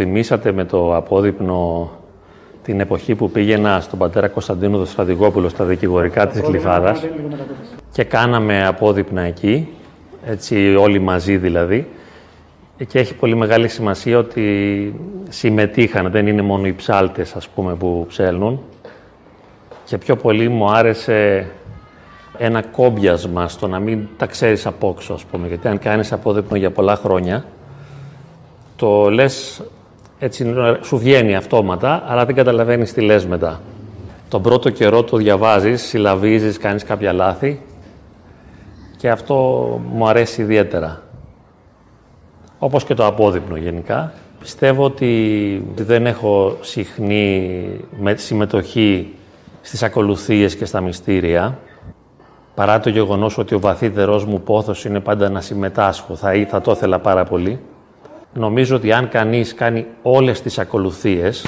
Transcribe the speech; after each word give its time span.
Μου 0.00 0.06
θυμήσατε 0.06 0.52
με 0.52 0.64
το 0.64 0.96
απόδειπνο 0.96 1.90
την 2.62 2.80
εποχή 2.80 3.14
που 3.14 3.30
πήγαινα 3.30 3.80
στον 3.80 3.98
πατέρα 3.98 4.28
Κωνσταντίνο 4.28 4.78
Δοστρατηγόπουλο 4.78 5.48
στα 5.48 5.64
δικηγορικά 5.64 6.26
της 6.26 6.40
Γλυφάδας 6.40 7.04
και 7.92 8.04
κάναμε 8.04 8.66
απόδειπνα 8.66 9.20
εκεί, 9.20 9.68
έτσι 10.26 10.74
όλοι 10.74 10.98
μαζί 10.98 11.36
δηλαδή. 11.36 11.88
Και 12.86 12.98
έχει 12.98 13.14
πολύ 13.14 13.34
μεγάλη 13.34 13.68
σημασία 13.68 14.18
ότι 14.18 14.94
συμμετείχαν, 15.28 16.10
δεν 16.10 16.26
είναι 16.26 16.42
μόνο 16.42 16.66
οι 16.66 16.72
ψάλτες 16.72 17.34
ας 17.36 17.48
πούμε 17.48 17.74
που 17.74 18.04
ψέλνουν. 18.08 18.60
Και 19.84 19.98
πιο 19.98 20.16
πολύ 20.16 20.48
μου 20.48 20.70
άρεσε 20.70 21.46
ένα 22.38 22.62
κόμπιασμα 22.62 23.48
στο 23.48 23.68
να 23.68 23.78
μην 23.78 24.08
τα 24.16 24.26
ξέρεις 24.26 24.66
απόξω, 24.66 25.12
ας 25.12 25.24
πούμε. 25.24 25.48
Γιατί 25.48 25.68
αν 25.68 25.78
κάνεις 25.78 26.12
απόδειπνο 26.12 26.56
για 26.56 26.70
πολλά 26.70 26.96
χρόνια, 26.96 27.44
το 28.76 29.10
λες 29.10 29.62
έτσι 30.22 30.54
σου 30.82 30.98
βγαίνει 30.98 31.34
αυτόματα, 31.36 32.02
αλλά 32.06 32.24
δεν 32.24 32.34
καταλαβαίνεις 32.34 32.92
τι 32.92 33.00
λες 33.00 33.26
μετά. 33.26 33.60
Τον 34.28 34.42
πρώτο 34.42 34.70
καιρό 34.70 35.02
το 35.02 35.16
διαβάζεις, 35.16 35.82
συλλαβίζεις, 35.82 36.58
κάνεις 36.58 36.84
κάποια 36.84 37.12
λάθη 37.12 37.60
και 38.96 39.10
αυτό 39.10 39.34
μου 39.92 40.08
αρέσει 40.08 40.42
ιδιαίτερα. 40.42 41.02
Όπως 42.58 42.84
και 42.84 42.94
το 42.94 43.06
απόδειπνο 43.06 43.56
γενικά. 43.56 44.12
Πιστεύω 44.40 44.84
ότι 44.84 45.64
δεν 45.76 46.06
έχω 46.06 46.56
συχνή 46.60 47.66
συμμετοχή 48.14 49.14
στις 49.60 49.82
ακολουθίες 49.82 50.56
και 50.56 50.64
στα 50.64 50.80
μυστήρια, 50.80 51.58
παρά 52.54 52.80
το 52.80 52.90
γεγονός 52.90 53.38
ότι 53.38 53.54
ο 53.54 53.60
βαθύτερός 53.60 54.24
μου 54.24 54.40
πόθος 54.40 54.84
είναι 54.84 55.00
πάντα 55.00 55.28
να 55.28 55.40
συμμετάσχω, 55.40 56.14
θα, 56.14 56.32
θα 56.48 56.60
το 56.60 56.70
ήθελα 56.70 56.98
πάρα 56.98 57.24
πολύ. 57.24 57.60
Νομίζω 58.32 58.76
ότι 58.76 58.92
αν 58.92 59.08
κανείς 59.08 59.54
κάνει 59.54 59.86
όλες 60.02 60.40
τις 60.42 60.58
ακολουθίες, 60.58 61.46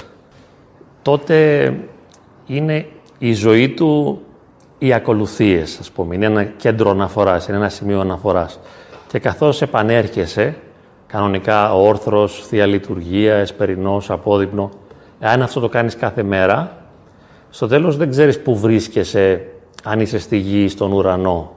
τότε 1.02 1.74
είναι 2.46 2.86
η 3.18 3.32
ζωή 3.32 3.68
του 3.68 4.20
οι 4.78 4.92
ακολουθίες, 4.92 5.78
ας 5.78 5.90
πούμε. 5.90 6.14
Είναι 6.14 6.26
ένα 6.26 6.44
κέντρο 6.44 6.90
αναφοράς, 6.90 7.48
είναι 7.48 7.56
ένα 7.56 7.68
σημείο 7.68 8.00
αναφοράς. 8.00 8.60
Και 9.06 9.18
καθώς 9.18 9.62
επανέρχεσαι, 9.62 10.56
κανονικά 11.06 11.74
όρθρος, 11.74 12.46
θεία 12.46 12.66
λειτουργία, 12.66 13.34
εσπερινός, 13.34 14.10
απόδειπνο, 14.10 14.70
αν 15.20 15.42
αυτό 15.42 15.60
το 15.60 15.68
κάνεις 15.68 15.96
κάθε 15.96 16.22
μέρα, 16.22 16.76
στο 17.50 17.66
τέλος 17.66 17.96
δεν 17.96 18.10
ξέρεις 18.10 18.40
πού 18.40 18.58
βρίσκεσαι, 18.58 19.44
αν 19.84 20.00
είσαι 20.00 20.18
στη 20.18 20.36
γη, 20.36 20.68
στον 20.68 20.92
ουρανό. 20.92 21.52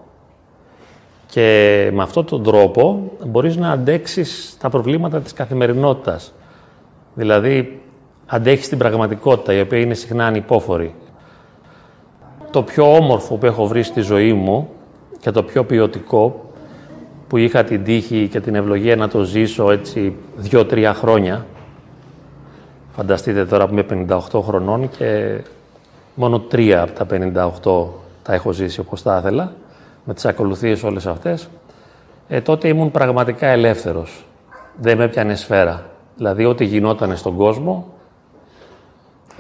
Και 1.35 1.89
με 1.93 2.03
αυτόν 2.03 2.25
τον 2.25 2.43
τρόπο 2.43 3.11
μπορείς 3.25 3.55
να 3.55 3.71
αντέξεις 3.71 4.57
τα 4.59 4.69
προβλήματα 4.69 5.19
της 5.19 5.33
καθημερινότητας. 5.33 6.33
Δηλαδή, 7.13 7.81
αντέχεις 8.25 8.69
την 8.69 8.77
πραγματικότητα, 8.77 9.53
η 9.53 9.59
οποία 9.59 9.79
είναι 9.79 9.93
συχνά 9.93 10.25
ανυπόφορη. 10.25 10.95
Το 12.51 12.63
πιο 12.63 12.95
όμορφο 12.95 13.35
που 13.35 13.45
έχω 13.45 13.67
βρει 13.67 13.83
στη 13.83 14.01
ζωή 14.01 14.33
μου 14.33 14.69
και 15.19 15.31
το 15.31 15.43
πιο 15.43 15.63
ποιοτικό, 15.63 16.49
που 17.27 17.37
είχα 17.37 17.63
την 17.63 17.83
τύχη 17.83 18.27
και 18.27 18.39
την 18.39 18.55
ευλογία 18.55 18.95
να 18.95 19.07
το 19.07 19.23
ζήσω 19.23 19.71
έτσι 19.71 20.15
δύο-τρία 20.35 20.93
χρόνια. 20.93 21.45
Φανταστείτε 22.95 23.45
τώρα 23.45 23.67
που 23.67 23.73
είμαι 23.73 24.07
58 24.31 24.41
χρονών 24.41 24.89
και 24.89 25.41
μόνο 26.15 26.39
τρία 26.39 26.81
από 26.81 26.91
τα 26.91 27.05
58 27.09 27.87
τα 28.23 28.33
έχω 28.33 28.51
ζήσει 28.51 28.79
όπως 28.79 29.01
τα 29.01 29.17
ήθελα 29.17 29.53
με 30.05 30.13
τις 30.13 30.25
ακολουθίες 30.25 30.83
όλες 30.83 31.05
αυτές, 31.05 31.49
ε, 32.27 32.41
τότε 32.41 32.67
ήμουν 32.67 32.91
πραγματικά 32.91 33.47
ελεύθερος. 33.47 34.25
Δεν 34.75 34.97
με 34.97 35.03
έπιανε 35.03 35.35
σφαίρα. 35.35 35.85
Δηλαδή, 36.15 36.45
ό,τι 36.45 36.65
γινόταν 36.65 37.17
στον 37.17 37.35
κόσμο, 37.35 37.93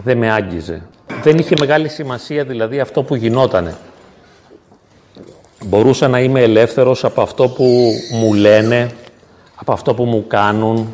δεν 0.03 0.17
με 0.17 0.31
άγγιζε. 0.31 0.87
Δεν 1.23 1.37
είχε 1.37 1.55
μεγάλη 1.59 1.87
σημασία, 1.87 2.43
δηλαδή, 2.43 2.79
αυτό 2.79 3.03
που 3.03 3.15
γινότανε. 3.15 3.75
Μπορούσα 5.65 6.07
να 6.07 6.19
είμαι 6.19 6.41
ελεύθερος 6.41 7.03
από 7.03 7.21
αυτό 7.21 7.47
που 7.47 7.91
μου 8.11 8.33
λένε, 8.33 8.89
από 9.55 9.71
αυτό 9.71 9.93
που 9.93 10.03
μου 10.03 10.27
κάνουν, 10.27 10.93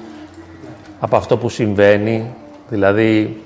από 1.00 1.16
αυτό 1.16 1.38
που 1.38 1.50
συμβαίνει. 1.50 2.36
Δηλαδή, 2.70 3.42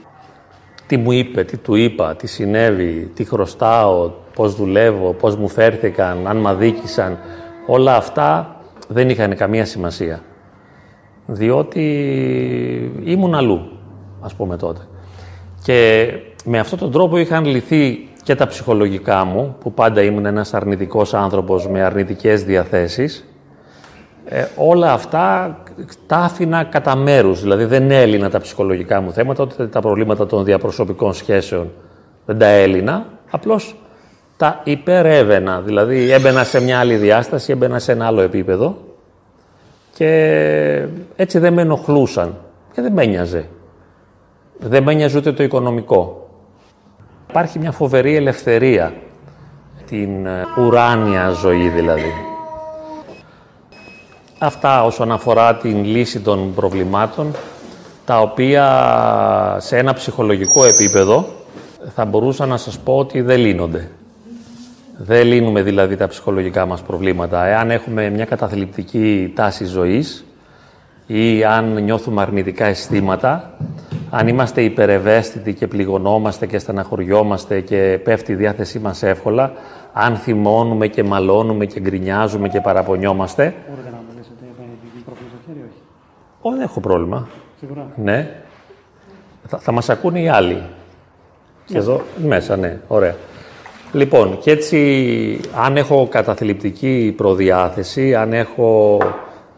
τι 0.88 0.98
μου 0.98 1.12
είπε, 1.12 1.44
τι 1.44 1.58
του 1.58 1.76
είπα, 1.76 2.16
τι 2.16 2.28
συνέβη, 2.28 3.12
τι 3.14 3.24
χρωστάω, 3.24 4.12
πώς 4.36 4.56
δουλεύω, 4.56 5.14
πώς 5.14 5.36
μου 5.36 5.48
φέρθηκαν, 5.48 6.28
αν 6.28 6.38
μ' 6.38 6.48
αδίκησαν. 6.48 7.18
Όλα 7.68 7.96
αυτά 7.96 8.56
δεν 8.88 9.10
είχαν 9.10 9.36
καμία 9.36 9.66
σημασία. 9.66 10.22
Διότι 11.26 11.82
ήμουν 13.04 13.36
αλλού, 13.36 13.72
ας 14.22 14.34
πούμε 14.34 14.58
τότε. 14.58 14.82
Και 15.64 16.10
με 16.46 16.60
αυτόν 16.60 16.80
τον 16.80 16.92
τρόπο 16.92 17.18
είχαν 17.18 17.46
λυθεί 17.46 18.10
και 18.24 18.36
τα 18.36 18.48
ψυχολογικά 18.48 19.26
μου, 19.26 19.56
που 19.60 19.74
πάντα 19.74 20.02
ήμουν 20.02 20.26
ένας 20.26 20.54
αρνητικός 20.54 21.14
άνθρωπος 21.14 21.68
με 21.68 21.82
αρνητικές 21.82 22.44
διαθέσεις. 22.44 23.26
Ε, 24.26 24.46
όλα 24.56 24.94
αυτά 24.94 25.58
τα 26.08 26.18
άφηνα 26.18 26.64
κατά 26.64 26.96
μέρους, 26.96 27.42
δηλαδή 27.42 27.66
δεν 27.66 27.92
έλυνα 27.92 28.30
τα 28.30 28.40
ψυχολογικά 28.40 29.02
μου 29.02 29.12
θέματα, 29.12 29.44
ούτε 29.44 29.68
τα 29.68 29.80
προβλήματα 29.80 30.26
των 30.26 30.44
διαπροσωπικών 30.44 31.14
σχέσεων 31.14 31.72
δεν 32.26 32.38
τα 32.38 32.46
έλυνα, 32.46 33.06
απλώς 33.32 33.76
τα 34.38 34.62
υπερέβαινα, 34.64 35.62
δηλαδή 35.62 36.12
έμπαινα 36.12 36.44
σε 36.44 36.62
μια 36.62 36.80
άλλη 36.80 36.96
διάσταση, 36.96 37.52
έμπαινα 37.52 37.80
σε 37.80 37.92
ένα 37.92 38.06
άλλο 38.06 38.22
επίπεδο 38.22 38.78
και 39.94 40.88
έτσι 41.16 41.40
δεν 41.40 41.54
με 41.54 41.62
ενοχλούσαν 41.62 42.38
και 42.74 42.82
δεν 42.82 42.94
με 42.94 43.04
ένοιαζε. 43.04 43.48
Δεν 44.60 44.84
με 44.84 44.92
ένοιαζε 44.92 45.18
ούτε 45.18 45.32
το 45.32 45.44
οικονομικό. 45.44 46.30
Υπάρχει 47.30 47.60
μια 47.60 47.72
φοβερή 47.72 48.16
ελευθερία, 48.16 48.94
την 49.86 50.26
ε, 50.26 50.44
ουράνια 50.60 51.30
ζωή 51.30 51.70
δηλαδή. 51.70 52.12
Αυτά 54.40 54.84
όσον 54.84 55.12
αφορά 55.12 55.56
την 55.56 55.84
λύση 55.84 56.20
των 56.20 56.54
προβλημάτων, 56.54 57.32
τα 58.06 58.20
οποία 58.20 58.66
σε 59.60 59.78
ένα 59.78 59.94
ψυχολογικό 59.94 60.66
επίπεδο 60.66 61.26
θα 61.96 62.06
μπορούσα 62.06 62.46
να 62.46 62.58
σας 62.58 62.80
πω 62.80 62.98
ότι 62.98 63.22
δεν 63.22 63.40
λύνονται. 63.40 63.92
Δεν 64.98 65.28
λύνουμε 65.28 65.62
δηλαδή 65.62 65.96
τα 65.96 66.08
ψυχολογικά 66.08 66.66
μας 66.66 66.82
προβλήματα. 66.82 67.46
Εάν 67.46 67.72
έχουμε 67.72 68.10
μια 68.10 68.26
καταθλιπτική 68.26 69.32
τάση 69.36 69.66
ζωής 69.66 70.26
ή 71.08 71.44
αν 71.44 71.84
νιώθουμε 71.84 72.22
αρνητικά 72.22 72.66
αισθήματα, 72.66 73.54
αν 74.10 74.28
είμαστε 74.28 74.62
υπερευαίσθητοι 74.62 75.54
και 75.54 75.68
πληγωνόμαστε 75.68 76.46
και 76.46 76.60
στεναχωριόμαστε 76.60 77.60
και 77.62 78.00
πέφτει 78.04 78.32
η 78.32 78.36
διάθεσή 78.36 78.80
μας 78.80 79.04
εύκολα, 79.04 79.52
αν 79.94 80.16
θυμώνουμε 80.16 80.88
και 80.88 81.04
μαλώνουμε 81.04 81.66
και 81.66 81.80
γκρινιάζουμε 81.80 82.50
και 82.50 82.62
παραπονιόμαστε... 82.62 83.54
Μπορείτε 83.70 83.90
να 83.90 84.02
μιλήσετε 84.10 84.36
για 84.42 85.04
πρόβλημα 85.06 85.30
στο 85.30 85.40
χέρι, 85.46 85.60
όχι; 85.60 85.82
Όχι, 86.42 86.56
δεν 86.56 86.66
έχω 86.66 86.80
πρόβλημα. 86.80 87.28
Σίγουρα. 87.60 87.88
Ναι. 87.96 88.42
Θα, 89.48 89.58
θα 89.58 89.72
μας 89.72 89.90
ακούνε 89.90 90.20
οι 90.20 90.28
άλλοι. 90.28 90.64
Και 91.66 91.78
εδώ 91.78 92.02
μέσα, 92.18 92.58
ναι. 92.58 92.80
Ωραία. 92.88 93.16
Λοιπόν, 93.96 94.38
και 94.40 94.52
έτσι, 94.52 95.40
αν 95.54 95.78
έχω 95.78 96.08
καταθλιπτική 96.12 97.14
προδιάθεση, 97.18 98.16
αν 98.16 98.34
έχω 98.34 99.02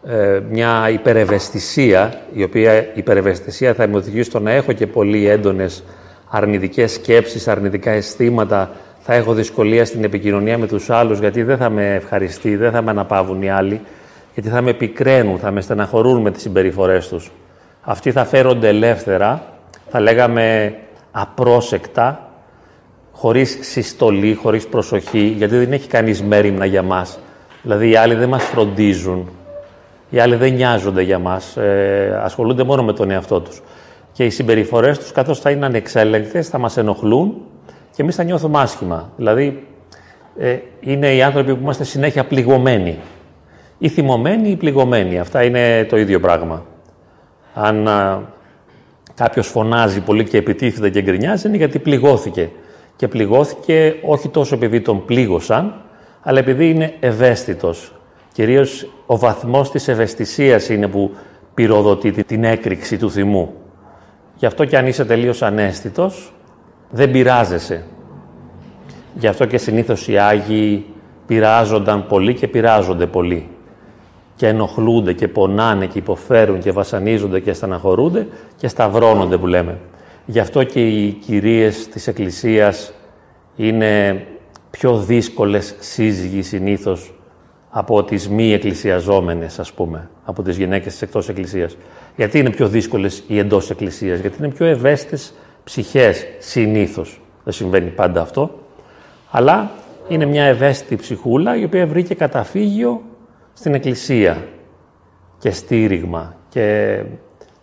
ε, 0.06 0.40
μια 0.50 0.88
υπερευαισθησία, 0.92 2.20
η 2.32 2.42
οποία 2.42 2.94
υπερευαισθησία 2.94 3.74
θα 3.74 3.86
με 3.86 3.96
οδηγήσει 3.96 4.30
στο 4.30 4.40
να 4.40 4.50
έχω 4.50 4.72
και 4.72 4.86
πολύ 4.86 5.28
έντονες 5.28 5.84
αρνητικές 6.28 6.92
σκέψεις, 6.92 7.48
αρνητικά 7.48 7.90
αισθήματα, 7.90 8.70
θα 9.00 9.14
έχω 9.14 9.32
δυσκολία 9.32 9.84
στην 9.84 10.04
επικοινωνία 10.04 10.58
με 10.58 10.66
τους 10.66 10.90
άλλους, 10.90 11.18
γιατί 11.18 11.42
δεν 11.42 11.56
θα 11.56 11.70
με 11.70 11.94
ευχαριστεί, 11.94 12.56
δεν 12.56 12.70
θα 12.70 12.82
με 12.82 12.90
αναπαύουν 12.90 13.42
οι 13.42 13.50
άλλοι, 13.50 13.80
γιατί 14.34 14.48
θα 14.48 14.62
με 14.62 14.72
πικραίνουν, 14.72 15.38
θα 15.38 15.50
με 15.50 15.60
στεναχωρούν 15.60 16.20
με 16.20 16.30
τις 16.30 16.42
συμπεριφορές 16.42 17.08
τους. 17.08 17.30
Αυτοί 17.82 18.12
θα 18.12 18.24
φέρονται 18.24 18.68
ελεύθερα, 18.68 19.42
θα 19.88 20.00
λέγαμε 20.00 20.74
απρόσεκτα, 21.10 22.27
χωρίς 23.18 23.58
συστολή, 23.60 24.34
χωρίς 24.34 24.66
προσοχή, 24.66 25.34
γιατί 25.36 25.56
δεν 25.56 25.72
έχει 25.72 25.88
κανείς 25.88 26.22
μέρημνα 26.22 26.64
για 26.64 26.82
μας. 26.82 27.18
Δηλαδή 27.62 27.90
οι 27.90 27.96
άλλοι 27.96 28.14
δεν 28.14 28.28
μας 28.28 28.44
φροντίζουν, 28.44 29.28
οι 30.10 30.18
άλλοι 30.18 30.34
δεν 30.34 30.52
νοιάζονται 30.52 31.02
για 31.02 31.18
μας, 31.18 31.56
ε, 31.56 32.20
ασχολούνται 32.22 32.62
μόνο 32.62 32.82
με 32.82 32.92
τον 32.92 33.10
εαυτό 33.10 33.40
τους. 33.40 33.62
Και 34.12 34.24
οι 34.24 34.30
συμπεριφορές 34.30 34.98
τους, 34.98 35.12
καθώς 35.12 35.40
θα 35.40 35.50
είναι 35.50 35.66
ανεξέλεγκτες, 35.66 36.48
θα 36.48 36.58
μας 36.58 36.76
ενοχλούν 36.76 37.34
και 37.94 38.02
εμείς 38.02 38.14
θα 38.14 38.22
νιώθουμε 38.22 38.60
άσχημα. 38.60 39.12
Δηλαδή, 39.16 39.66
ε, 40.38 40.56
είναι 40.80 41.14
οι 41.14 41.22
άνθρωποι 41.22 41.54
που 41.54 41.62
είμαστε 41.62 41.84
συνέχεια 41.84 42.24
πληγωμένοι. 42.24 42.98
Ή 43.78 43.88
θυμωμένοι 43.88 44.48
ή 44.48 44.56
πληγωμένοι. 44.56 45.18
Αυτά 45.18 45.44
είναι 45.44 45.84
το 45.84 45.96
ίδιο 45.96 46.20
πράγμα. 46.20 46.64
Αν 47.54 47.88
κάποιος 49.14 49.46
φωνάζει 49.46 50.00
πολύ 50.00 50.24
και 50.24 50.36
επιτίθεται 50.36 50.90
και 50.90 51.02
γκρινιάζει, 51.02 51.48
είναι 51.48 51.56
γιατί 51.56 51.78
πληγώθηκε 51.78 52.50
και 52.98 53.08
πληγώθηκε 53.08 53.94
όχι 54.02 54.28
τόσο 54.28 54.54
επειδή 54.54 54.80
τον 54.80 55.04
πλήγωσαν, 55.04 55.74
αλλά 56.22 56.38
επειδή 56.38 56.70
είναι 56.70 56.94
ευαίσθητος. 57.00 57.92
Κυρίως 58.32 58.90
ο 59.06 59.18
βαθμός 59.18 59.70
της 59.70 59.88
ευαισθησίας 59.88 60.68
είναι 60.68 60.88
που 60.88 61.10
πυροδοτεί 61.54 62.24
την 62.24 62.44
έκρηξη 62.44 62.98
του 62.98 63.10
θυμού. 63.10 63.54
Γι' 64.36 64.46
αυτό 64.46 64.64
και 64.64 64.76
αν 64.76 64.86
είσαι 64.86 65.04
τελείως 65.04 65.42
ανέστητος, 65.42 66.32
δεν 66.90 67.10
πειράζεσαι. 67.10 67.84
Γι' 69.14 69.26
αυτό 69.26 69.46
και 69.46 69.58
συνήθως 69.58 70.08
οι 70.08 70.18
Άγιοι 70.18 70.84
πειράζονταν 71.26 72.06
πολύ 72.06 72.34
και 72.34 72.48
πειράζονται 72.48 73.06
πολύ. 73.06 73.48
Και 74.36 74.46
ενοχλούνται 74.46 75.12
και 75.12 75.28
πονάνε 75.28 75.86
και 75.86 75.98
υποφέρουν 75.98 76.60
και 76.60 76.72
βασανίζονται 76.72 77.40
και 77.40 77.52
στεναχωρούνται 77.52 78.26
και 78.56 78.68
σταυρώνονται 78.68 79.36
που 79.36 79.46
λέμε. 79.46 79.78
Γι' 80.30 80.38
αυτό 80.38 80.64
και 80.64 80.88
οι 80.88 81.10
κυρίες 81.12 81.88
της 81.88 82.06
Εκκλησίας 82.06 82.92
είναι 83.56 84.22
πιο 84.70 84.98
δύσκολες 84.98 85.74
σύζυγοι 85.78 86.42
συνήθως 86.42 87.14
από 87.70 88.04
τις 88.04 88.28
μη 88.28 88.52
εκκλησιαζόμενες, 88.52 89.58
ας 89.58 89.72
πούμε, 89.72 90.10
από 90.24 90.42
τις 90.42 90.56
γυναίκες 90.56 90.92
της 90.92 91.02
εκτός 91.02 91.28
εκκλησίας. 91.28 91.76
Γιατί 92.16 92.38
είναι 92.38 92.50
πιο 92.50 92.68
δύσκολες 92.68 93.22
οι 93.26 93.38
εντός 93.38 93.70
εκκλησίας, 93.70 94.20
γιατί 94.20 94.36
είναι 94.38 94.48
πιο 94.48 94.66
ευαίσθητες 94.66 95.34
ψυχές 95.64 96.26
συνήθως. 96.38 97.20
Δεν 97.44 97.52
συμβαίνει 97.52 97.90
πάντα 97.90 98.20
αυτό. 98.20 98.58
Αλλά 99.30 99.70
είναι 100.08 100.24
μια 100.24 100.44
ευαίσθητη 100.44 100.96
ψυχούλα 100.96 101.56
η 101.56 101.64
οποία 101.64 101.86
βρήκε 101.86 102.14
καταφύγιο 102.14 103.02
στην 103.52 103.74
εκκλησία 103.74 104.48
και 105.38 105.50
στήριγμα 105.50 106.36
και 106.48 106.98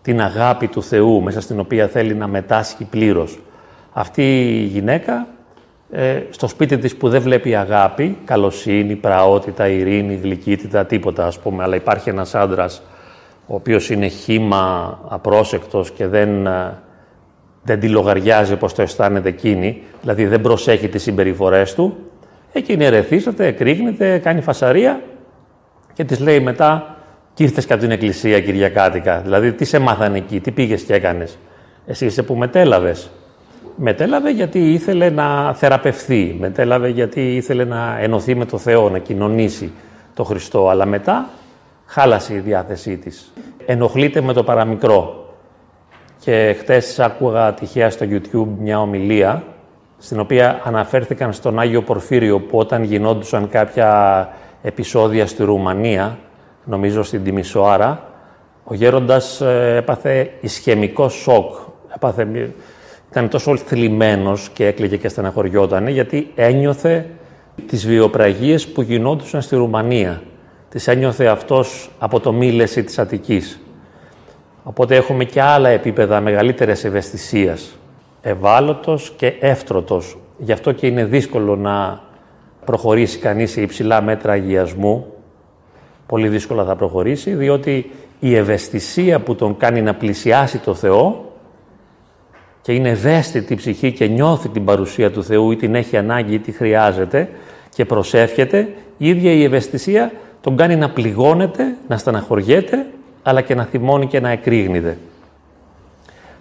την 0.05 0.21
αγάπη 0.21 0.67
του 0.67 0.83
Θεού 0.83 1.21
μέσα 1.21 1.41
στην 1.41 1.59
οποία 1.59 1.87
θέλει 1.87 2.15
να 2.15 2.27
μετάσχει 2.27 2.83
πλήρως. 2.83 3.39
Αυτή 3.93 4.41
η 4.61 4.63
γυναίκα 4.63 5.27
ε, 5.91 6.21
στο 6.29 6.47
σπίτι 6.47 6.77
της 6.77 6.95
που 6.95 7.09
δεν 7.09 7.21
βλέπει 7.21 7.55
αγάπη, 7.55 8.17
καλοσύνη, 8.25 8.95
πραότητα, 8.95 9.67
ειρήνη, 9.67 10.15
γλυκύτητα, 10.15 10.85
τίποτα 10.85 11.25
ας 11.25 11.39
πούμε, 11.39 11.63
αλλά 11.63 11.75
υπάρχει 11.75 12.09
ένας 12.09 12.35
άντρας 12.35 12.81
ο 13.47 13.55
οποίος 13.55 13.89
είναι 13.89 14.07
χήμα 14.07 14.99
απρόσεκτος 15.07 15.91
και 15.91 16.07
δεν, 16.07 16.45
ε, 16.45 16.77
δεν 17.63 17.79
τη 17.79 17.89
λογαριάζει 17.89 18.53
όπως 18.53 18.73
το 18.73 18.81
αισθάνεται 18.81 19.29
εκείνη, 19.29 19.81
δηλαδή 20.01 20.25
δεν 20.25 20.41
προσέχει 20.41 20.87
τις 20.87 21.03
συμπεριφορές 21.03 21.73
του, 21.73 21.97
εκείνη 22.51 22.85
ερεθίζεται, 22.85 23.45
εκρήγνεται, 23.45 24.17
κάνει 24.17 24.41
φασαρία 24.41 25.01
και 25.93 26.03
της 26.03 26.19
λέει 26.19 26.39
μετά 26.39 26.94
«Κι 27.35 27.43
ήρθες 27.43 27.65
κατά 27.65 27.81
την 27.81 27.91
εκκλησία 27.91 28.41
Κυριακάτικα, 28.41 29.19
δηλαδή 29.19 29.53
τι 29.53 29.65
σε 29.65 29.79
μάθανε 29.79 30.17
εκεί, 30.17 30.39
τι 30.39 30.51
πήγες 30.51 30.81
και 30.81 30.93
έκανες, 30.93 31.37
εσύ 31.85 32.05
είσαι 32.05 32.23
που 32.23 32.35
μετέλαβες». 32.35 33.09
Μετέλαβε 33.77 34.29
γιατί 34.29 34.73
ήθελε 34.73 35.09
να 35.09 35.53
θεραπευθεί, 35.53 36.35
μετέλαβε 36.39 36.89
γιατί 36.89 37.35
ήθελε 37.35 37.63
να 37.63 37.97
ενωθεί 37.99 38.35
με 38.35 38.45
το 38.45 38.57
Θεό, 38.57 38.89
να 38.89 38.97
κοινωνήσει 38.97 39.71
το 40.13 40.23
Χριστό, 40.23 40.69
αλλά 40.69 40.85
μετά 40.85 41.29
χάλασε 41.85 42.33
η 42.33 42.39
διάθεσή 42.39 42.97
της. 42.97 43.33
Ενοχλείται 43.65 44.21
με 44.21 44.33
το 44.33 44.43
παραμικρό. 44.43 45.29
Και 46.19 46.55
χτες 46.59 46.99
άκουγα 46.99 47.53
τυχαία 47.53 47.89
στο 47.89 48.05
YouTube 48.09 48.47
μια 48.59 48.79
ομιλία, 48.79 49.43
στην 49.97 50.19
οποία 50.19 50.61
αναφέρθηκαν 50.63 51.33
στον 51.33 51.59
Άγιο 51.59 51.81
Πορφύριο 51.81 52.39
που 52.39 52.57
όταν 52.57 52.83
γινόντουσαν 52.83 53.49
κάποια 53.49 54.29
επεισόδια 54.61 55.27
στη 55.27 55.43
Ρουμανία, 55.43 56.17
νομίζω 56.65 57.03
στην 57.03 57.23
Τιμισοάρα, 57.23 58.03
ο 58.63 58.73
γέροντας 58.73 59.41
ε, 59.41 59.75
έπαθε 59.77 60.31
ισχυμικό 60.41 61.09
σοκ. 61.09 61.55
Έπαθε 61.95 62.53
ήταν 63.11 63.29
τόσο 63.29 63.57
θλιμμένος 63.57 64.49
και 64.53 64.65
έκλαιγε 64.65 64.97
και 64.97 65.07
στεναχωριότανε 65.07 65.91
γιατί 65.91 66.31
ένιωθε 66.35 67.09
τις 67.67 67.87
βιοπραγίες 67.87 68.67
που 68.67 68.81
γινόντουσαν 68.81 69.41
στη 69.41 69.55
Ρουμανία. 69.55 70.21
Τις 70.69 70.87
ένιωθε 70.87 71.25
αυτός 71.25 71.91
από 71.99 72.19
το 72.19 72.31
μήλεση 72.31 72.83
της 72.83 72.99
Αττικής. 72.99 73.59
Οπότε 74.63 74.95
έχουμε 74.95 75.23
και 75.23 75.41
άλλα 75.41 75.69
επίπεδα 75.69 76.21
μεγαλύτερης 76.21 76.83
ευαισθησίας. 76.83 77.77
Ευάλωτος 78.21 79.13
και 79.17 79.33
εύτρωτος. 79.39 80.17
Γι' 80.37 80.51
αυτό 80.51 80.71
και 80.71 80.87
είναι 80.87 81.05
δύσκολο 81.05 81.55
να 81.55 82.01
προχωρήσει 82.65 83.17
κανείς 83.17 83.51
σε 83.51 83.61
υψηλά 83.61 84.01
μέτρα 84.01 84.31
αγιασμού. 84.31 85.14
Πολύ 86.07 86.27
δύσκολα 86.27 86.63
θα 86.63 86.75
προχωρήσει, 86.75 87.33
διότι 87.33 87.91
η 88.19 88.35
ευαισθησία 88.35 89.19
που 89.19 89.35
τον 89.35 89.57
κάνει 89.57 89.81
να 89.81 89.93
πλησιάσει 89.93 90.57
το 90.57 90.73
Θεό 90.73 91.33
και 92.61 92.73
είναι 92.73 92.89
ευαίσθητη 92.89 93.53
η 93.53 93.55
ψυχή 93.55 93.91
και 93.91 94.07
νιώθει 94.07 94.49
την 94.49 94.65
παρουσία 94.65 95.11
του 95.11 95.23
Θεού 95.23 95.51
ή 95.51 95.55
την 95.55 95.75
έχει 95.75 95.97
ανάγκη 95.97 96.33
ή 96.33 96.39
τη 96.39 96.51
χρειάζεται 96.51 97.29
και 97.69 97.85
προσεύχεται, 97.85 98.69
η 98.97 99.07
ίδια 99.07 99.31
η 99.31 99.43
ευαισθησία 99.43 100.11
τον 100.41 100.57
κάνει 100.57 100.75
να 100.75 100.89
πληγώνεται, 100.89 101.75
να 101.87 101.97
στεναχωριέται, 101.97 102.85
αλλά 103.23 103.41
και 103.41 103.55
να 103.55 103.63
θυμώνει 103.63 104.07
και 104.07 104.19
να 104.19 104.29
εκρήγνεται. 104.29 104.97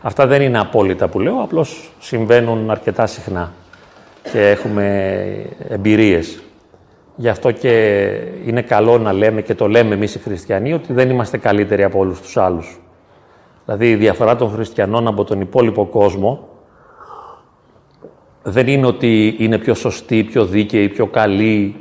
Αυτά 0.03 0.27
δεν 0.27 0.43
είναι 0.43 0.59
απόλυτα 0.59 1.09
που 1.09 1.21
λέω, 1.21 1.43
απλώς 1.43 1.93
συμβαίνουν 2.01 2.71
αρκετά 2.71 3.07
συχνά 3.07 3.53
και 4.33 4.51
έχουμε 4.51 5.15
εμπειρίες. 5.69 6.43
Γι' 7.17 7.29
αυτό 7.29 7.51
και 7.51 8.05
είναι 8.45 8.63
καλό 8.63 8.99
να 8.99 9.13
λέμε 9.13 9.43
και 9.43 9.55
το 9.55 9.69
λέμε 9.69 9.95
εμείς 9.95 10.15
οι 10.15 10.19
χριστιανοί 10.19 10.73
ότι 10.73 10.93
δεν 10.93 11.11
είμαστε 11.11 11.39
καλύτεροι 11.39 11.83
από 11.83 11.99
όλους 11.99 12.21
τους 12.21 12.37
άλλους. 12.37 12.81
Δηλαδή 13.65 13.91
η 13.91 13.95
διαφορά 13.95 14.37
των 14.37 14.51
χριστιανών 14.51 15.07
από 15.07 15.25
τον 15.25 15.41
υπόλοιπο 15.41 15.87
κόσμο 15.87 16.49
δεν 18.43 18.67
είναι 18.67 18.87
ότι 18.87 19.37
είναι 19.39 19.59
πιο 19.59 19.75
σωστή, 19.75 20.25
πιο 20.25 20.45
δίκαιη, 20.45 20.89
πιο 20.89 21.07
καλή, 21.07 21.77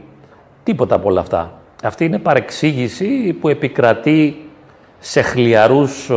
τίποτα 0.63 0.95
από 0.95 1.09
όλα 1.09 1.19
αυτά. 1.19 1.61
Αυτή 1.83 2.05
είναι 2.05 2.19
παρεξήγηση 2.19 3.37
που 3.41 3.49
επικρατεί 3.49 4.49
σε 4.99 5.21
χλιαρούς 5.21 6.11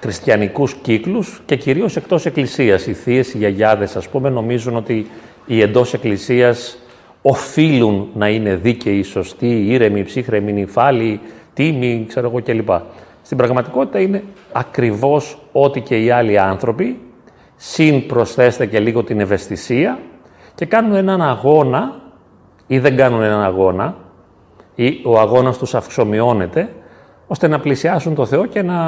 χριστιανικούς 0.00 0.74
κύκλους 0.74 1.42
και 1.46 1.56
κυρίως 1.56 1.96
εκτός 1.96 2.26
εκκλησίας. 2.26 2.86
Οι 2.86 2.92
θείες, 2.92 3.34
οι 3.34 3.38
γιαγιάδες, 3.38 3.96
ας 3.96 4.08
πούμε, 4.08 4.28
νομίζουν 4.28 4.76
ότι 4.76 5.06
οι 5.46 5.60
εντός 5.60 5.94
εκκλησίας 5.94 6.78
οφείλουν 7.22 8.08
να 8.14 8.28
είναι 8.28 8.54
δίκαιοι, 8.54 9.02
σωστοί, 9.02 9.66
ήρεμοι, 9.66 10.02
ψύχρεμοι, 10.02 10.52
νυφάλοι, 10.52 11.20
τίμοι, 11.54 12.04
ξέρω 12.08 12.28
εγώ 12.28 12.42
κλπ. 12.42 12.68
Στην 13.22 13.36
πραγματικότητα 13.36 14.00
είναι 14.00 14.24
ακριβώς 14.52 15.38
ό,τι 15.52 15.80
και 15.80 16.04
οι 16.04 16.10
άλλοι 16.10 16.38
άνθρωποι, 16.38 17.00
συν 17.56 18.06
προσθέστε 18.06 18.66
και 18.66 18.80
λίγο 18.80 19.04
την 19.04 19.20
ευαισθησία 19.20 19.98
και 20.54 20.66
κάνουν 20.66 20.94
έναν 20.94 21.22
αγώνα 21.22 22.00
ή 22.66 22.78
δεν 22.78 22.96
κάνουν 22.96 23.22
έναν 23.22 23.42
αγώνα 23.42 23.96
ή 24.74 25.00
ο 25.04 25.18
αγώνας 25.18 25.58
τους 25.58 25.74
αυξομοιώνεται 25.74 26.68
ώστε 27.26 27.48
να 27.48 27.60
πλησιάσουν 27.60 28.14
το 28.14 28.26
Θεό 28.26 28.46
και 28.46 28.62
να 28.62 28.78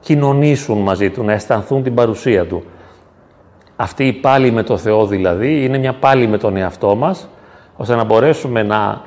κοινωνήσουν 0.00 0.78
μαζί 0.78 1.10
Του, 1.10 1.24
να 1.24 1.32
αισθανθούν 1.32 1.82
την 1.82 1.94
παρουσία 1.94 2.46
Του. 2.46 2.64
Αυτή 3.76 4.06
η 4.06 4.12
πάλι 4.12 4.50
με 4.50 4.62
το 4.62 4.76
Θεό 4.76 5.06
δηλαδή 5.06 5.64
είναι 5.64 5.78
μια 5.78 5.92
πάλι 5.92 6.26
με 6.26 6.38
τον 6.38 6.56
εαυτό 6.56 6.94
μας 6.94 7.28
ώστε 7.76 7.94
να 7.94 8.04
μπορέσουμε 8.04 8.62
να, 8.62 9.02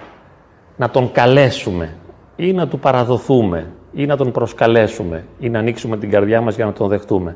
να 0.78 0.90
Τον 0.90 1.12
καλέσουμε 1.12 1.96
ή 2.36 2.54
να 2.54 2.68
Του 2.68 2.80
παραδοθούμε 2.80 3.72
ή 3.94 4.06
να 4.06 4.18
τον 4.18 4.32
προσκαλέσουμε 4.32 5.26
ή 5.40 5.50
να 5.50 5.60
ανοίξουμε 5.60 5.98
την 5.98 6.10
καρδιά 6.10 6.42
μας 6.42 6.56
για 6.56 6.66
να 6.66 6.74
τον 6.74 6.88
δεχτούμε. 6.88 7.36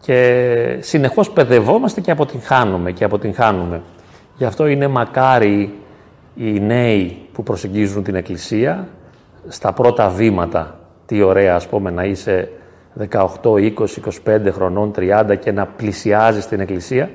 Και 0.00 0.78
συνεχώς 0.80 1.30
παιδευόμαστε 1.30 2.00
και 2.00 2.10
αποτυγχάνουμε 2.10 2.92
και 2.92 3.04
αποτυγχάνουμε. 3.04 3.82
Γι' 4.36 4.44
αυτό 4.44 4.66
είναι 4.66 4.88
μακάρι 4.88 5.74
οι 6.36 6.60
νέοι 6.60 7.28
που 7.32 7.42
προσεγγίζουν 7.42 8.02
την 8.02 8.14
Εκκλησία 8.14 8.88
στα 9.48 9.72
πρώτα 9.72 10.08
βήματα. 10.08 10.78
Τι 11.06 11.22
ωραία, 11.22 11.54
ας 11.54 11.66
πούμε, 11.66 11.90
να 11.90 12.04
είσαι 12.04 12.50
18, 13.10 13.28
20, 13.42 13.72
25 14.24 14.52
χρονών, 14.52 14.92
30 14.96 15.36
και 15.40 15.52
να 15.52 15.66
πλησιάζεις 15.66 16.46
την 16.46 16.60
Εκκλησία 16.60 17.10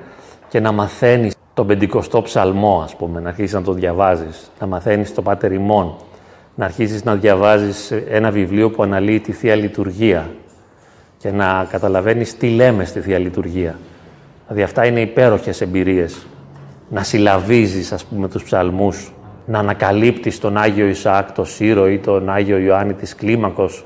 και 0.52 0.60
να 0.60 0.72
μαθαίνεις 0.72 1.34
τον 1.54 1.66
πεντηκοστό 1.66 2.22
ψαλμό, 2.22 2.80
ας 2.84 2.96
πούμε, 2.96 3.20
να 3.20 3.28
αρχίσεις 3.28 3.52
να 3.52 3.62
το 3.62 3.72
διαβάζεις, 3.72 4.50
να 4.60 4.66
μαθαίνεις 4.66 5.14
το 5.14 5.22
Πάτερ 5.22 5.52
ημών, 5.52 5.94
να 6.54 6.64
αρχίσεις 6.64 7.04
να 7.04 7.14
διαβάζεις 7.14 7.90
ένα 7.90 8.30
βιβλίο 8.30 8.70
που 8.70 8.82
αναλύει 8.82 9.20
τη 9.20 9.32
Θεία 9.32 9.54
Λειτουργία 9.54 10.30
και 11.18 11.30
να 11.30 11.66
καταλαβαίνεις 11.70 12.36
τι 12.36 12.48
λέμε 12.48 12.84
στη 12.84 13.00
Θεία 13.00 13.18
Λειτουργία. 13.18 13.78
Δηλαδή 14.46 14.62
αυτά 14.62 14.86
είναι 14.86 15.00
υπέροχες 15.00 15.60
εμπειρίες. 15.60 16.26
Να 16.90 17.02
συλλαβίζεις, 17.02 17.92
ας 17.92 18.04
πούμε, 18.04 18.28
τους 18.28 18.44
ψαλμούς, 18.44 19.12
να 19.46 19.58
ανακαλύπτεις 19.58 20.38
τον 20.38 20.56
Άγιο 20.56 20.86
Ισαάκ, 20.86 21.32
το 21.32 21.44
Σύρο 21.44 21.88
ή 21.88 21.98
τον 21.98 22.30
Άγιο 22.30 22.58
Ιωάννη 22.58 22.92
της 22.92 23.14
Κλίμακος 23.14 23.84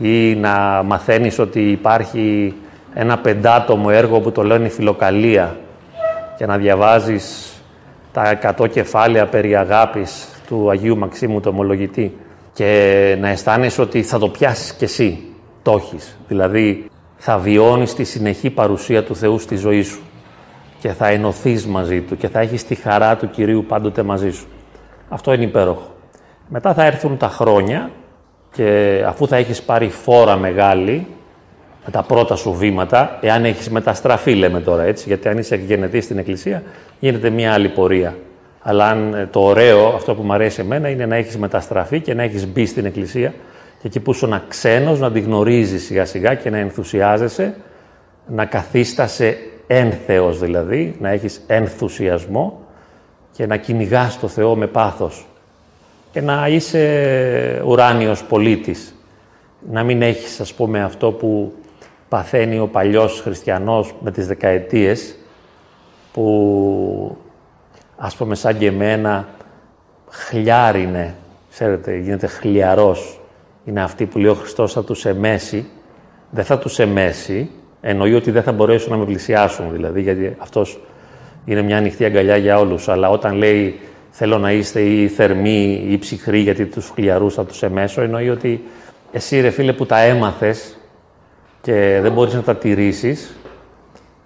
ή 0.00 0.34
να 0.34 0.82
μαθαίνεις 0.82 1.38
ότι 1.38 1.70
υπάρχει 1.70 2.54
ένα 2.94 3.18
πεντάτομο 3.18 3.88
έργο 3.90 4.20
που 4.20 4.32
το 4.32 4.42
λένε 4.42 4.68
Φιλοκαλία 4.68 5.56
και 6.36 6.46
να 6.46 6.56
διαβάζεις 6.56 7.52
τα 8.12 8.30
εκατό 8.30 8.66
κεφάλαια 8.66 9.26
περί 9.26 9.56
αγάπης 9.56 10.28
του 10.46 10.70
Αγίου 10.70 10.96
Μαξίμου 10.96 11.40
το 11.40 11.48
ομολογητή 11.48 12.16
και 12.52 13.16
να 13.20 13.28
αισθάνεσαι 13.28 13.80
ότι 13.80 14.02
θα 14.02 14.18
το 14.18 14.28
πιάσεις 14.28 14.72
κι 14.72 14.84
εσύ, 14.84 15.22
το 15.62 15.72
έχεις. 15.72 16.18
Δηλαδή 16.28 16.90
θα 17.16 17.38
βιώνεις 17.38 17.94
τη 17.94 18.04
συνεχή 18.04 18.50
παρουσία 18.50 19.04
του 19.04 19.16
Θεού 19.16 19.38
στη 19.38 19.56
ζωή 19.56 19.82
σου 19.82 20.00
και 20.80 20.88
θα 20.88 21.08
ενωθείς 21.08 21.66
μαζί 21.66 22.00
Του 22.00 22.16
και 22.16 22.28
θα 22.28 22.40
έχεις 22.40 22.64
τη 22.64 22.74
χαρά 22.74 23.16
του 23.16 23.30
Κυρίου 23.30 23.64
πάντοτε 23.68 24.02
μαζί 24.02 24.30
σου. 24.30 24.46
Αυτό 25.08 25.32
είναι 25.32 25.44
υπέροχο. 25.44 25.94
Μετά 26.48 26.74
θα 26.74 26.84
έρθουν 26.84 27.16
τα 27.16 27.28
χρόνια 27.28 27.90
και 28.52 29.02
αφού 29.06 29.26
θα 29.28 29.36
έχεις 29.36 29.62
πάρει 29.62 29.88
φόρα 29.88 30.36
μεγάλη, 30.36 31.06
με 31.84 31.90
τα 31.90 32.02
πρώτα 32.02 32.36
σου 32.36 32.52
βήματα, 32.52 33.18
εάν 33.20 33.44
έχεις 33.44 33.70
μεταστραφεί 33.70 34.34
λέμε 34.34 34.60
τώρα 34.60 34.82
έτσι, 34.82 35.04
γιατί 35.06 35.28
αν 35.28 35.38
είσαι 35.38 35.56
γενετής 35.56 36.04
στην 36.04 36.18
εκκλησία 36.18 36.62
γίνεται 36.98 37.30
μια 37.30 37.52
άλλη 37.52 37.68
πορεία. 37.68 38.16
Αλλά 38.60 38.88
αν 38.88 39.14
ε, 39.14 39.28
το 39.30 39.40
ωραίο, 39.40 39.86
αυτό 39.86 40.14
που 40.14 40.22
μου 40.22 40.32
αρέσει 40.32 40.60
εμένα, 40.60 40.88
είναι 40.88 41.06
να 41.06 41.16
έχεις 41.16 41.38
μεταστραφεί 41.38 42.00
και 42.00 42.14
να 42.14 42.22
έχεις 42.22 42.46
μπει 42.46 42.66
στην 42.66 42.84
εκκλησία 42.84 43.34
και 43.80 43.86
εκεί 43.86 44.00
που 44.00 44.12
σου 44.12 44.26
ένα 44.26 44.42
ξένος 44.48 45.00
να 45.00 45.12
τη 45.12 45.20
γνωρίζεις 45.20 45.84
σιγά 45.84 46.04
σιγά 46.04 46.34
και 46.34 46.50
να 46.50 46.58
ενθουσιάζεσαι, 46.58 47.54
να 48.26 48.44
καθίστασαι 48.44 49.36
ένθεος 49.66 50.38
δηλαδή, 50.38 50.96
να 51.00 51.08
έχεις 51.08 51.40
ενθουσιασμό 51.46 52.60
και 53.32 53.46
να 53.46 53.56
κυνηγάς 53.56 54.20
το 54.20 54.28
Θεό 54.28 54.56
με 54.56 54.66
πάθος 54.66 55.26
και 56.12 56.20
να 56.20 56.48
είσαι 56.48 57.62
ουράνιος 57.66 58.24
πολίτης. 58.24 58.94
Να 59.70 59.82
μην 59.82 60.02
έχεις, 60.02 60.40
ας 60.40 60.54
πούμε, 60.54 60.82
αυτό 60.82 61.10
που 61.10 61.52
παθαίνει 62.14 62.58
ο 62.58 62.66
παλιός 62.66 63.20
χριστιανός 63.20 63.94
με 64.00 64.10
τις 64.10 64.26
δεκαετίες, 64.26 65.16
που, 66.12 67.16
ας 67.96 68.16
πούμε, 68.16 68.34
σαν 68.34 68.58
και 68.58 68.66
εμένα, 68.66 69.28
χλιάρινε, 70.08 71.14
ξέρετε, 71.50 71.96
γίνεται 71.96 72.26
χλιαρός. 72.26 73.20
Είναι 73.64 73.82
αυτή 73.82 74.06
που 74.06 74.18
λέει 74.18 74.30
ο 74.30 74.34
Χριστός 74.34 74.72
θα 74.72 74.84
τους 74.84 75.04
εμέσει. 75.04 75.66
Δεν 76.30 76.44
θα 76.44 76.58
τους 76.58 76.78
εμέσει, 76.78 77.50
εννοεί 77.80 78.14
ότι 78.14 78.30
δεν 78.30 78.42
θα 78.42 78.52
μπορέσουν 78.52 78.90
να 78.90 78.96
με 78.96 79.04
πλησιάσουν, 79.04 79.72
δηλαδή, 79.72 80.02
γιατί 80.02 80.36
αυτός 80.38 80.80
είναι 81.44 81.62
μια 81.62 81.76
ανοιχτή 81.76 82.04
αγκαλιά 82.04 82.36
για 82.36 82.58
όλους. 82.58 82.88
Αλλά 82.88 83.10
όταν 83.10 83.34
λέει 83.34 83.80
θέλω 84.10 84.38
να 84.38 84.52
είστε 84.52 84.80
ή 84.80 85.08
θερμοί 85.08 85.86
ή 85.88 85.98
ψυχροί 85.98 86.38
γιατί 86.38 86.66
τους 86.66 86.88
χλιαρούς 86.88 87.34
θα 87.34 87.44
τους 87.44 87.62
εμέσω, 87.62 88.00
εννοεί 88.00 88.30
ότι 88.30 88.64
εσύ 89.12 89.40
ρε 89.40 89.50
φίλε 89.50 89.72
που 89.72 89.86
τα 89.86 89.98
έμαθες 89.98 90.78
και 91.64 91.98
δεν 92.02 92.12
μπορείς 92.12 92.34
να 92.34 92.42
τα 92.42 92.56
τηρήσεις, 92.56 93.36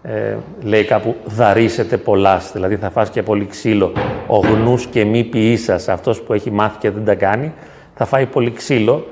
ε, 0.03 0.37
λέει 0.63 0.85
κάπου 0.85 1.17
δαρίσετε 1.25 1.97
πολλά, 1.97 2.41
δηλαδή 2.53 2.77
θα 2.77 2.91
φας 2.91 3.11
και 3.11 3.23
πολύ 3.23 3.47
ξύλο. 3.47 3.93
Ο 4.27 4.39
γνούς 4.39 4.87
και 4.87 5.05
μη 5.05 5.25
ποιήσας, 5.25 5.89
αυτός 5.89 6.21
που 6.21 6.33
έχει 6.33 6.51
μάθει 6.51 6.79
και 6.79 6.91
δεν 6.91 7.05
τα 7.05 7.15
κάνει, 7.15 7.53
θα 7.95 8.05
φάει 8.05 8.27
πολύ 8.27 8.51
ξύλο. 8.51 9.07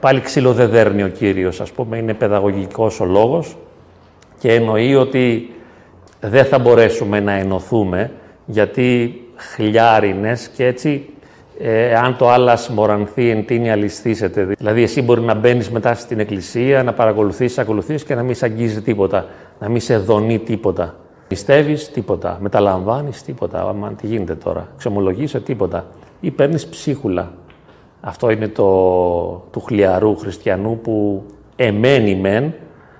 Πάλι 0.00 0.20
ξύλο 0.20 0.52
δεν 0.52 0.68
δέρνει 0.68 1.02
ο 1.02 1.08
Κύριος, 1.08 1.60
ας 1.60 1.70
πούμε, 1.72 1.96
είναι 1.96 2.14
παιδαγωγικός 2.14 3.00
ο 3.00 3.04
λόγος 3.04 3.56
και 4.38 4.52
εννοεί 4.52 4.94
ότι 4.94 5.50
δεν 6.20 6.44
θα 6.44 6.58
μπορέσουμε 6.58 7.20
να 7.20 7.32
ενωθούμε 7.32 8.10
γιατί 8.46 9.20
χλιάρινες 9.36 10.48
και 10.48 10.66
έτσι 10.66 11.08
ε, 11.15 11.15
αν 12.02 12.16
το 12.16 12.30
άλλας 12.30 12.68
μορανθεί 12.68 13.30
εν 13.30 13.46
τίνη 13.46 13.70
αλυστήσεται. 13.70 14.44
Δηλαδή 14.44 14.82
εσύ 14.82 15.02
μπορεί 15.02 15.20
να 15.20 15.34
μπαίνεις 15.34 15.70
μετά 15.70 15.94
στην 15.94 16.20
εκκλησία, 16.20 16.82
να 16.82 16.92
παρακολουθείς, 16.92 17.58
ακολουθείς 17.58 18.04
και 18.04 18.14
να 18.14 18.22
μην 18.22 18.34
σε 18.34 18.44
αγγίζει 18.44 18.82
τίποτα, 18.82 19.26
να 19.58 19.68
μην 19.68 19.80
σε 19.80 19.98
δονεί 19.98 20.38
τίποτα. 20.38 20.94
Πιστεύεις 21.28 21.90
τίποτα, 21.90 22.38
μεταλαμβάνεις 22.40 23.22
τίποτα, 23.22 23.68
άμα 23.68 23.92
τι 23.92 24.06
γίνεται 24.06 24.34
τώρα, 24.34 24.68
ξεμολογείσαι 24.78 25.40
τίποτα 25.40 25.86
ή 26.20 26.30
παίρνεις 26.30 26.66
ψίχουλα. 26.66 27.32
Αυτό 28.00 28.30
είναι 28.30 28.48
το 28.48 28.64
του 29.50 29.60
χλιαρού 29.60 30.16
χριστιανού 30.16 30.78
που 30.78 31.24
εμένει 31.56 32.14
μεν, 32.14 32.54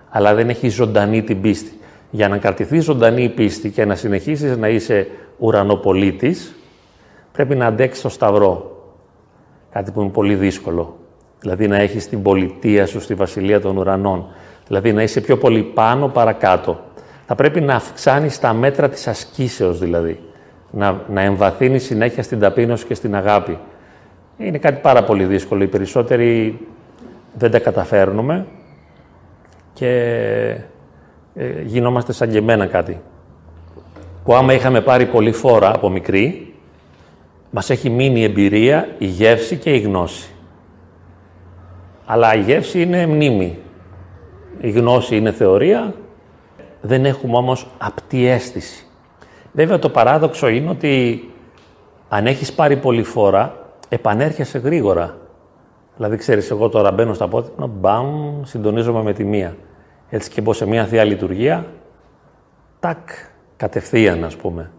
αλλά 0.09 0.35
δεν 0.35 0.49
έχει 0.49 0.69
ζωντανή 0.69 1.23
την 1.23 1.41
πίστη. 1.41 1.79
Για 2.11 2.29
να 2.29 2.39
κρατηθεί 2.39 2.81
ζωντανή 2.81 3.23
η 3.23 3.29
πίστη 3.29 3.71
και 3.71 3.85
να 3.85 3.95
συνεχίσεις 3.95 4.57
να 4.57 4.69
είσαι 4.69 5.07
ουρανοπολίτης, 5.39 6.55
πρέπει 7.37 7.55
να 7.55 7.67
αντέξεις 7.67 8.03
το 8.03 8.09
σταυρό. 8.09 8.71
Κάτι 9.73 9.91
που 9.91 10.01
είναι 10.01 10.11
πολύ 10.11 10.35
δύσκολο. 10.35 10.97
Δηλαδή 11.41 11.69
να 11.69 11.77
έχεις 11.77 12.09
την 12.09 12.23
πολιτεία 12.23 12.87
σου 12.87 13.01
στη 13.01 13.15
βασιλεία 13.15 13.61
των 13.61 13.77
ουρανών. 13.77 14.27
Δηλαδή 14.67 14.93
να 14.93 15.03
είσαι 15.03 15.21
πιο 15.21 15.37
πολύ 15.39 15.63
πάνω 15.63 16.09
παρακάτω. 16.09 16.81
Θα 17.27 17.35
πρέπει 17.35 17.61
να 17.61 17.75
αυξάνεις 17.75 18.39
τα 18.41 18.53
μέτρα 18.53 18.89
της 18.89 19.07
ασκήσεως 19.07 19.79
δηλαδή. 19.79 20.21
Να, 20.71 21.01
να 21.09 21.21
εμβαθύνεις 21.21 21.85
συνέχεια 21.85 22.23
στην 22.23 22.41
ταπείνωση 22.41 22.87
και 22.87 22.95
στην 22.95 23.15
αγάπη. 23.15 23.59
Είναι 24.39 24.59
κάτι 24.59 24.81
πάρα 24.81 25.05
πολύ 25.05 25.25
δύσκολο. 25.25 25.63
Οι 25.63 25.67
περισσότεροι 25.67 26.59
δεν 27.35 27.51
τα 27.51 27.59
καταφέρνουμε 27.59 28.47
και 29.73 29.91
ε, 31.35 31.63
γινόμαστε 31.63 32.13
σαν 32.13 32.31
και 32.31 32.39
εμένα 32.39 32.67
κάτι. 32.67 33.01
Που 34.25 34.35
άμα 34.35 34.53
είχαμε 34.53 34.81
πάρει 34.81 35.07
πολύ 35.07 35.33
φόρα 35.33 35.75
από 35.75 35.89
μικρή, 35.89 36.46
μας 37.51 37.71
έχει 37.71 37.91
μείνει 37.91 38.21
η 38.21 38.25
εμπειρία, 38.25 38.89
η 38.99 39.07
γεύση 39.07 39.57
και 39.57 39.75
η 39.75 39.79
γνώση. 39.79 40.31
Αλλά 42.07 42.35
η 42.35 42.41
γεύση 42.41 42.83
είναι 42.83 43.07
μνήμη. 43.07 43.59
Η 44.61 44.71
γνώση 44.71 45.17
είναι 45.17 45.33
θεωρία, 45.33 45.95
δεν 46.81 47.05
έχουμε 47.05 47.37
όμως 47.37 47.67
απτή 47.79 48.27
αίσθηση. 48.27 48.87
Βέβαια 49.53 49.79
το 49.79 49.89
παράδοξο 49.89 50.49
είναι 50.49 50.71
ότι 50.71 51.25
αν 52.09 52.27
έχεις 52.27 52.53
πάρει 52.53 52.77
πολύ 52.77 53.03
φόρα, 53.03 53.57
επανέρχεσαι 53.89 54.59
γρήγορα. 54.59 55.17
Δηλαδή, 55.97 56.17
ξέρεις, 56.17 56.51
εγώ 56.51 56.69
τώρα 56.69 56.93
μπαίνω 56.93 57.15
στα 57.15 57.29
πόδια, 57.29 57.67
μπαμ, 57.67 58.43
συντονίζομαι 58.45 59.03
με 59.03 59.13
τη 59.13 59.25
μία. 59.25 59.57
Έτσι 60.11 60.31
και 60.31 60.41
μπω 60.41 60.53
σε 60.53 60.67
μια 60.67 60.85
θεία 60.85 61.05
λειτουργία, 61.05 61.67
τάκ, 62.81 63.09
κατευθείαν 63.57 64.25
ας 64.25 64.37
πούμε. 64.37 64.71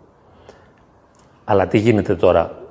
Αλλά 1.50 1.68
τι 1.68 1.78
γίνεται 1.78 2.16
τώρα; 2.16 2.68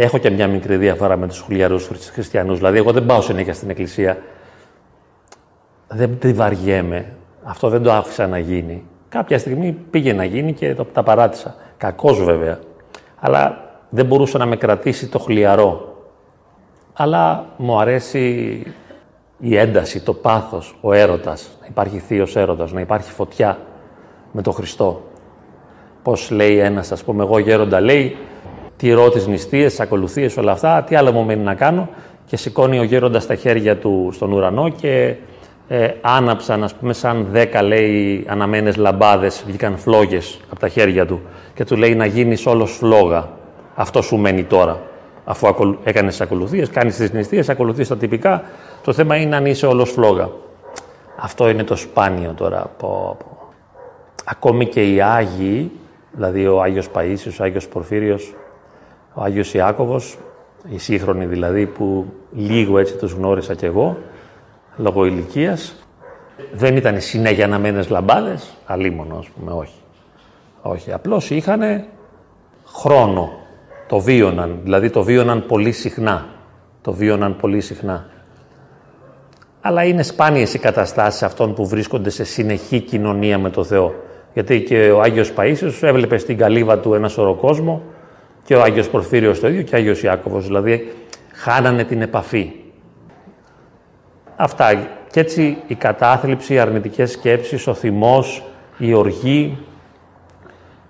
Έχω 0.00 0.18
και 0.18 0.30
μια 0.30 0.48
μικρή 0.48 0.76
διαφορά 0.76 1.16
με 1.16 1.28
τους 1.28 1.40
χουλιαρούς 1.40 1.88
χριστιανούς. 2.12 2.58
Δηλαδή, 2.58 2.78
εγώ 2.78 2.92
δεν 2.92 3.06
πάω 3.06 3.20
συνέχεια 3.20 3.54
στην 3.54 3.70
εκκλησία. 3.70 4.18
Δεν 5.88 6.18
τη 6.18 6.32
βαριέμαι. 6.32 7.12
Αυτό 7.42 7.68
δεν 7.68 7.82
το 7.82 7.92
άφησα 7.92 8.26
να 8.26 8.38
γίνει. 8.38 8.84
Κάποια 9.08 9.38
στιγμή 9.38 9.72
πήγε 9.90 10.12
να 10.12 10.24
γίνει 10.24 10.52
και 10.52 10.74
το, 10.74 10.84
τα 10.84 11.02
παράτησα. 11.02 11.54
Κακός 11.76 12.24
βέβαια. 12.24 12.58
Αλλά 13.20 13.70
δεν 13.90 14.06
μπορούσε 14.06 14.38
να 14.38 14.46
με 14.46 14.56
κρατήσει 14.56 15.08
το 15.08 15.18
χλιαρό. 15.18 15.96
Αλλά 16.92 17.46
μου 17.56 17.80
αρέσει 17.80 18.62
η 19.38 19.56
ένταση, 19.56 20.00
το 20.00 20.14
πάθος, 20.14 20.78
ο 20.80 20.92
έρωτας, 20.92 21.50
να 21.60 21.66
υπάρχει 21.66 21.98
θείος 21.98 22.36
έρωτας, 22.36 22.72
να 22.72 22.80
υπάρχει 22.80 23.10
φωτιά 23.12 23.58
με 24.32 24.42
τον 24.42 24.52
Χριστό. 24.52 25.02
Πώς 26.08 26.30
λέει 26.30 26.58
ένας, 26.58 26.92
ας 26.92 27.04
πούμε, 27.04 27.22
εγώ 27.22 27.38
γέροντα 27.38 27.80
λέει, 27.80 28.16
τηρώ 28.76 29.10
τις 29.10 29.26
νηστείες, 29.26 29.70
τις 29.70 29.80
ακολουθίες, 29.80 30.36
όλα 30.36 30.52
αυτά, 30.52 30.82
τι 30.82 30.94
άλλο 30.94 31.12
μου 31.12 31.24
μένει 31.24 31.42
να 31.42 31.54
κάνω 31.54 31.88
και 32.26 32.36
σηκώνει 32.36 32.78
ο 32.78 32.82
γέροντας 32.82 33.26
τα 33.26 33.34
χέρια 33.34 33.76
του 33.76 34.10
στον 34.12 34.32
ουρανό 34.32 34.68
και 34.68 35.14
ε, 35.68 35.88
άναψαν, 36.00 36.64
ας 36.64 36.74
πούμε, 36.74 36.92
σαν 36.92 37.26
δέκα, 37.30 37.62
λέει, 37.62 38.24
αναμένες 38.28 38.76
λαμπάδες, 38.76 39.42
βγήκαν 39.46 39.76
φλόγες 39.78 40.40
από 40.50 40.60
τα 40.60 40.68
χέρια 40.68 41.06
του 41.06 41.20
και 41.54 41.64
του 41.64 41.76
λέει 41.76 41.94
να 41.94 42.06
γίνεις 42.06 42.46
όλος 42.46 42.72
φλόγα. 42.72 43.28
Αυτό 43.74 44.02
σου 44.02 44.16
μένει 44.16 44.44
τώρα. 44.44 44.80
Αφού 45.24 45.76
έκανες 45.84 46.20
ακολουθίες, 46.20 46.68
κάνεις 46.68 46.96
τις 46.96 47.12
νηστείες, 47.12 47.48
ακολουθείς 47.48 47.88
τα 47.88 47.96
τυπικά, 47.96 48.42
το 48.84 48.92
θέμα 48.92 49.16
είναι 49.16 49.36
αν 49.36 49.46
είσαι 49.46 49.66
όλος 49.66 49.90
φλόγα. 49.90 50.28
Αυτό 51.16 51.48
είναι 51.48 51.64
το 51.64 51.76
σπάνιο 51.76 52.32
τώρα. 52.36 52.70
Πω, 52.78 53.16
Ακόμη 54.30 54.66
και 54.66 54.92
οι 54.92 55.00
Άγιοι, 55.00 55.70
δηλαδή 56.18 56.46
ο 56.46 56.62
Άγιος 56.62 56.88
Παΐσιος, 56.94 57.40
ο 57.40 57.44
Άγιος 57.44 57.68
Πορφύριος, 57.68 58.34
ο 59.14 59.22
Άγιος 59.22 59.54
Ιάκωβος, 59.54 60.18
οι 60.68 60.78
σύγχρονοι 60.78 61.26
δηλαδή 61.26 61.66
που 61.66 62.06
λίγο 62.32 62.78
έτσι 62.78 62.96
τους 62.96 63.12
γνώρισα 63.12 63.54
κι 63.54 63.64
εγώ, 63.64 63.96
λόγω 64.76 65.04
ηλικίας. 65.04 65.86
δεν 66.52 66.76
ήταν 66.76 67.00
συνέχεια 67.00 67.44
αναμένες 67.44 67.88
λαμπάδες, 67.88 68.56
αλίμονο 68.66 69.16
ας 69.18 69.28
πούμε, 69.28 69.52
όχι. 69.52 69.80
Όχι, 70.62 70.92
απλώς 70.92 71.30
είχαν 71.30 71.84
χρόνο, 72.64 73.30
το 73.88 73.98
βίωναν, 73.98 74.58
δηλαδή 74.62 74.90
το 74.90 75.02
βίωναν 75.02 75.46
πολύ 75.46 75.72
συχνά. 75.72 76.26
Το 76.82 76.92
βίωναν 76.92 77.36
πολύ 77.36 77.60
συχνά 77.60 78.06
αλλά 79.60 79.84
είναι 79.84 80.02
σπάνιες 80.02 80.54
οι 80.54 80.58
καταστάσεις 80.58 81.22
αυτών 81.22 81.54
που 81.54 81.66
βρίσκονται 81.66 82.10
σε 82.10 82.24
συνεχή 82.24 82.80
κοινωνία 82.80 83.38
με 83.38 83.50
το 83.50 83.64
Θεό. 83.64 83.94
Γιατί 84.38 84.62
και 84.62 84.90
ο 84.90 85.00
Άγιος 85.00 85.32
Παΐσιος 85.36 85.82
έβλεπε 85.82 86.18
στην 86.18 86.36
καλύβα 86.36 86.78
του 86.78 86.94
ένα 86.94 87.08
σωρό 87.08 87.34
κόσμο 87.34 87.82
και 88.44 88.54
ο 88.54 88.62
Άγιος 88.62 88.88
Πορφύριος 88.88 89.40
το 89.40 89.48
ίδιο 89.48 89.62
και 89.62 89.74
ο 89.74 89.78
Άγιος 89.78 90.02
Ιάκωβος. 90.02 90.46
Δηλαδή 90.46 90.92
χάνανε 91.32 91.84
την 91.84 92.02
επαφή. 92.02 92.52
Αυτά. 94.36 94.88
Και 95.10 95.20
έτσι 95.20 95.56
η 95.66 95.74
κατάθλιψη, 95.74 96.54
οι 96.54 96.58
αρνητικές 96.58 97.10
σκέψεις, 97.10 97.66
ο 97.66 97.74
θυμός, 97.74 98.42
η 98.78 98.92
οργή, 98.92 99.58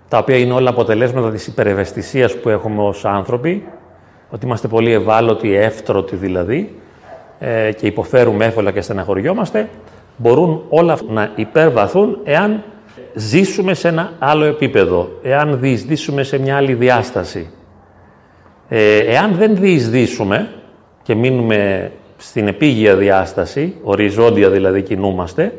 τα 0.07 0.17
οποία 0.17 0.37
είναι 0.37 0.53
όλα 0.53 0.69
αποτελέσματα 0.69 1.31
της 1.31 1.47
υπερευαισθησίας 1.47 2.35
που 2.35 2.49
έχουμε 2.49 2.81
ως 2.81 3.05
άνθρωποι, 3.05 3.67
ότι 4.29 4.45
είμαστε 4.45 4.67
πολύ 4.67 4.91
ευάλωτοι, 4.91 5.55
εύτρωτοι 5.55 6.15
δηλαδή, 6.15 6.79
ε, 7.39 7.71
και 7.71 7.87
υποφέρουμε 7.87 8.45
εύκολα 8.45 8.71
και 8.71 8.81
στεναχωριόμαστε, 8.81 9.69
μπορούν 10.17 10.63
όλα 10.69 10.97
να 11.07 11.31
υπερβαθούν 11.35 12.19
εάν 12.23 12.63
ζήσουμε 13.19 13.73
σε 13.73 13.87
ένα 13.87 14.11
άλλο 14.19 14.45
επίπεδο, 14.45 15.09
εάν 15.21 15.59
διεισδύσουμε 15.59 16.23
σε 16.23 16.37
μια 16.39 16.55
άλλη 16.57 16.73
διάσταση. 16.73 17.49
Ε, 18.67 18.97
εάν 18.97 19.35
δεν 19.35 19.55
διεισδύσουμε 19.55 20.49
και 21.03 21.15
μείνουμε 21.15 21.91
στην 22.17 22.47
επίγεια 22.47 22.95
διάσταση, 22.95 23.75
οριζόντια 23.83 24.49
δηλαδή 24.49 24.81
κινούμαστε 24.81 25.53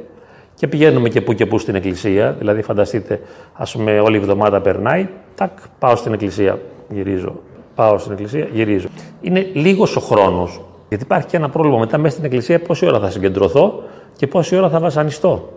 και 0.55 0.67
πηγαίνουμε 0.67 1.09
και 1.09 1.21
που 1.21 1.33
και 1.33 1.47
που 1.47 1.59
στην 1.59 1.75
εκκλησία. 1.75 2.33
Δηλαδή 2.39 2.63
φανταστείτε, 2.63 3.21
ας 3.53 3.73
πούμε 3.73 4.01
όλη 4.01 4.17
η 4.17 4.21
εβδομάδα 4.21 4.61
περνάει, 4.61 5.09
τάκ, 5.35 5.51
πάω 5.79 5.97
στην 5.97 6.13
εκκλησία, 6.13 6.59
γυρίζω. 6.89 7.41
Πάω 7.75 7.99
στην 7.99 8.13
εκκλησία, 8.13 8.49
γυρίζω. 8.53 8.89
Είναι 9.21 9.51
λίγος 9.53 9.97
ο 9.97 10.01
χρόνος, 10.01 10.61
γιατί 10.89 11.05
υπάρχει 11.05 11.27
και 11.27 11.37
ένα 11.37 11.49
πρόβλημα 11.49 11.79
μετά 11.79 11.99
μέσα 11.99 12.13
στην 12.13 12.25
εκκλησία 12.25 12.61
πόση 12.61 12.87
ώρα 12.87 12.99
θα 13.01 13.11
συγκεντρωθώ 13.11 13.83
και 14.17 14.27
πόση 14.27 14.57
ώρα 14.57 14.69
θα 14.69 14.81
βασανιστώ. 14.81 15.53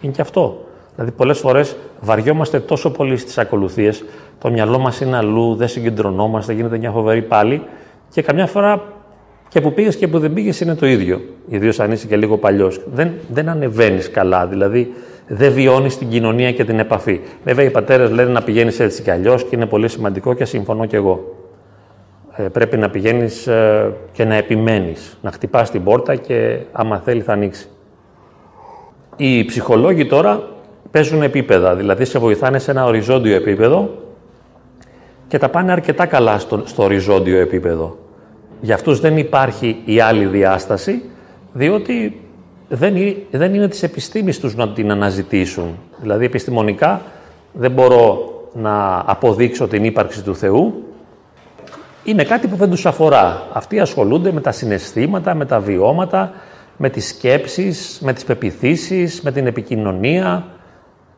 Είναι 0.00 0.12
και 0.12 0.20
αυτό. 0.20 0.64
Δηλαδή, 0.94 1.10
πολλές 1.10 1.38
φορές 1.38 1.76
βαριόμαστε 2.00 2.60
τόσο 2.60 2.90
πολύ 2.90 3.16
στις 3.16 3.38
ακολουθίες, 3.38 4.04
το 4.38 4.50
μυαλό 4.50 4.78
μας 4.78 5.00
είναι 5.00 5.16
αλλού, 5.16 5.54
δεν 5.54 5.68
συγκεντρωνόμαστε, 5.68 6.52
γίνεται 6.52 6.78
μια 6.78 6.90
φοβερή 6.90 7.22
πάλι 7.22 7.62
και 8.10 8.22
καμιά 8.22 8.46
φορά 8.46 8.82
και 9.48 9.60
που 9.60 9.72
πήγες 9.72 9.96
και 9.96 10.08
που 10.08 10.18
δεν 10.18 10.32
πήγες 10.32 10.60
είναι 10.60 10.74
το 10.74 10.86
ίδιο. 10.86 11.20
Ιδίως 11.48 11.80
αν 11.80 11.92
είσαι 11.92 12.06
και 12.06 12.16
λίγο 12.16 12.38
παλιός. 12.38 12.80
Δεν, 12.92 13.10
δεν 13.32 13.48
ανεβαίνεις 13.48 14.10
καλά, 14.10 14.46
δηλαδή 14.46 14.92
δεν 15.26 15.52
βιώνεις 15.52 15.98
την 15.98 16.08
κοινωνία 16.08 16.52
και 16.52 16.64
την 16.64 16.78
επαφή. 16.78 17.20
Βέβαια, 17.44 17.64
οι 17.64 17.70
πατέρες 17.70 18.10
λένε 18.10 18.30
να 18.30 18.42
πηγαίνεις 18.42 18.80
έτσι 18.80 19.02
κι 19.02 19.10
αλλιώς 19.10 19.44
και 19.44 19.56
είναι 19.56 19.66
πολύ 19.66 19.88
σημαντικό 19.88 20.34
και 20.34 20.44
συμφωνώ 20.44 20.86
κι 20.86 20.96
εγώ. 20.96 21.34
Ε, 22.36 22.42
πρέπει 22.42 22.76
να 22.76 22.90
πηγαίνεις 22.90 23.46
ε, 23.46 23.92
και 24.12 24.24
να 24.24 24.34
επιμένεις, 24.34 25.18
να 25.22 25.30
χτυπάς 25.30 25.70
την 25.70 25.84
πόρτα 25.84 26.14
και 26.14 26.58
άμα 26.72 26.98
θέλει 26.98 27.20
θα 27.20 27.32
ανοίξει. 27.32 27.68
Οι 29.16 29.44
ψυχολόγοι 29.44 30.06
τώρα 30.06 30.48
παίζουν 30.90 31.22
επίπεδα, 31.22 31.74
δηλαδή 31.74 32.04
σε 32.04 32.18
βοηθάνε 32.18 32.58
σε 32.58 32.70
ένα 32.70 32.84
οριζόντιο 32.84 33.34
επίπεδο 33.34 33.90
και 35.28 35.38
τα 35.38 35.48
πάνε 35.48 35.72
αρκετά 35.72 36.06
καλά 36.06 36.38
στο, 36.38 36.62
στο 36.64 36.82
οριζόντιο 36.82 37.38
επίπεδο. 37.38 37.98
Για 38.60 38.74
αυτούς 38.74 39.00
δεν 39.00 39.18
υπάρχει 39.18 39.82
η 39.84 40.00
άλλη 40.00 40.26
διάσταση, 40.26 41.02
διότι 41.52 42.20
δεν, 42.68 42.94
δεν 43.30 43.54
είναι 43.54 43.68
της 43.68 43.82
επιστήμης 43.82 44.40
τους 44.40 44.54
να 44.54 44.68
την 44.68 44.90
αναζητήσουν. 44.90 45.78
Δηλαδή 46.00 46.24
επιστημονικά 46.24 47.02
δεν 47.52 47.70
μπορώ 47.70 48.34
να 48.52 49.02
αποδείξω 49.06 49.68
την 49.68 49.84
ύπαρξη 49.84 50.22
του 50.22 50.36
Θεού, 50.36 50.84
είναι 52.04 52.24
κάτι 52.24 52.46
που 52.46 52.56
δεν 52.56 52.70
τους 52.70 52.86
αφορά. 52.86 53.46
Αυτοί 53.52 53.80
ασχολούνται 53.80 54.32
με 54.32 54.40
τα 54.40 54.52
συναισθήματα, 54.52 55.34
με 55.34 55.44
τα 55.44 55.60
βιώματα, 55.60 56.32
με 56.76 56.90
τις 56.90 57.08
σκέψεις, 57.08 58.00
με 58.02 58.12
τις 58.12 58.24
πεπιθήσεις, 58.24 59.20
με 59.22 59.32
την 59.32 59.46
επικοινωνία, 59.46 60.46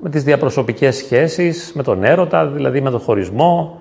με 0.05 0.11
τις 0.11 0.23
διαπροσωπικές 0.25 0.97
σχέσεις, 0.97 1.73
με 1.75 1.83
τον 1.83 2.05
έρωτα, 2.05 2.47
δηλαδή 2.47 2.81
με 2.81 2.91
τον 2.91 3.01
χωρισμό, 3.01 3.81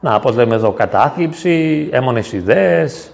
να, 0.00 0.20
πώς 0.20 0.36
λέμε 0.36 0.54
εδώ, 0.54 0.72
κατάθλιψη, 0.72 1.88
έμονες 1.92 2.32
ιδέες, 2.32 3.12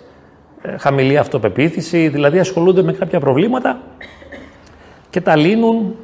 ε, 0.63 0.77
χαμηλή 0.77 1.19
αυτοπεποίθηση, 1.19 2.09
δηλαδή 2.09 2.39
ασχολούνται 2.39 2.83
με 2.83 2.93
κάποια 2.93 3.21
προβλήματα 3.21 3.81
και 5.11 5.21
τα 5.21 5.37
λύνουν 5.37 5.97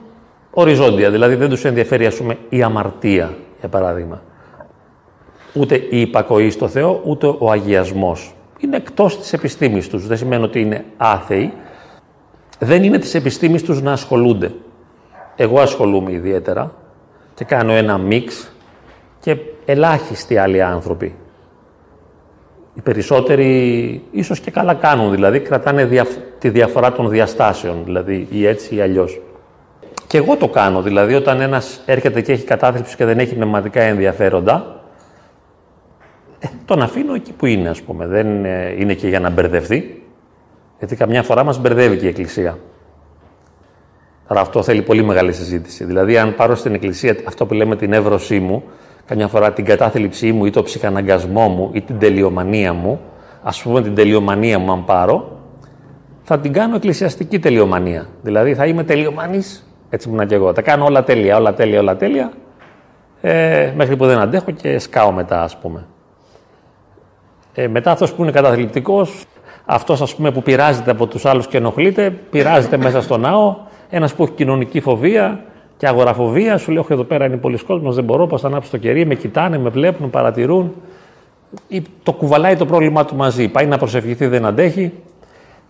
οριζόντια, 0.50 1.10
δηλαδή 1.10 1.34
δεν 1.34 1.48
τους 1.48 1.64
ενδιαφέρει, 1.64 2.06
ας 2.06 2.16
πούμε, 2.16 2.38
η 2.48 2.62
αμαρτία, 2.62 3.34
για 3.60 3.68
παράδειγμα. 3.68 4.22
Ούτε 5.54 5.74
η 5.74 6.00
υπακοή 6.00 6.50
στο 6.50 6.68
Θεό, 6.68 7.00
ούτε 7.04 7.34
ο 7.38 7.50
αγιασμός. 7.50 8.34
Είναι 8.58 8.76
εκτός 8.76 9.18
της 9.18 9.32
επιστήμης 9.32 9.88
τους, 9.88 10.06
δεν 10.06 10.16
σημαίνει 10.16 10.42
ότι 10.42 10.60
είναι 10.60 10.84
άθεοι, 10.96 11.52
δεν 12.58 12.82
είναι 12.82 12.98
της 12.98 13.14
επιστήμης 13.14 13.62
τους 13.62 13.82
να 13.82 13.92
ασχολούνται. 13.92 14.52
Εγώ 15.36 15.60
ασχολούμαι 15.60 16.12
ιδιαίτερα 16.12 16.72
και 17.34 17.44
κάνω 17.44 17.72
ένα 17.72 17.98
μίξ 17.98 18.52
και 19.20 19.36
ελάχιστοι 19.64 20.36
άλλοι 20.36 20.62
άνθρωποι. 20.62 21.14
Οι 22.74 22.80
περισσότεροι 22.80 24.02
ίσως 24.10 24.40
και 24.40 24.50
καλά 24.50 24.74
κάνουν, 24.74 25.10
δηλαδή 25.10 25.40
κρατάνε 25.40 26.04
τη 26.38 26.48
διαφορά 26.48 26.92
των 26.92 27.08
διαστάσεων, 27.08 27.84
δηλαδή 27.84 28.26
ή 28.30 28.46
έτσι 28.46 28.74
ή 28.74 28.80
αλλιώς. 28.80 29.20
Και 30.06 30.18
εγώ 30.18 30.36
το 30.36 30.48
κάνω, 30.48 30.82
δηλαδή 30.82 31.14
όταν 31.14 31.40
ένας 31.40 31.82
έρχεται 31.86 32.20
και 32.20 32.32
έχει 32.32 32.44
κατάθλιψη 32.44 32.96
και 32.96 33.04
δεν 33.04 33.18
έχει 33.18 33.34
πνευματικά 33.34 33.82
ενδιαφέροντα, 33.82 34.80
ε, 36.38 36.46
τον 36.64 36.82
αφήνω 36.82 37.14
εκεί 37.14 37.32
που 37.32 37.46
είναι, 37.46 37.68
ας 37.68 37.82
πούμε. 37.82 38.06
Δεν 38.06 38.44
ε, 38.44 38.74
είναι 38.78 38.94
και 38.94 39.08
για 39.08 39.20
να 39.20 39.30
μπερδευτεί, 39.30 40.04
γιατί 40.78 40.96
καμιά 40.96 41.22
φορά 41.22 41.44
μας 41.44 41.58
μπερδεύει 41.58 41.96
και 41.96 42.04
η 42.04 42.08
Εκκλησία. 42.08 42.58
Άρα 44.26 44.40
αυτό 44.40 44.62
θέλει 44.62 44.82
πολύ 44.82 45.02
μεγάλη 45.02 45.32
συζήτηση. 45.32 45.84
Δηλαδή, 45.84 46.18
αν 46.18 46.34
πάρω 46.34 46.54
στην 46.54 46.74
Εκκλησία 46.74 47.16
αυτό 47.28 47.46
που 47.46 47.54
λέμε 47.54 47.76
την 47.76 47.92
εύρωσή 47.92 48.40
μου, 48.40 48.62
καμιά 49.06 49.28
φορά 49.28 49.52
την 49.52 49.64
κατάθλιψή 49.64 50.32
μου 50.32 50.44
ή 50.44 50.50
το 50.50 50.62
ψυχαναγκασμό 50.62 51.48
μου 51.48 51.70
ή 51.72 51.80
την 51.80 51.98
τελειομανία 51.98 52.72
μου, 52.72 53.00
ας 53.42 53.62
πούμε 53.62 53.82
την 53.82 53.94
τελειομανία 53.94 54.58
μου, 54.58 54.72
αν 54.72 54.84
πάρω, 54.84 55.38
θα 56.22 56.38
την 56.38 56.52
κάνω 56.52 56.76
εκκλησιαστική 56.76 57.38
τελειομανία. 57.38 58.06
Δηλαδή, 58.22 58.54
θα 58.54 58.66
είμαι 58.66 58.84
τελειομανής, 58.84 59.66
έτσι 59.90 60.08
ήμουν 60.08 60.26
και 60.26 60.34
εγώ. 60.34 60.52
Τα 60.52 60.62
κάνω 60.62 60.84
όλα 60.84 61.04
τέλεια, 61.04 61.36
όλα 61.36 61.54
τέλεια, 61.54 61.80
όλα 61.80 61.96
τέλεια, 61.96 62.32
ε, 63.20 63.72
μέχρι 63.76 63.96
που 63.96 64.06
δεν 64.06 64.18
αντέχω 64.18 64.50
και 64.50 64.78
σκάω 64.78 65.12
μετά, 65.12 65.42
ας 65.42 65.56
πούμε. 65.56 65.86
Ε, 67.54 67.68
μετά 67.68 67.90
αυτός 67.90 68.12
που 68.12 68.22
είναι 68.22 68.32
καταθλιπτικός, 68.32 69.24
αυτός 69.64 70.00
ας 70.02 70.14
πούμε 70.14 70.30
που 70.30 70.42
πειράζεται 70.42 70.90
από 70.90 71.06
τους 71.06 71.24
άλλους 71.24 71.46
και 71.46 71.56
ενοχλείται, 71.56 72.10
πειράζεται 72.10 72.76
μέσα 72.76 73.02
στο 73.02 73.16
ναό, 73.16 73.56
ένας 73.88 74.14
που 74.14 74.22
έχει 74.22 74.32
κοινωνική 74.32 74.80
φοβία 74.80 75.44
και 75.76 75.86
αγοραφοβία, 75.86 76.58
σου 76.58 76.70
λέει: 76.70 76.80
Όχι, 76.82 76.92
εδώ 76.92 77.04
πέρα 77.04 77.24
είναι 77.24 77.36
πολλοί 77.36 77.58
κόσμος, 77.58 77.94
δεν 77.94 78.04
μπορώ, 78.04 78.26
πώ 78.26 78.38
θα 78.38 78.46
ανάψω 78.46 78.70
το 78.70 78.76
κερί, 78.76 79.06
με 79.06 79.14
κοιτάνε, 79.14 79.58
με 79.58 79.68
βλέπουν, 79.68 80.10
παρατηρούν. 80.10 80.72
Ή 81.68 81.82
το 82.02 82.12
κουβαλάει 82.12 82.56
το 82.56 82.66
πρόβλημά 82.66 83.04
του 83.04 83.16
μαζί. 83.16 83.48
Πάει 83.48 83.66
να 83.66 83.78
προσευχηθεί, 83.78 84.26
δεν 84.26 84.44
αντέχει. 84.44 84.92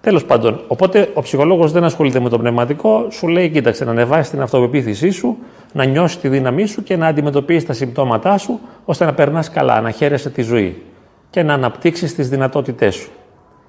Τέλος 0.01 0.25
πάντων, 0.25 0.61
οπότε 0.69 1.11
ο 1.15 1.23
ψυχολόγος 1.23 1.73
δεν 1.73 1.85
ασχολείται 1.85 2.21
με 2.21 2.29
το 2.29 2.39
πνευματικό, 2.39 3.07
σου 3.11 3.29
λέει: 3.29 3.49
Κοίταξε, 3.49 3.85
να 3.85 3.91
ανεβάσεις 3.91 4.31
την 4.31 4.41
αυτοπεποίθησή 4.41 5.11
σου, 5.11 5.37
να 5.73 5.85
νιώσεις 5.85 6.21
τη 6.21 6.29
δύναμή 6.29 6.67
σου 6.67 6.83
και 6.83 6.97
να 6.97 7.07
αντιμετωπίσεις 7.07 7.67
τα 7.67 7.73
συμπτώματά 7.73 8.39
σου, 8.39 8.61
ώστε 8.85 9.05
να 9.05 9.13
περνάς 9.13 9.51
καλά, 9.51 9.81
να 9.81 9.91
χαίρεσαι 9.91 10.31
τη 10.31 10.43
ζωή 10.43 10.83
και 11.31 11.43
να 11.43 11.55
αναπτύξεις 11.55 12.15
τις 12.15 12.29
δυνατότητές 12.29 12.95
σου. 12.95 13.11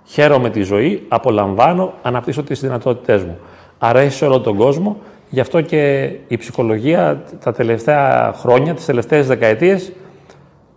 Χαίρομαι 0.05 0.49
τη 0.49 0.61
ζωή, 0.61 1.05
απολαμβάνω, 1.07 1.93
αναπτύσσω 2.01 2.43
τις 2.43 2.59
δυνατότητές 2.59 3.23
μου 3.23 3.37
αρέσει 3.77 4.17
σε 4.17 4.25
όλο 4.25 4.39
τον 4.39 4.55
κόσμο. 4.57 4.97
Γι' 5.29 5.39
αυτό 5.39 5.61
και 5.61 6.11
η 6.27 6.37
ψυχολογία 6.37 7.23
τα 7.43 7.51
τελευταία 7.53 8.33
χρόνια, 8.35 8.73
τις 8.73 8.85
τελευταίες 8.85 9.27
δεκαετίες, 9.27 9.91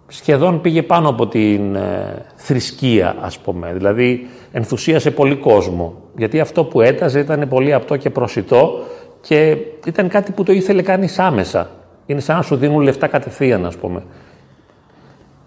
σχεδόν 0.07 0.61
πήγε 0.61 0.83
πάνω 0.83 1.09
από 1.09 1.27
την 1.27 1.75
ε, 1.75 2.25
θρησκεία, 2.35 3.17
ας 3.21 3.39
πούμε. 3.39 3.73
Δηλαδή, 3.73 4.29
ενθουσίασε 4.53 5.11
πολύ 5.11 5.37
κόσμο. 5.37 5.95
Γιατί 6.17 6.41
αυτό 6.41 6.65
που 6.65 6.81
έταζε 6.81 7.19
ήταν 7.19 7.49
πολύ 7.49 7.73
απτό 7.73 7.97
και 7.97 8.11
προσιτό 8.11 8.85
και 9.21 9.57
ήταν 9.87 10.09
κάτι 10.09 10.33
που 10.33 10.43
το 10.43 10.53
ήθελε 10.53 10.83
κανείς 10.83 11.19
άμεσα. 11.19 11.71
Είναι 12.07 12.21
σαν 12.21 12.37
να 12.37 12.43
σου 12.43 12.57
δίνουν 12.57 12.81
λεφτά 12.81 13.07
κατευθείαν, 13.07 13.67
ας 13.67 13.77
πούμε. 13.77 14.03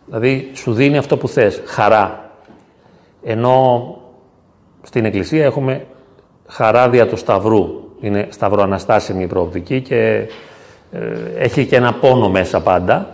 Δηλαδή, 0.06 0.50
σου 0.54 0.74
δίνει 0.74 0.98
αυτό 0.98 1.18
που 1.18 1.28
θες, 1.28 1.62
χαρά. 1.66 2.32
Ενώ 3.24 3.88
στην 4.82 5.06
Εκκλησία 5.06 5.46
έχουμε 5.46 5.86
χαράδια 6.48 7.08
του 7.08 7.18
Σταυρού. 7.18 7.68
Είναι 8.00 8.28
σταυροαναστάσιμη 8.30 9.24
η 9.24 9.28
προοπτική 9.28 9.82
και 9.82 10.28
ε, 10.92 11.00
έχει 11.38 11.66
και 11.66 11.76
ένα 11.76 11.94
πόνο 11.94 12.30
μέσα 12.30 12.62
πάντα 12.62 13.08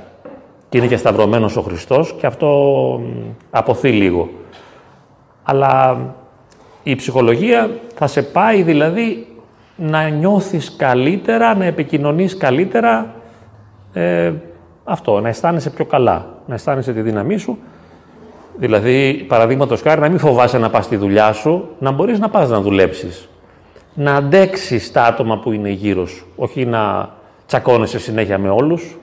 και 0.70 0.78
είναι 0.78 0.88
και 0.88 0.98
σταυρωμένος 0.98 1.58
ο 1.58 1.62
Χριστός 1.62 2.16
και 2.20 2.26
αυτό 2.26 3.02
αποθεί 3.50 3.92
λίγο. 3.92 4.30
Αλλά 5.44 6.00
η 6.84 6.96
ψυχολογία 6.96 7.70
θα 7.96 8.08
σε 8.08 8.22
πάει 8.22 8.62
δηλαδή 8.62 9.28
να 9.76 10.08
νιώθεις 10.08 10.76
καλύτερα, 10.76 11.56
να 11.56 11.66
επικοινωνείς 11.66 12.38
καλύτερα, 12.38 13.14
ε, 13.94 14.34
αυτό, 14.84 15.20
να 15.20 15.30
αισθάνεσαι 15.30 15.70
πιο 15.70 15.86
καλά, 15.86 16.28
να 16.46 16.54
αισθάνεσαι 16.54 16.94
τη 16.94 17.02
δύναμή 17.02 17.38
σου. 17.38 17.58
Δηλαδή, 18.60 19.26
παραδείγματος 19.28 19.82
χάρη, 19.82 20.02
να 20.02 20.10
μην 20.10 20.20
φοβάσαι 20.20 20.58
να 20.58 20.70
πας 20.70 20.86
στη 20.86 20.96
δουλειά 20.96 21.34
σου, 21.34 21.70
να 21.80 21.92
μπορείς 21.92 22.20
να 22.20 22.30
πας 22.30 22.50
να 22.50 22.62
δουλέψεις 22.62 23.30
να 23.94 24.16
αντέξεις 24.16 24.92
τα 24.92 25.04
άτομα 25.04 25.40
που 25.40 25.52
είναι 25.52 25.70
γύρω 25.70 26.06
σου, 26.06 26.26
όχι 26.36 26.66
να 26.66 27.10
τσακώνεσαι 27.46 28.00
συνέχεια 28.00 28.38
με 28.38 28.50
όλους, 28.50 28.98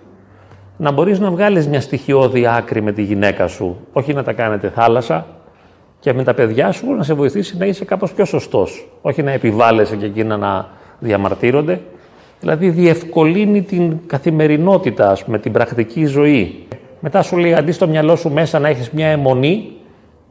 να 0.76 0.90
μπορείς 0.90 1.18
να 1.18 1.30
βγάλεις 1.30 1.68
μια 1.68 1.80
στοιχειώδη 1.80 2.46
άκρη 2.46 2.82
με 2.82 2.92
τη 2.92 3.02
γυναίκα 3.02 3.46
σου, 3.46 3.76
όχι 3.92 4.12
να 4.14 4.22
τα 4.22 4.32
κάνετε 4.32 4.68
θάλασσα 4.68 5.26
και 6.00 6.12
με 6.12 6.22
τα 6.22 6.34
παιδιά 6.34 6.72
σου 6.72 6.94
να 6.94 7.02
σε 7.02 7.14
βοηθήσει 7.14 7.56
να 7.56 7.66
είσαι 7.66 7.84
κάπως 7.84 8.12
πιο 8.12 8.24
σωστός, 8.24 8.88
όχι 9.02 9.22
να 9.22 9.30
επιβάλλεσαι 9.30 9.96
και 9.96 10.04
εκείνα 10.04 10.36
να 10.36 10.68
διαμαρτύρονται. 10.98 11.80
Δηλαδή 12.40 12.70
διευκολύνει 12.70 13.62
την 13.62 13.98
καθημερινότητα, 14.06 15.10
ας 15.10 15.24
πούμε, 15.24 15.38
την 15.38 15.52
πρακτική 15.52 16.04
ζωή. 16.04 16.66
Μετά 17.08 17.22
σου 17.22 17.36
λέει 17.36 17.54
αντί 17.54 17.72
στο 17.72 17.88
μυαλό 17.88 18.16
σου 18.16 18.30
μέσα 18.32 18.58
να 18.58 18.68
έχεις 18.68 18.90
μια 18.90 19.06
αιμονή, 19.06 19.72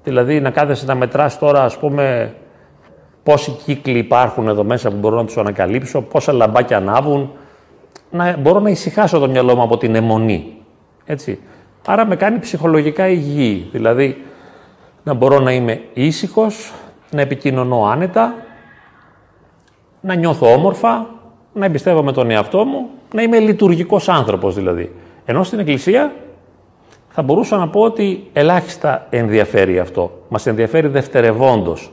δηλαδή 0.03 0.39
να 0.39 0.49
κάθεσαι 0.49 0.85
να 0.85 0.95
μετράς 0.95 1.39
τώρα 1.39 1.63
ας 1.63 1.77
πούμε 1.77 2.33
πόσοι 3.23 3.51
κύκλοι 3.51 3.97
υπάρχουν 3.97 4.47
εδώ 4.47 4.63
μέσα 4.63 4.89
που 4.89 4.97
μπορώ 4.97 5.15
να 5.15 5.25
τους 5.25 5.38
ανακαλύψω, 5.38 6.01
πόσα 6.01 6.33
λαμπάκια 6.33 6.77
ανάβουν. 6.77 7.31
Να, 8.11 8.38
μπορώ 8.38 8.59
να 8.59 8.69
ησυχάσω 8.69 9.19
το 9.19 9.29
μυαλό 9.29 9.55
μου 9.55 9.61
από 9.61 9.77
την 9.77 9.95
αιμονή. 9.95 10.57
Έτσι. 11.05 11.39
Άρα 11.85 12.05
με 12.05 12.15
κάνει 12.15 12.39
ψυχολογικά 12.39 13.07
υγιή. 13.07 13.69
Δηλαδή 13.71 14.23
να 15.03 15.13
μπορώ 15.13 15.39
να 15.39 15.51
είμαι 15.51 15.81
ήσυχος, 15.93 16.73
να 17.11 17.21
επικοινωνώ 17.21 17.85
άνετα, 17.85 18.33
να 20.01 20.15
νιώθω 20.15 20.53
όμορφα, 20.53 21.07
να 21.53 21.65
εμπιστεύομαι 21.65 22.11
τον 22.11 22.31
εαυτό 22.31 22.65
μου, 22.65 22.89
να 23.13 23.21
είμαι 23.21 23.39
λειτουργικός 23.39 24.09
άνθρωπος 24.09 24.55
δηλαδή. 24.55 24.95
Ενώ 25.25 25.43
στην 25.43 25.59
Εκκλησία 25.59 26.13
θα 27.15 27.21
μπορούσα 27.21 27.58
να 27.58 27.67
πω 27.67 27.82
ότι 27.82 28.28
ελάχιστα 28.34 29.08
ενδιαφέρει 29.10 29.80
αυτό. 29.80 30.12
Μας 30.28 30.45
ενδιαφέρει 30.45 30.88
δευτερευόντως. 30.88 31.91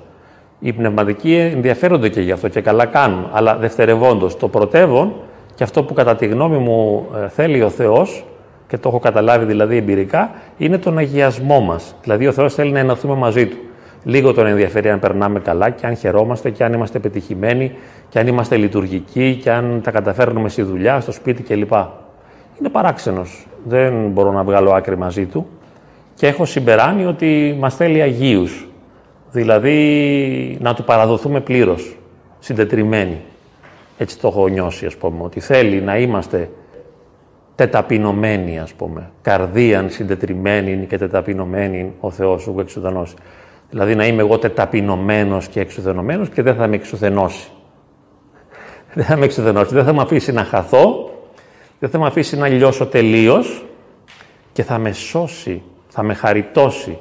Οι 0.59 0.73
πνευματικοί 0.73 1.35
ενδιαφέρονται 1.35 2.09
και 2.09 2.21
γι' 2.21 2.33
αυτό 2.33 2.49
και 2.49 2.61
καλά 2.61 2.87
κάνουν, 2.87 3.29
αλλά 3.33 3.57
δευτερευόντως. 3.57 4.37
Το 4.37 4.49
πρωτεύον 4.49 5.13
και 5.55 5.65
αυτό 5.65 5.83
που 5.83 5.95
κατά 5.95 6.17
τη 6.17 6.27
γνώμη 6.27 6.57
μου 6.57 7.07
ε, 7.25 7.29
θέλει 7.29 7.63
ο 7.63 7.69
Θεός, 7.69 8.25
και 8.69 8.79
το 8.79 8.89
έχω 8.89 8.99
καταλάβει 8.99 9.45
δηλαδή 9.45 9.77
εμπειρικά, 9.77 10.31
είναι 10.59 10.79
τον 10.79 10.99
αγιασμό 10.99 11.61
μας. 11.61 11.95
Δηλαδή 12.03 12.27
ο 12.27 12.33
Θεός 12.33 12.55
θέλει 12.55 12.71
να 12.71 12.79
ενωθούμε 12.79 13.15
μαζί 13.15 13.47
Του. 13.47 13.57
Λίγο 14.05 14.33
τον 14.33 14.47
ενδιαφέρει 14.47 14.91
αν 14.91 14.99
περνάμε 14.99 15.41
καλά 15.41 15.71
και 15.71 15.87
αν 15.87 15.97
χαιρόμαστε 15.97 16.51
και 16.51 16.65
αν 16.65 16.73
είμαστε 16.73 16.99
πετυχημένοι 16.99 17.73
και 18.09 18.19
αν 18.19 18.27
είμαστε 18.27 18.57
λειτουργικοί 18.57 19.39
και 19.43 19.51
αν 19.51 19.81
τα 19.83 19.91
καταφέρνουμε 19.91 20.49
στη 20.49 20.63
δουλειά, 20.63 21.01
στο 21.01 21.13
σπίτι 21.13 21.43
κλπ. 21.43 21.73
Είναι 22.59 22.69
παράξενος. 22.73 23.47
Δεν 23.65 24.09
μπορώ 24.09 24.33
να 24.33 24.45
βγάλω 24.45 24.73
άκρη 24.73 24.97
μαζί 24.97 25.27
του 25.27 25.47
και 26.15 26.27
έχω 26.27 26.45
συμπεράνει 26.45 27.07
ότι 27.07 27.57
μας 27.59 27.77
θέλει 27.77 28.03
αγίους. 28.03 28.69
Δηλαδή 29.31 30.59
να 30.61 30.75
του 30.75 30.85
παραδοθούμε 30.85 31.41
πλήρως, 31.41 31.97
συντετριμένοι. 32.39 33.21
Έτσι 33.99 34.19
το 34.19 34.29
έχω 34.29 34.49
νιώσει, 34.49 34.87
ας 34.87 34.97
πούμε, 34.97 35.23
ότι 35.23 35.41
θέλει 35.41 35.81
να 35.81 35.99
είμαστε 35.99 36.51
τεταπεινωμένοι, 37.55 38.59
ας 38.59 38.73
πούμε. 38.73 39.11
Καρδίαν 39.23 39.91
συντετριμένοι 39.91 40.87
και 40.87 40.99
τεταπεινωμένοι 40.99 41.93
ο 42.01 42.11
Θεός 42.11 42.43
σου 42.43 42.57
εξουδενώσει. 42.61 43.15
Δηλαδή 43.71 43.95
να 43.95 44.07
είμαι 44.07 44.23
εγώ 44.23 44.39
τεταπεινωμένος 44.39 45.49
και 45.49 45.61
εξουδενωμένος 45.61 46.29
και 46.29 46.43
δεν 46.43 46.55
θα 46.55 46.67
με 46.67 46.75
εξουδενώσει. 46.75 47.49
Δεν 48.95 49.05
θα 49.05 49.17
με 49.17 49.25
εξουδενώσει, 49.25 49.75
δεν 49.75 49.85
θα 49.85 49.93
με 49.93 50.03
αφήσει 50.03 50.33
να 50.33 50.45
χαθώ, 50.45 51.11
δεν 51.83 51.91
θα 51.91 51.99
με 51.99 52.07
αφήσει 52.07 52.37
να 52.37 52.49
λιώσω 52.49 52.87
τελείως 52.87 53.65
και 54.53 54.63
θα 54.63 54.79
με 54.79 54.93
σώσει, 54.93 55.63
θα 55.89 56.03
με 56.03 56.15
χαριτώσει. 56.15 56.99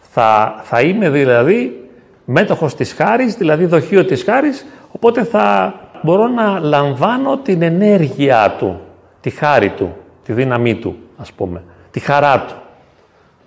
Θα, 0.00 0.60
θα 0.62 0.80
είμαι 0.80 1.10
δηλαδή 1.10 1.88
μέτοχος 2.24 2.74
της 2.74 2.92
χάρης, 2.92 3.34
δηλαδή 3.34 3.64
δοχείο 3.64 4.04
της 4.04 4.22
χάρης, 4.22 4.66
οπότε 4.92 5.24
θα 5.24 5.74
μπορώ 6.02 6.28
να 6.28 6.58
λαμβάνω 6.58 7.38
την 7.38 7.62
ενέργειά 7.62 8.54
του, 8.58 8.80
τη 9.20 9.30
χάρη 9.30 9.70
του, 9.70 9.96
τη 10.24 10.32
δύναμή 10.32 10.74
του, 10.74 10.96
ας 11.16 11.32
πούμε, 11.32 11.62
τη 11.90 12.00
χαρά 12.00 12.40
του. 12.40 12.54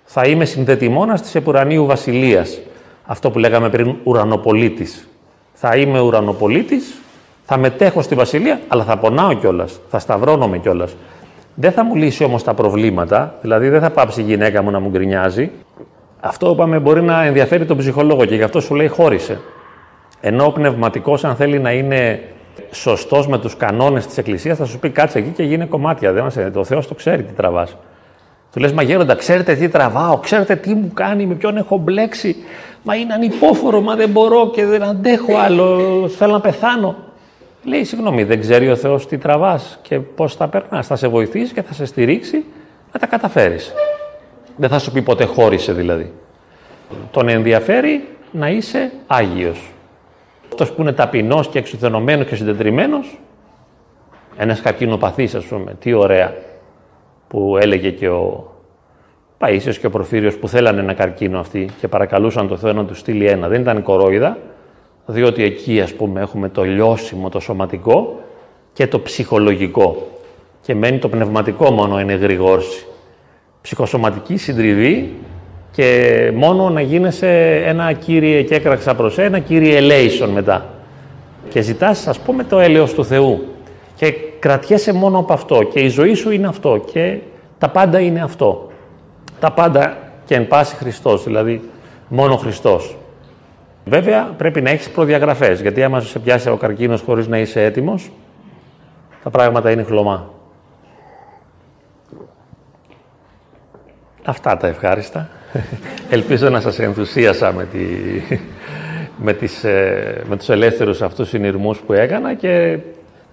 Θα 0.05 0.23
είμαι 0.23 0.45
συνδετημόνας 0.45 1.21
της 1.21 1.35
επουρανίου 1.35 1.85
βασιλείας, 1.85 2.59
αυτό 3.05 3.31
που 3.31 3.39
λέγαμε 3.39 3.69
πριν 3.69 3.95
ουρανοπολίτης. 4.03 5.07
Θα 5.53 5.75
είμαι 5.75 5.99
ουρανοπολίτης, 5.99 6.97
θα 7.43 7.57
μετέχω 7.57 8.01
στη 8.01 8.15
βασιλεία, 8.15 8.59
αλλά 8.67 8.83
θα 8.83 8.97
πονάω 8.97 9.33
κιόλας, 9.33 9.79
θα 9.89 9.99
σταυρώνομαι 9.99 10.57
κιόλας. 10.57 10.95
Δεν 11.55 11.71
θα 11.71 11.83
μου 11.83 11.95
λύσει 11.95 12.23
όμως 12.23 12.43
τα 12.43 12.53
προβλήματα, 12.53 13.35
δηλαδή 13.41 13.69
δεν 13.69 13.81
θα 13.81 13.89
πάψει 13.89 14.21
η 14.21 14.23
γυναίκα 14.23 14.61
μου 14.61 14.71
να 14.71 14.79
μου 14.79 14.89
γκρινιάζει. 14.89 15.51
Αυτό 16.19 16.49
είπαμε 16.49 16.79
μπορεί 16.79 17.01
να 17.01 17.23
ενδιαφέρει 17.23 17.65
τον 17.65 17.77
ψυχολόγο 17.77 18.25
και 18.25 18.35
γι' 18.35 18.43
αυτό 18.43 18.59
σου 18.59 18.75
λέει 18.75 18.87
χώρισε. 18.87 19.39
Ενώ 20.21 20.45
ο 20.45 20.51
πνευματικός, 20.51 21.23
αν 21.23 21.35
θέλει 21.35 21.59
να 21.59 21.71
είναι 21.71 22.19
σωστός 22.71 23.27
με 23.27 23.37
τους 23.37 23.57
κανόνες 23.57 24.05
της 24.05 24.17
Εκκλησίας, 24.17 24.57
θα 24.57 24.65
σου 24.65 24.79
πει 24.79 24.89
κάτσε 24.89 25.17
εκεί 25.17 25.29
και 25.29 25.43
γίνει 25.43 25.65
κομμάτια. 25.65 26.11
Δεν 26.11 26.23
μας... 26.23 26.37
Το 26.53 26.63
Θεός 26.63 26.87
το 26.87 26.93
ξέρει 26.93 27.23
τι 27.23 27.33
τραβάς. 27.33 27.77
Του 28.51 28.59
λες, 28.59 28.73
Μα 28.73 28.81
γέροντα, 28.81 29.15
ξέρετε 29.15 29.55
τι 29.55 29.69
τραβάω, 29.69 30.17
ξέρετε 30.17 30.55
τι 30.55 30.73
μου 30.73 30.91
κάνει, 30.93 31.25
με 31.25 31.33
ποιον 31.33 31.57
έχω 31.57 31.77
μπλέξει. 31.77 32.35
Μα 32.83 32.95
είναι 32.95 33.13
ανυπόφορο, 33.13 33.81
μα 33.81 33.95
δεν 33.95 34.09
μπορώ 34.09 34.49
και 34.49 34.65
δεν 34.65 34.83
αντέχω 34.83 35.37
άλλο. 35.37 35.79
Θέλω 36.17 36.31
να 36.31 36.39
πεθάνω. 36.39 36.95
Λέει, 37.63 37.83
συγγνώμη, 37.83 38.23
δεν 38.23 38.39
ξέρει 38.39 38.69
ο 38.69 38.75
Θεός 38.75 39.07
τι 39.07 39.17
τραβάς 39.17 39.79
και 39.81 39.99
πώς 39.99 40.35
θα 40.35 40.47
περνάς. 40.47 40.87
Θα 40.87 40.95
σε 40.95 41.07
βοηθήσει 41.07 41.53
και 41.53 41.61
θα 41.61 41.73
σε 41.73 41.85
στηρίξει 41.85 42.45
να 42.93 42.99
τα 42.99 43.07
καταφέρεις. 43.07 43.73
Δεν 44.57 44.69
θα 44.69 44.79
σου 44.79 44.91
πει 44.91 45.01
ποτέ 45.01 45.25
χώρισε 45.25 45.73
δηλαδή. 45.73 46.13
Τον 47.11 47.27
ενδιαφέρει 47.27 48.07
να 48.31 48.49
είσαι 48.49 48.91
Άγιος. 49.07 49.71
Αυτός 50.49 50.71
που 50.71 50.81
είναι 50.81 50.91
ταπεινός 50.91 51.47
και 51.47 51.59
εξουθενωμένος 51.59 52.25
και 52.27 52.35
συντετριμένος, 52.35 53.19
ένας 54.37 54.61
καρκινοπαθής 54.61 55.35
ας 55.35 55.45
πούμε, 55.45 55.75
τι 55.79 55.93
ωραία, 55.93 56.33
που 57.27 57.57
έλεγε 57.61 57.91
και 57.91 58.09
ο 58.09 58.53
Παΐσιος 59.37 59.75
και 59.79 59.85
ο 59.85 59.89
Προφύριος 59.89 60.37
που 60.37 60.47
θέλανε 60.47 60.79
ένα 60.79 60.93
καρκίνο 60.93 61.39
αυτοί 61.39 61.69
και 61.79 61.87
παρακαλούσαν 61.87 62.47
το 62.47 62.57
Θεό 62.57 62.73
να 62.73 62.85
τους 62.85 62.99
στείλει 62.99 63.25
ένα. 63.25 63.47
Δεν 63.47 63.61
ήταν 63.61 63.83
κορόιδα, 63.83 64.37
διότι 65.05 65.43
εκεί 65.43 65.81
ας 65.81 65.93
πούμε 65.93 66.21
έχουμε 66.21 66.49
το 66.49 66.63
λιώσιμο, 66.63 67.29
το 67.29 67.39
σωματικό 67.39 68.19
και 68.73 68.87
το 68.87 68.99
ψυχολογικό. 68.99 70.07
Και 70.61 70.75
μένει 70.75 70.97
το 70.97 71.09
πνευματικό 71.09 71.71
μόνο 71.71 71.99
είναι 71.99 72.13
γρηγόρση. 72.13 72.85
Ψυχοσωματική 73.61 74.37
συντριβή 74.37 75.13
και 75.71 76.31
μόνο 76.35 76.69
να 76.69 76.81
γίνεσαι 76.81 77.61
ένα 77.65 77.93
κύριε 77.93 78.41
και 78.41 78.55
έκραξα 78.55 78.95
προς 78.95 79.17
ένα 79.17 79.39
κύριε 79.39 79.77
ελέησον 79.77 80.29
μετά. 80.29 80.65
Και 81.49 81.61
ζητάς 81.61 82.07
ας 82.07 82.19
πούμε 82.19 82.43
το 82.43 82.59
έλεος 82.59 82.93
του 82.93 83.05
Θεού. 83.05 83.45
Και 83.95 84.13
κρατιέσαι 84.39 84.93
μόνο 84.93 85.19
από 85.19 85.33
αυτό 85.33 85.63
και 85.63 85.79
η 85.79 85.87
ζωή 85.87 86.13
σου 86.13 86.31
είναι 86.31 86.47
αυτό 86.47 86.83
και 86.91 87.17
τα 87.57 87.69
πάντα 87.69 87.99
είναι 87.99 88.21
αυτό. 88.21 88.71
Τα 89.39 89.51
πάντα 89.51 89.97
και 90.25 90.35
εν 90.35 90.47
πάση 90.47 90.75
Χριστός, 90.75 91.23
δηλαδή 91.23 91.61
μόνο 92.07 92.35
Χριστός. 92.35 92.95
Βέβαια 93.85 94.23
πρέπει 94.37 94.61
να 94.61 94.69
έχεις 94.69 94.89
προδιαγραφές, 94.89 95.61
γιατί 95.61 95.83
άμα 95.83 95.99
σε 95.99 96.19
πιάσει 96.19 96.49
ο 96.49 96.57
καρκίνος 96.57 97.01
χωρίς 97.01 97.27
να 97.27 97.37
είσαι 97.37 97.63
έτοιμος, 97.63 98.11
τα 99.23 99.29
πράγματα 99.29 99.71
είναι 99.71 99.83
χλωμά. 99.83 100.29
Αυτά 104.25 104.57
τα 104.57 104.67
ευχάριστα. 104.67 105.29
Ελπίζω 106.09 106.49
να 106.49 106.59
σας 106.59 106.79
ενθουσίασα 106.79 107.51
με, 107.51 107.65
τη, 107.65 107.85
με, 109.17 109.33
τις, 109.33 109.63
ε, 109.63 110.23
με 110.27 110.37
τους 110.37 110.49
ελεύθερους 110.49 111.01
αυτούς 111.01 111.29
συνειρμούς 111.29 111.79
που 111.79 111.93
έκανα 111.93 112.33
και 112.33 112.79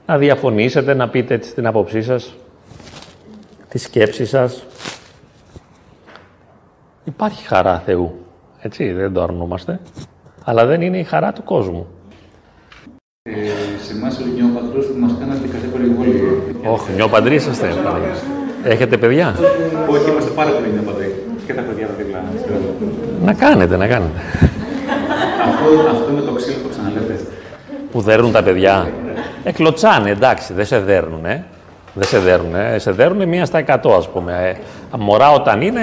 να 0.06 0.18
διαφωνήσετε, 0.18 0.94
να 0.94 1.08
πείτε 1.08 1.34
έτσι 1.34 1.54
την 1.54 1.66
άποψή 1.66 2.02
σας, 2.02 2.34
τη 3.68 3.78
σκέψη 3.78 4.26
σας. 4.26 4.64
Υπάρχει 7.04 7.46
χαρά 7.46 7.82
Θεού, 7.86 8.26
έτσι, 8.60 8.92
δεν 8.92 9.12
το 9.12 9.22
αρνούμαστε, 9.22 9.80
αλλά 10.44 10.66
δεν 10.66 10.81
είναι 10.81 10.98
η 10.98 11.05
χαρά 11.05 11.33
του 11.33 11.42
κόσμου. 11.44 11.87
Ε, 13.22 13.33
σε 13.85 13.92
εμάς 13.92 14.18
ο 14.18 14.24
νιόπαντρος 14.35 14.87
που 14.87 14.98
μας 14.98 15.12
κάνατε 15.20 15.46
κάθε 15.46 15.66
περιβόλιο. 15.66 16.42
Όχι, 16.72 16.92
νιόπαντροι 16.94 17.35
είσαστε. 17.35 17.74
Έχετε 18.64 18.96
παιδιά; 18.96 19.35
Όχι, 19.90 20.11
είμαστε 20.11 20.31
πάρα 20.31 20.50
πολύ 20.50 20.72
νιόπαντροι. 20.72 21.14
Και 21.46 21.55
τα 21.55 21.62
παιδιά 21.62 21.87
τα 21.87 21.92
δίπλα. 21.92 22.22
Να 23.24 23.33
κάνετε, 23.35 23.76
να 23.76 23.87
κάνετε. 23.87 24.20
αυτό, 25.48 25.88
αυτό 25.90 26.12
με 26.12 26.20
το 26.20 26.33
ξύλο 26.33 26.57
που 26.62 26.68
ξαναλέτε. 26.68 27.20
Που 27.92 28.00
δέρνουν 28.00 28.33
τα 28.33 28.42
παιδιά. 28.42 28.90
Εκλωτσάνε, 29.44 30.11
εντάξει, 30.11 30.53
δεν 30.53 30.66
σε 30.66 30.79
δέρνουν, 30.79 31.24
ε. 31.24 31.44
Δεν 31.94 32.09
σε 32.09 32.18
δέρνουν, 32.18 32.55
ε. 32.55 32.79
σε 32.79 32.90
δέρνουν 32.90 33.29
μία 33.29 33.44
στα 33.44 33.59
εκατό, 33.59 33.92
ας 33.92 34.09
πούμε. 34.09 34.57
Ε, 34.92 34.96
μωρά 34.98 35.31
όταν 35.31 35.61
είναι, 35.61 35.81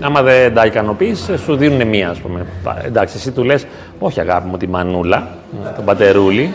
άμα 0.00 0.22
δεν 0.22 0.54
τα 0.54 0.66
ικανοποιείς, 0.66 1.30
σου 1.44 1.56
δίνουν 1.56 1.88
μία, 1.88 2.10
ας 2.10 2.18
πούμε. 2.18 2.46
Εντάξει, 2.84 3.16
εσύ 3.16 3.30
του 3.32 3.44
λες, 3.44 3.66
όχι 3.98 4.20
αγάπη 4.20 4.48
μου, 4.48 4.56
τη 4.56 4.68
μανούλα, 4.68 5.28
τον 5.76 5.84
πατερούλι, 5.84 6.54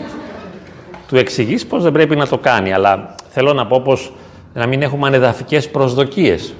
του 1.08 1.16
εξηγείς 1.16 1.66
πώς 1.66 1.82
δεν 1.82 1.92
πρέπει 1.92 2.16
να 2.16 2.26
το 2.26 2.38
κάνει, 2.38 2.72
αλλά 2.72 3.14
θέλω 3.28 3.52
να 3.52 3.66
πω 3.66 3.80
πως 3.80 4.12
να 4.54 4.66
μην 4.66 4.82
έχουμε 4.82 5.06
ανεδαφικές 5.06 5.68
προσδοκίες. 5.68 6.54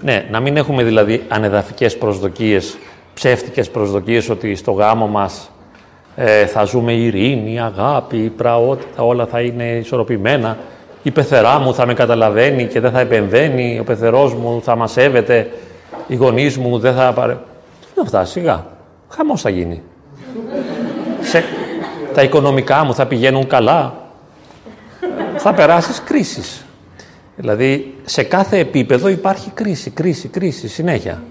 Ναι, 0.00 0.26
να 0.30 0.40
μην 0.40 0.56
έχουμε 0.56 0.82
δηλαδή 0.82 1.22
ανεδαφικές 1.28 1.98
προσδοκίες, 1.98 2.76
ψεύτικες 3.14 3.70
προσδοκίες 3.70 4.30
ότι 4.30 4.54
στο 4.54 4.72
γάμο 4.72 5.06
μας 5.06 5.50
ε, 6.16 6.46
θα 6.46 6.64
ζούμε 6.64 6.92
ειρήνη, 6.92 7.60
αγάπη, 7.60 8.32
πραότητα, 8.36 9.02
όλα 9.02 9.26
θα 9.26 9.40
είναι 9.40 9.64
ισορροπημένα. 9.64 10.56
Η 11.04 11.10
πεθερά 11.10 11.58
μου 11.58 11.74
θα 11.74 11.86
με 11.86 11.94
καταλαβαίνει 11.94 12.66
και 12.66 12.80
δεν 12.80 12.90
θα 12.90 13.00
επεμβαίνει, 13.00 13.78
ο 13.78 13.84
πεθερός 13.84 14.34
μου 14.34 14.62
θα 14.62 14.76
μας 14.76 14.92
σέβεται, 14.92 15.50
οι 16.06 16.14
γονείς 16.14 16.58
μου 16.58 16.78
δεν 16.78 16.94
θα 16.94 17.12
πάρε... 17.12 17.32
Τι 17.32 17.86
είναι 17.94 18.02
αυτά, 18.02 18.24
σιγά. 18.24 18.66
Χαμός 19.08 19.40
θα 19.40 19.50
γίνει. 19.50 19.82
Σε... 21.20 21.44
Τα 22.14 22.22
οικονομικά 22.22 22.84
μου 22.84 22.94
θα 22.94 23.06
πηγαίνουν 23.06 23.46
καλά. 23.46 23.94
θα 25.36 25.54
περάσεις 25.54 26.02
κρίσεις. 26.02 26.64
Δηλαδή, 27.36 27.94
σε 28.04 28.22
κάθε 28.22 28.58
επίπεδο 28.58 29.08
υπάρχει 29.08 29.50
κρίση, 29.50 29.90
κρίση, 29.90 30.28
κρίση, 30.28 30.68
συνέχεια. 30.68 31.22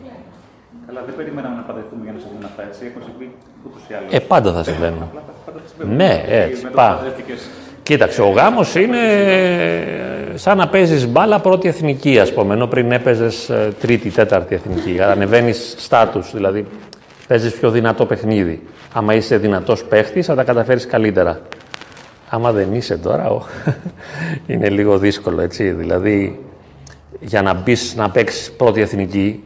Καλά, 0.87 1.01
δεν 1.05 1.15
περιμέναμε 1.15 1.55
να 1.55 1.61
παντρευτούμε 1.61 2.01
για 2.03 2.13
να 2.13 2.19
συμβούν 2.19 2.43
αυτά, 2.45 2.63
έτσι. 2.63 2.85
Έχω 2.85 3.05
συμβεί 3.05 3.31
ούτως 3.65 3.81
ή 3.87 3.93
άλλως. 3.93 4.13
Ε, 4.13 4.19
πάντα 4.19 4.53
θα 4.53 4.63
συμβαίνουν. 4.63 5.09
ναι, 5.95 6.23
έτσι. 6.27 6.67
Πά. 6.67 7.01
Κοίταξε, 7.83 8.21
ο 8.21 8.29
γάμος 8.29 8.75
είναι 8.75 8.97
σαν 10.33 10.57
να 10.57 10.67
παίζεις 10.67 11.07
μπάλα 11.07 11.39
πρώτη 11.39 11.67
εθνική, 11.67 12.19
ας 12.19 12.33
πούμε, 12.33 12.53
ενώ 12.53 12.67
πριν 12.67 12.91
έπαιζες 12.91 13.51
τρίτη, 13.79 14.09
τέταρτη 14.09 14.55
εθνική. 14.55 15.01
Ανεβαίνεις 15.01 15.75
στάτους, 15.77 16.31
δηλαδή 16.33 16.65
Παίζεις 17.27 17.53
πιο 17.53 17.69
δυνατό 17.69 18.05
παιχνίδι. 18.05 18.63
Άμα 18.93 19.13
είσαι 19.13 19.37
δυνατός 19.37 19.83
παίχτης, 19.83 20.25
θα 20.25 20.35
τα 20.35 20.43
καταφέρεις 20.43 20.85
καλύτερα. 20.85 21.39
Άμα 22.29 22.51
δεν 22.51 22.73
είσαι 22.73 22.97
τώρα, 22.97 23.37
είναι 24.47 24.69
λίγο 24.69 24.97
δύσκολο, 24.97 25.41
έτσι. 25.41 25.69
Δηλαδή, 25.69 26.39
για 27.19 27.41
να 27.41 27.53
μπεις 27.53 27.95
να 27.95 28.09
παίξεις 28.09 28.51
πρώτη 28.51 28.81
εθνική, 28.81 29.43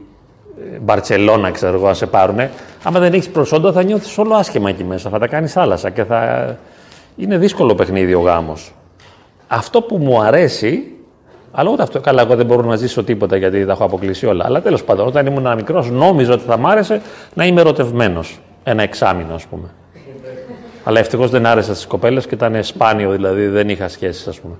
Μπαρσελόνα, 0.81 1.51
ξέρω 1.51 1.73
εγώ, 1.73 1.87
να 1.87 1.93
σε 1.93 2.05
πάρουνε, 2.05 2.51
άμα 2.83 2.99
δεν 2.99 3.13
έχεις 3.13 3.29
προσόντα, 3.29 3.71
θα 3.71 3.83
νιώθεις 3.83 4.17
όλο 4.17 4.35
άσχημα 4.35 4.69
εκεί 4.69 4.83
μέσα. 4.83 5.09
Θα 5.09 5.19
τα 5.19 5.27
κάνεις 5.27 5.51
θάλασσα 5.51 5.89
και 5.89 6.03
θα. 6.03 6.57
Είναι 7.17 7.37
δύσκολο 7.37 7.75
παιχνίδι 7.75 8.13
ο 8.13 8.19
γάμος. 8.19 8.73
Αυτό 9.47 9.81
που 9.81 9.97
μου 9.97 10.21
αρέσει, 10.21 10.83
αλλά 11.51 11.71
ούτε 11.71 11.81
αυτό. 11.81 11.99
Καλά, 11.99 12.21
εγώ 12.21 12.35
δεν 12.35 12.45
μπορώ 12.45 12.61
να 12.61 12.75
ζήσω 12.75 13.03
τίποτα 13.03 13.35
γιατί 13.35 13.65
τα 13.65 13.71
έχω 13.71 13.83
αποκλείσει 13.83 14.25
όλα. 14.25 14.45
Αλλά 14.45 14.61
τέλος 14.61 14.83
πάντων, 14.83 15.07
όταν 15.07 15.25
ήμουν 15.25 15.55
μικρός, 15.55 15.89
νόμιζα 15.89 16.33
ότι 16.33 16.43
θα 16.43 16.57
μ' 16.57 16.67
άρεσε 16.67 17.01
να 17.33 17.45
είμαι 17.45 17.61
ερωτευμένος. 17.61 18.39
Ένα 18.63 18.83
εξάμεινο, 18.83 19.33
ας 19.33 19.45
πούμε. 19.45 19.69
Αλλά 20.83 20.99
ευτυχώς 20.99 21.29
δεν 21.29 21.45
άρεσα 21.45 21.73
στις 21.73 21.87
κοπέλες 21.87 22.27
και 22.27 22.35
ήταν 22.35 22.63
σπάνιο, 22.63 23.11
δηλαδή 23.11 23.47
δεν 23.47 23.69
είχα 23.69 23.87
σχέσεις, 23.87 24.27
ας 24.27 24.39
πούμε. 24.39 24.55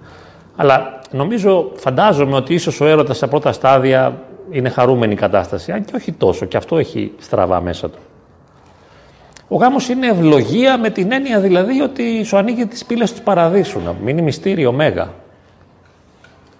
Αλλά 0.55 0.99
νομίζω, 1.11 1.71
φαντάζομαι 1.75 2.35
ότι 2.35 2.53
ίσως 2.53 2.81
ο 2.81 2.85
έρωτας 2.85 3.17
στα 3.17 3.27
πρώτα 3.27 3.51
στάδια 3.51 4.21
είναι 4.49 4.69
χαρούμενη 4.69 5.15
κατάσταση, 5.15 5.71
αν 5.71 5.85
και 5.85 5.93
όχι 5.95 6.11
τόσο. 6.11 6.45
Και 6.45 6.57
αυτό 6.57 6.77
έχει 6.77 7.11
στραβά 7.17 7.61
μέσα 7.61 7.89
του. 7.89 7.97
Ο 9.47 9.55
γάμος 9.55 9.89
είναι 9.89 10.07
ευλογία 10.07 10.77
με 10.77 10.89
την 10.89 11.11
έννοια 11.11 11.39
δηλαδή 11.39 11.81
ότι 11.81 12.23
σου 12.23 12.37
ανοίγει 12.37 12.65
τις 12.65 12.85
πύλες 12.85 13.13
του 13.13 13.21
παραδείσου, 13.21 13.79
να 13.79 13.95
μείνει 14.03 14.21
μυστήριο 14.21 14.71
μέγα. 14.71 15.13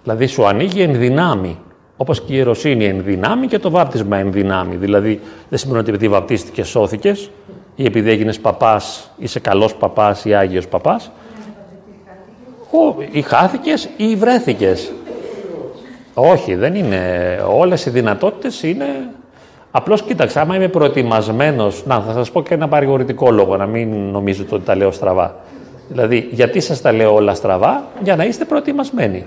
Δηλαδή 0.02 0.26
σου 0.26 0.46
ανοίγει 0.46 0.82
εν 0.82 0.98
δυνάμει, 0.98 1.58
όπως 1.96 2.20
και 2.20 2.32
η 2.32 2.36
ιεροσύνη 2.36 2.84
εν 2.84 3.02
δυνάμει 3.02 3.46
και 3.46 3.58
το 3.58 3.70
βάπτισμα 3.70 4.16
εν 4.16 4.32
δυνάμει. 4.32 4.76
Δηλαδή 4.76 5.20
δεν 5.48 5.58
σημαίνει 5.58 5.78
ότι 5.78 5.88
επειδή 5.88 6.08
βαπτίστηκες 6.08 6.68
σώθηκες 6.68 7.30
ή 7.74 7.84
επειδή 7.84 8.10
έγινες 8.10 8.38
παπάς, 8.40 9.10
είσαι 9.18 9.40
καλός 9.40 9.74
παπάς 9.74 10.24
ή 10.24 10.34
άγιος 10.34 10.68
παπάς. 10.68 11.10
Ή 13.10 13.22
χάθηκες 13.22 13.88
ή 13.96 14.16
βρέθηκες. 14.16 14.92
Όχι, 16.14 16.54
δεν 16.54 16.74
είναι. 16.74 17.00
Όλες 17.48 17.86
οι 17.86 17.90
δυνατότητες 17.90 18.62
είναι... 18.62 18.86
Απλώς 19.78 20.02
κοίταξε, 20.02 20.40
άμα 20.40 20.56
είμαι 20.56 20.68
προετοιμασμένος. 20.68 21.82
Να, 21.86 22.00
θα 22.00 22.12
σας 22.12 22.30
πω 22.30 22.42
και 22.42 22.54
ένα 22.54 22.68
παρηγορητικό 22.68 23.30
λόγο, 23.30 23.56
να 23.56 23.66
μην 23.66 23.88
νομίζετε 24.10 24.54
ότι 24.54 24.64
τα 24.64 24.76
λέω 24.76 24.90
στραβά. 24.90 25.36
Δηλαδή, 25.88 26.28
γιατί 26.30 26.60
σας 26.60 26.80
τα 26.80 26.92
λέω 26.92 27.14
όλα 27.14 27.34
στραβά, 27.34 27.84
για 28.02 28.16
να 28.16 28.24
είστε 28.24 28.44
προετοιμασμένοι. 28.44 29.26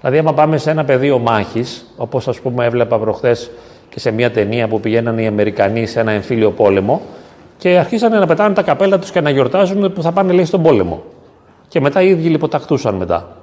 Δηλαδή, 0.00 0.18
άμα 0.18 0.32
πάμε 0.32 0.56
σε 0.56 0.70
ένα 0.70 0.84
πεδίο 0.84 1.18
μάχης, 1.18 1.86
όπως 1.96 2.28
ας 2.28 2.40
πούμε 2.40 2.64
έβλεπα 2.64 2.98
προχθές 2.98 3.50
και 3.88 4.00
σε 4.00 4.10
μια 4.10 4.30
ταινία 4.30 4.68
που 4.68 4.80
πηγαίναν 4.80 5.18
οι 5.18 5.26
Αμερικανοί 5.26 5.86
σε 5.86 6.00
ένα 6.00 6.12
εμφύλιο 6.12 6.50
πόλεμο 6.50 7.00
και 7.58 7.78
αρχίσανε 7.78 8.18
να 8.18 8.26
πετάνε 8.26 8.54
τα 8.54 8.62
καπέλα 8.62 8.98
τους 8.98 9.10
και 9.10 9.20
να 9.20 9.30
γιορτάζουν 9.30 9.92
που 9.92 10.02
θα 10.02 10.12
πάνε 10.12 10.32
λέει 10.32 10.44
στον 10.44 10.62
πόλεμο. 10.62 11.02
Και 11.68 11.80
μετά 11.80 12.02
οι 12.02 12.08
ίδιοι 12.08 12.28
λιποταχτούσαν 12.28 12.94
μετά. 12.94 13.36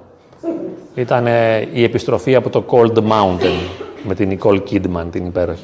Ήταν 0.95 1.27
η 1.73 1.83
επιστροφή 1.83 2.35
από 2.35 2.49
το 2.49 2.65
Cold 2.69 2.97
Mountain 2.97 3.67
με 4.03 4.15
την 4.15 4.37
Nicole 4.39 4.61
Kidman, 4.71 5.05
την 5.11 5.25
υπέροχη. 5.25 5.63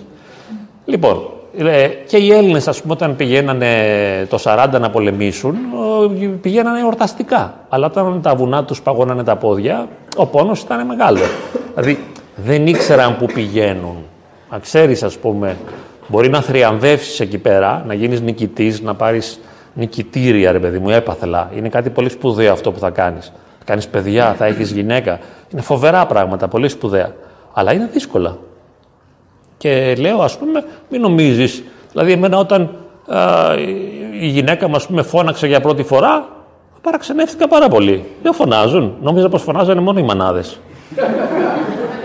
Λοιπόν, 0.86 1.30
ε, 1.58 1.88
και 1.88 2.17
οι 2.17 2.32
Έλληνες, 2.32 2.67
ας 2.67 2.82
πούμε, 2.82 2.93
όταν 2.93 3.15
πηγαίνανε 3.15 3.69
το 4.30 4.38
40 4.38 4.80
να 4.80 4.89
πολεμήσουν, 4.89 5.56
πηγαίνανε 6.41 6.80
εορταστικά. 6.80 7.54
Αλλά 7.69 7.86
όταν 7.86 8.21
τα 8.21 8.36
βουνά 8.36 8.63
τους 8.63 8.82
παγώνανε 8.82 9.24
τα 9.24 9.36
πόδια, 9.36 9.88
ο 10.15 10.26
πόνος 10.26 10.62
ήταν 10.62 10.86
μεγάλο. 10.86 11.19
δηλαδή 11.76 12.00
δεν 12.36 12.67
ήξεραν 12.67 13.17
πού 13.17 13.26
πηγαίνουν. 13.26 13.95
Αν 14.50 14.62
ξέρεις, 14.62 15.04
ας 15.04 15.17
πούμε, 15.17 15.58
μπορεί 16.08 16.30
να 16.30 16.41
θριαμβεύσεις 16.41 17.19
εκεί 17.19 17.38
πέρα, 17.38 17.84
να 17.88 17.93
γίνεις 17.93 18.21
νικητής, 18.21 18.82
να 18.82 18.93
πάρεις 18.93 19.39
νικητήρια, 19.74 20.52
ρε 20.52 20.60
παιδί 20.60 20.80
μου, 20.80 20.89
έπαθελα. 20.89 21.52
Είναι 21.56 21.69
κάτι 21.69 21.89
πολύ 21.89 22.10
σπουδαίο 22.10 22.52
αυτό 22.52 22.71
που 22.71 22.80
θα 22.80 22.89
κάνεις. 22.89 23.32
Θα 23.58 23.63
κάνεις 23.65 23.88
παιδιά, 23.88 24.36
θα 24.38 24.45
έχεις 24.45 24.71
γυναίκα. 24.71 25.19
Είναι 25.50 25.62
φοβερά 25.62 26.06
πράγματα, 26.06 26.48
πολύ 26.48 26.69
σπουδαία. 26.69 27.15
Αλλά 27.54 27.74
είναι 27.74 27.89
δύσκολα. 27.93 28.38
Και 29.57 29.95
λέω, 29.99 30.21
ας 30.21 30.37
πούμε, 30.37 30.63
μην 30.89 31.01
νομίζεις. 31.01 31.63
Δηλαδή, 31.91 32.11
εμένα 32.11 32.37
όταν 32.37 32.69
α, 33.07 33.53
η 34.19 34.27
γυναίκα 34.27 34.67
μου, 34.67 34.79
πούμε, 34.87 35.01
φώναξε 35.01 35.47
για 35.47 35.61
πρώτη 35.61 35.83
φορά, 35.83 36.27
παραξενεύτηκα 36.81 37.47
πάρα 37.47 37.67
πολύ. 37.67 38.03
Δεν 38.23 38.33
φωνάζουν. 38.33 38.95
Νόμιζα 39.01 39.29
πως 39.29 39.41
φωνάζανε 39.41 39.81
μόνο 39.81 39.99
οι 39.99 40.03
μανάδες. 40.03 40.59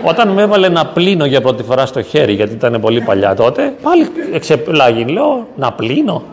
Όταν 0.03 0.29
με 0.29 0.41
έβαλε 0.41 0.69
να 0.69 0.85
πλύνω 0.85 1.25
για 1.25 1.41
πρώτη 1.41 1.63
φορά 1.63 1.85
στο 1.85 2.01
χέρι, 2.01 2.33
γιατί 2.33 2.53
ήταν 2.53 2.77
πολύ 2.81 3.01
παλιά 3.01 3.35
τότε, 3.35 3.73
πάλι 3.81 4.07
εξεπλάγει. 4.33 5.03
Λέω, 5.03 5.47
να 5.55 5.71
πλύνω 5.71 6.23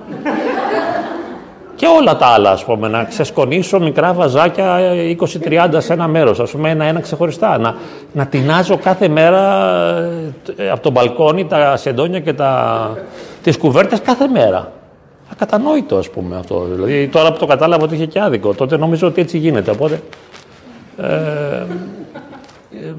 και 1.78 1.86
όλα 1.86 2.16
τα 2.16 2.26
άλλα, 2.26 2.50
ας 2.50 2.64
πούμε, 2.64 2.88
να 2.88 3.04
ξεσκονίσω 3.04 3.80
μικρά 3.80 4.12
βαζάκια 4.12 4.78
20-30 5.44 5.68
σε 5.78 5.92
ένα 5.92 6.08
μέρος, 6.08 6.40
ας 6.40 6.50
πούμε, 6.50 6.70
ένα-ένα 6.70 7.00
ξεχωριστά. 7.00 7.58
Να, 7.58 7.74
να 8.12 8.26
τεινάζω 8.26 8.76
κάθε 8.76 9.08
μέρα 9.08 9.64
ε, 10.56 10.70
από 10.70 10.82
το 10.82 10.90
μπαλκόνι 10.90 11.46
τα 11.46 11.76
σεντόνια 11.76 12.20
και 12.20 12.32
τα, 12.32 12.90
τις 13.42 13.58
κουβέρτες 13.58 14.00
κάθε 14.00 14.28
μέρα. 14.28 14.72
Ακατανόητο, 15.32 15.96
ας 15.96 16.10
πούμε, 16.10 16.36
αυτό. 16.36 16.66
Δηλαδή, 16.74 17.08
τώρα 17.08 17.32
που 17.32 17.38
το 17.38 17.46
κατάλαβα 17.46 17.84
ότι 17.84 17.94
είχε 17.94 18.06
και 18.06 18.20
άδικο, 18.20 18.54
τότε 18.54 18.76
νομίζω 18.76 19.06
ότι 19.06 19.20
έτσι 19.20 19.38
γίνεται, 19.38 19.70
οπότε... 19.70 20.02
Ε, 20.96 21.06
ε, 22.72 22.94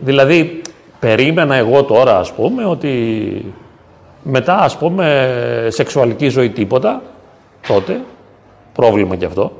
δηλαδή, 0.00 0.60
περίμενα 1.00 1.54
εγώ 1.54 1.82
τώρα, 1.82 2.18
ας 2.18 2.32
πούμε, 2.32 2.64
ότι 2.64 3.54
μετά, 4.22 4.56
ας 4.56 4.76
πούμε, 4.76 5.66
σεξουαλική 5.70 6.28
ζωή 6.28 6.50
τίποτα, 6.50 7.02
τότε, 7.66 8.00
πρόβλημα 8.72 9.16
κι 9.16 9.24
αυτό. 9.24 9.52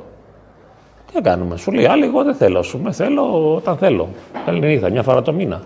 Τι 1.07 1.15
να 1.15 1.21
κάνουμε, 1.21 1.57
σου 1.57 1.73
λέει 1.73 1.87
άλλη, 1.87 2.05
εγώ 2.05 2.25
δεν 2.25 2.35
θέλω, 2.35 2.59
ας 2.59 2.71
πούμε, 2.71 2.93
θέλω 2.93 3.55
όταν 3.55 3.77
θέλω. 3.77 4.09
Ελληνίδα, 4.47 4.91
μια 4.91 5.03
φορά 5.03 5.23
το 5.23 5.33
μήνα. 5.33 5.63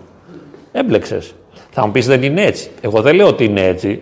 Έμπλεξες. 0.71 1.35
Θα 1.71 1.85
μου 1.85 1.91
πεις 1.91 2.07
δεν 2.07 2.23
είναι 2.23 2.41
έτσι. 2.41 2.71
Εγώ 2.81 3.01
δεν 3.01 3.15
λέω 3.15 3.27
ότι 3.27 3.43
είναι 3.43 3.65
έτσι. 3.65 3.99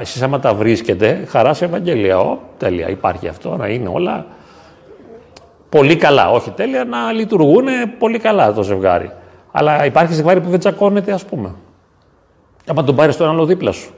Εσείς, 0.00 0.22
άμα 0.22 0.38
τα 0.40 0.54
βρίσκετε, 0.54 1.24
χαρά 1.28 1.54
σε 1.54 1.64
Ευαγγελία. 1.64 2.18
Ω, 2.18 2.38
τέλεια, 2.58 2.88
υπάρχει 2.88 3.28
αυτό, 3.28 3.56
να 3.56 3.68
είναι 3.68 3.88
όλα 3.88 4.26
πολύ 5.68 5.96
καλά. 5.96 6.30
Όχι 6.30 6.50
τέλεια, 6.50 6.84
να 6.84 7.12
λειτουργούν 7.12 7.66
πολύ 7.98 8.18
καλά 8.18 8.52
το 8.52 8.62
ζευγάρι. 8.62 9.10
Αλλά 9.52 9.84
υπάρχει 9.84 10.12
ζευγάρι 10.12 10.40
που 10.40 10.50
δεν 10.50 10.58
τσακώνεται, 10.58 11.12
ας 11.12 11.24
πούμε. 11.24 11.54
Άμα 12.66 12.84
τον 12.84 12.94
πάρεις 12.96 13.16
τον 13.16 13.28
άλλο 13.28 13.44
δίπλα 13.44 13.72
σου. 13.72 13.90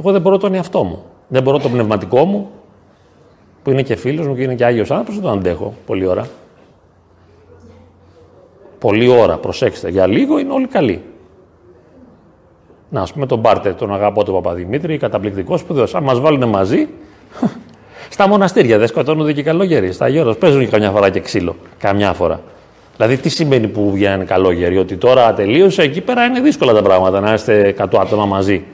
Εγώ 0.00 0.12
δεν 0.12 0.20
μπορώ 0.20 0.38
τον 0.38 0.54
εαυτό 0.54 0.84
μου. 0.84 1.04
Δεν 1.28 1.42
μπορώ 1.42 1.58
το 1.58 1.68
πνευματικό 1.68 2.24
μου, 2.24 2.50
που 3.62 3.70
είναι 3.70 3.82
και 3.82 3.96
φίλος 3.96 4.26
μου 4.26 4.34
και 4.34 4.42
είναι 4.42 4.54
και 4.54 4.64
άγιος 4.64 4.90
άνθρωπος, 4.90 5.14
δεν 5.14 5.22
το 5.22 5.30
αντέχω 5.30 5.74
πολλή 5.86 6.06
ώρα. 6.06 6.26
Πολλή 8.78 9.08
ώρα, 9.08 9.36
προσέξτε. 9.36 9.90
Για 9.90 10.06
λίγο 10.06 10.38
είναι 10.38 10.52
όλοι 10.52 10.66
καλοί. 10.66 11.02
Να, 12.88 13.00
ας 13.00 13.12
πούμε 13.12 13.26
τον 13.26 13.38
Μπάρτερ, 13.38 13.74
τον 13.74 13.94
αγαπώ 13.94 14.24
τον 14.24 14.34
Παπαδημήτρη, 14.34 14.98
καταπληκτικός 14.98 15.60
σπουδαίο. 15.60 15.86
Αν 15.92 16.02
μας 16.02 16.20
βάλουν 16.20 16.48
μαζί, 16.48 16.88
στα 18.14 18.28
μοναστήρια 18.28 18.78
δεν 18.78 18.88
σκοτώνονται 18.88 19.32
και 19.32 19.42
καλόγεροι. 19.42 19.92
Στα 19.92 20.04
Αγιώτα 20.04 20.34
παίζουν 20.34 20.60
και 20.60 20.66
καμιά 20.66 20.90
φορά 20.90 21.10
και 21.10 21.20
ξύλο. 21.20 21.56
Καμιά 21.78 22.12
φορά. 22.12 22.40
Δηλαδή, 22.96 23.16
τι 23.16 23.28
σημαίνει 23.28 23.68
που 23.68 23.90
βγαίνουν 23.90 24.26
καλόγεροι, 24.26 24.78
ότι 24.78 24.96
τώρα 24.96 25.34
τελείωσε 25.34 25.82
εκεί 25.82 26.00
πέρα 26.00 26.24
είναι 26.24 26.40
δύσκολα 26.40 26.72
τα 26.72 26.82
πράγματα 26.82 27.20
να 27.20 27.32
είστε 27.32 27.74
100 27.78 27.98
άτομα 28.00 28.26
μαζί. 28.26 28.64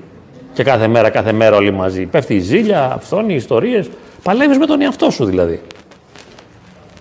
Και 0.53 0.63
κάθε 0.63 0.87
μέρα, 0.87 1.11
κάθε 1.11 1.33
μέρα 1.33 1.57
όλοι 1.57 1.71
μαζί. 1.71 2.07
Πέφτει 2.07 2.35
η 2.35 2.39
ζήλια, 2.39 2.99
φθόνοι, 3.01 3.35
ιστορίες. 3.35 3.91
Παλεύεις 4.23 4.59
με 4.59 4.67
τον 4.67 4.81
εαυτό 4.81 5.11
σου 5.11 5.25
δηλαδή. 5.25 5.61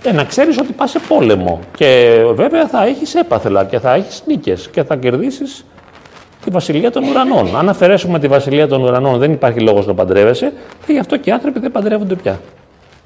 Ε, 0.03 0.11
να 0.11 0.23
ξέρεις 0.23 0.57
ότι 0.57 0.73
πας 0.73 0.89
σε 0.89 0.99
πόλεμο. 1.07 1.59
Και 1.75 2.21
βέβαια 2.33 2.67
θα 2.67 2.85
έχεις 2.85 3.15
έπαθελα 3.15 3.65
και 3.65 3.79
θα 3.79 3.93
έχεις 3.93 4.23
νίκες 4.25 4.69
και 4.71 4.83
θα 4.83 4.95
κερδίσεις 4.95 5.65
τη 6.43 6.49
βασιλεία 6.49 6.91
των 6.91 7.03
ουρανών. 7.03 7.57
Αν 7.57 7.69
αφαιρέσουμε 7.69 8.19
τη 8.19 8.27
βασιλεία 8.27 8.67
των 8.67 8.83
ουρανών, 8.83 9.19
δεν 9.19 9.31
υπάρχει 9.31 9.59
λόγος 9.59 9.85
να 9.87 9.93
παντρεύεσαι 9.93 10.53
και 10.85 10.91
γι' 10.91 10.99
αυτό 10.99 11.17
και 11.17 11.29
οι 11.29 11.33
άνθρωποι 11.33 11.59
δεν 11.59 11.71
παντρεύονται 11.71 12.15
πια. 12.15 12.39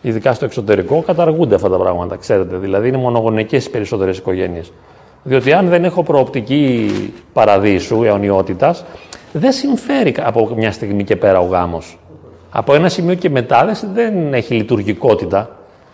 Ειδικά 0.01 0.33
στο 0.33 0.45
εξωτερικό 0.45 1.01
καταργούνται 1.01 1.55
αυτά 1.55 1.69
τα 1.69 1.77
πράγματα, 1.77 2.15
ξέρετε. 2.15 2.57
Δηλαδή 2.57 2.87
είναι 2.87 2.97
μονογονικέ 2.97 3.55
οι 3.55 3.69
περισσότερες 3.69 4.17
οικογένειες. 4.17 4.71
Διότι 5.23 5.53
αν 5.53 5.67
δεν 5.67 5.83
έχω 5.83 6.03
προοπτική 6.03 6.89
παραδείσου, 7.33 8.03
αιωνιότητας, 8.03 8.83
δεν 9.37 9.51
συμφέρει 9.51 10.15
από 10.19 10.53
μια 10.55 10.71
στιγμή 10.71 11.03
και 11.03 11.15
πέρα 11.15 11.39
ο 11.39 11.45
γάμος. 11.45 11.97
Από 12.49 12.73
ένα 12.73 12.89
σημείο 12.89 13.15
και 13.15 13.29
μετά 13.29 13.75
δεν 13.93 14.33
έχει 14.33 14.53
λειτουργικότητα. 14.53 15.37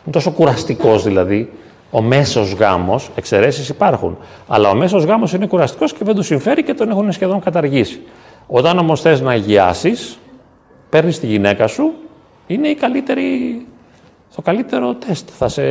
Είναι 0.04 0.14
τόσο 0.14 0.32
κουραστικός 0.32 1.04
δηλαδή. 1.04 1.52
Ο 1.92 2.02
μέσος 2.02 2.54
γάμος, 2.54 3.10
εξαιρέσεις 3.16 3.70
υπάρχουν. 3.70 4.18
Αλλά 4.48 4.70
ο 4.70 4.76
μέσος 4.76 5.04
γάμος 5.04 5.34
είναι 5.34 5.48
κουραστικός 5.48 5.94
και 5.94 6.04
δεν 6.04 6.16
του 6.16 6.22
συμφέρει 6.22 6.64
και 6.64 6.74
τον 6.74 6.90
έχουν 6.90 7.12
σχεδόν 7.12 7.40
καταργήσει. 7.40 8.02
Όταν 8.48 8.78
όμως 8.78 9.02
θες 9.02 9.22
να 9.22 9.32
αγιάσεις, 9.32 10.20
παίρνεις 10.90 11.20
τη 11.20 11.28
γυναίκα 11.28 11.68
σου, 11.68 11.92
είναι 12.48 12.68
η 12.68 12.76
καλύτερη, 12.76 13.22
το 14.36 14.42
καλύτερο 14.42 14.94
τεστ. 14.94 15.30
Θα 15.38 15.48
σε, 15.48 15.64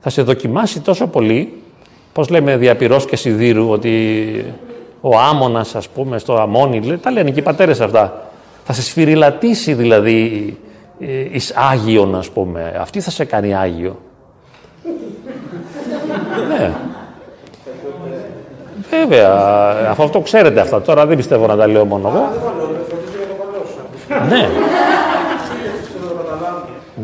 θα 0.00 0.10
σε 0.10 0.22
δοκιμάσει 0.22 0.80
τόσο 0.80 1.06
πολύ, 1.06 1.52
πώς 2.12 2.28
λέμε 2.28 2.56
διαπυρός 2.56 3.06
και 3.06 3.16
σιδήρου, 3.16 3.70
ότι 3.70 4.44
ο 5.00 5.18
Άμονας, 5.18 5.74
ας 5.74 5.88
πούμε, 5.88 6.18
στο 6.18 6.34
Αμόνι, 6.40 6.98
τα 6.98 7.10
λένε 7.10 7.30
και 7.30 7.40
οι 7.40 7.42
πατέρες 7.42 7.80
αυτά. 7.80 8.30
Θα 8.64 8.72
σε 8.72 8.82
σφυριλατήσει 8.82 9.74
δηλαδή 9.74 10.56
ε, 11.00 11.26
εις 11.30 11.52
Άγιον, 11.56 12.14
ας 12.14 12.30
πούμε. 12.30 12.74
Αυτή 12.80 13.00
θα 13.00 13.10
σε 13.10 13.24
κάνει 13.24 13.54
Άγιο. 13.54 14.00
ναι. 16.48 16.72
Βέβαια, 18.90 19.34
αφού 19.90 20.02
αυτό 20.02 20.20
ξέρετε 20.20 20.60
αυτά. 20.60 20.82
Τώρα 20.82 21.06
δεν 21.06 21.16
πιστεύω 21.16 21.46
να 21.46 21.56
τα 21.56 21.66
λέω 21.66 21.84
μόνο 21.84 22.08
εγώ. 22.08 22.28
ναι. 24.28 24.48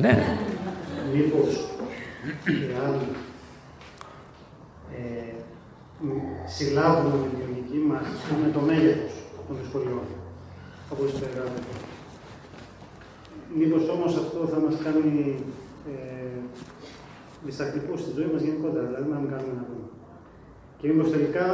ναι. 0.00 0.22
Μήπως, 1.14 1.64
εάν 2.46 3.00
ε, 4.92 5.32
συλλάβουμε 6.46 7.14
την 7.98 8.06
λογική 8.09 8.32
μας 8.32 8.40
με 8.44 8.48
το 8.56 8.61
μέγεθος 8.68 9.14
των 9.46 9.54
δυσκολιών, 9.61 10.06
όπως 10.92 11.09
περιγράφεται. 11.20 11.72
Μήπως 13.59 13.82
όμως 13.96 14.12
αυτό 14.22 14.40
θα 14.52 14.59
μας 14.64 14.74
κάνει 14.85 15.14
ε, 15.92 16.38
διστακτικούς 17.46 18.00
στη 18.02 18.11
ζωή 18.16 18.28
μας 18.32 18.42
γενικότερα, 18.46 18.85
δηλαδή 18.90 19.09
να 19.14 19.18
μην 19.20 19.28
κάνουμε 19.32 19.52
ένα 19.56 19.64
βήμα. 19.68 19.88
Και 20.78 20.87
μήπως 20.88 21.09
τελικά, 21.14 21.46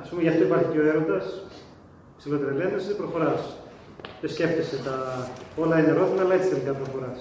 ας 0.00 0.06
πούμε, 0.08 0.20
γι' 0.24 0.32
αυτό 0.32 0.42
υπάρχει 0.48 0.68
και 0.72 0.80
ο 0.82 0.86
έρωτας, 0.92 1.24
ψηλοτρελαίνεσαι, 2.18 2.92
προχωράς. 3.00 3.42
Δεν 4.20 4.30
σκέφτεσαι 4.30 4.76
τα... 4.86 4.94
Όλα 5.62 5.74
είναι 5.78 5.92
ρόδινα, 5.98 6.22
αλλά 6.22 6.34
έτσι 6.34 6.48
τελικά 6.48 6.72
προχωράς. 6.72 7.20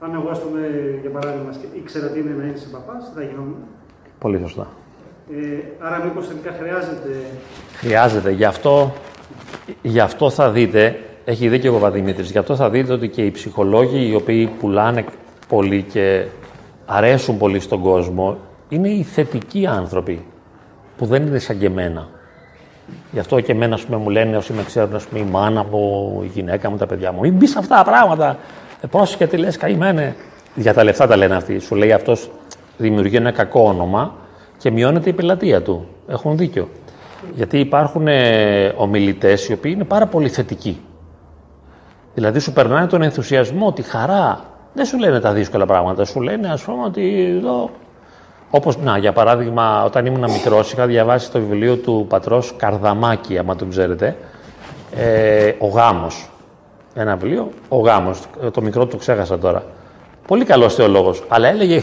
Αν 0.00 0.14
εγώ, 0.14 0.28
ας 0.28 0.40
πούμε, 0.42 0.60
για 1.00 1.10
παράδειγμα, 1.10 1.50
ήξερα 1.80 2.06
τι 2.08 2.18
είναι 2.20 2.34
να 2.40 2.44
είσαι 2.46 2.68
παπάς, 2.68 3.12
θα 3.14 3.22
γινόμουν. 3.22 3.62
Πολύ 4.18 4.38
σωστά. 4.38 4.66
Ε, 5.32 5.86
άρα 5.86 6.04
μήπως 6.04 6.28
τελικά 6.28 6.56
χρειάζεται... 6.60 7.10
Χρειάζεται. 7.72 8.30
Γι' 8.30 8.44
αυτό, 8.44 8.92
γι 9.82 10.00
αυτό 10.00 10.30
θα 10.30 10.50
δείτε, 10.50 10.98
έχει 11.24 11.48
δίκιο 11.48 11.70
ο 11.70 11.74
Παπαδημήτρης, 11.74 12.30
γι' 12.30 12.38
αυτό 12.38 12.56
θα 12.56 12.70
δείτε 12.70 12.92
ότι 12.92 13.08
και 13.08 13.22
οι 13.22 13.30
ψυχολόγοι 13.30 14.08
οι 14.10 14.14
οποίοι 14.14 14.46
πουλάνε 14.46 15.04
πολύ 15.48 15.82
και 15.82 16.24
αρέσουν 16.86 17.38
πολύ 17.38 17.60
στον 17.60 17.80
κόσμο, 17.80 18.38
είναι 18.68 18.88
οι 18.88 19.02
θετικοί 19.02 19.66
άνθρωποι, 19.66 20.24
που 20.96 21.06
δεν 21.06 21.26
είναι 21.26 21.38
σαν 21.38 21.58
και 21.58 21.66
εμένα. 21.66 22.08
Γι' 23.12 23.18
αυτό 23.18 23.40
και 23.40 23.52
εμένα 23.52 23.78
πούμε, 23.86 23.96
μου 23.96 24.10
λένε 24.10 24.36
όσοι 24.36 24.52
με 24.52 24.62
ξέρουν, 24.62 24.94
ας 24.94 25.04
πούμε, 25.04 25.20
η 25.20 25.24
μάνα 25.30 25.64
μου, 25.64 26.20
η 26.24 26.26
γυναίκα 26.26 26.70
μου, 26.70 26.76
τα 26.76 26.86
παιδιά 26.86 27.12
μου. 27.12 27.20
Μην 27.20 27.32
μπει 27.32 27.46
σε 27.46 27.58
αυτά 27.58 27.76
τα 27.76 27.84
πράγματα. 27.84 28.38
Ε, 28.80 28.86
πρόσεχε 28.86 29.26
τι 29.26 29.36
λες, 29.36 29.56
καημένε. 29.56 30.16
Για 30.54 30.74
τα 30.74 30.84
λεφτά 30.84 31.06
τα 31.06 31.16
λένε 31.16 31.36
αυτοί. 31.36 31.58
Σου 31.58 31.74
λέει 31.74 31.92
αυτός 31.92 32.30
δημιουργεί 32.76 33.16
ένα 33.16 33.30
κακό 33.30 33.62
όνομα 33.62 34.14
και 34.58 34.70
μειώνεται 34.70 35.08
η 35.08 35.12
πελατεία 35.12 35.62
του. 35.62 35.88
Έχουν 36.08 36.36
δίκιο. 36.36 36.68
Γιατί 37.34 37.58
υπάρχουν 37.58 38.08
ε, 38.08 38.72
ομιλητές 38.76 39.48
οι 39.48 39.52
οποίοι 39.52 39.72
είναι 39.74 39.84
πάρα 39.84 40.06
πολύ 40.06 40.28
θετικοί. 40.28 40.80
Δηλαδή 42.14 42.38
σου 42.38 42.52
περνάνε 42.52 42.86
τον 42.86 43.02
ενθουσιασμό, 43.02 43.72
τη 43.72 43.82
χαρά. 43.82 44.40
Δεν 44.72 44.84
σου 44.84 44.98
λένε 44.98 45.20
τα 45.20 45.32
δύσκολα 45.32 45.66
πράγματα. 45.66 46.04
Σου 46.04 46.20
λένε, 46.20 46.48
ας 46.48 46.62
πούμε, 46.62 46.84
ότι 46.84 47.34
εδώ. 47.38 47.70
Όπως, 48.50 48.78
να, 48.78 48.98
για 48.98 49.12
παράδειγμα, 49.12 49.84
όταν 49.84 50.06
ήμουν 50.06 50.30
μικρός, 50.30 50.72
είχα 50.72 50.86
διαβάσει 50.86 51.30
το 51.30 51.38
βιβλίο 51.38 51.76
του 51.76 52.06
πατρός 52.08 52.54
Καρδαμάκη, 52.56 53.38
άμα 53.38 53.56
τον 53.56 53.70
ξέρετε. 53.70 54.16
Ε, 54.96 55.52
ο 55.58 55.66
γάμος. 55.66 56.30
Ένα 56.94 57.16
βιβλίο, 57.16 57.50
Ο 57.68 57.78
γάμος. 57.78 58.20
Το 58.52 58.62
μικρό 58.62 58.86
του 58.86 58.96
ξέχασα 58.96 59.38
τώρα. 59.38 59.62
Πολύ 60.28 60.44
καλός 60.44 60.74
θεολόγος. 60.74 61.22
Αλλά 61.28 61.48
έλεγε 61.48 61.82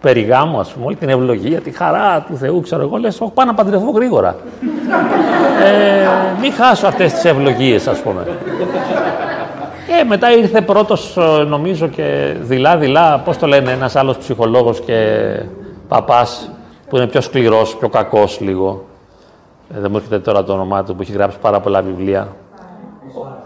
περί 0.00 0.20
γάμου, 0.20 0.58
ας 0.60 0.70
πούμε, 0.70 0.86
όλη 0.86 0.96
την 0.96 1.08
ευλογία, 1.08 1.60
τη 1.60 1.70
χαρά 1.70 2.24
του 2.28 2.36
Θεού, 2.36 2.60
ξέρω 2.60 2.82
εγώ. 2.82 2.96
Λες, 2.96 3.22
πάω 3.34 3.46
να 3.46 3.54
παντρευτώ 3.54 3.90
γρήγορα. 3.90 4.36
ε, 5.64 6.06
μην 6.40 6.52
χάσω 6.52 6.86
αυτές 6.86 7.12
τις 7.12 7.24
ευλογίες, 7.24 7.86
ας 7.86 7.98
πούμε. 7.98 8.26
Ε, 10.00 10.04
μετά 10.04 10.32
ήρθε 10.32 10.60
πρώτος, 10.60 11.16
νομίζω 11.46 11.86
και 11.86 12.34
δειλά-δειλά, 12.40 13.18
πώς 13.24 13.36
το 13.36 13.46
λένε, 13.46 13.70
ένας 13.70 13.96
άλλος 13.96 14.16
ψυχολόγος 14.16 14.80
και 14.80 15.26
παπάς, 15.88 16.50
που 16.88 16.96
είναι 16.96 17.06
πιο 17.06 17.20
σκληρός, 17.20 17.76
πιο 17.76 17.88
κακός 17.88 18.40
λίγο. 18.40 18.84
Ε, 19.76 19.80
δεν 19.80 19.90
μου 19.90 19.96
έρχεται 19.96 20.18
τώρα 20.18 20.44
το 20.44 20.52
όνομά 20.52 20.84
του, 20.84 20.94
που 20.94 21.02
έχει 21.02 21.12
γράψει 21.12 21.38
πάρα 21.38 21.60
πολλά 21.60 21.82
βιβλία. 21.82 22.28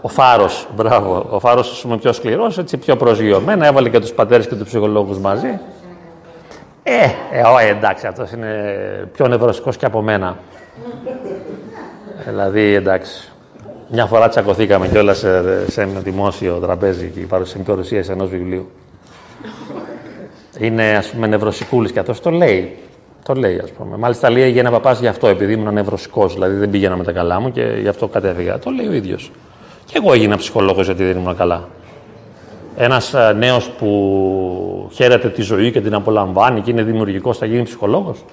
Ο 0.05 0.07
Φάρος, 0.07 0.67
μπράβο. 0.75 1.27
Ο 1.29 1.39
Φάρος, 1.39 1.71
ας 1.71 1.81
πούμε, 1.81 1.97
πιο 1.97 2.13
σκληρός, 2.13 2.57
έτσι 2.57 2.77
πιο 2.77 2.95
προσγειωμένα. 2.95 3.65
Έβαλε 3.65 3.89
και 3.89 3.99
τους 3.99 4.11
πατέρες 4.11 4.47
και 4.47 4.55
τους 4.55 4.67
ψυχολόγους 4.67 5.17
μαζί. 5.17 5.59
Ε, 6.83 7.03
ε, 7.31 7.41
ό, 7.41 7.57
εντάξει, 7.57 8.07
αυτός 8.07 8.31
είναι 8.31 8.49
πιο 9.13 9.27
νευρωσικός 9.27 9.77
και 9.77 9.85
από 9.85 10.01
μένα. 10.01 10.37
δηλαδή, 12.25 12.73
εντάξει. 12.73 13.31
Μια 13.91 14.05
φορά 14.05 14.29
τσακωθήκαμε 14.29 14.87
κιόλας 14.87 15.17
σε, 15.17 15.69
σε 15.71 15.81
ένα 15.81 15.99
δημόσιο 15.99 16.57
τραπέζι 16.57 17.11
και 17.13 17.19
η 17.19 17.27
παρουσίαση 17.65 18.11
ενός 18.11 18.29
βιβλίου. 18.29 18.71
Είναι 20.59 20.95
ας 20.97 21.07
πούμε 21.07 21.27
νευροσικούλης 21.27 21.91
και 21.91 21.99
αυτός 21.99 22.19
το 22.19 22.29
λέει. 22.29 22.77
Το 23.25 23.33
λέει, 23.33 23.59
ας 23.63 23.71
πούμε. 23.71 23.97
Μάλιστα 23.97 24.29
λέει 24.29 24.51
για 24.51 24.61
ένα 24.61 24.71
παπάς 24.71 24.99
γι' 24.99 25.07
αυτό, 25.07 25.27
επειδή 25.27 25.53
ήμουν 25.53 25.73
νευροσικός, 25.73 26.33
δηλαδή 26.33 26.55
δεν 26.55 26.69
πήγαινα 26.69 26.97
με 26.97 27.03
τα 27.03 27.11
καλά 27.11 27.39
μου 27.39 27.51
και 27.51 27.61
γι' 27.61 27.87
αυτό 27.87 28.07
κατέβηγα. 28.07 28.59
Το 28.59 28.69
λέει 28.69 28.87
ο 28.87 28.93
ίδιος. 28.93 29.31
Και 29.85 29.97
εγώ 29.97 30.13
έγινα 30.13 30.37
ψυχολόγος 30.37 30.85
γιατί 30.85 31.03
δεν 31.03 31.17
ήμουν 31.17 31.35
καλά. 31.35 31.67
Ένας 32.75 33.13
νέος 33.35 33.69
που 33.69 34.89
χαίρεται 34.91 35.29
τη 35.29 35.41
ζωή 35.41 35.71
και 35.71 35.81
την 35.81 35.93
απολαμβάνει 35.93 36.61
και 36.61 36.71
είναι 36.71 36.83
δημιουργικός 36.83 37.37
θα 37.37 37.45
γίνει 37.45 37.63
ψυχολόγος. 37.63 38.25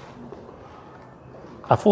Αφού 1.67 1.91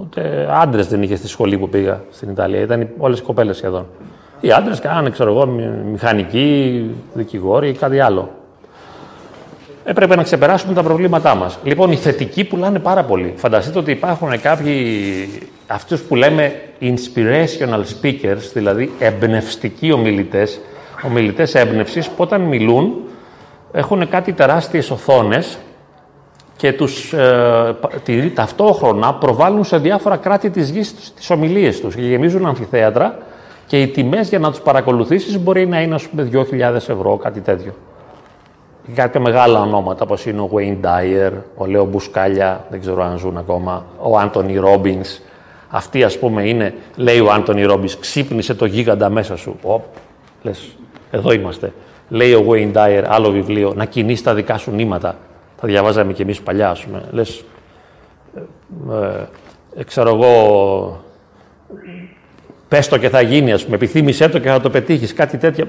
Ούτε 0.00 0.48
άντρες 0.50 0.86
δεν 0.86 1.02
είχε 1.02 1.16
στη 1.16 1.28
σχολή 1.28 1.58
που 1.58 1.68
πήγα 1.68 2.02
στην 2.10 2.30
Ιταλία. 2.30 2.60
Ήταν 2.60 2.88
όλες 2.98 3.18
οι 3.18 3.22
κοπέλες 3.22 3.56
σχεδόν. 3.56 3.86
Οι 4.40 4.52
άντρες 4.52 4.80
κάνανε, 4.80 5.10
ξέρω 5.10 5.30
εγώ, 5.30 5.46
μηχανικοί, 5.90 6.84
δικηγόροι 7.14 7.68
ή 7.68 7.72
κάτι 7.72 8.00
άλλο. 8.00 8.30
Έπρεπε 9.90 10.16
να 10.16 10.22
ξεπεράσουμε 10.22 10.74
τα 10.74 10.82
προβλήματά 10.82 11.34
μας. 11.34 11.58
Λοιπόν, 11.62 11.92
οι 11.92 11.96
θετικοί 11.96 12.44
πουλάνε 12.44 12.78
πάρα 12.78 13.04
πολύ. 13.04 13.34
Φανταστείτε 13.36 13.78
ότι 13.78 13.90
υπάρχουν 13.90 14.40
κάποιοι, 14.40 14.74
αυτούς 15.66 16.00
που 16.00 16.14
λέμε 16.14 16.54
inspirational 16.80 17.80
speakers, 17.80 18.50
δηλαδή 18.52 18.92
εμπνευστικοί 18.98 19.92
ομιλητές, 19.92 20.60
ομιλητές 21.04 21.54
έμπνευσης, 21.54 22.08
που 22.08 22.14
όταν 22.16 22.40
μιλούν 22.40 22.94
έχουν 23.72 24.08
κάτι 24.08 24.32
τεράστιες 24.32 24.90
οθόνες 24.90 25.58
και 26.56 26.72
τους 26.72 27.12
ε, 27.12 28.30
ταυτόχρονα 28.34 29.14
προβάλλουν 29.14 29.64
σε 29.64 29.78
διάφορα 29.78 30.16
κράτη 30.16 30.50
της 30.50 30.70
γης 30.70 31.12
τις 31.14 31.30
ομιλίες 31.30 31.80
τους 31.80 31.94
και 31.94 32.02
γεμίζουν 32.02 32.46
αμφιθέατρα 32.46 33.18
και 33.66 33.80
οι 33.80 33.88
τιμές 33.88 34.28
για 34.28 34.38
να 34.38 34.50
τους 34.50 34.60
παρακολουθήσεις 34.60 35.38
μπορεί 35.38 35.66
να 35.66 35.80
είναι 35.80 35.94
ας 35.94 36.08
πούμε 36.08 36.28
2.000 36.32 36.74
ευρώ, 36.74 37.16
κάτι 37.16 37.40
τέτοιο. 37.40 37.74
Και 38.86 38.92
κάποια 38.94 39.20
μεγάλα 39.20 39.60
ονόματα 39.60 40.04
όπως 40.04 40.26
είναι 40.26 40.40
ο 40.40 40.50
Wayne 40.54 40.84
Dyer, 40.84 41.32
ο 41.56 41.66
Λέο 41.66 41.84
Μπουσκάλια, 41.84 42.64
δεν 42.70 42.80
ξέρω 42.80 43.02
αν 43.02 43.18
ζουν 43.18 43.36
ακόμα, 43.36 43.86
ο 43.98 44.18
Άντωνι 44.18 44.56
Ρόμπινς. 44.56 45.20
Αυτοί 45.68 46.04
ας 46.04 46.18
πούμε 46.18 46.48
είναι, 46.48 46.74
λέει 46.96 47.20
ο 47.20 47.32
Άντωνι 47.32 47.64
Ρόμπινς, 47.64 47.98
ξύπνησε 47.98 48.54
το 48.54 48.64
γίγαντα 48.64 49.08
μέσα 49.08 49.36
σου. 49.36 49.56
Οπ, 49.62 49.82
λες, 50.42 50.76
εδώ 51.10 51.32
είμαστε. 51.32 51.72
Λέει 52.08 52.32
ο 52.32 52.46
Wayne 52.50 52.72
Dyer, 52.72 53.04
άλλο 53.06 53.30
βιβλίο, 53.30 53.72
να 53.76 53.84
κινείς 53.84 54.22
τα 54.22 54.34
δικά 54.34 54.58
σου 54.58 54.70
νήματα 54.70 55.16
τα 55.60 55.66
διαβάζαμε 55.66 56.12
κι 56.12 56.22
εμείς 56.22 56.40
παλιά, 56.40 56.70
ας 56.70 56.84
πούμε. 56.84 57.02
Λες, 57.10 57.44
ε, 58.36 58.40
ε, 59.76 59.84
ξέρω 59.84 60.14
εγώ, 60.14 61.04
πες 62.68 62.88
το 62.88 62.98
και 62.98 63.08
θα 63.08 63.20
γίνει, 63.20 63.52
ας 63.52 63.64
πούμε, 63.64 63.76
επιθύμησέ 63.76 64.28
το 64.28 64.38
και 64.38 64.48
θα 64.48 64.60
το 64.60 64.70
πετύχεις, 64.70 65.14
κάτι 65.14 65.36
τέτοιο. 65.36 65.68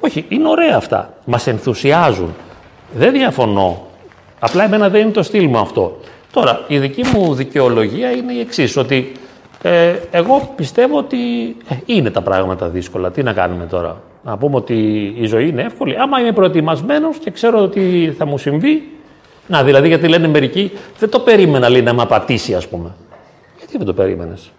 Όχι, 0.00 0.24
είναι 0.28 0.48
ωραία 0.48 0.76
αυτά. 0.76 1.14
Μας 1.24 1.46
ενθουσιάζουν. 1.46 2.34
Δεν 2.94 3.12
διαφωνώ. 3.12 3.86
Απλά 4.38 4.64
εμένα 4.64 4.88
δεν 4.88 5.00
είναι 5.00 5.10
το 5.10 5.22
στυλ 5.22 5.46
μου 5.46 5.58
αυτό. 5.58 6.00
Τώρα, 6.32 6.64
η 6.68 6.78
δική 6.78 7.04
μου 7.14 7.34
δικαιολογία 7.34 8.10
είναι 8.10 8.32
η 8.32 8.40
εξής 8.40 8.76
ότι 8.76 9.12
ε, 9.62 9.94
εγώ 10.10 10.52
πιστεύω 10.56 10.98
ότι 10.98 11.16
ε, 11.68 11.74
είναι 11.86 12.10
τα 12.10 12.22
πράγματα 12.22 12.68
δύσκολα. 12.68 13.10
Τι 13.10 13.22
να 13.22 13.32
κάνουμε 13.32 13.66
τώρα; 13.66 14.02
Να 14.22 14.36
πούμε 14.36 14.56
ότι 14.56 14.74
η 15.18 15.26
ζωή 15.26 15.48
είναι 15.48 15.62
εύκολη. 15.62 15.96
Άμα 15.98 16.20
είμαι 16.20 16.32
προετοιμασμένος 16.32 17.16
και 17.18 17.30
ξέρω 17.30 17.62
ότι 17.62 18.14
θα 18.18 18.26
μου 18.26 18.38
συμβεί. 18.38 18.90
Να, 19.46 19.62
δηλαδή, 19.62 19.88
γιατί 19.88 20.08
λένε 20.08 20.28
μερικοί, 20.28 20.72
δεν 20.98 21.10
το 21.10 21.20
περίμενα 21.20 21.68
λέει, 21.68 21.82
να 21.82 21.94
με 21.94 22.02
απατήσει, 22.02 22.54
ας 22.54 22.68
πούμε. 22.68 22.90
Γιατί 23.58 23.76
δεν 23.76 23.86
το 23.86 23.92
περίμενες; 23.92 24.50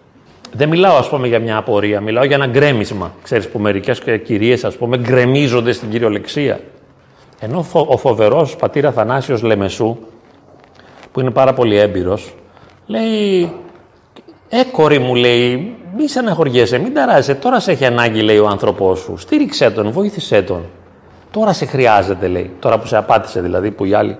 Δεν 0.52 0.68
μιλάω, 0.68 0.96
ας 0.96 1.08
πούμε, 1.08 1.26
για 1.26 1.38
μια 1.38 1.56
απορία. 1.56 2.00
Μιλάω 2.00 2.24
για 2.24 2.36
ένα 2.36 2.46
γκρέμισμα. 2.46 3.14
Ξέρεις 3.22 3.48
που 3.48 3.58
μερικές 3.58 4.02
κυρίες, 4.24 4.64
ας 4.64 4.76
πούμε, 4.76 4.98
γκρεμίζονται 4.98 5.72
στην 5.72 5.90
κυριολεξία. 5.90 6.60
Ενώ 7.40 7.66
ο 7.72 7.96
φοβερός 7.96 8.56
πατήρα 8.56 8.92
Θανάσιο 8.92 9.38
Λεμεσού, 9.42 9.96
που 11.12 11.20
είναι 11.20 11.30
πάρα 11.30 11.52
πολύ 11.52 11.76
έμπειρος, 11.76 12.34
λέει 12.86 13.52
ε, 14.48 14.64
κόρη 14.72 14.98
μου 14.98 15.14
λέει, 15.14 15.76
μη 15.96 16.08
στεναχωριέσαι, 16.08 16.78
μην 16.78 16.94
ταράζεσαι. 16.94 17.34
Τώρα 17.34 17.60
σε 17.60 17.70
έχει 17.70 17.84
ανάγκη, 17.84 18.20
λέει 18.20 18.38
ο 18.38 18.46
άνθρωπός 18.46 18.98
σου. 18.98 19.16
Στήριξε 19.16 19.70
τον, 19.70 19.90
βοήθησέ 19.90 20.42
τον. 20.42 20.64
Τώρα 21.30 21.52
σε 21.52 21.64
χρειάζεται, 21.64 22.26
λέει. 22.28 22.50
Τώρα 22.58 22.78
που 22.78 22.86
σε 22.86 22.96
απάτησε 22.96 23.40
δηλαδή, 23.40 23.70
που 23.70 23.84
οι 23.84 23.94
άλλοι 23.94 24.18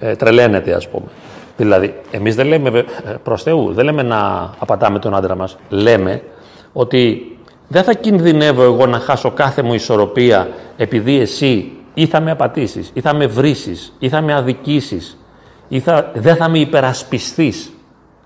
ε, 0.00 0.16
τρελαίνεται, 0.16 0.74
ας 0.74 0.88
πούμε. 0.88 1.06
Δηλαδή, 1.56 1.94
εμείς 2.10 2.34
δεν 2.34 2.46
λέμε 2.46 2.78
ε, 2.78 2.84
προς 3.22 3.42
Θεού, 3.42 3.72
δεν 3.72 3.84
λέμε 3.84 4.02
να 4.02 4.50
απατάμε 4.58 4.98
τον 4.98 5.14
άντρα 5.14 5.34
μας. 5.34 5.56
Λέμε 5.68 6.22
ότι 6.72 7.28
δεν 7.68 7.82
θα 7.82 7.94
κινδυνεύω 7.94 8.62
εγώ 8.62 8.86
να 8.86 8.98
χάσω 8.98 9.30
κάθε 9.30 9.62
μου 9.62 9.74
ισορροπία 9.74 10.48
επειδή 10.76 11.20
εσύ 11.20 11.72
ή 11.94 12.06
θα 12.06 12.20
με 12.20 12.30
απατήσεις, 12.30 12.90
ή 12.94 13.00
θα 13.00 13.14
με 13.14 13.26
βρίσεις, 13.26 13.92
ή 13.98 14.08
θα 14.08 14.20
με 14.20 14.34
αδικήσεις, 14.34 15.18
ή 15.68 15.80
θα, 15.80 16.10
δεν 16.14 16.36
θα 16.36 16.48
με 16.48 16.58
υπερασπιστείς. 16.58 17.72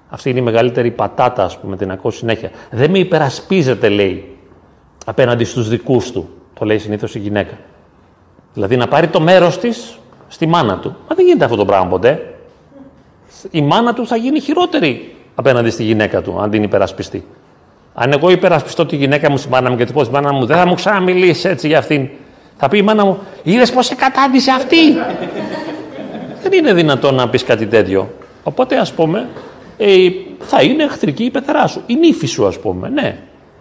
Αυτή 0.09 0.31
είναι 0.31 0.39
η 0.39 0.43
μεγαλύτερη 0.43 0.91
πατάτα, 0.91 1.45
ας 1.45 1.59
πούμε, 1.59 1.77
την 1.77 1.91
ακούω 1.91 2.11
συνέχεια. 2.11 2.51
Δεν 2.71 2.91
με 2.91 2.99
υπερασπίζεται, 2.99 3.89
λέει, 3.89 4.37
απέναντι 5.05 5.45
στους 5.45 5.69
δικούς 5.69 6.11
του. 6.11 6.29
Το 6.55 6.65
λέει 6.65 6.79
συνήθως 6.79 7.15
η 7.15 7.19
γυναίκα. 7.19 7.59
Δηλαδή 8.55 8.77
να 8.77 8.89
πάρει 8.89 9.09
το 9.09 9.21
μέρος 9.21 9.59
της 9.59 9.99
στη 10.29 10.47
μάνα 10.47 10.79
του. 10.79 10.97
Μα 11.09 11.15
δεν 11.15 11.25
γίνεται 11.25 11.45
αυτό 11.45 11.57
το 11.57 11.65
πράγμα 11.65 11.89
ποτέ. 11.89 12.38
Η 13.51 13.63
μάνα 13.63 13.95
του 13.95 14.07
θα 14.07 14.17
γίνει 14.17 14.41
χειρότερη 14.41 15.15
απέναντι 15.35 15.71
στη 15.71 15.83
γυναίκα 15.83 16.23
του, 16.23 16.41
αν 16.41 16.51
την 16.51 16.63
υπερασπιστεί. 16.63 17.25
Αν 17.95 18.13
εγώ 18.13 18.31
υπερασπιστώ 18.31 18.87
τη 18.87 18.97
γυναίκα 18.97 19.31
μου 19.31 19.37
στη 19.37 19.49
μάνα 19.49 19.71
μου 19.71 19.77
και 19.77 19.85
τη 19.85 19.93
πω 19.93 20.05
στη 20.05 20.13
μάνα 20.13 20.33
μου, 20.33 20.47
δεν 20.47 20.57
θα 20.57 20.67
μου 20.67 20.75
ξαναμιλήσεις 20.75 21.45
έτσι 21.45 21.67
για 21.67 21.79
αυτήν. 21.79 22.09
Θα 22.57 22.69
πει 22.69 22.79
η 22.79 22.83
μάνα 22.83 23.05
μου, 23.05 23.19
είδες 23.43 23.73
πώς 23.73 23.87
σε 23.87 23.95
κατάντησε 23.95 24.51
αυτή; 24.51 24.77
δεν 26.43 26.53
είναι 26.53 26.73
δυνατόν 26.73 27.15
να 27.15 27.29
πεις 27.29 27.45
κάτι 27.45 27.67
τέτοιο. 27.67 28.11
Οπότε 28.43 28.77
ας 28.77 28.93
πούμε, 28.93 29.29
ε, 29.79 29.97
θα 30.39 30.63
είναι 30.63 30.83
εχθρική 30.83 31.25
η 31.25 31.31
πεθερά 31.31 31.67
σου. 31.67 31.83
Η 31.87 31.95
νύφη 31.95 32.27
σου, 32.27 32.47
ας 32.47 32.59
πούμε. 32.59 32.89
Ναι. 32.89 33.19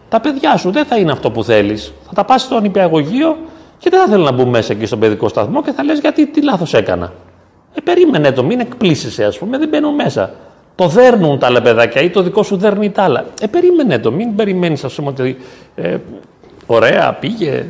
Τα 0.10 0.20
παιδιά 0.20 0.58
σου 0.58 0.72
δεν 0.72 0.86
θα 0.86 0.98
είναι 0.98 1.12
αυτό 1.12 1.32
που 1.32 1.44
θέλεις. 1.44 1.94
Θα 2.08 2.14
τα 2.14 2.26
πας 2.26 2.42
στο 2.42 2.60
νηπιαγωγείο 2.60 3.38
και 3.78 3.90
δεν 3.90 4.00
θα 4.00 4.08
θέλει 4.08 4.24
να 4.24 4.32
μπουν 4.32 4.50
μέσα 4.50 4.74
εκεί 4.74 4.86
στον 4.86 5.00
παιδικό 5.00 5.28
σταθμό 5.28 5.64
και 5.64 5.72
θα 5.72 5.84
λες 5.84 6.00
γιατί 6.00 6.28
τι 6.28 6.44
λάθος 6.44 6.74
έκανα; 6.74 7.14
Ε, 7.74 7.82
περίμενε 7.82 8.32
το, 8.32 8.44
μην 8.44 8.60
εκπλήσει, 8.60 9.24
ας 9.24 9.38
πούμε, 9.38 9.58
δεν 9.58 9.68
μπαίνουν 9.68 9.96
μέσα. 9.96 10.34
Το 10.76 10.88
δέρνουν 10.88 11.40
τα 11.40 11.48
άλλα 11.48 11.62
παιδάκια 11.62 12.02
ή 12.02 12.10
το 12.10 12.22
δικό 12.22 12.44
σου 12.44 12.58
δέρνει 12.58 12.90
τα 12.90 13.04
άλλα. 13.04 13.26
Ε, 13.42 13.48
περίμενε 13.48 14.00
το, 14.00 14.12
μην 14.12 14.36
περιμένεις, 14.36 14.84
ας 14.84 14.94
πούμε, 14.94 15.10
ότι 15.10 15.38
ε, 15.76 15.98
ωραία, 16.66 17.14
πήγε, 17.14 17.66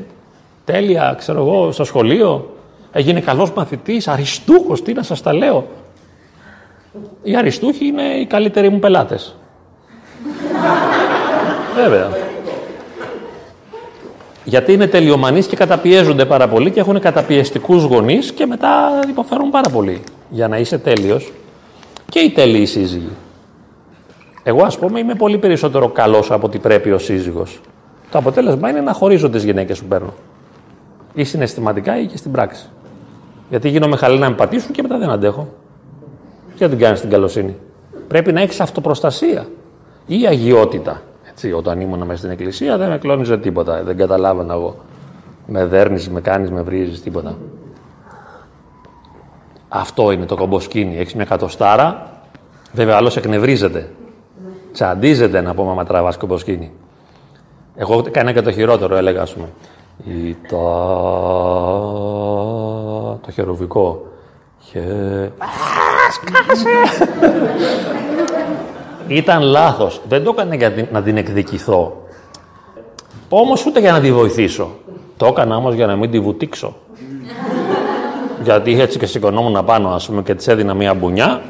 τέλεια, 0.66 1.16
ξέρω 1.18 1.40
εγώ, 1.40 1.72
στο 1.72 1.84
σχολείο, 1.84 2.56
έγινε 2.92 3.20
καλός 3.20 3.52
μαθητής, 3.52 4.08
αριστούχος, 4.08 4.82
τι 4.84 4.94
να 4.94 5.04
σας 5.04 5.22
τα 5.22 5.34
λέω. 5.34 5.68
Οι 7.24 7.36
αριστούχοι 7.36 7.86
είναι 7.86 8.04
οι 8.04 8.26
καλύτεροι 8.26 8.70
μου 8.70 8.80
πελάτες. 8.80 9.36
Βέβαια. 11.76 12.27
Γιατί 14.48 14.74
είναι 14.74 14.88
τελειομανείς 14.88 15.48
και 15.48 15.56
καταπιέζονται 15.56 16.26
πάρα 16.26 16.48
πολύ 16.48 16.72
και 16.72 16.80
έχουν 16.80 17.00
καταπιεστικούς 17.00 17.84
γονείς 17.84 18.32
και 18.32 18.46
μετά 18.46 18.70
υποφέρουν 19.10 19.50
πάρα 19.50 19.70
πολύ. 19.70 20.02
Για 20.30 20.48
να 20.48 20.58
είσαι 20.58 20.78
τέλειος 20.78 21.34
και 22.10 22.20
οι 22.20 22.32
τέλειοι 22.32 22.66
σύζυγοι. 22.66 23.10
Εγώ, 24.44 24.64
ας 24.64 24.78
πούμε, 24.78 25.00
είμαι 25.00 25.16
πολύ 25.16 25.38
περισσότερο 25.38 25.90
καλός 25.90 26.32
από 26.32 26.48
ό,τι 26.48 26.60
πρέπει 26.60 26.92
ο 26.92 26.98
σύζυγος. 26.98 27.60
Το 28.12 28.18
αποτέλεσμα 28.18 28.70
είναι 28.70 28.82
να 28.82 28.94
χωρίζω 28.94 29.30
τις 29.30 29.44
γυναίκες 29.44 29.80
που 29.80 29.86
παίρνω. 29.86 30.14
Ή 31.14 31.24
συναισθηματικά 31.24 32.00
ή 32.00 32.06
και 32.06 32.18
στην 32.18 32.32
πράξη. 32.32 32.70
Γιατί 33.50 33.70
γίνομαι 33.70 33.96
χαλή 33.96 34.20
να 34.20 34.30
με 34.30 34.36
πατήσουν 34.36 34.72
και 34.72 34.82
μετά 34.82 34.98
δεν 34.98 35.10
αντέχω. 35.10 35.48
Και 36.56 36.68
την 36.68 36.78
κάνεις 36.78 37.02
την 37.02 37.10
καλοσύνη. 37.10 37.56
Πρέπει 38.08 38.32
να 38.32 38.42
έχεις 38.42 38.60
αυτοπροστασία 38.60 39.48
ή 40.06 40.26
αγιότητα. 40.28 41.02
Έτσι, 41.40 41.52
όταν 41.52 41.82
ήμουν 41.82 42.00
μέσα 42.00 42.18
στην 42.18 42.30
εκκλησία 42.30 42.78
δεν 42.78 42.90
με 42.90 42.98
κλώνιζε 42.98 43.38
τίποτα. 43.38 43.84
Δεν 43.84 43.98
καταλάβαινα 43.98 44.54
εγώ. 44.54 44.76
Με 45.48 45.66
δέρνεις, 45.66 46.10
με 46.10 46.22
κάνεις, 46.22 46.52
με 46.52 46.62
βρίζεις, 46.62 47.02
τίποτα. 47.02 47.38
Αυτό 49.70 50.12
είναι 50.12 50.26
το 50.26 50.36
κομποσκίνη. 50.36 50.98
Έχεις 50.98 51.16
μια 51.16 51.26
κατοστάρα. 51.26 52.12
Βέβαια, 52.72 52.96
άλλος 52.96 53.18
εκνευρίζεται. 53.18 53.90
Τσαντίζεται 54.74 55.42
να 55.42 55.54
πούμε, 55.54 55.72
άμα 55.72 55.86
τραβάς 55.86 56.18
κομποσκίνη. 56.18 56.72
Εγώ 57.76 58.04
έκανα 58.08 58.32
και 58.32 58.42
το 58.42 58.52
χειρότερο, 58.52 58.96
έλεγα, 58.96 59.22
ας 59.22 59.34
πούμε. 59.34 59.48
Ή 60.06 60.36
το, 60.50 60.58
το 63.26 63.32
χερουβικό. 63.32 64.08
Χε... 64.60 64.82
Σκάσε! 66.12 66.70
Ήταν 69.08 69.42
λάθος. 69.42 70.02
Δεν 70.08 70.24
το 70.24 70.34
έκανα 70.38 70.56
για 70.56 70.88
να 70.92 71.02
την 71.02 71.18
εκδικηθώ. 71.18 72.02
Όμως 73.30 73.66
ούτε 73.66 73.80
για 73.80 73.92
να 73.92 74.00
τη 74.00 74.12
βοηθήσω. 74.12 74.72
Το 75.18 75.26
έκανα 75.26 75.56
όμως 75.56 75.74
για 75.74 75.86
να 75.86 75.96
μην 75.96 76.12
τη 76.12 76.20
βουτήξω. 76.20 76.76
Γιατί 78.44 78.82
έτσι 78.82 79.00
και 79.00 79.06
σηκωνόμουν 79.06 79.66
πάνω, 79.66 79.90
ας 79.90 80.08
πούμε, 80.08 80.22
και 80.22 80.36
της 80.36 80.48
έδινα 80.48 80.74
μία 80.74 80.94
μπουνιά, 80.94 81.42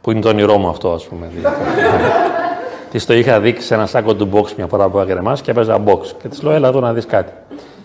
που 0.00 0.10
είναι 0.10 0.20
το 0.20 0.28
όνειρό 0.28 0.58
μου 0.58 0.68
αυτό, 0.68 0.92
ας 0.92 1.06
πούμε. 1.06 1.30
της 2.90 3.06
το 3.06 3.14
είχα 3.14 3.40
δείξει 3.40 3.66
σε 3.66 3.74
ένα 3.74 3.86
σάκο 3.86 4.14
του 4.14 4.28
box 4.32 4.52
μια 4.56 4.66
φορά 4.66 4.88
που 4.88 4.98
έγρεμα 4.98 5.36
και 5.42 5.50
έπαιζα 5.50 5.82
box. 5.84 6.00
Και 6.22 6.28
της 6.28 6.42
λέω, 6.42 6.52
έλα 6.52 6.68
εδώ 6.68 6.80
να 6.80 6.92
δεις 6.92 7.06
κάτι. 7.06 7.32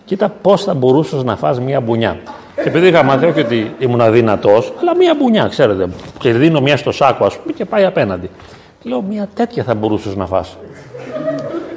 Κοίτα 0.06 0.30
πώς 0.42 0.64
θα 0.64 0.74
μπορούσες 0.74 1.24
να 1.24 1.36
φας 1.36 1.60
μία 1.60 1.80
μπουνιά. 1.80 2.20
Και 2.64 2.70
επειδή 2.70 2.88
είχα 2.88 3.04
μάθει 3.04 3.26
όχι 3.26 3.40
ότι 3.40 3.76
ήμουν 3.80 4.02
αδύνατος, 4.02 4.74
αλλά 4.80 4.96
μία 4.96 5.16
μπουνιά, 5.16 5.48
ξέρετε. 5.48 5.90
Και 6.18 6.34
δίνω 6.34 6.62
μία 6.62 6.78
στο 6.78 6.92
σάκο, 6.92 7.26
ας 7.26 7.38
πούμε, 7.38 7.54
και 7.54 7.66
πάει 7.66 7.86
απέναντι. 7.86 8.30
Λέω, 8.84 9.02
μία 9.02 9.28
τέτοια 9.34 9.64
θα 9.64 9.76
μπορούσες 9.76 10.16
να 10.16 10.26
φας. 10.26 10.58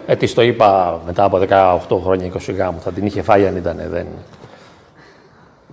Ε, 0.07 0.17
της 0.17 0.35
το 0.35 0.43
είπα 0.43 1.01
μετά 1.07 1.25
από 1.25 1.39
18 1.39 1.99
χρόνια, 2.03 2.27
20 2.27 2.53
γάμου. 2.53 2.81
Θα 2.81 2.93
την 2.93 3.07
είχε 3.07 3.23
φάει 3.23 3.47
αν 3.47 3.57
ήταν, 3.57 3.77
δεν. 3.91 4.07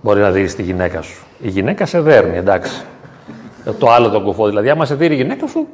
Μπορεί 0.02 0.20
να 0.20 0.30
δεις 0.30 0.54
τη 0.54 0.62
γυναίκα 0.62 1.02
σου. 1.02 1.24
Η 1.40 1.48
γυναίκα 1.48 1.86
σε 1.86 2.00
δέρνει, 2.00 2.36
εντάξει. 2.36 2.82
Ε, 3.64 3.70
το 3.70 3.90
άλλο 3.90 4.08
το 4.08 4.20
κουφό. 4.20 4.46
Δηλαδή, 4.46 4.70
άμα 4.70 4.84
σε 4.84 4.94
δει 4.94 5.06
η 5.06 5.14
γυναίκα 5.14 5.46
σου, 5.46 5.66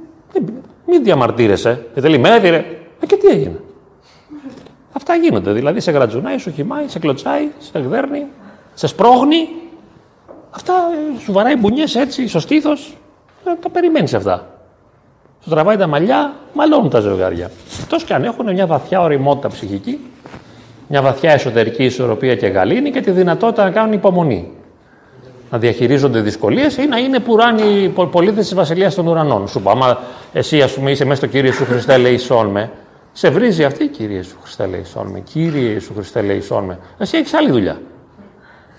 μην 0.87 1.05
διαμαρτύρεσαι. 1.05 1.87
Και 1.95 2.01
θέλει 2.01 2.18
με 2.18 2.28
έδιρε. 2.28 2.64
Ε, 3.01 3.07
και 3.07 3.16
τι 3.16 3.26
έγινε. 3.26 3.61
Αυτά 4.93 5.14
γίνονται. 5.14 5.53
Δηλαδή, 5.53 5.80
σε 5.80 5.91
γρατζουνάει, 5.91 6.39
σου 6.39 6.51
χυμάει, 6.51 6.89
σε 6.89 6.99
κλωτσάει, 6.99 7.49
σε 7.59 7.78
δέρνει, 7.78 8.26
σε 8.77 8.87
σπρώχνει. 8.87 9.49
Αυτά 10.51 10.72
ε, 10.72 11.20
σου 11.20 11.33
βαράει 11.33 11.57
μπουνιές 11.57 11.95
έτσι, 11.95 12.29
στο 12.29 12.41
στήθος. 12.41 12.97
Ε, 13.45 13.51
το 13.62 13.68
περιμένεις 13.68 14.14
αυτά. 14.14 14.47
Σου 15.43 15.51
τραβάει 15.51 15.77
τα 15.77 15.87
μαλλιά, 15.87 16.35
μαλώνουν 16.53 16.91
τα 16.91 17.01
ζευγάρια. 17.01 17.51
Εκτός 17.83 18.05
και 18.05 18.14
αν 18.14 18.24
έχουν 18.24 18.53
μια 18.53 18.66
βαθιά 18.66 19.01
οριμότητα 19.01 19.49
ψυχική, 19.49 20.01
μια 20.89 21.03
βαθιά 21.03 21.33
εσωτερική 21.33 21.85
ισορροπία 21.85 22.37
και 22.37 22.47
γαλήνη 22.47 22.91
και 22.91 23.01
τη 23.01 23.11
δυνατότητα 23.11 23.64
να 23.64 23.70
κάνουν 23.70 23.93
υπομονή. 23.93 24.51
Να 25.51 25.59
διαχειρίζονται 25.59 26.20
δυσκολίες 26.20 26.77
ή 26.77 26.87
να 26.87 26.99
είναι 26.99 27.18
πουράνοι 27.18 27.93
πολίτες 28.11 28.45
της 28.45 28.55
Βασιλείας 28.55 28.95
των 28.95 29.07
Ουρανών. 29.07 29.49
Σου 29.49 29.62
πω, 29.62 29.70
άμα 29.70 29.99
εσύ, 30.33 30.62
ας 30.62 30.72
πούμε, 30.72 30.91
είσαι 30.91 31.05
μέσα 31.05 31.16
στο 31.16 31.27
κύριο 31.27 31.53
σου 31.53 31.64
Χριστέ, 31.64 31.97
λέει 31.97 32.20
με, 32.53 32.70
σε 33.12 33.31
βρίζει 33.31 33.64
αυτή, 33.64 33.87
κύριε 33.87 34.22
σου 34.22 34.37
Χριστέ, 34.43 34.66
λέει 34.66 34.85
με, 35.12 35.20
κύριε 35.20 35.79
σου 35.81 35.95
Χριστέ, 35.95 36.22
λέει 36.22 36.43
με. 36.66 36.79
Εσύ 36.99 37.16
έχεις 37.16 37.35
άλλη 37.35 37.51
δουλειά. 37.51 37.79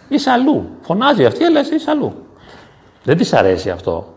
Είσαι 0.08 0.30
αλλού. 0.30 0.70
Φωνάζει 0.82 1.26
αυτή, 1.26 1.44
αλλά 1.44 1.60
εσύ 1.60 1.76
είσαι 1.76 1.92
αλλού. 1.92 2.14
Δεν 3.04 3.18
της 3.18 3.34
αρέσει 3.34 3.70
αυτό. 3.70 4.14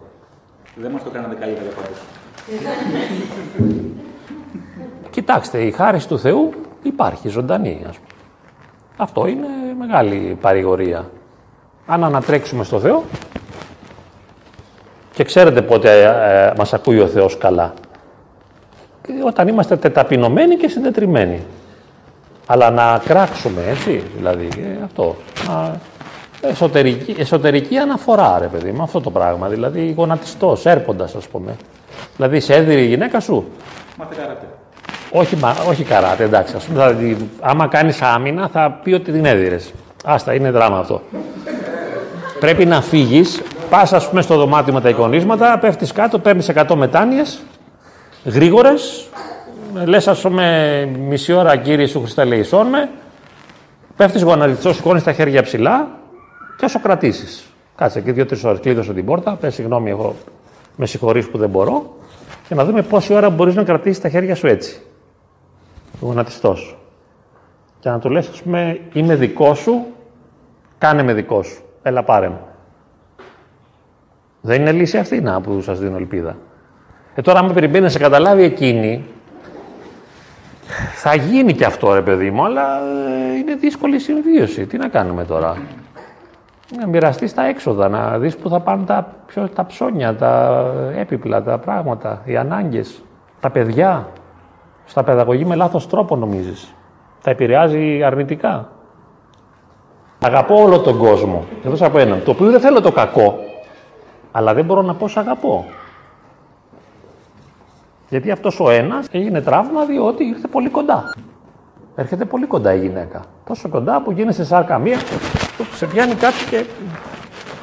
Δεν 0.75 0.91
μας 0.91 1.03
το 1.03 1.11
κάνατε 1.11 1.35
καλύτερα 1.35 1.69
πάντως. 1.71 1.99
Κοιτάξτε, 5.11 5.59
η 5.59 5.71
χάρη 5.71 6.05
του 6.05 6.19
Θεού 6.19 6.53
υπάρχει 6.83 7.29
ζωντανή. 7.29 7.85
Ας 7.89 7.97
πούμε. 7.97 8.09
Αυτό 8.97 9.27
είναι 9.27 9.47
μεγάλη 9.79 10.39
παρηγορία. 10.41 11.11
Αν 11.87 12.05
ανατρέξουμε 12.05 12.65
στο 12.65 12.81
Θεό 12.81 13.05
και 15.13 15.25
ξέρετε 15.25 15.63
πότε 15.63 16.03
ε, 16.03 16.47
ε 16.49 16.53
μας 16.57 16.75
ακούει 16.75 17.01
ο 17.01 17.07
Θεός 17.07 17.39
καλά. 17.39 17.75
Όταν 19.27 19.49
είμαστε 19.49 19.77
τεταπεινωμένοι 19.77 20.57
και 20.57 20.69
συντετριμένοι. 20.69 21.43
Αλλά 22.53 22.71
να 22.71 23.01
κράξουμε, 23.05 23.63
έτσι, 23.69 24.03
δηλαδή, 24.17 24.49
ε, 24.57 24.85
αυτό. 24.85 25.17
Να, 25.49 25.81
εσωτερική, 26.41 27.15
εσωτερική 27.19 27.77
αναφορά, 27.77 28.39
ρε 28.39 28.47
παιδί, 28.47 28.73
με 28.73 28.83
αυτό 28.83 29.01
το 29.01 29.11
πράγμα. 29.11 29.49
Δηλαδή, 29.49 29.95
γονατιστός, 29.97 30.67
έρποντας, 30.67 31.15
ας 31.15 31.29
πούμε. 31.29 31.57
Δηλαδή, 32.17 32.41
σε 32.41 32.55
έδιρε 32.55 32.81
η 32.81 32.87
γυναίκα 32.87 33.21
σου. 33.21 33.45
Μάθε 33.99 34.15
καράτε. 34.19 34.47
Όχι, 35.11 35.37
μα, 35.37 35.57
όχι 35.69 35.83
καράτε, 35.83 36.25
εντάξει. 36.25 36.57
Ας 36.57 36.65
πούμε, 36.65 36.79
δηλαδή, 36.79 37.29
άμα 37.41 37.67
κάνεις 37.67 38.03
άμυνα, 38.03 38.49
θα 38.49 38.81
πει 38.83 38.93
ότι 38.93 39.13
την 39.13 39.25
έδιρες. 39.25 39.73
Άστα, 40.05 40.35
είναι 40.35 40.51
δράμα 40.51 40.79
αυτό. 40.79 41.03
Πρέπει 42.41 42.67
να 42.67 42.81
φύγεις, 42.81 43.43
πας 43.71 43.93
ας 43.93 44.09
πούμε 44.09 44.23
στο 44.23 44.37
δωμάτιο 44.37 44.73
με 44.73 44.81
τα 44.81 44.89
εικονίσματα, 44.89 45.59
πέφτεις 45.59 45.93
κάτω, 45.93 46.19
παίρνεις 46.19 46.49
100 46.49 46.75
μετάνοιες, 46.75 47.41
γρήγορες, 48.25 49.09
λες 49.85 50.09
ας 50.09 50.21
πούμε 50.21 50.85
μισή 51.09 51.33
ώρα 51.33 51.57
κύριε 51.57 51.87
σου 51.87 52.01
Χριστέ 52.01 52.25
λέει 52.25 52.47
με, 52.71 52.91
πέφτεις 53.97 54.23
γονατιστός, 54.23 54.77
σηκώνεις 54.77 55.03
τα 55.03 55.13
χέρια 55.13 55.43
ψηλά 55.43 55.89
και 56.57 56.65
όσο 56.65 56.81
κρατήσεις. 56.81 57.45
Κάτσε 57.77 57.99
εκεί 57.99 58.13
δύο-τρεις 58.13 58.45
ώρες, 58.45 58.61
κλείδωσε 58.61 58.95
την 58.95 59.05
πόρτα, 59.05 59.37
πες 59.41 59.55
συγγνώμη, 59.55 59.91
εγώ 59.91 60.15
με 60.77 60.87
συγχωρείς 60.87 61.29
που 61.29 61.39
δεν 61.39 61.49
μπορώ, 61.49 61.95
και 62.49 62.55
να 62.55 62.65
δούμε 62.65 62.83
πόση 62.83 63.15
ώρα 63.15 63.31
μπορείς 63.31 63.55
να 63.55 63.65
κρατήσεις 63.65 64.01
τα 64.01 64.09
χέρια 64.09 64.35
σου 64.35 64.47
έτσι. 64.47 64.81
Γονατιστός. 66.01 66.77
Και 67.81 67.89
να 67.89 67.99
του 67.99 68.11
λες, 68.11 68.29
ας 68.29 68.43
πούμε, 68.43 68.81
είμαι 68.93 69.15
δικός 69.15 69.59
σου, 69.59 69.87
κάνε 70.79 71.03
με 71.03 71.13
δικό 71.13 71.43
σου. 71.43 71.63
Έλα 71.83 72.03
πάρε 72.03 72.29
μου. 72.29 72.41
Δεν 74.41 74.61
είναι 74.61 74.73
λύση 74.73 74.99
αυτή 74.99 75.21
να 75.21 75.41
που 75.41 75.61
σας 75.61 75.79
δίνω 75.79 75.97
ελπίδα. 75.97 76.37
Ε, 77.15 77.23
τώρα, 77.23 77.39
άμα 77.39 77.53
περιμένει 77.53 77.85
να 77.85 77.91
σε 77.91 77.99
καταλάβει 77.99 78.43
εκείνη, 78.43 79.05
θα 80.95 81.15
γίνει 81.15 81.53
και 81.53 81.65
αυτό 81.65 81.95
ρε 81.95 82.03
παιδί 82.03 82.31
μου, 82.31 82.45
αλλά 82.45 82.79
ε, 83.33 83.37
είναι 83.37 83.55
δύσκολη 83.55 83.99
συμβίωση. 83.99 84.67
Τι 84.67 84.77
να 84.77 84.89
κάνουμε 84.89 85.25
τώρα; 85.25 85.57
Να 86.79 86.87
μοιραστείς 86.87 87.35
τα 87.35 87.47
έξοδα, 87.47 87.89
να 87.89 88.19
δεις 88.19 88.37
που 88.37 88.49
θα 88.49 88.61
πάνε 88.61 88.85
τα, 88.85 89.15
ποιο, 89.27 89.49
τα 89.49 89.67
ψώνια, 89.67 90.15
τα 90.15 90.65
έπιπλα, 90.97 91.43
τα 91.43 91.59
πράγματα, 91.59 92.23
οι 92.25 92.37
ανάγκες, 92.37 93.03
τα 93.41 93.51
παιδιά. 93.51 94.09
Στα 94.85 95.03
παιδαγωγή 95.03 95.45
με 95.45 95.55
λάθος 95.55 95.89
τρόπο 95.89 96.17
νομίζεις. 96.17 96.75
Τα 97.23 97.31
επηρεάζει 97.31 98.03
αρνητικά. 98.03 98.69
Αγαπώ 100.25 100.63
όλο 100.63 100.81
τον 100.81 100.99
κόσμο, 100.99 101.45
Εδώ 101.65 101.87
από 101.87 101.99
έναν, 101.99 102.23
το 102.25 102.31
οποίο 102.31 102.51
δεν 102.51 102.61
θέλω 102.61 102.81
το 102.81 102.93
κακό, 102.93 103.39
αλλά 104.33 104.55
δεν 104.55 104.65
μπορώ 104.65 104.83
να 104.83 104.95
πω 104.95 105.09
σ' 105.09 105.17
αγαπώ. 105.17 105.65
Γιατί 108.11 108.31
αυτός 108.31 108.61
ο 108.61 108.71
ένας 108.71 109.07
έγινε 109.11 109.41
τραύμα 109.41 109.85
διότι 109.85 110.25
ήρθε 110.25 110.49
πολύ 110.49 110.69
κοντά. 110.69 111.15
Έρχεται 111.95 112.25
πολύ 112.25 112.47
κοντά 112.47 112.75
η 112.75 112.79
γυναίκα. 112.79 113.21
Τόσο 113.47 113.69
κοντά 113.69 114.03
που 114.03 114.11
γίνεσαι 114.11 114.45
σάρκα 114.45 114.79
μία, 114.79 114.99
σε 115.75 115.87
πιάνει 115.87 116.15
κάτι 116.15 116.45
και 116.51 116.65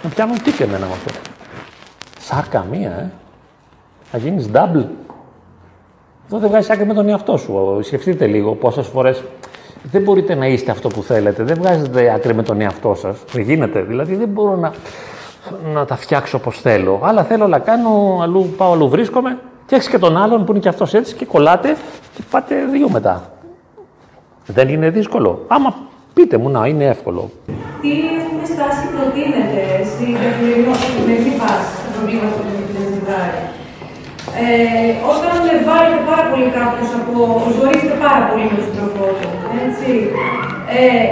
με 0.04 0.10
πιάνουν 0.10 0.44
τι 0.44 0.52
και 0.52 0.64
εμένα 0.64 0.86
με 0.86 0.92
αυτό. 0.92 1.14
Σάρκα 2.20 2.66
μία, 2.72 2.90
ε. 2.90 3.12
Θα 4.12 4.18
γίνεις 4.18 4.50
double. 4.54 4.86
Αυτό 6.24 6.40
δεν 6.40 6.50
βγάζει 6.50 6.72
άκρη 6.72 6.86
με 6.86 6.94
τον 6.94 7.10
εαυτό 7.10 7.38
σου. 7.38 7.80
Σκεφτείτε 7.82 8.28
λίγο 8.28 8.56
πόσες 8.56 8.88
φορές 8.88 9.24
δεν 9.84 10.02
μπορείτε 10.02 10.36
να 10.36 10.48
είστε 10.48 10.72
αυτό 10.72 10.88
που 10.88 11.02
θέλετε. 11.02 11.44
Δεν 11.44 11.58
βγάζετε 11.58 12.14
άκρη 12.14 12.34
με 12.34 12.44
τον 12.44 12.62
εαυτό 12.62 12.96
σας. 12.96 13.24
Δεν 13.32 13.42
γίνεται. 13.42 13.82
Δηλαδή 13.82 14.16
δεν 14.16 14.28
μπορώ 14.28 14.56
να, 14.56 14.72
να 15.74 15.86
τα 15.86 15.96
φτιάξω 15.96 16.38
όπως 16.38 16.62
θέλω. 16.62 17.00
Αλλά 17.04 17.24
θέλω 17.24 17.48
να 17.48 17.60
κάνω, 17.60 18.20
αλλού 18.22 18.54
πάω, 18.58 18.72
αλλού 18.72 18.90
βρίσκομαι. 18.90 19.40
Και 19.68 19.76
έχεις 19.76 19.90
και 19.90 19.98
τον 19.98 20.18
άλλον 20.18 20.40
που 20.46 20.52
είναι 20.52 20.62
και 20.66 20.70
αυτός 20.70 20.94
έτσι 20.94 21.16
και 21.16 21.26
κολλάτε 21.26 21.70
και 22.16 22.22
πάτε 22.32 22.56
δύο 22.74 22.90
μετά. 22.90 23.16
Δεν 24.46 24.68
είναι 24.70 24.90
δύσκολο. 24.90 25.46
Άμα 25.48 25.70
πείτε 26.14 26.38
μου 26.38 26.50
να 26.50 26.68
είναι 26.68 26.86
εύκολο. 26.96 27.30
Τι 27.82 27.92
έχουμε 28.18 28.44
στάση 28.54 28.84
προτείνετε 28.94 29.62
στην 29.92 30.12
καθημερινή 30.24 31.34
φάση 31.42 31.70
στα 31.80 31.90
προβλήματα 31.96 32.40
που 32.46 32.52
ζητάει. 32.96 33.36
Ε, 34.44 34.92
όταν 35.12 35.34
με 35.46 35.54
βάλετε 35.68 36.00
πάρα 36.10 36.26
πολύ 36.32 36.48
κάποιος 36.58 36.90
από. 37.00 37.14
ζωρίζετε 37.58 37.96
πάρα 38.06 38.22
πολύ 38.30 38.46
με 38.52 38.58
τον 38.64 38.72
τροφό 38.76 39.08
του, 39.20 39.30
έτσι. 39.66 39.90
Ε, 40.80 41.06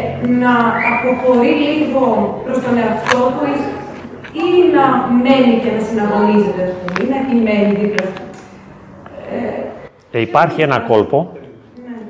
να 0.44 0.54
αποχωρεί 0.92 1.54
λίγο 1.68 2.04
προς 2.46 2.58
τον 2.64 2.74
εαυτό 2.82 3.22
του 3.36 3.48
ή 4.46 4.48
να 4.76 4.86
μένει 5.24 5.56
και 5.64 5.72
να 5.76 5.82
συναγωνίζεται, 5.88 6.62
ας 6.68 6.74
πούμε, 6.78 6.94
ή 7.04 7.06
να 7.12 7.18
επιμένει 7.24 7.72
δίπλα 7.82 8.06
ε, 10.16 10.22
υπάρχει 10.22 10.62
ένα 10.62 10.80
κόλπο 10.80 11.38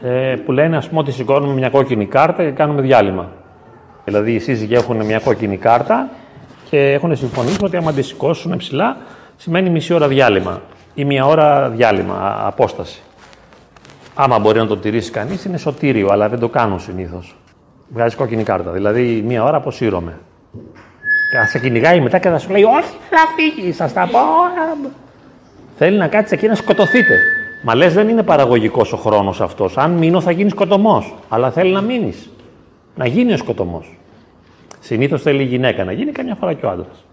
ε, 0.02 0.36
που 0.46 0.52
λένε 0.52 0.78
ας 0.78 0.88
πούμε 0.88 1.00
ότι 1.00 1.12
σηκώνουμε 1.12 1.54
μια 1.54 1.70
κόκκινη 1.70 2.06
κάρτα 2.06 2.44
και 2.44 2.52
κάνουμε 2.52 2.82
διάλειμμα. 2.82 3.32
Δηλαδή 4.04 4.34
οι 4.34 4.40
σύζυγοι 4.40 4.74
έχουν 4.74 5.06
μια 5.06 5.20
κόκκινη 5.20 5.58
κάρτα 5.58 6.10
και 6.70 6.92
έχουν 6.92 7.16
συμφωνήσει 7.16 7.58
ότι 7.64 7.78
άμα 7.78 7.94
τη 7.94 8.02
σηκώσουν 8.02 8.58
ψηλά 8.58 8.98
σημαίνει 9.36 9.70
μισή 9.70 9.94
ώρα 9.94 10.08
διάλειμμα 10.08 10.62
ή 10.94 11.06
μια 11.06 11.26
ώρα 11.26 11.70
διάλειμμα, 11.70 12.42
απόσταση. 12.46 13.02
Άμα 14.14 14.40
μπορεί 14.40 14.60
να 14.60 14.68
το 14.68 14.78
τηρήσει 14.78 15.12
κανείς, 15.12 15.46
είναι 15.46 15.58
σωτήριο, 15.58 16.08
αλλά 16.12 16.30
δεν 16.30 16.40
το 16.40 16.50
κάνουν 16.50 16.80
συνήθως. 16.80 17.36
Βγάζει 17.88 18.16
κόκκινη 18.16 18.44
κάρτα. 18.44 18.72
Δηλαδή, 18.72 19.24
μία 19.28 19.44
ώρα 19.44 19.58
αποσύρωμαι. 19.58 20.20
Και 21.32 21.38
θα 21.38 21.46
σε 21.46 21.60
κυνηγάει 21.60 22.02
μετά 22.02 22.20
και 22.20 22.30
θα 22.30 22.38
σου 22.38 22.52
λέει: 22.52 22.64
Όχι, 22.64 22.96
θα 23.10 23.18
φύγεις, 23.36 23.76
σα 23.76 23.92
τα 23.92 24.10
πω. 24.12 24.20
Θέλει 25.78 25.98
να 25.98 26.08
κάτσει 26.08 26.34
εκεί 26.34 26.48
να 26.48 26.56
σκοτωθείτε. 26.56 27.20
Μα 27.68 27.76
λες, 27.76 27.94
δεν 27.94 28.08
είναι 28.08 28.24
παραγωγικός 28.24 28.94
ο 28.94 28.98
χρόνος 28.98 29.42
αυτός. 29.42 29.78
Αν 29.78 29.92
μείνω, 29.92 30.22
θα 30.22 30.32
γίνεις 30.32 30.52
σκοτωμός. 30.52 31.16
Αλλά 31.30 31.52
θέλει 31.52 31.72
να 31.72 31.82
μείνεις. 31.82 32.30
Να 32.96 33.08
γίνει 33.08 33.34
ο 33.34 33.38
σκοτωμός. 33.38 33.98
Συνήθως 34.80 35.22
θέλει 35.22 35.42
η 35.42 35.46
γυναίκα 35.46 35.84
να 35.84 35.92
γίνει, 35.92 36.12
καμιά 36.12 36.36
φορά 36.36 36.54
και 36.54 36.66
ο 36.66 36.70
άντρας. 36.70 37.06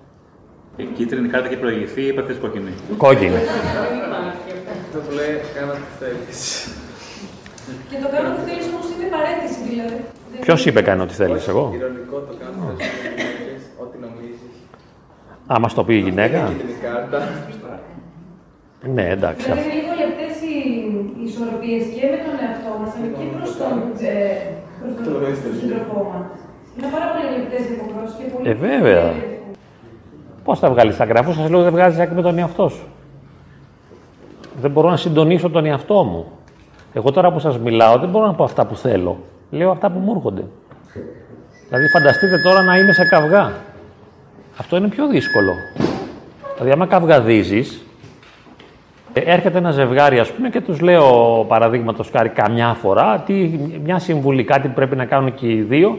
Η 0.77 0.85
κίτρινη 0.85 1.29
κάρτα 1.29 1.47
έχει 1.47 1.57
προηγηθεί 1.57 2.03
ή 2.03 2.13
πατήσει 2.13 2.39
κόκκινη. 2.39 2.71
Κόκκινη. 2.97 3.35
Αυτό 4.85 4.99
που 5.09 5.15
λέει 5.15 5.41
κάνω 5.55 5.73
τι 5.73 6.05
θέλει. 6.05 6.17
Και 7.91 7.97
το 8.03 8.09
κάνω 8.17 8.35
τι 8.35 8.51
θέλεις 8.51 8.67
όμως 8.73 8.87
είναι 8.95 9.09
παρέτηση 9.11 9.61
δηλαδή. 9.71 10.05
Ποιος 10.41 10.67
είπε 10.67 10.83
κάνω 10.83 11.07
τι 11.07 11.15
θέλεις, 11.15 11.49
εγώ; 11.49 11.73
Ηρωνικό 11.75 12.17
το 12.19 12.35
κάνω 12.41 12.75
ό,τι 13.83 13.99
νομίζεις. 13.99 14.41
Α, 15.53 15.61
μα 15.61 15.69
το 15.69 15.85
πει 15.85 15.95
η 15.95 16.01
γυναίκα. 16.01 16.53
Κίτρινη 18.83 18.95
κάρτα. 18.95 19.03
Ναι, 19.03 19.09
εντάξει. 19.09 19.45
Δηλαδή 19.45 19.65
είναι 19.65 19.75
λίγο 19.81 19.93
λεπτέ 20.03 20.27
οι 20.47 20.57
ισορροπίες 21.27 21.83
και 21.95 22.05
με 22.13 22.19
τον 22.25 22.35
εαυτό 22.45 22.71
μας, 22.81 22.91
αλλά 22.97 23.09
και 23.17 23.25
προς 23.37 23.51
τον, 23.61 23.75
ε, 24.07 24.17
προς 24.81 25.39
τον 25.45 25.53
σύντροφό 25.61 26.01
μας. 26.11 26.27
Είναι 26.77 26.89
πάρα 26.95 27.07
πολύ 27.13 27.27
λεπτέ 27.37 27.59
οι 27.67 27.73
υποχρεώσεις 27.77 28.15
και 28.19 28.25
πολύ. 28.33 28.49
Ε, 28.49 28.55
βέβαια. 28.55 29.15
Πώς 30.45 30.59
θα 30.59 30.71
βγάλεις 30.71 30.97
τα 30.97 31.05
γράφω, 31.05 31.33
σας 31.33 31.51
λέω 31.51 31.63
δεν 31.63 31.73
βγάζεις 31.73 31.99
άκρη 31.99 32.15
με 32.15 32.23
τον 32.23 32.39
εαυτό 32.39 32.69
σου. 32.69 32.87
Δεν 34.61 34.71
μπορώ 34.71 34.91
να 34.91 34.97
συντονίσω 34.97 35.51
τον 35.51 35.65
εαυτό 35.67 36.05
μου. 36.05 36.27
Εγώ 36.95 37.11
τώρα 37.11 37.33
που 37.33 37.39
σας 37.39 37.59
μιλάω 37.59 37.99
δεν 37.99 38.09
μπορώ 38.09 38.27
να 38.27 38.35
πω 38.35 38.45
αυτά 38.45 38.67
που 38.67 38.77
θέλω. 38.77 39.19
Λέω 39.51 39.71
αυτά 39.71 39.91
που 39.91 39.99
μου 39.99 40.13
έρχονται. 40.17 40.45
Δηλαδή, 41.69 41.89
φανταστείτε 41.89 42.39
τώρα 42.39 42.63
να 42.63 42.79
είμαι 42.79 42.93
σε 42.93 43.05
καυγά. 43.05 43.53
Αυτό 44.59 44.77
είναι 44.77 44.89
πιο 44.89 45.07
δύσκολο. 45.09 45.53
Δηλαδή, 46.55 46.71
άμα 46.71 46.87
καυγαδίζεις, 46.87 47.83
έρχεται 49.21 49.59
ένα 49.59 49.71
ζευγάρι, 49.71 50.19
ας 50.19 50.31
πούμε, 50.31 50.49
και 50.49 50.61
τους 50.61 50.81
λέω 50.81 51.45
παραδείγματος 51.49 52.11
χάρη 52.13 52.29
καμιά 52.29 52.77
φορά 52.81 53.23
τι, 53.27 53.35
μια 53.85 53.99
συμβουλή, 53.99 54.45
κάτι 54.45 54.69
που 54.69 54.75
πρέπει 54.75 54.97
να 54.97 55.05
κάνουν 55.05 55.35
και 55.35 55.47
οι 55.47 55.61
δύο 55.61 55.99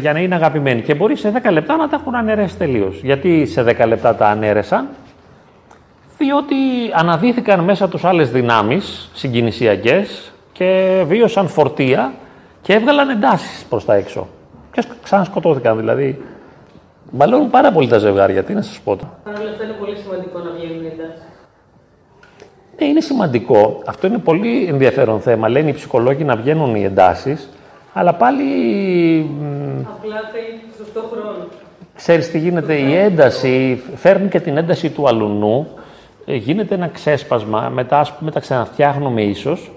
για 0.00 0.12
να 0.12 0.18
είναι 0.18 0.34
αγαπημένοι. 0.34 0.80
Και 0.80 0.94
μπορεί 0.94 1.16
σε 1.16 1.32
10 1.42 1.52
λεπτά 1.52 1.76
να 1.76 1.88
τα 1.88 1.96
έχουν 2.00 2.14
αναιρέσει 2.14 2.56
τελείως. 2.56 3.00
Γιατί 3.02 3.46
σε 3.46 3.62
10 3.62 3.86
λεπτά 3.86 4.14
τα 4.14 4.26
ανέρεσαν, 4.26 4.88
διότι 6.18 6.54
αναδύθηκαν 6.92 7.60
μέσα 7.60 7.88
τους 7.88 8.04
άλλες 8.04 8.30
δυνάμεις 8.30 9.10
συγκινησιακές 9.14 10.32
και 10.52 11.02
βίωσαν 11.06 11.48
φορτία 11.48 12.12
και 12.62 12.72
έβγαλαν 12.72 13.08
εντάσεις 13.08 13.64
προς 13.68 13.84
τα 13.84 13.94
έξω. 13.94 14.28
Και 14.72 14.84
ξανασκοτώθηκαν 15.02 15.76
δηλαδή. 15.76 16.22
Μπαλώνουν 17.10 17.50
πάρα 17.50 17.72
πολύ 17.72 17.88
τα 17.88 17.98
ζευγάρια, 17.98 18.42
τι 18.42 18.52
να 18.52 18.62
σας 18.62 18.80
πω. 18.80 18.96
Παρ' 19.24 19.40
όλα 19.40 19.50
αυτά 19.50 19.64
είναι 19.64 19.72
πολύ 19.72 19.96
σημαντικό 19.96 20.38
να 20.38 20.50
βγαίνουν 20.50 20.81
οι 20.81 20.81
εντάσεις. 20.81 20.81
Ναι, 22.82 22.88
είναι 22.88 23.00
σημαντικό. 23.00 23.82
Αυτό 23.86 24.06
είναι 24.06 24.18
πολύ 24.18 24.64
ενδιαφέρον 24.64 25.20
θέμα. 25.20 25.48
Λένε 25.48 25.68
οι 25.68 25.72
ψυχολόγοι 25.72 26.24
να 26.24 26.36
βγαίνουν 26.36 26.74
οι 26.74 26.84
εντάσεις, 26.84 27.48
αλλά 27.92 28.14
πάλι 28.14 28.44
Απλά 29.98 30.20
θέλει 30.32 30.60
σωστό 30.78 31.00
χρόνο. 31.12 31.46
Ξέρεις 31.96 32.30
τι 32.30 32.38
γίνεται, 32.38 32.74
η 32.74 32.94
ένταση 32.94 33.82
φέρνει 33.94 34.28
και 34.28 34.40
την 34.40 34.56
ένταση 34.56 34.90
του 34.90 35.08
αλουνού, 35.08 35.66
ε, 36.24 36.34
γίνεται 36.34 36.74
ένα 36.74 36.88
ξέσπασμα, 36.88 37.70
μετά 37.74 38.00
ας 38.00 38.12
πούμε 38.12 38.30
τα 38.30 38.40
ξαναφτιάχνουμε 38.40 39.22
ίσως, 39.22 39.70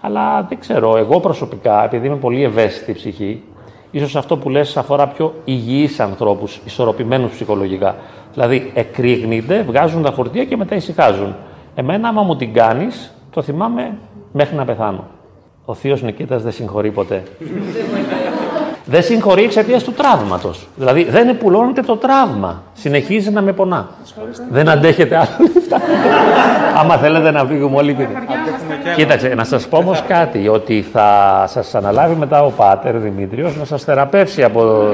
αλλά 0.00 0.42
δεν 0.48 0.58
ξέρω, 0.60 0.96
εγώ 0.96 1.20
προσωπικά, 1.20 1.84
επειδή 1.84 2.06
είμαι 2.06 2.16
πολύ 2.16 2.42
ευαίσθητη 2.42 2.92
ψυχή, 2.92 3.42
ίσως 3.90 4.16
αυτό 4.16 4.36
που 4.36 4.48
λες 4.48 4.76
αφορά 4.76 5.08
πιο 5.08 5.34
υγιείς 5.44 6.00
ανθρώπους, 6.00 6.60
ισορροπημένους 6.64 7.32
ψυχολογικά. 7.32 7.96
Δηλαδή, 8.32 8.70
εκρήγνεται, 8.74 9.62
βγάζουν 9.62 10.02
τα 10.02 10.12
φορτία 10.12 10.44
και 10.44 10.56
μετά 10.56 10.74
ησυχάζουν. 10.74 11.34
Εμένα, 11.74 12.08
άμα 12.08 12.22
μου 12.22 12.36
την 12.36 12.52
κάνεις, 12.52 13.12
το 13.30 13.42
θυμάμαι 13.42 13.92
μέχρι 14.32 14.56
να 14.56 14.64
πεθάνω. 14.64 15.04
Ο 15.64 15.74
θείος 15.74 16.02
Νικήτας 16.02 16.42
δεν 16.42 16.52
συγχωρεί 16.52 16.90
ποτέ. 16.90 17.22
δεν 18.84 19.02
συγχωρεί 19.02 19.42
εξαιτίας 19.42 19.82
του 19.82 19.92
τραύματος. 19.92 20.68
Δηλαδή 20.76 21.04
δεν 21.04 21.28
επουλώνεται 21.28 21.82
το 21.82 21.96
τραύμα. 21.96 22.62
Συνεχίζει 22.72 23.30
να 23.30 23.42
με 23.42 23.52
πονά. 23.52 23.88
Δεν 24.50 24.68
αντέχετε 24.68 25.16
άλλο 25.16 25.50
λεφτά. 25.54 25.80
Άμα 26.76 26.96
θέλετε 26.96 27.30
να 27.30 27.44
φύγουμε 27.44 27.76
όλοι 27.76 27.92
πίσω. 27.92 28.08
Κοίταξε, 28.96 29.28
να 29.28 29.44
σας 29.44 29.68
πω 29.68 29.76
όμως 29.76 30.02
κάτι. 30.08 30.48
Ότι 30.48 30.84
θα 30.92 31.44
σας 31.48 31.74
αναλάβει 31.74 32.14
μετά 32.14 32.42
ο 32.42 32.50
Πάτερ 32.50 32.96
Δημήτριος 32.98 33.56
να 33.56 33.64
σας 33.64 33.84
θεραπεύσει 33.84 34.44
από 34.44 34.90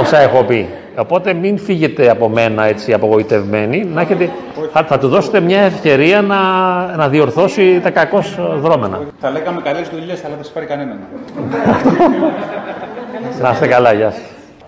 όσα 0.00 0.18
έχω 0.18 0.42
πει. 0.42 0.68
Οπότε 0.96 1.32
μην 1.32 1.58
φύγετε 1.58 2.10
από 2.10 2.28
μένα 2.28 2.64
έτσι 2.64 2.92
απογοητευμένοι. 2.92 3.84
Να 3.84 4.00
έχετε, 4.00 4.30
θα, 4.72 4.84
θα 4.84 4.98
του 4.98 5.08
δώσετε 5.08 5.40
μια 5.40 5.60
ευκαιρία 5.60 6.22
να, 6.22 6.36
να 6.96 7.08
διορθώσει 7.08 7.80
τα 7.82 7.90
κακώς 7.90 8.38
δρόμενα. 8.60 9.00
Θα 9.20 9.30
λέγαμε 9.30 9.60
καλές 9.60 9.88
δουλειές, 9.88 10.24
αλλά 10.24 10.34
δεν 10.34 10.44
σου 10.44 10.52
φέρει 10.52 10.66
κανέναν. 10.66 10.98
Να 13.42 13.50
είστε 13.50 13.66
καλά, 13.66 13.92
γεια 13.92 14.10
σας. 14.10 14.22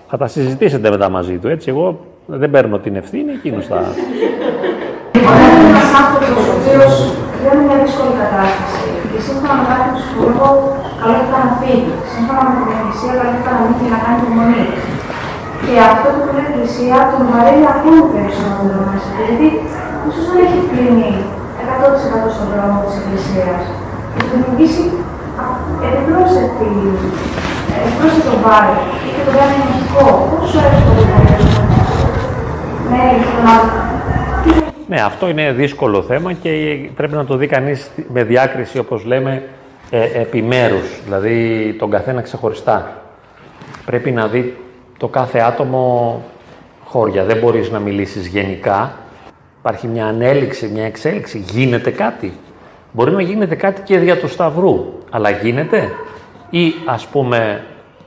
Θα 0.09 0.17
τα 0.17 0.27
συζητήσετε 0.27 0.91
μετά 0.91 1.09
μαζί 1.09 1.37
του, 1.39 1.49
έτσι. 1.49 1.69
Εγώ 1.71 2.05
δεν 2.27 2.51
παίρνω 2.51 2.79
την 2.79 2.97
ευθύνη, 2.97 3.33
εκείνος 3.33 3.67
θα. 3.67 3.77
Όταν 5.29 5.39
ένα 5.71 5.83
άνθρωπο 6.03 6.41
ο 6.51 6.55
οποίο 6.59 6.83
δεν 7.43 7.53
είναι 7.57 7.67
μια 7.69 7.79
δύσκολη 7.85 8.15
κατάσταση 8.23 8.89
και 9.11 9.21
σύμφωνα 9.27 9.55
με 9.59 9.65
κάποιο 9.71 9.93
ψυχολόγο, 9.99 10.53
καλό 11.01 11.17
ήταν 11.27 11.41
να 11.47 11.53
φύγεις. 11.61 11.99
Σύμφωνα 12.15 12.41
με 12.47 12.53
την 12.59 12.69
Εκκλησία, 12.75 13.13
καλό 13.21 13.33
ήταν 13.43 13.53
να 13.57 13.63
μην 13.67 13.89
να 13.95 13.99
κάνεις 14.05 14.21
υπομονή. 14.25 14.65
Και 15.67 15.77
αυτό 15.93 16.09
που 16.15 16.23
λέει 16.37 16.47
η 16.47 16.51
Εκκλησία 16.51 16.99
τον 17.13 17.23
βαραίνει 17.33 17.67
ακόμη 17.75 18.01
περισσότερο 18.15 18.81
μέσα. 18.91 19.11
Γιατί 19.19 19.49
ίσως 20.09 20.25
δεν 20.29 20.39
έχει 20.45 20.61
κλείνει 20.71 21.11
100% 22.27 22.35
στον 22.35 22.47
δρόμο 22.53 22.79
της 22.85 22.95
Εκκλησίας. 23.01 23.61
Και 24.13 24.21
του 24.23 24.29
δημιουργήσει 24.33 24.85
επιπρόσθετη, 25.89 26.71
επιπρόσθετο 27.81 28.35
βάρη 28.45 28.75
και 29.15 29.23
το 29.27 29.33
κάνει 29.39 29.55
μαγικό. 29.63 30.05
Πόσο 30.31 30.59
εύκολο 30.69 31.03
θα 31.11 31.19
είναι 31.23 31.37
ναι, 32.91 33.05
ναι, 34.87 35.01
αυτό 35.01 35.29
είναι 35.29 35.53
δύσκολο 35.53 36.03
θέμα 36.03 36.33
και 36.33 36.51
πρέπει 36.97 37.15
να 37.15 37.25
το 37.25 37.37
δει 37.37 37.47
κανείς 37.47 37.91
με 38.13 38.23
διάκριση, 38.23 38.79
όπως 38.79 39.05
λέμε, 39.05 39.43
ε, 39.91 40.21
επιμέρους, 40.21 41.01
δηλαδή 41.05 41.75
τον 41.79 41.91
καθένα 41.91 42.21
ξεχωριστά. 42.21 43.03
Πρέπει 43.85 44.11
να 44.11 44.27
δει 44.27 44.57
το 44.97 45.09
κάθε 45.09 45.39
άτομο 45.39 46.23
χώρια. 46.85 47.25
Δεν 47.25 47.37
μπορείς 47.39 47.71
να 47.71 47.79
μιλήσεις 47.79 48.27
γενικά. 48.27 48.95
Υπάρχει 49.59 49.87
μια 49.87 50.07
ανέλυξη, 50.07 50.67
μια 50.67 50.85
εξέλιξη. 50.85 51.45
Γίνεται 51.51 51.91
κάτι. 51.91 52.33
Μπορεί 52.93 53.11
να 53.11 53.23
γίνεται 53.23 53.55
κάτι 53.55 53.81
και 53.81 53.99
δια 53.99 54.19
του 54.19 54.29
Σταυρού, 54.29 54.93
αλλά 55.11 55.31
γίνεται. 55.31 55.91
Ή 56.51 56.75
ας 56.85 57.07
πούμε 57.07 57.65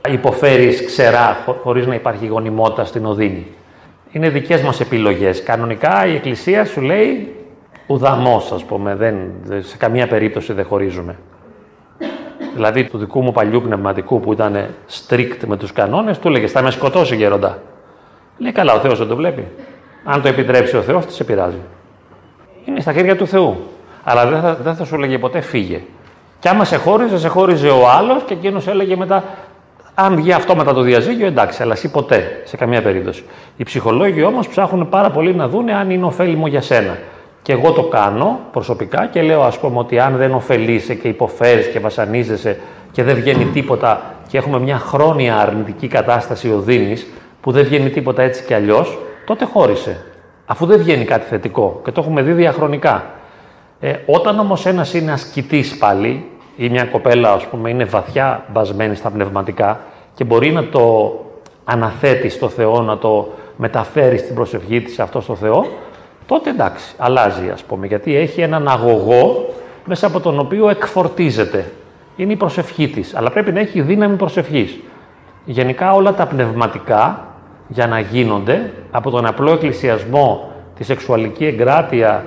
υποφέρεις 0.08 0.84
ξερά 0.84 1.44
χωρίς 1.62 1.86
να 1.86 1.94
υπάρχει 1.94 2.26
γονιμότητα 2.26 2.84
στην 2.84 3.06
οδύνη. 3.06 3.46
Είναι 4.12 4.28
δικές 4.28 4.62
μας 4.62 4.80
επιλογές. 4.80 5.42
Κανονικά 5.42 6.06
η 6.06 6.14
Εκκλησία 6.14 6.64
σου 6.64 6.80
λέει 6.80 7.34
ουδαμός 7.86 8.52
ας 8.52 8.64
πούμε, 8.64 8.94
δεν, 8.94 9.16
σε 9.60 9.76
καμία 9.76 10.06
περίπτωση 10.06 10.52
δεν 10.52 10.64
χωρίζουμε. 10.64 11.16
Δηλαδή 12.54 12.84
του 12.84 12.98
δικού 12.98 13.22
μου 13.22 13.32
παλιού 13.32 13.62
πνευματικού 13.62 14.20
που 14.20 14.32
ήταν 14.32 14.66
strict 14.90 15.38
με 15.46 15.56
τους 15.56 15.72
κανόνες, 15.72 16.18
του 16.18 16.28
έλεγε 16.28 16.46
θα 16.46 16.62
με 16.62 16.70
σκοτώσει 16.70 17.16
γέροντα. 17.16 17.58
Λέει 18.38 18.52
καλά, 18.52 18.72
ο 18.72 18.78
Θεός 18.78 18.98
δεν 18.98 19.08
το 19.08 19.16
βλέπει. 19.16 19.48
Αν 20.04 20.22
το 20.22 20.28
επιτρέψει 20.28 20.76
ο 20.76 20.82
Θεός, 20.82 21.06
τι 21.06 21.12
σε 21.12 21.24
πειράζει. 21.24 21.60
Είναι 22.64 22.80
στα 22.80 22.92
χέρια 22.92 23.16
του 23.16 23.26
Θεού. 23.26 23.56
Αλλά 24.04 24.26
δεν 24.26 24.40
θα, 24.40 24.54
δεν 24.54 24.74
θα 24.74 24.84
σου 24.84 24.94
έλεγε 24.94 25.18
ποτέ 25.18 25.40
φύγε. 25.40 25.80
Και 26.38 26.48
άμα 26.48 26.64
σε 26.64 26.76
χώριζε, 26.76 27.18
σε 27.18 27.28
χώριζε 27.28 27.68
ο 27.68 27.88
άλλος 27.88 28.22
και 28.22 28.34
εκείνος 28.34 28.66
έλεγε 28.66 28.96
μετά, 28.96 29.24
αν 29.94 30.14
βγει 30.14 30.32
αυτό 30.32 30.56
μετά 30.56 30.74
το 30.74 30.80
διαζύγιο, 30.80 31.26
εντάξει, 31.26 31.62
αλλά 31.62 31.72
εσύ 31.72 31.90
ποτέ, 31.90 32.42
σε 32.44 32.56
καμία 32.56 32.82
περίπτωση. 32.82 33.24
Οι 33.56 33.62
ψυχολόγοι 33.62 34.22
όμως 34.22 34.48
ψάχνουν 34.48 34.88
πάρα 34.88 35.10
πολύ 35.10 35.34
να 35.34 35.48
δουν 35.48 35.70
αν 35.70 35.90
είναι 35.90 36.04
ωφέλιμο 36.04 36.46
για 36.46 36.60
σένα. 36.60 36.98
Και 37.42 37.52
εγώ 37.52 37.72
το 37.72 37.82
κάνω 37.82 38.40
προσωπικά 38.52 39.06
και 39.06 39.22
λέω 39.22 39.42
ας 39.42 39.58
πούμε 39.58 39.78
ότι 39.78 39.98
αν 39.98 40.16
δεν 40.16 40.34
ωφελείσαι 40.34 40.94
και 40.94 41.08
υποφέρεις 41.08 41.66
και 41.66 41.80
βασανίζεσαι 41.80 42.60
και 42.92 43.02
δεν 43.02 43.14
βγαίνει 43.14 43.44
τίποτα 43.44 44.14
και 44.28 44.38
έχουμε 44.38 44.58
μια 44.58 44.78
χρόνια 44.78 45.38
αρνητική 45.38 45.86
κατάσταση 45.88 46.52
οδύνης 46.52 47.06
που 47.40 47.52
δεν 47.52 47.64
βγαίνει 47.64 47.90
τίποτα 47.90 48.22
έτσι 48.22 48.44
και 48.44 48.54
αλλιώς, 48.54 48.98
τότε 49.24 49.44
χώρισε. 49.44 50.04
Αφού 50.46 50.66
δεν 50.66 50.78
βγαίνει 50.78 51.04
κάτι 51.04 51.26
θετικό 51.26 51.80
και 51.84 51.90
το 51.90 52.00
έχουμε 52.00 52.22
δει 52.22 52.32
διαχρονικά. 52.32 53.04
Ε, 53.80 53.94
όταν 54.06 54.38
όμως 54.38 54.66
ένας 54.66 54.94
είναι 54.94 55.12
ασκητής 55.12 55.78
πάλι 55.78 56.24
ή 56.56 56.68
μια 56.68 56.84
κοπέλα 56.84 57.32
ας 57.32 57.46
πούμε 57.46 57.70
είναι 57.70 57.84
βαθιά 57.84 58.44
μπασμένη 58.52 58.94
στα 58.94 59.10
πνευματικά 59.10 59.80
και 60.14 60.24
μπορεί 60.24 60.50
να 60.50 60.64
το 60.64 61.14
αναθέτει 61.64 62.28
στο 62.28 62.48
Θεό, 62.48 62.82
να 62.82 62.98
το 62.98 63.28
μεταφέρει 63.56 64.18
στην 64.18 64.34
προσευχή 64.34 64.80
της 64.80 64.98
αυτό 65.00 65.20
στο 65.20 65.34
Θεό, 65.34 65.66
τότε 66.30 66.50
εντάξει, 66.50 66.94
αλλάζει 66.98 67.50
ας 67.52 67.62
πούμε, 67.62 67.86
γιατί 67.86 68.16
έχει 68.16 68.40
έναν 68.40 68.68
αγωγό 68.68 69.54
μέσα 69.84 70.06
από 70.06 70.20
τον 70.20 70.38
οποίο 70.38 70.68
εκφορτίζεται. 70.68 71.72
Είναι 72.16 72.32
η 72.32 72.36
προσευχή 72.36 72.88
της, 72.88 73.14
αλλά 73.14 73.30
πρέπει 73.30 73.52
να 73.52 73.60
έχει 73.60 73.80
δύναμη 73.80 74.16
προσευχής. 74.16 74.80
Γενικά 75.44 75.92
όλα 75.92 76.14
τα 76.14 76.26
πνευματικά 76.26 77.26
για 77.68 77.86
να 77.86 78.00
γίνονται 78.00 78.72
από 78.90 79.10
τον 79.10 79.26
απλό 79.26 79.52
εκκλησιασμό, 79.52 80.52
τη 80.76 80.84
σεξουαλική 80.84 81.46
εγκράτεια, 81.46 82.24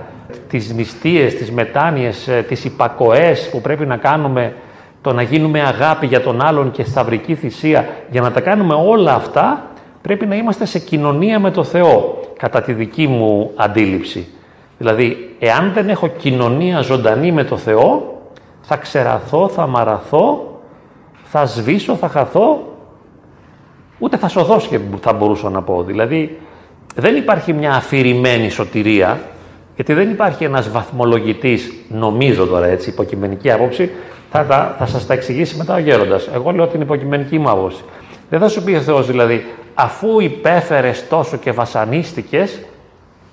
τις 0.49 0.73
νηστείες, 0.73 1.35
τις 1.35 1.51
μετάνοιες, 1.51 2.27
ε, 2.27 2.45
τις 2.47 2.65
υπακοές 2.65 3.49
που 3.49 3.61
πρέπει 3.61 3.85
να 3.85 3.97
κάνουμε, 3.97 4.53
το 5.01 5.13
να 5.13 5.21
γίνουμε 5.21 5.61
αγάπη 5.61 6.05
για 6.05 6.21
τον 6.21 6.41
άλλον 6.41 6.71
και 6.71 6.83
σταυρική 6.83 7.35
θυσία, 7.35 7.89
για 8.09 8.21
να 8.21 8.31
τα 8.31 8.41
κάνουμε 8.41 8.73
όλα 8.73 9.13
αυτά, 9.13 9.67
πρέπει 10.01 10.25
να 10.25 10.35
είμαστε 10.35 10.65
σε 10.65 10.79
κοινωνία 10.79 11.39
με 11.39 11.51
το 11.51 11.63
Θεό, 11.63 12.19
κατά 12.43 12.61
τη 12.61 12.73
δική 12.73 13.07
μου 13.07 13.51
αντίληψη. 13.55 14.27
Δηλαδή, 14.77 15.35
εάν 15.39 15.71
δεν 15.73 15.89
έχω 15.89 16.07
κοινωνία 16.07 16.81
ζωντανή 16.81 17.31
με 17.31 17.43
το 17.43 17.57
Θεό, 17.57 18.21
θα 18.61 18.75
ξεραθώ, 18.75 19.47
θα 19.47 19.67
μαραθώ, 19.67 20.59
θα 21.23 21.45
σβήσω, 21.45 21.95
θα 21.95 22.07
χαθώ, 22.07 22.75
ούτε 23.99 24.17
θα 24.17 24.27
σωθώ 24.27 24.59
θα 25.01 25.13
μπορούσα 25.13 25.49
να 25.49 25.61
πω. 25.61 25.83
Δηλαδή, 25.83 26.39
δεν 26.95 27.15
υπάρχει 27.15 27.53
μια 27.53 27.73
αφηρημένη 27.73 28.49
σωτηρία, 28.49 29.21
γιατί 29.75 29.93
δεν 29.93 30.09
υπάρχει 30.09 30.43
ένας 30.43 30.69
βαθμολογητής, 30.69 31.73
νομίζω 31.89 32.45
τώρα 32.45 32.67
έτσι, 32.67 32.89
υποκειμενική 32.89 33.51
άποψη, 33.51 33.91
θα, 34.31 34.43
θα, 34.43 34.75
θα 34.77 34.85
σας 34.85 35.05
τα 35.05 35.13
εξηγήσει 35.13 35.57
μετά 35.57 35.75
ο 35.75 35.79
γέροντας. 35.79 36.29
Εγώ 36.33 36.51
λέω 36.51 36.67
την 36.67 36.81
υποκειμενική 36.81 37.39
μου 37.39 37.49
άποψη. 37.49 37.83
Δεν 38.29 38.39
θα 38.39 38.47
σου 38.47 38.63
πει 38.63 38.73
ο 38.73 38.81
Θεός 38.81 39.07
δηλαδή, 39.07 39.45
αφού 39.73 40.19
υπέφερες 40.19 41.07
τόσο 41.07 41.37
και 41.37 41.51
βασανίστηκες 41.51 42.59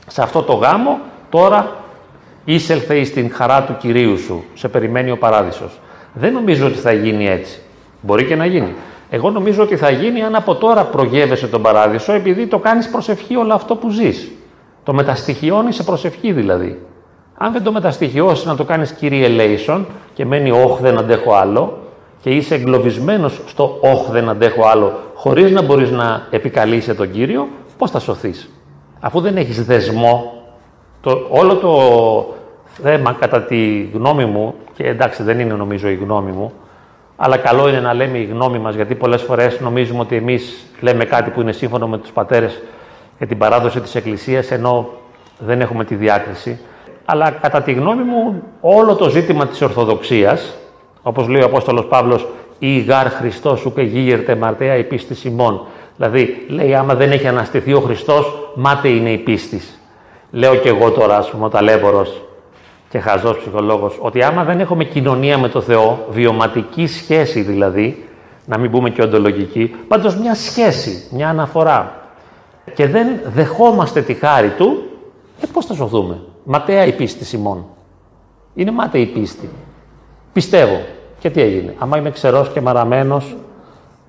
σε 0.07 0.23
αυτό 0.23 0.43
το 0.43 0.53
γάμο, 0.53 0.99
τώρα 1.31 1.75
εισελθε 2.45 2.99
εις 2.99 3.13
την 3.13 3.33
χαρά 3.33 3.63
του 3.63 3.77
Κυρίου 3.77 4.19
σου, 4.19 4.45
σε 4.55 4.69
περιμένει 4.69 5.11
ο 5.11 5.19
Παράδεισος. 5.19 5.81
Δεν 6.13 6.33
νομίζω 6.33 6.67
ότι 6.67 6.79
θα 6.79 6.93
γίνει 6.93 7.29
έτσι. 7.29 7.61
Μπορεί 8.01 8.25
και 8.25 8.37
να 8.37 8.47
γίνει. 8.47 8.75
Εγώ 9.11 9.31
νομίζω 9.31 9.63
ότι 9.63 9.77
θα 9.77 9.91
γίνει 9.91 10.23
αν 10.23 10.35
από 10.35 10.55
τώρα 10.55 10.85
προγεύεσαι 10.85 11.47
τον 11.47 11.63
Παράδεισο, 11.63 12.13
επειδή 12.13 12.47
το 12.47 12.59
κάνεις 12.59 12.89
προσευχή 12.89 13.37
όλο 13.37 13.55
αυτό 13.55 13.77
που 13.77 13.91
ζεις. 13.91 14.31
Το 14.83 14.93
μεταστοιχειώνεις 14.93 15.75
σε 15.75 15.83
προσευχή 15.83 16.33
δηλαδή. 16.33 16.79
Αν 17.37 17.53
δεν 17.53 17.63
το 17.63 17.73
μεταστοιχειώσεις 17.73 18.45
να 18.45 18.57
το 18.57 18.65
κάνεις 18.65 18.93
κύριε 18.93 19.29
Λέισον 19.29 19.87
και 20.15 20.25
μένει 20.25 20.51
όχ 20.51 20.81
δεν 20.81 20.99
αντέχω 20.99 21.35
άλλο 21.35 21.79
και 22.21 22.31
είσαι 22.31 22.55
εγκλωβισμένος 22.55 23.41
στο 23.47 23.79
όχ 23.81 24.11
δεν 24.11 24.29
αντέχω 24.29 24.67
άλλο 24.67 24.93
χωρίς 25.15 25.51
να 25.51 25.63
μπορείς 25.63 25.91
να 25.91 26.27
επικαλείσαι 26.31 26.95
τον 26.95 27.11
Κύριο, 27.11 27.49
πώς 27.79 27.91
θα 27.91 27.99
σωθείς; 27.99 28.51
Αφού 29.01 29.21
δεν 29.21 29.37
έχεις 29.37 29.65
δεσμό, 29.65 30.33
το, 31.01 31.27
όλο 31.31 31.57
το 31.57 32.35
θέμα 32.83 33.17
κατά 33.21 33.43
τη 33.43 33.83
γνώμη 33.93 34.25
μου, 34.25 34.55
και 34.75 34.87
εντάξει 34.87 35.23
δεν 35.23 35.41
είναι 35.41 35.55
νομίζω 35.55 35.89
η 35.89 35.95
γνώμη 35.95 36.31
μου, 36.31 36.53
αλλά 37.17 37.37
καλό 37.37 37.69
είναι 37.69 37.81
να 37.81 37.95
λέμε 37.95 38.19
η 38.19 38.25
γνώμη 38.25 38.59
μας, 38.59 38.75
γιατί 38.75 38.95
πολλές 38.95 39.23
φορές 39.23 39.61
νομίζουμε 39.61 40.01
ότι 40.01 40.17
εμείς 40.17 40.67
λέμε 40.81 41.05
κάτι 41.05 41.31
που 41.31 41.41
είναι 41.41 41.53
σύμφωνο 41.53 41.89
με 41.89 41.99
τους 41.99 42.11
πατέρες 42.11 42.63
για 43.19 43.27
την 43.27 43.39
παράδοση 43.39 43.81
της 43.81 43.95
Εκκλησίας, 43.95 44.51
ενώ 44.51 44.89
δεν 45.39 45.61
έχουμε 45.61 45.85
τη 45.85 45.95
διάκριση. 45.95 46.61
Αλλά 47.05 47.31
κατά 47.31 47.63
τη 47.63 47.73
γνώμη 47.73 48.03
μου, 48.03 48.43
όλο 48.61 48.95
το 48.95 49.09
ζήτημα 49.09 49.47
της 49.47 49.63
Ορθοδοξίας, 49.63 50.55
όπως 51.03 51.29
λέει 51.29 51.43
ο 51.43 51.45
Απόστολος 51.45 51.85
Παύλος, 51.87 52.27
«Η 52.59 52.81
γάρ 52.81 53.11
Χριστός 53.11 53.67
και 53.75 53.83
γίγερτε 53.83 54.35
μαρτέα 54.35 54.77
η 54.77 54.85
πίστη 54.85 55.29
ημών». 55.29 55.67
Δηλαδή, 55.97 56.45
λέει, 56.49 56.75
άμα 56.75 56.95
δεν 56.95 57.11
έχει 57.11 57.27
αναστηθεί 57.27 57.73
ο 57.73 57.81
Χριστός, 57.81 58.51
μάτε 58.55 58.89
είναι 58.89 59.11
η 59.11 59.19
πίστη. 59.19 59.61
Λέω 60.31 60.57
και 60.57 60.69
εγώ 60.69 60.91
τώρα, 60.91 61.17
ας 61.17 61.31
πούμε, 61.31 61.45
ο 61.45 61.49
ταλέπορος 61.49 62.23
και 62.89 62.99
χαζός 62.99 63.39
ψυχολόγος, 63.39 63.99
ότι 64.01 64.23
άμα 64.23 64.45
δεν 64.45 64.61
έχουμε 64.61 64.85
κοινωνία 64.85 65.39
με 65.39 65.49
το 65.49 65.61
Θεό, 65.61 66.07
βιωματική 66.11 66.87
σχέση 66.87 67.41
δηλαδή, 67.41 68.09
να 68.47 68.59
μην 68.59 68.71
πούμε 68.71 68.91
και 68.91 69.03
οντολογική, 69.03 69.75
πάντως 69.89 70.17
μια 70.17 70.35
σχέση, 70.35 71.09
μια 71.11 71.29
αναφορά, 71.29 72.01
και 72.75 72.87
δεν 72.87 73.07
δεχόμαστε 73.25 74.03
τη 74.03 74.15
χάρη 74.15 74.49
Του, 74.49 74.83
ε, 75.41 75.47
πώς 75.53 75.67
θα 75.67 75.75
σωθούμε; 75.75 76.21
Ματέα 76.45 76.85
η 76.85 76.93
πίστη 76.93 77.25
Σιμών. 77.25 77.65
Είναι 78.55 78.71
μάταιη 78.71 79.03
η 79.03 79.07
πίστη. 79.07 79.49
Πιστεύω. 80.33 80.81
Και 81.19 81.31
τι 81.31 81.41
έγινε. 81.41 81.75
Άμα 81.79 81.99
είμαι 81.99 82.11
ξερός 82.11 82.49
και 82.49 82.61
μαραμένος, 82.61 83.37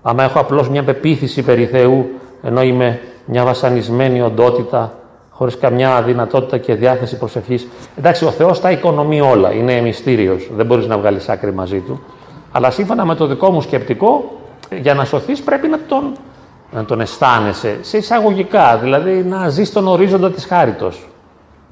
άμα 0.02 0.24
έχω 0.24 0.40
απλώς 0.40 0.70
μια 0.70 0.84
πεποίθηση 0.84 1.42
περί 1.42 1.66
Θεού, 1.66 2.10
ενώ 2.44 2.62
είμαι 2.62 3.00
μια 3.26 3.44
βασανισμένη 3.44 4.22
οντότητα, 4.22 4.94
χωρίς 5.30 5.58
καμιά 5.58 6.02
δυνατότητα 6.02 6.58
και 6.58 6.76
διάθεση 6.76 7.18
προσευχής. 7.18 7.68
Εντάξει, 7.98 8.26
ο 8.26 8.32
Θεός 8.32 8.62
τα 8.62 8.72
οικονομεί 8.72 9.22
όλα. 9.22 9.52
Είναι 9.52 9.82
μυστήριος. 9.82 10.50
Δεν 10.56 10.66
μπορείς 10.66 10.88
να 10.88 10.98
βγάλεις 10.98 11.30
άκρη 11.30 11.54
μαζί 11.54 11.80
Του. 11.80 12.04
Αλλά 12.52 12.72
σύμφωνα 12.72 13.06
με 13.06 13.16
το 13.16 13.26
δικό 13.26 13.52
μου 13.52 13.62
σκεπτικό, 13.62 14.40
για 14.82 14.94
να 14.94 15.06
σωθείς 15.06 15.42
πρέπει 15.42 15.68
να 15.68 15.80
τον 15.88 16.14
να 16.72 16.86
τον 16.86 17.02
αισθάνεσαι, 17.02 17.78
σε 17.82 17.98
εισαγωγικά, 17.98 18.78
δηλαδή 18.78 19.12
να 19.12 19.50
ζεις 19.50 19.72
τον 19.72 19.88
ορίζοντα 19.88 20.32
της 20.32 20.46
χάριτος. 20.46 21.08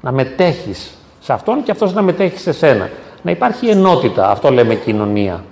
Να 0.00 0.12
μετέχεις 0.12 0.90
σε 1.20 1.32
αυτόν 1.32 1.62
και 1.62 1.70
αυτός 1.70 1.94
να 1.94 2.02
μετέχει 2.02 2.38
σε 2.38 2.52
σένα. 2.52 2.90
Να 3.22 3.30
υπάρχει 3.30 3.68
ενότητα, 3.68 4.30
αυτό 4.30 4.50
λέμε 4.50 4.74
κοινωνία. 4.74 5.44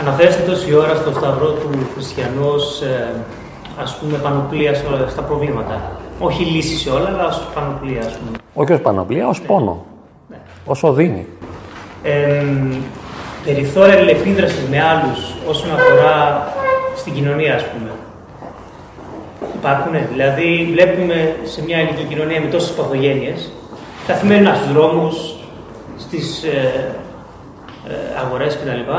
Αναφέρεστε 0.00 0.42
τόση 0.42 0.74
ώρα 0.74 0.94
στο 0.94 1.10
σταυρό 1.10 1.46
του 1.46 1.70
χριστιανού 1.94 2.46
ως, 2.54 2.82
ε, 2.82 3.12
ας 3.82 3.96
πούμε, 3.96 4.18
πανοπλία 4.18 4.74
στα 5.08 5.22
προβλήματα. 5.22 5.80
Όχι 6.18 6.44
λύση 6.44 6.76
σε 6.76 6.90
όλα, 6.90 7.08
αλλά 7.08 7.26
ως 7.26 7.42
πανοπλία, 7.54 8.00
ας 8.00 8.16
πούμε. 8.18 8.38
Όχι 8.54 8.72
ως 8.72 8.80
πανοπλία, 8.80 9.28
ως 9.28 9.40
πόνο. 9.40 9.84
Ναι. 10.28 10.36
Ως 10.64 10.82
οδύνη. 10.82 11.26
Ε, 12.02 12.44
περιθώρια 13.44 13.94
αλληλεπίδρασης 13.94 14.68
με 14.70 14.82
άλλους 14.82 15.34
όσον 15.48 15.70
αφορά 15.72 16.46
στην 16.96 17.12
κοινωνία, 17.12 17.54
ας 17.54 17.64
πούμε. 17.64 17.90
Υπάρχουν, 19.54 19.92
δηλαδή 20.12 20.68
βλέπουμε 20.72 21.36
σε 21.44 21.62
μια 21.62 21.76
ελληνική 21.78 22.04
κοινωνία 22.04 22.40
με 22.40 22.46
τόσες 22.46 22.70
παθογένειες, 22.70 23.52
καθημερινά 24.06 24.54
στους 24.54 24.72
δρόμους, 24.72 25.34
στις 25.98 26.42
ε, 26.42 26.48
ε, 26.48 26.90
αγορές 28.24 28.56
κτλ. 28.58 28.90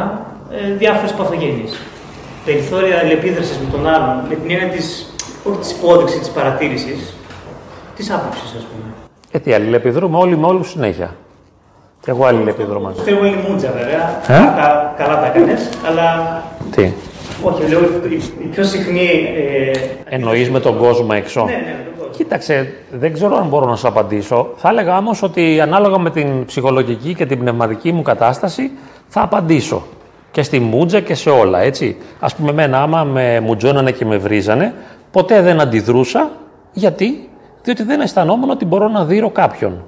Ε, 0.72 0.74
διάφορες 0.78 1.12
παθογένειες. 1.12 1.80
Περιθώρια 2.46 2.98
αλληλεπίδρασης 3.00 3.58
με 3.58 3.68
τον 3.72 3.88
άλλον, 3.88 4.16
με 4.30 4.36
την 4.36 4.52
έννοια 4.52 4.68
της, 4.68 5.14
όχι 5.44 5.58
της 5.58 5.72
υπόδειξης, 5.72 6.20
της 6.20 6.30
παρατήρησης, 6.30 7.14
της 7.96 8.12
άποψης 8.12 8.44
ας 8.58 8.64
πούμε. 8.72 8.94
Γιατί 9.32 9.54
αλληλεπιδρούμε 9.54 10.18
όλοι 10.18 10.38
με 10.38 10.46
όλους 10.48 10.70
συνέχεια. 10.70 11.16
Και 12.02 12.12
εγώ 12.12 12.26
αλληλεπιδρώ 12.26 12.80
μαζί. 12.80 13.02
Θέλω 13.02 13.26
είναι 13.26 13.44
μούτζα 13.50 13.72
βέβαια, 13.78 14.22
Ε; 14.28 14.56
Κα- 14.58 14.94
καλά 14.98 15.20
τα 15.20 15.26
έκανες, 15.26 15.70
αλλά 15.88 16.42
Τι, 16.76 16.92
όχι, 17.44 17.68
λέω 17.70 17.80
η, 18.10 18.22
η 18.44 18.46
πιο 18.46 18.64
συχνή... 18.64 19.08
Ε, 19.36 19.72
εννοείς 20.16 20.50
με 20.50 20.60
τον 20.60 20.78
κόσμο 20.78 21.08
έξω; 21.12 21.44
Ναι, 21.46 21.52
ναι, 21.52 21.58
με 21.58 21.84
τον 21.86 21.93
κόσμο. 21.93 21.93
Κοίταξε, 22.16 22.74
δεν 22.92 23.14
ξέρω 23.14 23.36
αν 23.36 23.48
μπορώ 23.48 23.66
να 23.66 23.76
σου 23.76 23.88
απαντήσω. 23.88 24.54
Θα 24.56 24.70
έλεγα 24.70 24.98
όμως 24.98 25.24
ότι 25.24 25.60
ανάλογα 25.62 25.98
με 25.98 26.10
την 26.10 26.46
ψυχολογική 26.46 27.14
και 27.14 27.26
την 27.26 27.40
πνευματική 27.40 27.92
μου 27.92 28.02
κατάσταση 28.02 28.72
θα 29.08 29.22
απαντήσω. 29.22 29.84
Και 30.32 30.44
στη 30.44 30.60
μούτζα 30.60 31.00
και 31.00 31.16
σε 31.16 31.30
όλα, 31.30 31.60
έτσι. 31.60 31.98
Α 32.20 32.28
πούμε, 32.28 32.50
εμένα, 32.50 32.82
άμα 32.82 33.04
με 33.04 33.40
μουτζώνανε 33.40 33.92
και 33.92 34.06
με 34.06 34.18
βρίζανε, 34.18 34.74
ποτέ 35.12 35.42
δεν 35.42 35.62
αντιδρούσα. 35.62 36.32
Γιατί; 36.74 37.30
Διότι 37.64 37.84
δεν 37.84 38.02
αισθανόμουν 38.02 38.50
ότι 38.50 38.66
μπορώ 38.66 38.88
να 38.88 39.06
δείρω 39.06 39.30
κάποιον. 39.30 39.84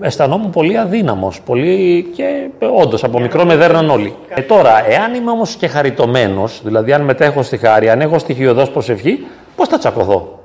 Αισθανόμουν 0.00 0.50
πολύ 0.50 0.78
αδύναμος. 0.78 1.40
Πολύ 1.40 2.02
και 2.14 2.48
όντως 2.74 3.04
από 3.04 3.20
μικρό 3.20 3.44
με 3.44 3.56
δέρναν 3.56 3.90
όλοι. 3.90 4.14
Ε, 4.28 4.40
τώρα, 4.40 4.90
εάν 4.90 5.14
είμαι 5.14 5.30
όμως 5.30 5.54
και 5.54 5.66
χαριτωμένος, 5.66 6.60
δηλαδή 6.64 6.92
αν 6.92 7.02
μετέχω 7.02 7.42
στη 7.42 7.56
χάρη, 7.56 7.90
αν 7.90 8.00
έχω 8.00 8.18
στοιχειοδός 8.18 8.70
προσευχή, 8.70 9.26
πώς 9.56 9.68
θα 9.68 9.78
τσακωθώ; 9.78 10.39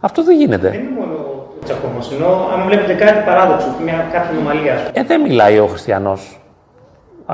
Αυτό 0.00 0.24
δεν 0.24 0.36
γίνεται. 0.36 0.68
Δεν 0.70 0.80
είναι 0.80 0.90
μόνο 0.98 1.12
ο 1.12 1.64
τσακωμός, 1.64 2.12
ενώ 2.12 2.48
αν 2.54 2.68
βλέπετε 2.68 2.92
κάτι 2.92 3.24
παράδοξο, 3.24 3.66
μια 3.84 4.08
κάποια 4.12 4.30
ανομαλία, 4.30 4.74
ας 4.74 4.82
πούμε. 4.82 4.92
Ε, 4.92 5.02
δεν 5.02 5.20
μιλάει 5.20 5.58
ο 5.58 5.66
χριστιανός. 5.66 6.40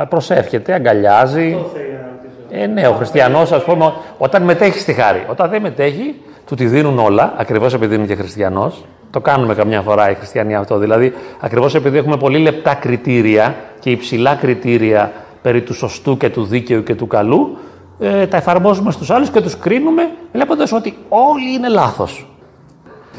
Προσεύχεται, 0.08 0.72
αγκαλιάζει. 0.72 1.56
Αυτό 1.56 1.70
θέλει 1.74 1.92
να 1.92 2.08
ρωτήσω. 2.12 2.62
Ε, 2.62 2.66
ναι, 2.66 2.86
ο 2.86 2.92
χριστιανός, 2.92 3.52
ας 3.52 3.64
πούμε, 3.64 3.92
όταν 4.18 4.42
μετέχει 4.42 4.78
στη 4.78 4.92
χάρη. 4.92 5.24
Όταν 5.30 5.50
δεν 5.50 5.62
μετέχει, 5.62 6.14
του 6.46 6.54
τη 6.54 6.66
δίνουν 6.66 6.98
όλα, 6.98 7.34
ακριβώς 7.36 7.74
επειδή 7.74 7.94
είναι 7.94 8.06
και 8.06 8.14
χριστιανός. 8.14 8.84
Το 9.10 9.20
κάνουμε 9.20 9.54
καμιά 9.54 9.80
φορά 9.80 10.10
οι 10.10 10.14
χριστιανοί 10.14 10.54
αυτό. 10.54 10.78
Δηλαδή, 10.78 11.12
ακριβώς 11.40 11.74
επειδή 11.74 11.98
έχουμε 11.98 12.16
πολύ 12.16 12.38
λεπτά 12.38 12.74
κριτήρια 12.74 13.54
και 13.78 13.90
υψηλά 13.90 14.34
κριτήρια 14.34 15.12
περί 15.42 15.62
του 15.62 15.74
σωστού 15.74 16.16
και 16.16 16.30
του 16.30 16.44
δίκαιου 16.44 16.82
και 16.82 16.94
του 16.94 17.06
καλού, 17.06 17.58
ε, 18.00 18.26
τα 18.26 18.36
εφαρμόζουμε 18.36 18.92
στους 18.92 19.10
άλλους 19.10 19.30
και 19.30 19.40
τους 19.40 19.58
κρίνουμε 19.58 20.10
βλέποντας 20.32 20.72
ότι 20.72 20.96
όλοι 21.08 21.54
είναι 21.54 21.68
λάθος. 21.68 22.26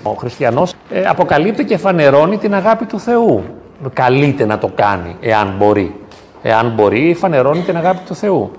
Ο 0.04 0.12
χριστιανός 0.12 0.74
ε, 0.90 1.06
αποκαλύπτει 1.06 1.66
και 1.66 1.78
φανερώνει 1.78 2.38
την 2.38 2.54
αγάπη 2.54 2.86
του 2.86 3.00
Θεού. 3.00 3.44
Καλείται 3.94 4.46
να 4.46 4.58
το 4.58 4.72
κάνει, 4.76 5.16
εάν 5.22 5.54
μπορεί. 5.58 5.96
Εάν 6.42 6.72
μπορεί, 6.76 7.14
φανερώνει 7.14 7.62
την 7.62 7.78
αγάπη 7.78 8.00
του 8.06 8.16
Θεού. 8.16 8.52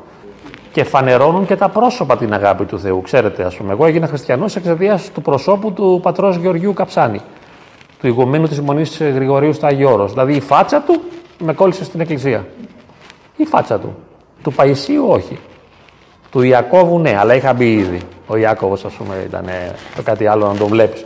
Και 0.73 0.85
φανερώνουν 0.85 1.47
και 1.47 1.57
τα 1.57 1.69
πρόσωπα 1.69 2.17
την 2.17 2.35
αγάπη 2.35 2.65
του 2.65 2.79
Θεού. 2.79 3.03
Ξέρετε, 3.03 3.45
ας 3.45 3.57
πούμε, 3.57 3.73
εγώ 3.73 3.87
έγινα 3.87 4.07
χριστιανός 4.07 4.57
εξαιτίας 4.57 5.11
του 5.15 5.23
προσώπου 5.23 5.73
του 5.73 6.01
πατρός 6.03 6.37
Γεωργίου 6.37 6.73
Καψάνη, 6.73 7.21
του 8.01 8.07
ηγουμένου 8.07 8.47
της 8.47 8.61
Μονής 8.61 8.99
Γρηγορίου 8.99 9.53
στο 9.53 9.67
Άγιο 9.67 9.93
Όρος. 9.93 10.13
Δηλαδή 10.13 10.33
η 10.35 10.41
φάτσα 10.41 10.81
του 10.81 11.01
με 11.39 11.53
κόλλησε 11.53 11.85
στην 11.85 12.01
εκκλησία. 12.01 12.47
Η 13.37 13.45
φάτσα 13.45 13.79
του. 13.79 13.95
Του 14.43 14.53
Παϊσίου 14.53 15.07
όχι. 15.09 15.39
Του 16.31 16.43
Ιακώβου 16.43 16.99
ναι, 16.99 17.17
αλλά 17.19 17.35
είχα 17.35 17.53
μπει 17.53 17.73
ήδη. 17.73 18.01
Ο 18.27 18.37
Ιάκωβος 18.37 18.85
ας 18.85 18.93
πούμε 18.93 19.25
ήταν 19.27 19.45
το 19.97 20.03
κάτι 20.03 20.27
άλλο 20.27 20.47
να 20.47 20.55
τον 20.55 20.69
βλέπεις. 20.69 21.05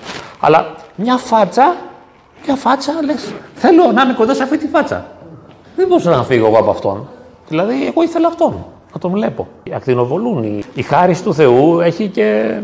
Αλλά 0.49 0.74
μια 0.96 1.16
φάτσα, 1.16 1.76
μια 2.46 2.57
φάτσα 2.57 2.92
λες, 3.05 3.32
θέλω 3.55 3.92
να 3.92 4.03
είμαι 4.03 4.12
κοντά 4.12 4.34
σε 4.34 4.42
αυτή 4.42 4.59
τη 4.59 4.66
φάτσα. 4.68 5.07
Δεν 5.76 5.86
μπορούσα 5.86 6.11
να 6.11 6.24
φύγω 6.24 6.46
εγώ 6.46 6.59
από 6.59 6.70
αυτόν. 6.70 7.09
Δηλαδή 7.49 7.86
εγώ 7.86 8.03
ήθελα 8.03 8.26
αυτόν, 8.26 8.66
να 8.92 8.99
τον 8.99 9.11
βλέπω. 9.11 9.49
Ακτινοβολούν. 9.74 10.42
Η, 10.42 10.64
η 10.74 10.82
χάρη 10.82 11.16
του 11.20 11.34
Θεού 11.34 11.80
έχει 11.80 12.09
και, 12.09 12.59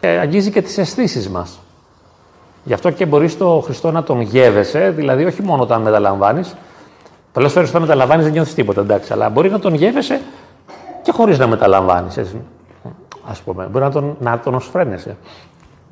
και 0.00 0.06
αγγίζει 0.06 0.50
και 0.50 0.62
τις 0.62 0.78
αισθήσεις 0.78 1.28
μας. 1.28 1.60
Γι' 2.64 2.72
αυτό 2.72 2.90
και 2.90 3.06
μπορείς 3.06 3.38
το 3.38 3.60
Χριστό 3.64 3.90
να 3.90 4.02
τον 4.02 4.20
γεύεσαι, 4.20 4.90
δηλαδή 4.90 5.24
όχι 5.24 5.42
μόνο 5.42 5.62
όταν 5.62 5.82
μεταλαμβάνεις. 5.82 6.54
Πολλές 7.32 7.52
φορές 7.52 7.68
όταν 7.68 7.80
μεταλαμβάνεις 7.80 8.24
δεν 8.24 8.32
νιώθεις 8.32 8.54
τίποτα, 8.54 8.80
εντάξει, 8.80 9.12
αλλά 9.12 9.28
μπορεί 9.28 9.50
να 9.50 9.58
τον 9.58 9.74
γεύεσαι 9.74 10.20
και 11.02 11.12
χωρίς 11.12 11.38
να 11.38 11.46
μεταλαμβάνεις. 11.46 12.18
Α 13.26 13.32
πούμε, 13.44 13.68
μπορεί 13.70 13.84
να 13.84 13.90
τον, 13.90 14.16
να 14.20 14.38
τον 14.38 14.54
οσφραίνεσαι. 14.54 15.16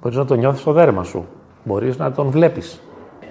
Μπορείς 0.03 0.19
να 0.19 0.25
τον 0.25 0.39
νιώθεις 0.39 0.61
στο 0.61 0.73
δέρμα 0.73 1.05
σου. 1.05 1.27
Μπορείς 1.65 1.97
να 1.97 2.13
τον 2.13 2.31
βλέπεις. 2.31 2.81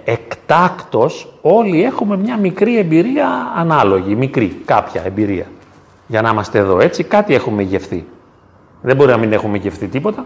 Εκτάκτο, 0.04 1.08
όλοι 1.42 1.84
έχουμε 1.84 2.16
μια 2.16 2.36
μικρή 2.36 2.78
εμπειρία 2.78 3.28
ανάλογη, 3.56 4.14
μικρή, 4.14 4.62
κάποια 4.64 5.02
εμπειρία. 5.04 5.46
Για 6.06 6.22
να 6.22 6.30
είμαστε 6.30 6.58
εδώ 6.58 6.80
έτσι, 6.80 7.04
κάτι 7.04 7.34
έχουμε 7.34 7.62
γευθεί. 7.62 8.06
Δεν 8.82 8.96
μπορεί 8.96 9.10
να 9.10 9.16
μην 9.16 9.32
έχουμε 9.32 9.56
γευθεί 9.56 9.86
τίποτα. 9.86 10.24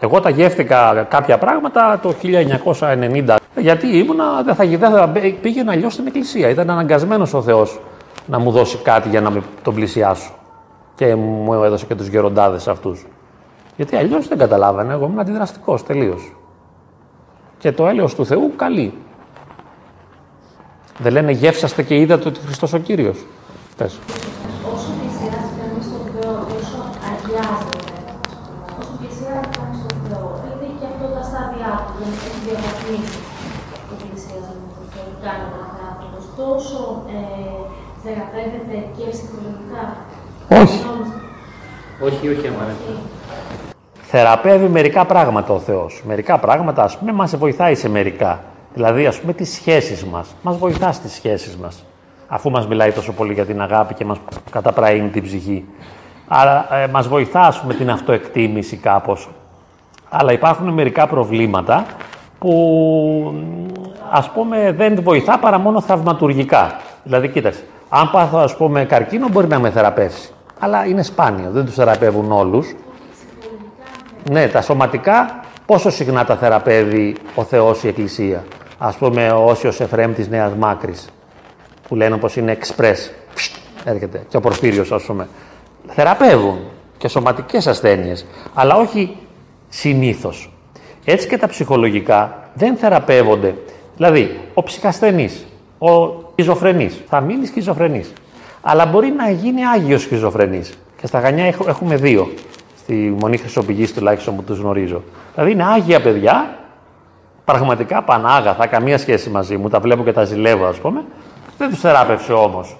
Εγώ 0.00 0.20
τα 0.20 0.30
γεύτηκα 0.30 1.06
κάποια 1.10 1.38
πράγματα 1.38 1.98
το 2.02 2.14
1990, 2.22 3.36
γιατί 3.56 3.86
ήμουνα, 3.86 4.42
δεν 4.42 4.54
θα, 4.54 4.64
δεν 4.64 4.90
θα 4.90 5.12
πήγαινα 5.40 5.72
αλλιώς 5.72 5.92
στην 5.92 6.06
εκκλησία. 6.06 6.48
Ήταν 6.48 6.70
αναγκασμένος 6.70 7.34
ο 7.34 7.42
Θεός 7.42 7.80
να 8.26 8.38
μου 8.38 8.50
δώσει 8.50 8.76
κάτι 8.76 9.08
για 9.08 9.20
να 9.20 9.30
με 9.30 9.42
τον 9.62 9.74
πλησιάσω. 9.74 10.32
Και 10.94 11.14
μου 11.14 11.64
έδωσε 11.64 11.86
και 11.86 11.94
τους 11.94 12.06
γεροντάδες 12.06 12.68
αυτούς. 12.68 13.06
Γιατί 13.76 13.96
αλλιώς 13.96 14.28
δεν 14.28 14.38
καταλάβανε. 14.38 14.92
Εγώ 14.92 15.04
ήμουν 15.04 15.18
αντιδραστικός 15.18 15.82
τελείως. 15.82 16.32
Και 17.58 17.72
το 17.72 17.86
έλεος 17.86 18.14
του 18.14 18.26
Θεού 18.26 18.52
καλεί. 18.56 18.94
Δεν 20.98 21.12
λένε 21.12 21.32
γεύσαστε 21.32 21.82
και 21.82 21.96
είδατε 21.96 22.28
ότι 22.28 22.40
Χριστός 22.40 22.72
ο 22.72 22.78
Κύριος. 22.78 23.18
Πες. 23.76 23.98
Όσο 24.74 24.90
πλησιάζει 24.98 25.52
κανεί 25.58 25.80
στον 25.88 26.04
Θεό, 26.14 26.34
όσο 26.58 26.80
αγιάζεται, 27.10 28.00
όσο 28.78 28.92
πλησιάζει 28.98 29.48
κανεί 29.56 29.74
στον 29.82 29.96
Θεό, 30.06 30.26
δηλαδή 30.42 30.66
και 30.78 30.86
αυτό 30.92 31.06
τα 31.16 31.22
στάδια 31.28 31.70
του 31.84 31.92
δεν 32.00 32.10
έχει 32.24 32.40
διαβαθμίσει 32.46 33.18
το 33.88 33.94
πλησιάζουμε 34.00 34.66
τον 34.76 34.86
Θεό, 34.92 35.06
κάνει 35.24 35.44
ο 35.48 35.50
κάθε 35.56 35.80
άνθρωπος, 35.90 36.22
τόσο 36.40 36.80
ε, 37.16 37.20
θεραπεύεται 38.02 38.76
και 38.96 39.04
ψυχολογικά. 39.12 39.82
Όχι. 40.60 40.80
Όχι, 42.06 42.24
όχι 42.32 42.46
απαραίτητα. 42.52 42.94
Θεραπεύει 44.16 44.68
μερικά 44.68 45.04
πράγματα 45.04 45.54
ο 45.54 45.58
Θεός. 45.58 46.02
Μερικά 46.06 46.38
πράγματα, 46.38 46.82
ας 46.82 46.96
πούμε, 46.98 47.12
μας 47.12 47.36
βοηθάει 47.36 47.74
σε 47.74 47.88
μερικά. 47.88 48.40
Δηλαδή, 48.74 49.06
ας 49.06 49.20
πούμε, 49.20 49.32
τις 49.32 49.52
σχέσεις 49.52 50.04
μας. 50.04 50.34
Μας 50.42 50.56
βοηθά 50.56 50.92
στις 50.92 51.12
σχέσεις 51.12 51.56
μας. 51.56 51.84
Αφού 52.28 52.50
μας 52.50 52.66
μιλάει 52.66 52.92
τόσο 52.92 53.12
πολύ 53.12 53.32
για 53.32 53.44
την 53.44 53.62
αγάπη 53.62 53.94
και 53.94 54.04
μας 54.04 54.18
καταπραίνει 54.50 55.08
την 55.08 55.22
ψυχή. 55.22 55.64
Άρα, 56.28 56.66
ε, 56.74 56.86
μας 56.86 57.08
βοηθά, 57.08 57.40
ας 57.40 57.60
πούμε, 57.60 57.74
την 57.74 57.90
αυτοεκτίμηση 57.90 58.76
κάπως. 58.76 59.28
Αλλά 60.08 60.32
υπάρχουν 60.32 60.68
μερικά 60.68 61.06
προβλήματα 61.06 61.86
που, 62.38 63.34
ας 64.10 64.30
πούμε, 64.30 64.72
δεν 64.72 65.02
βοηθά 65.02 65.38
παρά 65.38 65.58
μόνο 65.58 65.80
θαυματουργικά. 65.80 66.76
Δηλαδή, 67.02 67.28
κοίταξε, 67.28 67.64
αν 67.88 68.10
πάθω, 68.10 68.38
ας 68.38 68.56
πούμε, 68.56 68.84
καρκίνο, 68.84 69.28
μπορεί 69.28 69.46
να 69.46 69.58
με 69.58 69.70
θεραπεύσει. 69.70 70.32
Αλλά 70.58 70.86
είναι 70.86 71.02
σπάνιο, 71.02 71.50
δεν 71.50 71.64
τους 71.64 71.74
θεραπεύουν 71.74 72.32
όλους. 72.32 72.74
Ναι, 74.30 74.48
τα 74.48 74.60
σωματικά 74.62 75.40
πόσο 75.66 75.90
συχνά 75.90 76.24
τα 76.24 76.36
θεραπεύει 76.36 77.16
ο 77.34 77.44
Θεός 77.44 77.82
η 77.82 77.88
Εκκλησία; 77.88 78.44
Ας 78.78 78.96
πούμε 78.96 79.30
ο 79.30 79.44
Όσιος 79.46 79.80
Εφραίμ 79.80 80.14
της 80.14 80.28
Νέας 80.28 80.52
Μάκρης, 80.58 81.08
που 81.88 81.94
λένε 81.94 82.16
πως 82.16 82.36
είναι 82.36 82.58
express, 82.60 83.10
Ψτ, 83.34 83.54
έρχεται, 83.84 84.22
και 84.28 84.36
ο 84.36 84.40
Πορφύριος 84.40 84.92
ας 84.92 85.02
πούμε. 85.02 85.28
Θεραπεύουν 85.88 86.58
και 86.98 87.08
σωματικές 87.08 87.66
ασθένειες, 87.66 88.26
αλλά 88.54 88.76
όχι 88.76 89.16
συνήθως. 89.68 90.52
Έτσι 91.04 91.28
και 91.28 91.38
τα 91.38 91.48
ψυχολογικά 91.48 92.48
δεν 92.54 92.76
θεραπεύονται. 92.76 93.54
Δηλαδή, 93.96 94.40
ο 94.54 94.62
ψυχασθενής, 94.62 95.46
ο 95.78 95.88
σχιζοφρενής, 96.32 97.00
θα 97.08 97.20
μείνει 97.20 97.46
σχιζοφρενής. 97.46 98.12
Αλλά 98.60 98.86
μπορεί 98.86 99.10
να 99.16 99.30
γίνει 99.30 99.66
άγιος 99.66 100.02
σχιζοφρενής. 100.02 100.72
Και 101.00 101.06
στα 101.06 101.18
Γανιά 101.20 101.44
έχ- 101.44 101.66
έχουμε 101.68 101.96
δύο 101.96 102.32
στη 102.84 103.16
Μονή 103.20 103.36
Χρυσοπηγής 103.36 103.94
τουλάχιστον 103.94 104.36
που 104.36 104.42
τους 104.42 104.58
γνωρίζω. 104.58 105.02
Δηλαδή 105.34 105.52
είναι 105.52 105.64
άγια 105.64 106.00
παιδιά, 106.00 106.58
πραγματικά 107.44 108.02
πανάγαθα, 108.02 108.66
καμία 108.66 108.98
σχέση 108.98 109.30
μαζί 109.30 109.56
μου, 109.56 109.68
τα 109.68 109.80
βλέπω 109.80 110.04
και 110.04 110.12
τα 110.12 110.24
ζηλεύω 110.24 110.66
ας 110.66 110.78
πούμε. 110.78 111.04
Δεν 111.58 111.70
τους 111.70 111.80
θεράπευσε 111.80 112.32
όμως. 112.32 112.76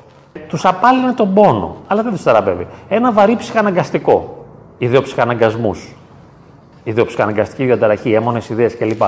Τους 0.48 0.64
απάλυνε 0.64 1.12
τον 1.12 1.34
πόνο, 1.34 1.76
αλλά 1.86 2.02
δεν 2.02 2.12
τους 2.12 2.22
θεραπεύει. 2.22 2.66
Ένα 2.88 3.12
βαρύ 3.12 3.36
ψυχαναγκαστικό, 3.36 4.44
ιδεοψυχαναγκασμούς, 4.78 5.94
ιδεοψυχαναγκαστική 6.84 7.64
διαταραχή, 7.64 8.12
έμονες 8.12 8.48
ιδέες 8.48 8.76
κλπ. 8.76 9.02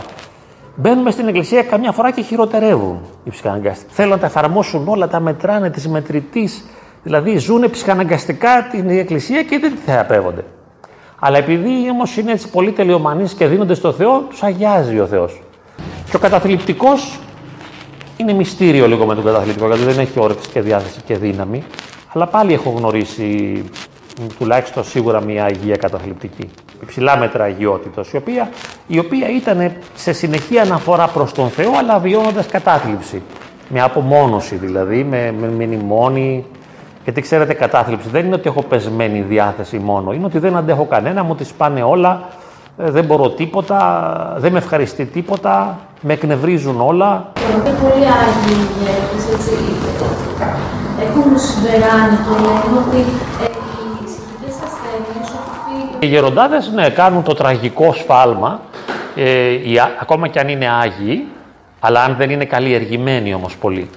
Μπαίνουμε 0.77 1.11
στην 1.11 1.29
εκκλησία 1.29 1.63
καμιά 1.63 1.93
φορά 1.93 2.11
και 2.11 2.23
χειροτερεύουν 2.23 3.01
οι 3.25 3.31
ψυχαναγκαστικοί. 3.31 3.93
Θέλουν 3.93 4.11
να 4.11 4.19
τα 4.19 4.27
εφαρμόσουν 4.27 4.89
όλα, 4.89 5.09
τα 5.09 5.21
μετράνε 5.21 5.71
τη 5.71 5.89
μετρητή. 5.89 6.49
Δηλαδή 7.03 7.39
ζουν 7.39 7.71
ψυχαναγκαστικά 7.71 8.69
την 8.71 8.89
εκκλησία 8.89 9.43
και 9.43 9.59
δεν 9.59 9.71
τη 9.71 9.77
θεραπεύονται. 9.77 10.45
Αλλά 11.27 11.39
επειδή 11.39 11.91
όμως 11.91 12.16
είναι 12.16 12.33
έτσι 12.33 12.49
πολύ 12.49 12.72
τελειομανεί 12.72 13.29
και 13.29 13.47
δίνονται 13.47 13.74
στο 13.74 13.93
Θεό, 13.93 14.20
τους 14.29 14.43
αγιάζει 14.43 14.99
ο 14.99 15.07
Θεός. 15.07 15.41
Και 16.11 16.16
ο 16.16 16.18
καταθλιπτικός 16.18 17.18
είναι 18.16 18.33
μυστήριο 18.33 18.89
λίγο 18.89 19.07
με 19.07 19.14
τον 19.14 19.24
καταθλιπτικό, 19.24 19.66
γιατί 19.66 19.83
δεν 19.83 19.99
έχει 19.99 20.20
όρεξη 20.20 20.49
και 20.49 20.61
διάθεση 20.61 21.01
και 21.07 21.16
δύναμη. 21.16 21.64
Αλλά 22.12 22.27
πάλι 22.27 22.53
έχω 22.53 22.70
γνωρίσει 22.70 23.62
τουλάχιστον 24.39 24.85
σίγουρα 24.85 25.20
μια 25.20 25.45
αγία 25.45 25.77
καταθλιπτική. 25.77 26.51
Υψηλά 26.83 27.16
μέτρα 27.16 27.45
αγιότητος, 27.45 28.12
η 28.12 28.16
οποία, 28.16 28.51
η 28.87 28.99
οποία 28.99 29.29
ήταν 29.29 29.72
σε 29.95 30.12
συνεχή 30.12 30.59
αναφορά 30.59 31.07
προς 31.09 31.33
τον 31.33 31.49
Θεό, 31.49 31.72
αλλά 31.79 31.99
βιώνοντας 31.99 32.47
κατάθλιψη. 32.47 33.22
Με 33.68 33.83
απομόνωση 33.83 34.57
δηλαδή, 34.57 35.05
με, 35.05 35.35
με 35.41 35.47
μνημόνι. 35.47 36.45
Γιατί 37.07 37.21
ξέρετε, 37.21 37.53
κατάθλιψη 37.55 38.09
δεν 38.09 38.27
είναι 38.27 38.35
ότι 38.35 38.49
έχω 38.49 38.63
πεσμένη 38.63 39.21
διάθεση 39.21 39.79
μόνο, 39.79 40.13
είναι 40.13 40.25
ότι 40.25 40.39
δεν 40.39 40.57
αντέχω 40.57 40.85
κανένα, 40.85 41.23
μου 41.23 41.35
τις 41.35 41.53
πάνε 41.53 41.83
όλα, 41.83 42.23
ε, 42.79 42.91
δεν 42.91 43.05
μπορώ 43.05 43.31
τίποτα, 43.31 44.35
δεν 44.39 44.53
με 44.53 44.59
ευχαριστεί 44.59 45.05
τίποτα, 45.05 45.79
με 46.01 46.13
εκνευρίζουν 46.13 46.81
όλα. 46.81 47.33
Θεωρούνται 47.35 47.71
πολύ 47.71 48.05
άγιοι 48.05 48.67
ηγέτες, 48.79 49.35
έτσι. 49.35 49.51
Έχουν 51.01 51.39
συμπεράνει 51.39 52.17
και 52.17 52.35
λένε 52.41 52.79
ότι 52.87 52.99
ε, 53.43 53.45
οι 53.45 54.05
ψυχικές 54.05 54.57
ασθένειες 54.67 55.29
οφείλουν 55.39 55.97
Οι 55.99 56.07
γεροντάδες, 56.07 56.71
ναι, 56.75 56.91
κάνουν 56.91 57.23
το 57.23 57.35
τραγικό 57.35 57.93
σφάλμα, 57.93 58.61
ε, 59.17 59.51
οι, 59.71 59.79
α- 59.79 59.91
ακόμα 60.01 60.29
και 60.29 60.39
αν 60.39 60.49
είναι 60.49 60.69
άγιοι, 60.71 61.27
αλλά 61.81 62.03
αν 62.03 62.15
δεν 62.19 62.31
είναι 62.31 62.45
καλλιεργημένοι 62.45 63.35
όμως 63.35 63.57
πολύ. 63.57 63.91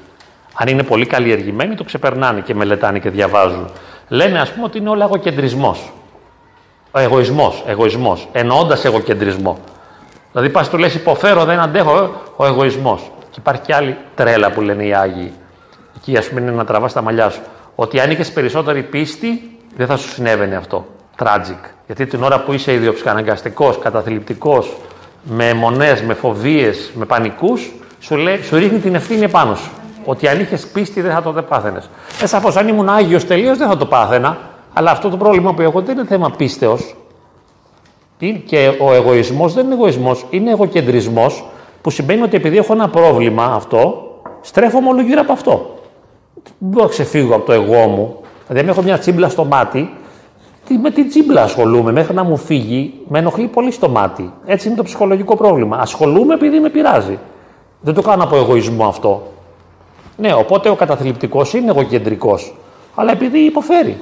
Αν 0.61 0.67
είναι 0.67 0.83
πολύ 0.83 1.05
καλλιεργημένοι, 1.05 1.75
το 1.75 1.83
ξεπερνάνε 1.83 2.41
και 2.41 2.55
μελετάνε 2.55 2.99
και 2.99 3.09
διαβάζουν. 3.09 3.69
Λένε, 4.07 4.39
ας 4.39 4.51
πούμε, 4.51 4.65
ότι 4.65 4.77
είναι 4.77 4.89
όλο 4.89 5.03
εγωκεντρισμός. 5.03 5.91
Ο 6.91 6.99
εγωισμός, 6.99 7.63
εγωισμός, 7.67 8.27
εννοώντας 8.31 8.85
εγωκεντρισμό. 8.85 9.57
Δηλαδή 10.31 10.49
πας 10.49 10.69
του 10.69 10.77
λες 10.77 10.95
υποφέρω, 10.95 11.45
δεν 11.45 11.59
αντέχω, 11.59 11.97
ε, 11.97 12.09
ο 12.35 12.45
εγωισμός. 12.45 13.11
Και 13.19 13.39
υπάρχει 13.39 13.61
και 13.61 13.75
άλλη 13.75 13.97
τρέλα 14.15 14.51
που 14.51 14.61
λένε 14.61 14.85
οι 14.85 14.93
Άγιοι. 14.93 15.33
Εκεί 15.95 16.17
ας 16.17 16.27
πούμε 16.29 16.41
είναι 16.41 16.51
να 16.51 16.65
τραβάς 16.65 16.93
τα 16.93 17.01
μαλλιά 17.01 17.29
σου. 17.29 17.41
Ότι 17.75 17.99
αν 17.99 18.11
είχες 18.11 18.31
περισσότερη 18.31 18.83
πίστη, 18.83 19.57
δεν 19.75 19.87
θα 19.87 19.97
σου 19.97 20.09
συνέβαινε 20.09 20.55
αυτό. 20.55 20.87
Tragic. 21.23 21.69
Γιατί 21.85 22.05
την 22.05 22.23
ώρα 22.23 22.39
που 22.39 22.53
είσαι 22.53 22.73
ιδιοψυχαναγκαστικός, 22.73 23.79
καταθλιπτικός, 23.79 24.77
με 25.23 25.47
αιμονές, 25.49 26.01
με 26.01 26.13
φοβίες, 26.13 26.91
με 26.93 27.05
πανικούς, 27.05 27.71
σου, 27.99 28.15
λέει, 28.15 28.41
σου 28.41 28.57
ρίχνει 28.57 28.79
την 28.79 28.95
ευθύνη 28.95 29.23
επάνω 29.23 29.55
σου. 29.55 29.71
Ότι 30.05 30.27
αν 30.27 30.39
είχες 30.39 30.67
πίστη 30.67 31.01
δεν 31.01 31.11
θα 31.11 31.21
το 31.21 31.31
δεν 31.31 31.45
πάθαινες. 31.47 31.89
Ε, 32.21 32.25
σαφώς, 32.27 32.55
αν 32.57 32.67
ήμουν 32.67 32.89
Άγιος 32.89 33.25
τελείως 33.25 33.57
δεν 33.57 33.67
θα 33.67 33.77
το 33.77 33.85
πάθαινα. 33.85 34.37
Αλλά 34.73 34.91
αυτό 34.91 35.09
το 35.09 35.17
πρόβλημα 35.17 35.53
που 35.53 35.61
έχω 35.61 35.81
δεν 35.81 35.97
είναι 35.97 36.07
θέμα 36.07 36.29
πίστεως. 36.37 36.95
Είναι- 38.19 38.37
Και 38.37 38.71
ο 38.79 38.93
εγωισμός 38.93 39.53
δεν 39.53 39.65
είναι 39.65 39.73
εγωισμός, 39.73 40.25
είναι 40.29 40.51
εγωκεντρισμός 40.51 41.45
που 41.81 41.89
σημαίνει 41.89 42.21
ότι 42.21 42.35
επειδή 42.35 42.57
έχω 42.57 42.73
ένα 42.73 42.89
πρόβλημα 42.89 43.43
αυτό, 43.45 44.11
στρέφομαι 44.41 44.89
όλο 44.89 45.01
γύρω 45.01 45.21
από 45.21 45.31
αυτό. 45.31 45.73
Δεν 46.43 46.53
μπορώ 46.57 46.83
να 46.83 46.89
ξεφύγω 46.89 47.35
από 47.35 47.45
το 47.45 47.51
εγώ 47.51 47.87
μου. 47.87 48.15
Δηλαδή, 48.47 48.65
αν 48.65 48.67
έχω 48.73 48.81
μια 48.81 48.97
τσίμπλα 48.97 49.29
στο 49.29 49.45
μάτι, 49.45 49.93
τι- 50.67 50.77
με 50.77 50.89
την 50.91 51.09
τσίμπλα 51.09 51.41
ασχολούμαι 51.43 51.91
μέχρι 51.91 52.13
να 52.13 52.23
μου 52.23 52.37
φύγει, 52.37 52.93
με 53.07 53.19
ενοχλεί 53.19 53.45
πολύ 53.47 53.71
στο 53.71 53.89
μάτι. 53.89 54.33
Έτσι 54.45 54.67
είναι 54.67 54.77
το 54.77 54.83
ψυχολογικό 54.83 55.35
πρόβλημα. 55.35 55.77
Ασχολούμαι 55.77 56.33
επειδή 56.33 56.59
με 56.59 56.69
πειράζει. 56.69 57.17
Δεν 57.81 57.93
το 57.93 58.01
κάνω 58.01 58.23
από 58.23 58.35
εγωισμό 58.35 58.87
αυτό. 58.87 59.27
Ναι, 60.19 60.33
οπότε 60.33 60.69
ο 60.69 60.75
καταθλιπτικός 60.75 61.53
είναι 61.53 61.69
εγωκεντρικός, 61.69 62.55
αλλά 62.95 63.11
επειδή 63.11 63.39
υποφέρει. 63.39 63.97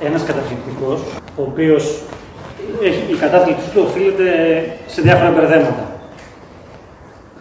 Ένας 0.00 0.22
καταθλιπτικός, 0.22 1.00
ο 1.36 1.42
οποίος 1.42 2.00
έχει, 2.82 3.12
η 3.12 3.16
κατάθλιψη 3.16 3.70
του 3.70 3.84
οφείλεται 3.88 4.24
σε 4.86 5.00
διάφορα 5.00 5.30
μπερδέματα. 5.30 5.90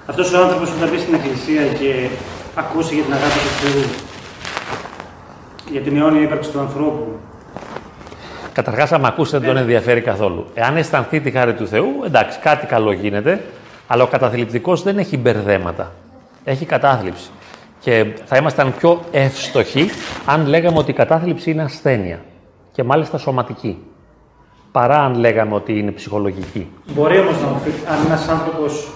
Αυτός 0.05 0.33
ο 0.33 0.41
άνθρωπος 0.41 0.69
που 0.69 0.79
θα 0.79 0.87
μπει 0.87 0.97
στην 0.97 1.13
εκκλησία 1.13 1.61
και 1.79 2.07
ακούσει 2.55 2.93
για 2.93 3.03
την 3.03 3.13
αγάπη 3.13 3.39
του 3.45 3.53
Θεού, 3.61 3.83
για 5.71 5.81
την 5.81 5.97
αιώνια 5.97 6.21
ύπαρξη 6.21 6.51
του 6.51 6.59
ανθρώπου, 6.59 7.07
Καταρχάς, 8.53 8.91
άμα 8.91 9.07
ακούσετε, 9.07 9.37
δεν 9.37 9.47
τον 9.47 9.57
ενδιαφέρει 9.57 10.01
καθόλου. 10.01 10.45
Εάν 10.53 10.77
αισθανθεί 10.77 11.19
τη 11.21 11.31
χάρη 11.31 11.53
του 11.53 11.67
Θεού, 11.67 11.87
εντάξει, 12.05 12.39
κάτι 12.39 12.65
καλό 12.65 12.91
γίνεται, 12.91 13.43
αλλά 13.87 14.03
ο 14.03 14.07
καταθλιπτικός 14.07 14.83
δεν 14.83 14.97
έχει 14.97 15.17
μπερδέματα. 15.17 15.91
Έχει 16.43 16.65
κατάθλιψη. 16.65 17.29
Και 17.85 18.05
θα 18.25 18.37
ήμασταν 18.37 18.73
πιο 18.77 18.99
εύστοχοι 19.11 19.89
αν 20.25 20.47
λέγαμε 20.47 20.77
ότι 20.77 20.91
η 20.91 20.93
κατάθλιψη 20.93 21.51
είναι 21.51 21.63
ασθένεια. 21.63 22.19
Και 22.71 22.83
μάλιστα 22.83 23.17
σωματική. 23.17 23.77
Παρά 24.71 24.99
αν 25.03 25.15
λέγαμε 25.15 25.55
ότι 25.55 25.79
είναι 25.79 25.91
ψυχολογική. 25.91 26.67
Μπορεί 26.93 27.19
όμως 27.19 27.41
να 27.41 27.47
οφείλει, 27.47 27.75
αν 27.89 28.05
ένας 28.05 28.27
άνθρωπος 28.27 28.87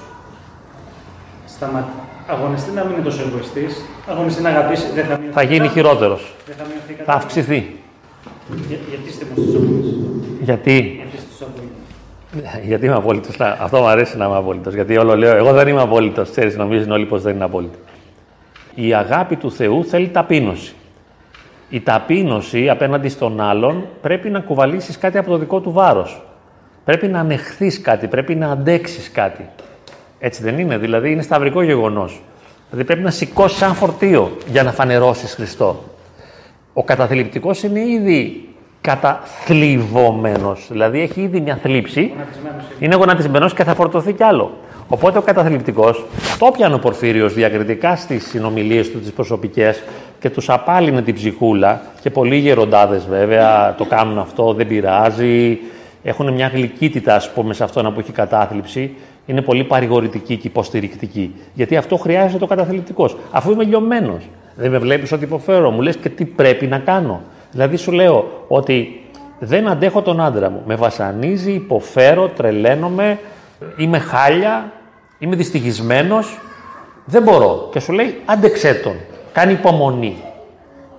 σταμα... 1.45 1.87
αγωνιστεί 2.27 2.71
να 2.71 2.83
μην 2.83 2.93
είναι 2.93 3.03
τόσο 3.03 3.21
εγωιστής, 3.27 3.81
αγωνιστεί 4.07 4.41
να 4.41 4.49
αγαπήσει, 4.49 4.85
δεν 4.93 5.05
θα 5.05 5.17
μειωθεί. 5.17 5.33
Θα 5.33 5.43
γίνει 5.43 5.67
χειρότερος. 5.67 6.33
Δεν 6.45 6.55
θα 6.55 6.63
μειωθεί 6.63 6.91
η 6.91 6.95
Θα 6.95 7.03
κατάθλιψη. 7.03 7.39
αυξηθεί. 7.39 7.75
Για, 8.67 8.77
γιατί 8.89 9.09
είστε 9.09 9.25
μου 9.25 9.43
στους 9.43 9.55
αγώνες. 9.55 9.95
Γιατί; 10.41 10.79
Γιατί 10.95 11.17
στους 11.17 11.41
αγώνες. 11.41 12.65
Γιατί 12.67 12.85
είμαι 12.85 12.95
απόλυτος; 12.95 13.39
Αυτό 13.39 13.79
μου 13.79 13.87
αρέσει 13.87 14.17
να 14.17 14.25
είμαι 14.25 14.37
απόλυτος. 14.37 14.73
Γιατί 14.73 14.97
όλο 14.97 15.15
λέω, 15.17 15.35
εγώ 15.35 15.53
δεν 15.53 15.67
είμαι 15.67 15.81
απόλυτος. 15.81 16.29
Ξέρεις, 16.29 16.57
νομίζουν 16.57 16.91
όλοι 16.91 17.05
πως 17.05 17.21
δεν 17.21 17.35
είναι 17.35 17.43
απόλυτο. 17.43 17.77
Η 18.81 18.93
αγάπη 18.93 19.35
του 19.35 19.51
Θεού 19.51 19.85
θέλει 19.85 20.07
ταπείνωση. 20.07 20.73
Η 21.69 21.79
ταπείνωση 21.79 22.69
απέναντι 22.69 23.09
στον 23.09 23.41
άλλον 23.41 23.85
πρέπει 24.01 24.29
να 24.29 24.39
κουβαλήσεις 24.39 24.97
κάτι 24.97 25.17
από 25.17 25.29
το 25.29 25.37
δικό 25.37 25.59
του 25.59 25.71
βάρος. 25.71 26.23
Πρέπει 26.85 27.07
να 27.07 27.19
ανεχθείς 27.19 27.81
κάτι, 27.81 28.07
πρέπει 28.07 28.35
να 28.35 28.51
αντέξεις 28.51 29.11
κάτι. 29.11 29.49
Έτσι 30.19 30.43
δεν 30.43 30.59
είναι, 30.59 30.77
δηλαδή 30.77 31.11
είναι 31.11 31.21
σταυρικό 31.21 31.61
γεγονός. 31.61 32.21
Δηλαδή 32.69 32.87
πρέπει 32.87 33.03
να 33.03 33.11
σηκώσεις 33.11 33.61
ένα 33.61 33.73
φορτίο 33.73 34.37
για 34.47 34.63
να 34.63 34.71
φανερώσεις 34.71 35.33
Χριστό. 35.33 35.83
Ο 36.73 36.83
καταθλιπτικός 36.83 37.63
είναι 37.63 37.79
ήδη 37.79 38.49
καταθλιβωμένος, 38.81 40.67
δηλαδή 40.71 41.01
έχει 41.01 41.21
ήδη 41.21 41.39
μια 41.39 41.55
θλίψη, 41.55 42.13
είναι 42.79 42.95
γονατισμένος 42.95 43.53
και 43.53 43.63
θα 43.63 43.73
φορτωθεί 43.75 44.13
κι 44.13 44.23
άλλο. 44.23 44.57
Οπότε 44.91 45.17
ο 45.17 45.21
καταθλιπτικός, 45.21 46.05
το 46.39 46.51
πιανε 46.51 46.75
ο 46.75 46.79
Πορφύριος 46.79 47.33
διακριτικά 47.33 47.95
στις 47.95 48.27
συνομιλίες 48.27 48.91
του 48.91 48.99
τις 48.99 49.11
προσωπικές 49.11 49.83
και 50.19 50.29
τους 50.29 50.49
απάλυνε 50.49 51.01
την 51.01 51.13
ψυχούλα 51.13 51.81
και 52.01 52.09
πολλοί 52.09 52.35
γεροντάδες 52.35 53.05
βέβαια 53.05 53.75
το 53.75 53.85
κάνουν 53.85 54.17
αυτό, 54.19 54.53
δεν 54.53 54.67
πειράζει, 54.67 55.59
έχουν 56.03 56.33
μια 56.33 56.47
γλυκύτητα 56.47 57.15
ας 57.15 57.31
πούμε 57.31 57.53
σε 57.53 57.63
αυτόν 57.63 57.93
που 57.93 57.99
έχει 57.99 58.11
κατάθλιψη, 58.11 58.93
είναι 59.25 59.41
πολύ 59.41 59.63
παρηγορητική 59.63 60.37
και 60.37 60.47
υποστηρικτική. 60.47 61.35
Γιατί 61.53 61.77
αυτό 61.77 61.97
χρειάζεται 61.97 62.43
ο 62.43 62.47
καταθλιπτικός. 62.47 63.17
Αφού 63.31 63.51
είμαι 63.51 63.63
λιωμένος, 63.63 64.29
δεν 64.55 64.71
με 64.71 64.77
βλέπεις 64.77 65.11
ότι 65.11 65.23
υποφέρω, 65.23 65.71
μου 65.71 65.81
λες 65.81 65.95
και 65.95 66.09
τι 66.09 66.25
πρέπει 66.25 66.67
να 66.67 66.77
κάνω; 66.77 67.21
Δηλαδή 67.51 67.75
σου 67.75 67.91
λέω 67.91 68.45
ότι 68.47 69.01
δεν 69.39 69.67
αντέχω 69.67 70.01
τον 70.01 70.21
άντρα 70.21 70.49
μου. 70.49 70.61
Με 70.65 70.75
βασανίζει, 70.75 71.51
υποφέρω, 71.51 72.27
τρελαίνομαι, 72.27 73.19
είμαι 73.77 73.99
χάλια, 73.99 74.71
είμαι 75.19 75.35
δυστυχισμένος. 75.35 76.39
Δεν 77.05 77.23
μπορώ. 77.23 77.69
Και 77.71 77.79
σου 77.79 77.91
λέει 77.91 78.21
άντεξέ 78.25 78.73
τον. 78.73 78.95
Κάνει 79.31 79.51
υπομονή. 79.51 80.17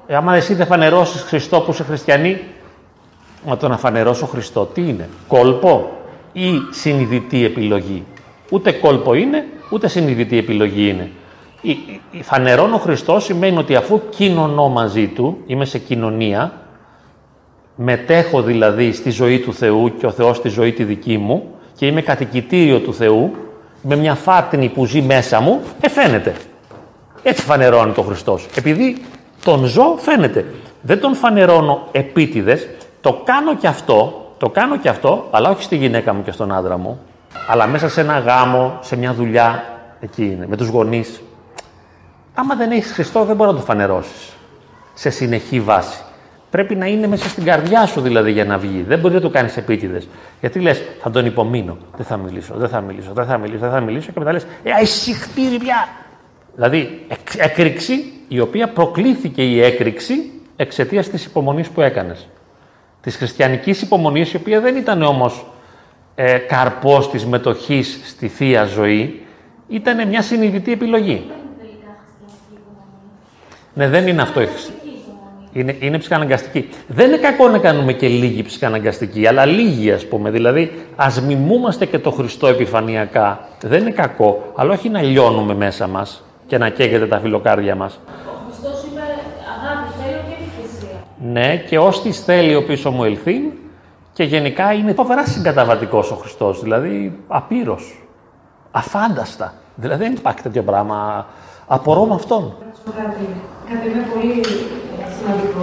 Ε, 0.06 0.16
άμα 0.16 0.36
εσύ 0.36 0.54
δεν 0.54 0.66
φανερώσεις 0.66 1.22
Χριστό 1.22 1.60
που 1.60 1.70
είσαι 1.70 1.82
χριστιανή, 1.82 2.40
μα 3.46 3.56
το 3.56 3.68
να 3.68 3.76
φανερώσω 3.76 4.26
Χριστό 4.26 4.64
τι 4.64 4.80
είναι, 4.80 5.08
κόλπο 5.28 5.90
ή 6.32 6.50
συνειδητή 6.70 7.44
επιλογή. 7.44 8.04
Ούτε 8.50 8.72
κόλπο 8.72 9.14
είναι, 9.14 9.44
ούτε 9.70 9.88
συνειδητή 9.88 10.38
επιλογή 10.38 10.88
είναι. 10.88 11.10
Η, 11.60 11.70
η, 11.70 12.00
η 12.10 12.22
φανερώνω 12.22 12.78
Χριστό 12.78 13.20
σημαίνει 13.20 13.58
ότι 13.58 13.76
αφού 13.76 14.00
κοινωνώ 14.08 14.68
μαζί 14.68 15.06
Του, 15.06 15.38
είμαι 15.46 15.64
σε 15.64 15.78
κοινωνία, 15.78 16.52
μετέχω 17.74 18.42
δηλαδή 18.42 18.92
στη 18.92 19.10
ζωή 19.10 19.38
του 19.38 19.54
Θεού 19.54 19.92
και 19.98 20.06
ο 20.06 20.10
Θεός 20.10 20.36
στη 20.36 20.48
ζωή 20.48 20.72
τη 20.72 20.84
δική 20.84 21.18
μου 21.18 21.54
και 21.76 21.86
είμαι 21.86 22.02
κατοικητήριο 22.02 22.78
του 22.78 22.94
Θεού, 22.94 23.30
με 23.82 23.96
μια 23.96 24.14
φάτνη 24.14 24.68
που 24.68 24.84
ζει 24.84 25.02
μέσα 25.02 25.40
μου, 25.40 25.60
ε, 25.80 25.88
φαίνεται. 25.88 26.34
Έτσι 27.22 27.42
φανερώνει 27.42 27.92
το 27.92 28.02
Χριστός. 28.02 28.46
Επειδή 28.54 29.02
τον 29.44 29.64
ζω, 29.64 29.96
φαίνεται. 29.98 30.46
Δεν 30.82 31.00
τον 31.00 31.14
φανερώνω 31.14 31.88
επίτηδες, 31.92 32.68
το 33.00 33.22
κάνω 33.24 33.56
και 33.56 33.66
αυτό, 33.66 34.30
το 34.38 34.48
κάνω 34.48 34.76
και 34.76 34.88
αυτό, 34.88 35.28
αλλά 35.30 35.50
όχι 35.50 35.62
στη 35.62 35.76
γυναίκα 35.76 36.14
μου 36.14 36.22
και 36.22 36.30
στον 36.30 36.52
άντρα 36.52 36.76
μου, 36.76 37.00
αλλά 37.48 37.66
μέσα 37.66 37.88
σε 37.88 38.00
ένα 38.00 38.18
γάμο, 38.18 38.78
σε 38.80 38.96
μια 38.96 39.14
δουλειά, 39.14 39.64
εκεί 40.00 40.24
είναι, 40.24 40.46
με 40.46 40.56
τους 40.56 40.68
γονείς. 40.68 41.22
Άμα 42.34 42.54
δεν 42.54 42.70
έχεις 42.70 42.92
Χριστό, 42.92 43.24
δεν 43.24 43.36
μπορείς 43.36 43.52
να 43.52 43.58
το 43.58 43.64
φανερώσεις 43.64 44.32
σε 44.94 45.10
συνεχή 45.10 45.60
βάση. 45.60 46.00
Πρέπει 46.50 46.74
να 46.74 46.86
είναι 46.86 47.06
μέσα 47.06 47.28
στην 47.28 47.44
καρδιά 47.44 47.86
σου 47.86 48.00
δηλαδή 48.00 48.32
για 48.32 48.44
να 48.44 48.58
βγει. 48.58 48.84
Δεν 48.88 48.98
μπορεί 48.98 49.14
να 49.14 49.20
το 49.20 49.30
κάνεις 49.30 49.56
επίτηδες. 49.56 50.08
Γιατί 50.40 50.60
λες, 50.60 50.82
θα 51.00 51.10
τον 51.10 51.26
υπομείνω. 51.26 51.76
Δεν 51.96 52.06
θα 52.06 52.16
μιλήσω, 52.16 52.54
δεν 52.56 52.68
θα 52.68 52.80
μιλήσω, 52.80 53.10
δεν 53.14 53.24
θα 53.24 53.38
μιλήσω, 53.38 53.58
δεν 53.60 53.70
θα 53.70 53.80
μιλήσω 53.80 54.12
και 54.12 54.18
μετά 54.18 54.32
λες, 54.32 54.46
Ε, 54.62 54.70
εσύ 54.80 55.12
χτύρι 55.12 55.56
πια. 55.58 55.88
Δηλαδή, 56.54 57.04
εκ- 57.08 57.36
έκρηξη 57.44 58.12
η 58.28 58.40
οποία 58.40 58.68
προκλήθηκε 58.68 59.42
η 59.42 59.62
έκρηξη 59.62 60.14
εξαιτίας 60.56 61.08
της 61.08 61.24
υπομονής 61.24 61.68
που 61.68 61.80
έκανες. 61.80 62.28
της 63.02 63.16
χριστιανικής 63.16 63.82
υπομονής, 63.82 64.32
η 64.32 64.36
οποία 64.36 64.60
δεν 64.60 64.76
ήταν 64.76 65.02
όμως 65.02 65.46
ε, 66.14 66.38
καρπός 66.38 67.10
της 67.10 67.26
μετοχής 67.26 68.00
στη 68.04 68.28
Θεία 68.28 68.64
Ζωή, 68.64 69.22
ήταν 69.68 70.08
μια 70.08 70.22
συνειδητή 70.22 70.72
επιλογή. 70.72 71.30
Ναι, 73.74 73.88
δεν 73.88 74.06
είναι 74.06 74.22
αυτό. 74.22 74.40
Είναι, 75.52 75.76
είναι 75.80 75.98
ψυχαναγκαστική. 75.98 76.68
Δεν 76.86 77.06
είναι 77.06 77.16
κακό 77.16 77.48
να 77.48 77.58
κάνουμε 77.58 77.92
και 77.92 78.08
λίγη 78.08 78.42
ψυχαναγκαστική, 78.42 79.26
αλλά 79.26 79.44
λίγη 79.44 79.92
ας 79.92 80.06
πούμε. 80.06 80.30
Δηλαδή, 80.30 80.72
ας 80.96 81.20
μιμούμαστε 81.20 81.86
και 81.86 81.98
το 81.98 82.10
Χριστό 82.10 82.46
επιφανειακά. 82.46 83.48
Δεν 83.62 83.80
είναι 83.80 83.90
κακό, 83.90 84.52
αλλά 84.54 84.72
όχι 84.72 84.88
να 84.88 85.02
λιώνουμε 85.02 85.54
μέσα 85.54 85.86
μας 85.86 86.22
και 86.46 86.58
να 86.58 86.68
καίγεται 86.68 87.06
τα 87.06 87.18
φιλοκάρδια 87.18 87.74
μας. 87.74 88.00
Ο 88.06 88.30
Χριστός 88.46 88.84
είπε 88.84 89.00
αγάπη, 89.00 89.92
θέλω 89.98 90.20
και 90.28 90.62
θυσία. 90.62 90.96
Ναι, 91.32 91.56
και 91.56 91.78
ως 91.78 92.02
της 92.02 92.20
θέλει 92.20 92.54
ο 92.54 92.64
πίσω 92.64 92.90
μου 92.90 93.04
ελθεί, 93.04 93.52
και 94.12 94.24
γενικά 94.24 94.72
είναι 94.72 94.92
φοβερά 94.92 95.26
συγκαταβατικός 95.26 96.10
ο 96.10 96.14
Χριστός. 96.14 96.62
Δηλαδή, 96.62 97.18
απείρος. 97.28 98.02
Αφάνταστα. 98.70 99.54
Δηλαδή, 99.74 100.02
δεν 100.02 100.12
υπάρχει 100.12 100.42
τέτοιο 100.42 100.62
πράγμα. 100.62 101.26
Απορώ 101.76 102.02
με 102.10 102.14
αυτόν. 102.20 102.42
Να 102.68 102.72
σου 102.76 102.82
πω 102.86 102.90
κάτι. 103.00 103.24
Κάτι 103.68 103.84
είναι 103.90 104.04
πολύ 104.12 104.34
ε, 105.02 105.04
σημαντικό. 105.16 105.62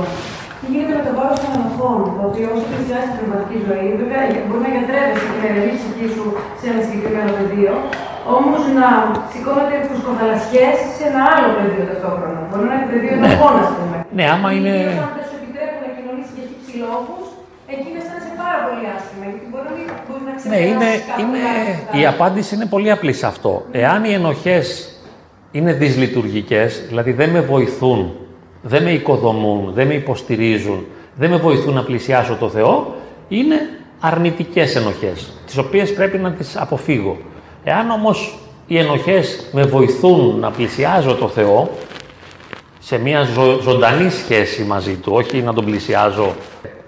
Τι 0.59 0.65
γίνεται 0.71 0.93
με 0.99 1.03
το 1.07 1.11
βάρος 1.19 1.37
των 1.43 1.51
ανοχών, 1.57 1.99
το 2.17 2.21
οποίο 2.29 2.47
όσο 2.55 2.65
πλησιάζει 2.71 3.07
την 3.11 3.17
πνευματική 3.19 3.57
ζωή, 3.67 3.87
βέβαια 4.01 4.21
μπορεί 4.47 4.61
να 4.67 4.71
γιατρεύεσαι 4.75 5.25
και 5.31 5.39
να 5.43 5.47
ερευνήσει 5.51 5.83
η 5.87 5.89
ψυχή 5.93 6.07
σου 6.15 6.25
σε 6.59 6.65
ένα 6.71 6.81
συγκεκριμένο 6.85 7.31
πεδίο, 7.37 7.73
όμως 8.37 8.61
να 8.77 8.87
σηκώνεται 9.31 9.75
φουσκοδαλασιέ 9.87 10.67
σε 10.95 11.03
ένα 11.09 11.21
άλλο 11.33 11.49
πεδίο 11.57 11.83
ταυτόχρονα. 11.89 12.39
Μπορεί 12.49 12.65
να 12.71 12.75
είναι 12.77 12.87
πεδίο 12.93 13.11
ενοχών, 13.17 13.53
ας 13.63 13.69
πούμε. 13.77 13.97
Ναι, 14.17 14.25
άμα 14.33 14.49
είναι. 14.57 14.73
Ιδίως 14.81 15.03
αν 15.05 15.11
δεν 15.17 15.25
σου 15.29 15.35
επιτρέπουν 15.39 15.79
να 15.85 15.89
κοινωνήσεις 15.97 16.31
και 16.35 16.41
έχεις 16.45 16.59
ψηλόχου, 16.65 17.17
εκεί 17.73 17.87
να 17.93 17.97
αισθάνεσαι 18.01 18.31
πάρα 18.43 18.59
πολύ 18.65 18.83
άσχημα. 18.95 19.23
Γιατί 19.31 19.45
μπορεί 19.51 19.65
να 19.69 19.73
μην 19.77 19.85
μπορείς 20.05 20.23
να 20.27 20.31
Ναι, 20.31 20.37
ξεπεράσει 20.39 20.69
είναι, 20.71 20.89
κάποιο 21.09 21.23
είναι, 21.23 21.43
άλλο. 21.89 21.99
η 21.99 22.01
απάντηση 22.13 22.49
είναι 22.55 22.67
πολύ 22.73 22.89
απλή 22.95 23.13
σε 23.21 23.25
αυτό. 23.33 23.51
Εάν 23.83 23.99
οι 24.07 24.11
ενοχές 24.19 24.65
είναι 25.51 25.73
δυσλειτουργικές, 25.73 26.83
δηλαδή 26.87 27.11
δεν 27.11 27.29
με 27.29 27.41
βοηθούν, 27.41 28.11
δεν 28.61 28.83
με 28.83 28.91
οικοδομούν, 28.91 29.71
δεν 29.73 29.87
με 29.87 29.93
υποστηρίζουν, 29.93 30.85
δεν 31.15 31.29
με 31.29 31.35
βοηθούν 31.37 31.73
να 31.73 31.83
πλησιάσω 31.83 32.35
το 32.39 32.49
Θεό, 32.49 32.95
είναι 33.27 33.55
αρνητικές 33.99 34.75
ενοχές, 34.75 35.33
τις 35.45 35.57
οποίες 35.57 35.93
πρέπει 35.93 36.17
να 36.17 36.31
τις 36.31 36.57
αποφύγω. 36.57 37.17
Εάν 37.63 37.89
όμως 37.89 38.37
οι 38.67 38.77
ενοχές 38.77 39.47
με 39.51 39.63
βοηθούν 39.63 40.39
να 40.39 40.51
πλησιάζω 40.51 41.13
το 41.15 41.27
Θεό, 41.27 41.69
σε 42.79 42.97
μια 42.97 43.23
ζω- 43.23 43.61
ζωντανή 43.61 44.09
σχέση 44.09 44.63
μαζί 44.63 44.95
του, 44.95 45.11
όχι 45.13 45.41
να 45.41 45.53
τον 45.53 45.65
πλησιάζω 45.65 46.35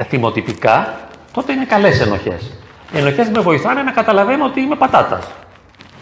θυμοτυπικά, 0.07 0.99
τότε 1.31 1.53
είναι 1.53 1.65
καλές 1.65 2.01
ενοχές. 2.01 2.51
Οι 2.93 2.97
ενοχές 2.97 3.29
με 3.29 3.41
βοηθάνε 3.41 3.81
να 3.81 3.91
καταλαβαίνω 3.91 4.45
ότι 4.45 4.61
είμαι 4.61 4.75
πατάτας. 4.75 5.27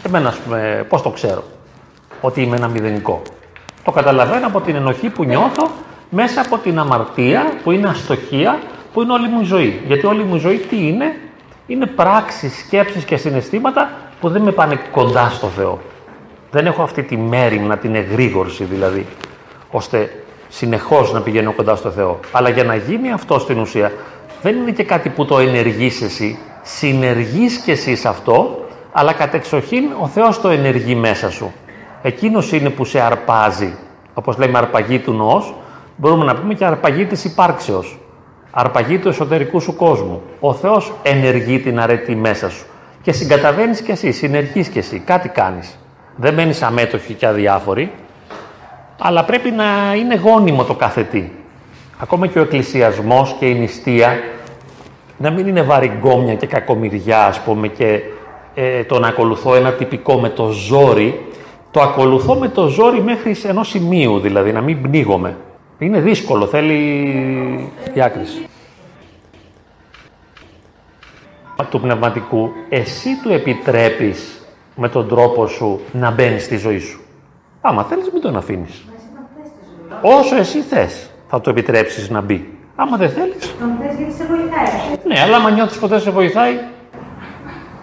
Εμένα, 0.06 0.28
ας 0.28 0.36
πούμε, 0.36 0.86
πώς 0.88 1.02
το 1.02 1.10
ξέρω, 1.10 1.44
ότι 2.20 2.42
είμαι 2.42 2.56
ένα 2.56 2.68
μηδενικό. 2.68 3.22
Το 3.84 3.90
καταλαβαίνω 3.90 4.46
από 4.46 4.60
την 4.60 4.74
ενοχή 4.74 5.08
που 5.08 5.24
νιώθω 5.24 5.70
μέσα 6.10 6.40
από 6.40 6.58
την 6.58 6.78
αμαρτία, 6.78 7.52
που 7.62 7.70
είναι 7.70 7.88
αστοχία, 7.88 8.58
που 8.92 9.02
είναι 9.02 9.12
όλη 9.12 9.28
μου 9.28 9.40
η 9.40 9.44
ζωή. 9.44 9.82
Γιατί 9.86 10.06
όλη 10.06 10.22
μου 10.22 10.34
η 10.34 10.38
ζωή 10.38 10.56
τι 10.56 10.86
είναι, 10.88 11.16
είναι 11.66 11.86
πράξεις, 11.86 12.58
σκέψεις 12.58 13.04
και 13.04 13.16
συναισθήματα 13.16 13.90
που 14.20 14.28
δεν 14.28 14.42
με 14.42 14.50
πάνε 14.50 14.80
κοντά 14.90 15.28
στο 15.28 15.46
Θεό. 15.46 15.78
Δεν 16.50 16.66
έχω 16.66 16.82
αυτή 16.82 17.02
τη 17.02 17.16
μέρημνα, 17.16 17.76
την 17.76 17.94
εγρήγορση 17.94 18.64
δηλαδή, 18.64 19.06
ώστε 19.70 20.22
συνεχώς 20.48 21.12
να 21.12 21.20
πηγαίνω 21.20 21.52
κοντά 21.52 21.76
στο 21.76 21.90
Θεό. 21.90 22.20
Αλλά 22.32 22.48
για 22.48 22.64
να 22.64 22.74
γίνει 22.74 23.12
αυτό 23.12 23.38
στην 23.38 23.58
ουσία, 23.58 23.92
δεν 24.42 24.56
είναι 24.56 24.70
και 24.70 24.84
κάτι 24.84 25.08
που 25.08 25.24
το 25.24 25.38
ενεργείς 25.38 26.02
εσύ. 26.02 26.38
Συνεργείς 26.62 27.58
και 27.58 27.72
εσύ 27.72 27.96
σε 27.96 28.08
αυτό, 28.08 28.66
αλλά 28.92 29.12
κατεξοχήν 29.12 29.84
ο 30.00 30.06
Θεός 30.06 30.40
το 30.40 30.48
ενεργεί 30.48 30.94
μέσα 30.94 31.30
σου. 31.30 31.52
Εκείνος 32.02 32.52
είναι 32.52 32.70
που 32.70 32.84
σε 32.84 33.00
αρπάζει. 33.00 33.74
Όπως 34.14 34.38
λέμε 34.38 34.58
αρπαγή 34.58 34.98
του 34.98 35.12
νοός, 35.12 35.54
μπορούμε 35.96 36.24
να 36.24 36.34
πούμε 36.34 36.54
και 36.54 36.64
αρπαγή 36.64 37.04
της 37.04 37.24
υπάρξεως. 37.24 37.98
Αρπαγή 38.50 38.98
του 38.98 39.08
εσωτερικού 39.08 39.60
σου 39.60 39.76
κόσμου. 39.76 40.22
Ο 40.40 40.54
Θεός 40.54 40.92
ενεργεί 41.02 41.58
την 41.58 41.80
αρετή 41.80 42.14
μέσα 42.14 42.50
σου. 42.50 42.66
Και 43.02 43.12
συγκαταβαίνεις 43.12 43.80
κι 43.80 43.90
εσύ, 43.90 44.12
συνεργείς 44.12 44.68
κι 44.68 44.78
εσύ, 44.78 44.98
κάτι 44.98 45.28
κάνεις. 45.28 45.78
Δεν 46.16 46.34
μένεις 46.34 46.62
αμέτωχοι 46.62 47.14
και 47.14 47.26
αδιάφοροι, 47.26 47.92
αλλά 48.98 49.24
πρέπει 49.24 49.50
να 49.50 49.64
είναι 49.96 50.14
γόνιμο 50.16 50.64
το 50.64 50.74
κάθε 50.74 51.02
τι. 51.02 51.24
Ακόμα 51.98 52.26
και 52.26 52.38
ο 52.38 52.42
εκκλησιασμός 52.42 53.36
και 53.38 53.48
η 53.48 53.54
νηστεία 53.54 54.18
να 55.18 55.30
μην 55.30 55.46
είναι 55.46 55.62
βαριγκόμια 55.62 56.34
και 56.34 56.46
κακομοιριά, 56.46 57.26
ας 57.26 57.40
πούμε, 57.40 57.68
και 57.68 58.00
ε, 58.54 58.84
το 58.84 58.98
να 58.98 59.08
ακολουθώ 59.08 59.54
ένα 59.54 59.72
τυπικό 59.72 60.20
με 60.20 60.28
το 60.28 60.48
ζόρι, 60.48 61.26
το 61.70 61.80
ακολουθώ 61.80 62.34
με 62.34 62.48
το 62.48 62.66
ζόρι 62.66 63.02
μέχρι 63.02 63.34
σε 63.34 63.48
ενός 63.48 63.68
σημείου, 63.68 64.20
δηλαδή 64.20 64.52
να 64.52 64.60
μην 64.60 64.82
πνίγομαι. 64.82 65.36
Είναι 65.78 66.00
δύσκολο, 66.00 66.46
θέλει 66.46 67.72
διάκριση. 67.92 68.46
Του 71.70 71.80
πνευματικού, 71.80 72.50
εσύ 72.68 73.08
του 73.22 73.32
επιτρέπεις 73.32 74.46
με 74.76 74.88
τον 74.88 75.08
τρόπο 75.08 75.46
σου 75.46 75.80
να 75.92 76.10
μπαίνεις 76.10 76.44
στη 76.44 76.56
ζωή 76.56 76.78
σου. 76.78 77.00
Άμα 77.60 77.84
θέλεις 77.84 78.10
μην 78.12 78.22
τον 78.22 78.36
αφήνεις. 78.36 78.84
Όσο 80.02 80.36
εσύ 80.36 80.60
θες 80.60 81.10
θα 81.28 81.40
το 81.40 81.50
επιτρέψεις 81.50 82.10
να 82.10 82.20
μπει. 82.20 82.48
Άμα 82.76 82.96
δεν 82.96 83.10
θέλεις, 83.10 83.54
Τον 83.58 83.70
θες 83.80 83.96
γιατί 83.96 84.12
σε 84.12 84.24
βοηθάει; 84.24 84.96
ναι, 85.06 85.20
αλλά 85.20 85.36
άμα 85.36 85.50
νιώθεις 85.50 85.78
ποτέ 85.78 85.98
σε 85.98 86.10
βοηθάει, 86.10 86.52
Ε, 86.52 86.56
Σαν 86.56 86.62
σε 86.62 86.62
άλλο 86.62 86.66
πνευματικό. 86.66 86.66
έτσι. 86.66 87.77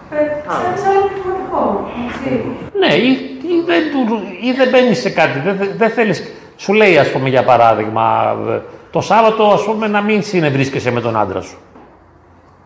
Ναι, 2.80 2.94
ή, 2.94 3.08
ή 3.42 3.62
δεν, 3.66 3.82
του, 3.92 4.22
ή 4.42 4.52
δεν 4.52 4.68
μπαίνεις 4.68 4.98
σε 5.00 5.10
κάτι. 5.10 5.38
Δεν, 5.38 5.56
δεν- 5.56 5.72
δεν 5.76 5.90
θέλεις... 5.90 6.32
Σου 6.56 6.72
λέει, 6.72 6.98
ας 6.98 7.10
πούμε, 7.10 7.28
για 7.28 7.44
παράδειγμα, 7.44 8.36
ε, 8.48 8.60
το 8.90 9.00
Σάββατο, 9.00 9.44
ας 9.46 9.64
πούμε, 9.64 9.86
να 9.86 10.00
μην 10.00 10.22
συνευρίσκεσαι 10.22 10.90
με 10.90 11.00
τον 11.00 11.16
άντρα 11.16 11.40
σου. 11.40 11.56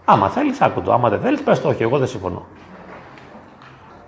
Άμα 0.04 0.28
θέλεις, 0.28 0.60
άκου 0.60 0.80
το. 0.80 0.92
Άμα 0.92 1.08
δεν 1.08 1.20
θέλεις, 1.20 1.40
πες 1.40 1.60
το 1.60 1.68
όχι. 1.68 1.82
Εγώ 1.82 1.98
δεν 1.98 2.06
συμφωνώ. 2.08 2.46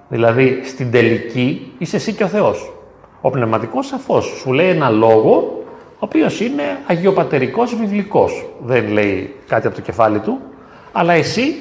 Δηλαδή, 0.09 0.61
στην 0.64 0.91
τελική 0.91 1.72
είσαι 1.78 1.97
εσύ 1.97 2.12
και 2.12 2.24
ο 2.24 2.26
Θεός. 2.26 2.72
Ο 3.20 3.30
πνευματικός 3.30 3.87
σαφώς 3.87 4.24
σου 4.24 4.53
λέει 4.53 4.68
ένα 4.68 4.91
λόγο, 4.91 5.62
ο 5.93 5.99
οποίος 5.99 6.41
είναι 6.41 6.62
αγιοπατερικός 6.87 7.74
βιβλικός. 7.74 8.47
Δεν 8.61 8.89
λέει 8.89 9.35
κάτι 9.49 9.66
από 9.66 9.76
το 9.76 9.83
κεφάλι 9.83 10.18
του, 10.18 10.39
αλλά 10.93 11.12
εσύ 11.12 11.55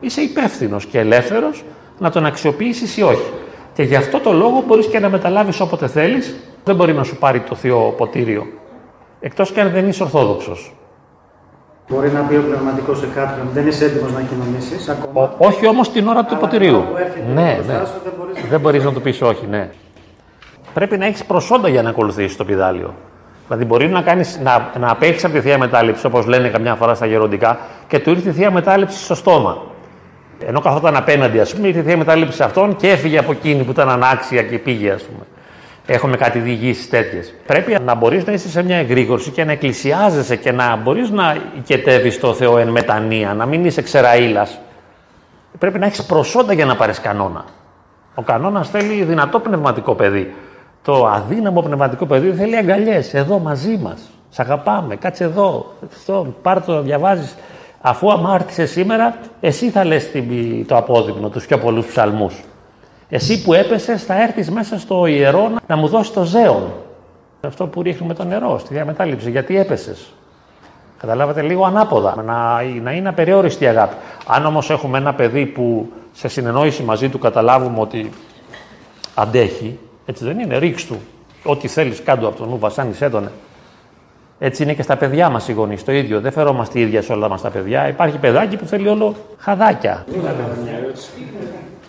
είσαι 0.00 0.20
υπεύθυνος 0.20 0.86
και 0.86 0.98
ελεύθερος 0.98 1.64
να 1.98 2.10
τον 2.10 2.26
αξιοποιήσεις 2.26 2.96
ή 2.96 3.02
όχι. 3.02 3.30
Και 3.74 3.82
γι' 3.82 3.96
αυτό 3.96 4.18
το 4.20 4.32
λόγο 4.32 4.64
μπορείς 4.66 4.86
και 4.86 4.98
να 4.98 5.08
μεταλάβεις 5.08 5.60
όποτε 5.60 5.86
θέλεις, 5.86 6.34
δεν 6.64 6.74
μπορεί 6.76 6.92
να 6.92 7.04
σου 7.04 7.16
πάρει 7.16 7.40
το 7.40 7.54
θείο 7.54 7.94
ποτήριο. 7.96 8.46
Εκτός 9.20 9.52
και 9.52 9.60
αν 9.60 9.70
δεν 9.70 9.88
είσαι 9.88 10.02
ορθόδοξος. 10.02 10.74
Μπορεί 11.88 12.08
να 12.10 12.20
πει 12.20 12.34
ο 12.34 12.42
πνευματικός 12.42 12.98
σε 12.98 13.06
κάποιον, 13.14 13.48
δεν 13.52 13.66
είσαι 13.66 13.84
έτοιμος 13.84 14.12
να 14.12 14.20
κοινωνήσεις 14.20 14.88
ακόμα. 14.88 15.22
Ο- 15.38 15.46
όχι 15.46 15.66
όμως 15.66 15.90
την 15.92 16.08
ώρα 16.08 16.20
του 16.20 16.26
Αλλά 16.34 16.38
ποτηρίου. 16.38 16.72
τώρα 16.72 16.84
που 16.84 16.96
έρχεται 16.96 17.32
Ναι, 17.34 17.54
μπροστά 17.54 17.78
ναι. 17.78 17.84
σου, 17.86 17.92
δεν 18.04 18.12
μπορείς 18.18 18.42
να 18.42 18.48
Δεν 18.48 18.60
μπορείς 18.60 18.84
να 18.84 18.92
του 18.92 19.00
πεις 19.00 19.22
όχι, 19.22 19.46
ναι. 19.50 19.70
Πρέπει 20.74 20.96
να 20.98 21.06
έχεις 21.06 21.24
προσόντα 21.24 21.68
για 21.68 21.82
να 21.82 21.90
ακολουθήσεις 21.90 22.36
το 22.36 22.44
πιδάλιο. 22.44 22.94
Δηλαδή 23.46 23.64
μπορεί 23.64 23.88
να, 23.88 24.02
κάνεις, 24.02 24.40
να, 24.42 24.70
να 24.78 24.90
απέχεις 24.90 25.24
από 25.24 25.34
τη 25.34 25.40
Θεία 25.40 25.58
Μετάληψη, 25.58 26.06
όπως 26.06 26.26
λένε 26.26 26.48
καμιά 26.48 26.74
φορά 26.74 26.94
στα 26.94 27.06
γεροντικά, 27.06 27.58
και 27.88 27.98
του 27.98 28.10
ήρθε 28.10 28.28
η 28.28 28.32
Θεία 28.32 28.50
Μετάληψη 28.50 29.04
στο 29.04 29.14
στόμα. 29.14 29.62
Ενώ 30.46 30.60
καθόταν 30.60 30.96
απέναντι, 30.96 31.40
ας 31.40 31.54
πούμε, 31.54 31.66
ήρθε 31.66 31.80
η 31.80 31.82
Θεία 31.82 31.96
Μετάληψη 31.96 32.36
σε 32.36 32.44
αυτόν 32.44 32.76
και 32.76 32.90
έφυγε 32.90 33.18
από 33.18 33.32
εκείνη 33.32 33.62
που 33.62 33.70
ήταν 33.70 33.88
ανάξια 33.88 34.42
και 34.42 34.58
πήγε, 34.58 34.90
ας 34.90 35.02
πούμε. 35.02 35.22
Έχουμε 35.86 36.16
κάτι 36.16 36.38
διηγήσεις 36.38 36.88
τέτοιες. 36.88 37.34
Πρέπει 37.46 37.76
να 37.84 37.94
μπορείς 37.94 38.26
να 38.26 38.32
είσαι 38.32 38.48
σε 38.48 38.62
μια 38.62 38.76
εγρήγορση 38.76 39.30
και 39.30 39.44
να 39.44 39.52
εκκλησιάζεσαι 39.52 40.36
και 40.36 40.52
να 40.52 40.76
μπορείς 40.76 41.10
να 41.10 41.36
οικετεύεις 41.58 42.20
το 42.20 42.34
Θεό 42.34 42.58
εν 42.58 42.68
μετανία, 42.68 43.34
να 43.34 43.46
μην 43.46 43.64
είσαι 43.64 43.82
ξεραίλα. 43.82 44.48
Πρέπει 45.58 45.78
να 45.78 45.86
έχεις 45.86 46.02
προσόντα 46.02 46.52
για 46.52 46.64
να 46.64 46.76
πάρεις 46.76 47.00
κανόνα. 47.00 47.44
Ο 48.14 48.22
κανόνας 48.22 48.70
θέλει 48.70 49.02
δυνατό 49.02 49.38
πνευματικό 49.38 49.94
παιδί. 49.94 50.34
Το 50.82 51.06
αδύναμο 51.06 51.62
πνευματικό 51.62 52.06
παιδί 52.06 52.32
θέλει 52.32 52.56
αγκαλιές. 52.56 53.14
Εδώ 53.14 53.38
μαζί 53.38 53.78
μας. 53.82 54.00
Σ' 54.30 54.40
αγαπάμε. 54.40 54.96
Κάτσε 54.96 55.24
εδώ. 55.24 55.74
Αυτό, 55.92 56.34
πάρ 56.42 56.64
το, 56.64 56.82
διαβάζεις. 56.82 57.36
Αφού 57.80 58.12
αμάρτησε 58.12 58.66
σήμερα, 58.66 59.16
εσύ 59.40 59.70
θα 59.70 59.84
λες 59.84 60.10
την- 60.10 60.66
το 60.66 60.76
απόδειγμα, 60.76 61.30
τους 61.30 61.46
πιο 61.46 61.58
πολλούς 61.58 61.86
ψαλμούς. 61.86 62.34
Εσύ 63.08 63.42
που 63.42 63.52
έπεσες, 63.52 64.04
θα 64.04 64.22
έρθεις 64.22 64.50
μέσα 64.50 64.78
στο 64.78 65.06
ιερό 65.06 65.48
να- 65.48 65.60
να 65.66 65.76
μου 65.76 65.88
δώσεις 65.88 66.12
το 66.12 66.22
ζέον. 66.24 66.72
Αυτό 67.46 67.66
που 67.66 67.82
ρίχνουμε 67.82 68.14
το 68.14 68.24
νερό 68.24 68.58
στη 68.58 68.74
διαμετάληψη. 68.74 69.30
Γιατί 69.30 69.58
έπεσες. 69.58 70.12
Καταλάβατε 70.98 71.42
λίγο 71.42 71.64
ανάποδα. 71.64 72.14
Να, 72.26 72.62
να 72.82 72.92
είναι 72.92 73.08
απεριόριστη 73.08 73.64
η 73.64 73.66
αγάπη. 73.66 73.94
Αν 74.26 74.46
όμως 74.46 74.70
έχουμε 74.70 74.98
ένα 74.98 75.14
παιδί 75.14 75.46
που 75.46 75.92
σε 76.12 76.28
συνεννόηση 76.28 76.82
μαζί 76.82 77.08
του 77.08 77.18
καταλάβουμε 77.18 77.80
ότι 77.80 78.10
αντέχει, 79.14 79.78
έτσι 80.06 80.24
δεν 80.24 80.38
είναι, 80.38 80.58
ρίξ 80.58 80.84
του. 80.86 81.00
Ό,τι 81.44 81.68
θέλεις, 81.68 82.02
κάντο 82.02 82.28
από 82.28 82.36
τον 82.38 82.48
νου, 82.48 82.58
βασάνισέ 82.58 83.10
τον. 83.10 83.30
Έτσι 84.42 84.62
είναι 84.62 84.74
και 84.74 84.82
στα 84.82 84.96
παιδιά 84.96 85.30
μας 85.30 85.48
οι 85.48 85.52
γονείς. 85.52 85.84
Το 85.84 85.92
ίδιο. 85.92 86.20
Δεν 86.20 86.32
φερόμαστε 86.32 86.80
ίδια 86.80 87.02
σε 87.02 87.12
όλα 87.12 87.28
μας 87.28 87.40
τα 87.40 87.50
παιδιά. 87.50 87.88
Υπάρχει 87.88 88.18
παιδάκι 88.18 88.56
που 88.56 88.66
θέλει 88.66 88.88
όλο 88.88 89.14
χαδάκια. 89.38 90.04
μια 90.64 90.72
ερώτηση. 90.82 91.08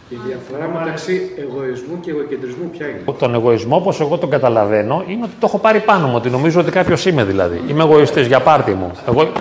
Η 0.10 0.18
διαφορά 0.28 0.80
μεταξύ 0.80 1.32
εγωισμού 1.39 1.99
και 1.99 2.12
εγωκεντρισμού 2.12 2.70
ποια 2.70 2.88
είναι; 2.88 3.02
Τον 3.20 3.34
εγωισμό, 3.34 3.76
όπως 3.76 3.99
εγώ 3.99 4.18
τον 4.18 4.30
καταλαβαίνω, 4.30 5.04
είναι 5.08 5.24
ότι 5.24 5.34
το 5.39 5.45
έχω 5.45 5.58
πάρει 5.58 5.80
πάνω 5.80 6.08
μου. 6.08 6.16
Ότι 6.16 6.30
νομίζω 6.30 6.60
ότι 6.60 6.72
κάποιος 6.72 7.06
είμαι 7.06 7.24
δηλαδή. 7.24 7.62
Είμαι 7.68 7.84
εγωιστής 7.84 8.28
για 8.28 8.39
πάρτι 8.39 8.72
μου. 8.72 8.91
Εγώ 9.08 9.32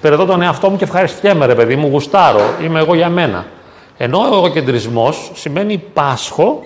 περαιτώ 0.00 0.24
τον 0.24 0.42
εαυτό 0.42 0.70
μου 0.70 0.76
και 0.76 0.84
ευχαριστιέμαι, 0.84 1.46
ρε 1.46 1.54
παιδί 1.54 1.76
μου, 1.76 1.88
γουστάρω. 1.88 2.40
Είμαι 2.64 2.78
εγώ 2.78 2.94
για 2.94 3.08
μένα. 3.08 3.44
Ενώ 3.96 4.18
ο 4.18 4.36
εγωκεντρισμός 4.36 5.30
σημαίνει 5.34 5.82
πάσχο 5.92 6.62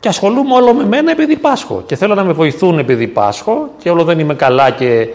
και 0.00 0.08
ασχολούμαι 0.08 0.54
όλο 0.54 0.74
με 0.74 0.84
μένα 0.84 1.10
επειδή 1.10 1.36
πάσχω. 1.36 1.82
Και 1.86 1.96
θέλω 1.96 2.14
να 2.14 2.24
με 2.24 2.32
βοηθούν 2.32 2.78
επειδή 2.78 3.06
πάσχω 3.06 3.68
και 3.78 3.90
όλο 3.90 4.04
δεν 4.04 4.18
είμαι 4.18 4.34
καλά 4.34 4.70
και 4.70 5.08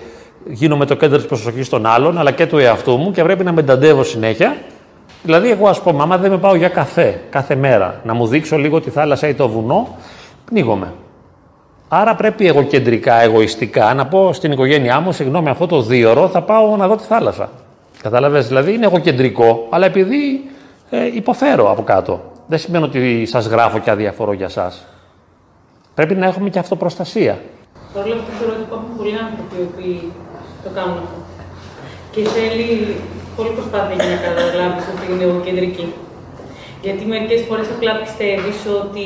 γίνομαι 0.45 0.85
το 0.85 0.95
κέντρο 0.95 1.17
της 1.17 1.25
προσοχής 1.25 1.69
των 1.69 1.85
άλλων, 1.85 2.17
αλλά 2.17 2.31
και 2.31 2.45
του 2.45 2.57
εαυτού 2.57 2.97
μου 2.97 3.11
και 3.11 3.23
πρέπει 3.23 3.43
να 3.43 3.51
με 3.51 3.63
ταντεύω 3.63 4.03
συνέχεια. 4.03 4.55
Δηλαδή, 5.23 5.49
εγώ 5.49 5.67
ας 5.67 5.81
πούμε, 5.81 6.03
άμα 6.03 6.17
δεν 6.17 6.31
με 6.31 6.37
πάω 6.37 6.55
για 6.55 6.69
καφέ 6.69 7.21
κάθε 7.29 7.55
μέρα, 7.55 8.01
να 8.03 8.13
μου 8.13 8.27
δείξω 8.27 8.57
λίγο 8.57 8.81
τη 8.81 8.89
θάλασσα 8.89 9.27
ή 9.27 9.33
το 9.33 9.47
βουνό, 9.47 9.95
πνίγομαι. 10.45 10.93
Άρα 11.87 12.15
πρέπει 12.15 12.47
εγώ 12.47 12.63
κεντρικά, 12.63 13.21
εγωιστικά 13.21 13.93
να 13.93 14.05
πω 14.05 14.33
στην 14.33 14.51
οικογένειά 14.51 14.99
μου, 14.99 15.11
συγγνώμη, 15.11 15.49
αυτό 15.49 15.67
το 15.67 15.81
δίωρο 15.81 16.27
θα 16.27 16.41
πάω 16.41 16.75
να 16.75 16.87
δω 16.87 16.95
τη 16.95 17.03
θάλασσα. 17.03 17.49
Κατάλαβες, 18.01 18.47
δηλαδή 18.47 18.73
είναι 18.73 18.85
εγώ 18.85 18.99
κεντρικό, 18.99 19.67
αλλά 19.69 19.85
επειδή 19.85 20.49
ε, 20.89 21.05
υποφέρω 21.13 21.71
από 21.71 21.83
κάτω. 21.83 22.21
Δεν 22.47 22.59
σημαίνει 22.59 22.83
ότι 22.83 23.25
σας 23.25 23.45
γράφω 23.45 23.79
και 23.79 23.89
αδιαφορώ 23.89 24.33
για 24.33 24.45
εσά. 24.45 24.73
Πρέπει 25.95 26.15
να 26.15 26.25
έχουμε 26.25 26.49
και 26.49 26.59
αυτοπροστασία. 26.59 27.39
Παρ' 27.93 28.05
όλα 28.05 28.15
αυτά 28.15 28.31
θεωρώ 28.39 28.53
ότι 28.53 28.61
υπάρχουν 28.61 28.89
πολλοί 28.97 29.13
άνθρωποι 29.23 29.55
που 29.75 30.63
το 30.63 30.69
κάνουν 30.75 30.97
αυτό. 31.03 31.19
Και 32.11 32.21
θέλει 32.35 32.95
πολύ 33.35 33.49
προσπάθεια 33.57 33.95
για 33.95 34.15
να 34.15 34.19
καταλάβει 34.27 34.79
ότι 34.93 35.03
είναι 35.11 35.23
εγωκεντρική. 35.23 35.93
Γιατί 36.81 37.05
μερικές 37.05 37.41
φορές 37.47 37.67
απλά 37.75 37.91
πιστεύεις 38.03 38.57
ότι 38.81 39.05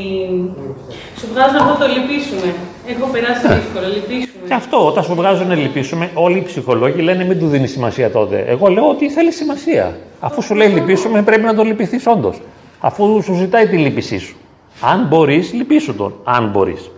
σου 1.20 1.28
βγάζουν 1.34 1.58
αυτό 1.64 1.74
το 1.84 1.88
λυπήσουμε. 1.96 2.50
Έχω 2.92 3.06
περάσει 3.14 3.44
δύσκολα, 3.60 3.88
λυπήσουμε. 3.96 4.44
Και 4.48 4.54
αυτό, 4.54 4.78
όταν 4.88 5.04
σου 5.04 5.16
βγάζουν 5.16 5.52
λυπήσουμε, 5.52 6.12
όλοι 6.14 6.38
οι 6.38 6.42
ψυχολόγοι 6.42 7.02
λένε 7.02 7.24
μην 7.26 7.40
του 7.40 7.48
δίνεις 7.48 7.72
σημασία 7.72 8.12
τότε. 8.12 8.38
Εγώ 8.48 8.68
λέω 8.68 8.90
ότι 8.90 9.10
θέλεις 9.10 9.36
σημασία. 9.36 9.98
Αφού 10.20 10.42
σου 10.42 10.56
λέει 10.56 10.68
λυπήσουμε, 10.68 11.22
πρέπει 11.22 11.42
να 11.42 11.56
τον 11.56 11.66
λυπηθείς 11.68 12.08
όντως. 12.08 12.42
Αφού 12.80 13.22
σου 13.24 13.34
ζητάει 13.34 13.68
τη 13.68 13.78
λύπησή 13.78 14.18
σου. 14.18 14.36
Αν 14.82 15.08
μπορείς, 15.08 15.54
λυπήσου 15.54 15.96
τον. 15.96 16.14
Αν 16.24 16.50
μπορείς. 16.50 16.92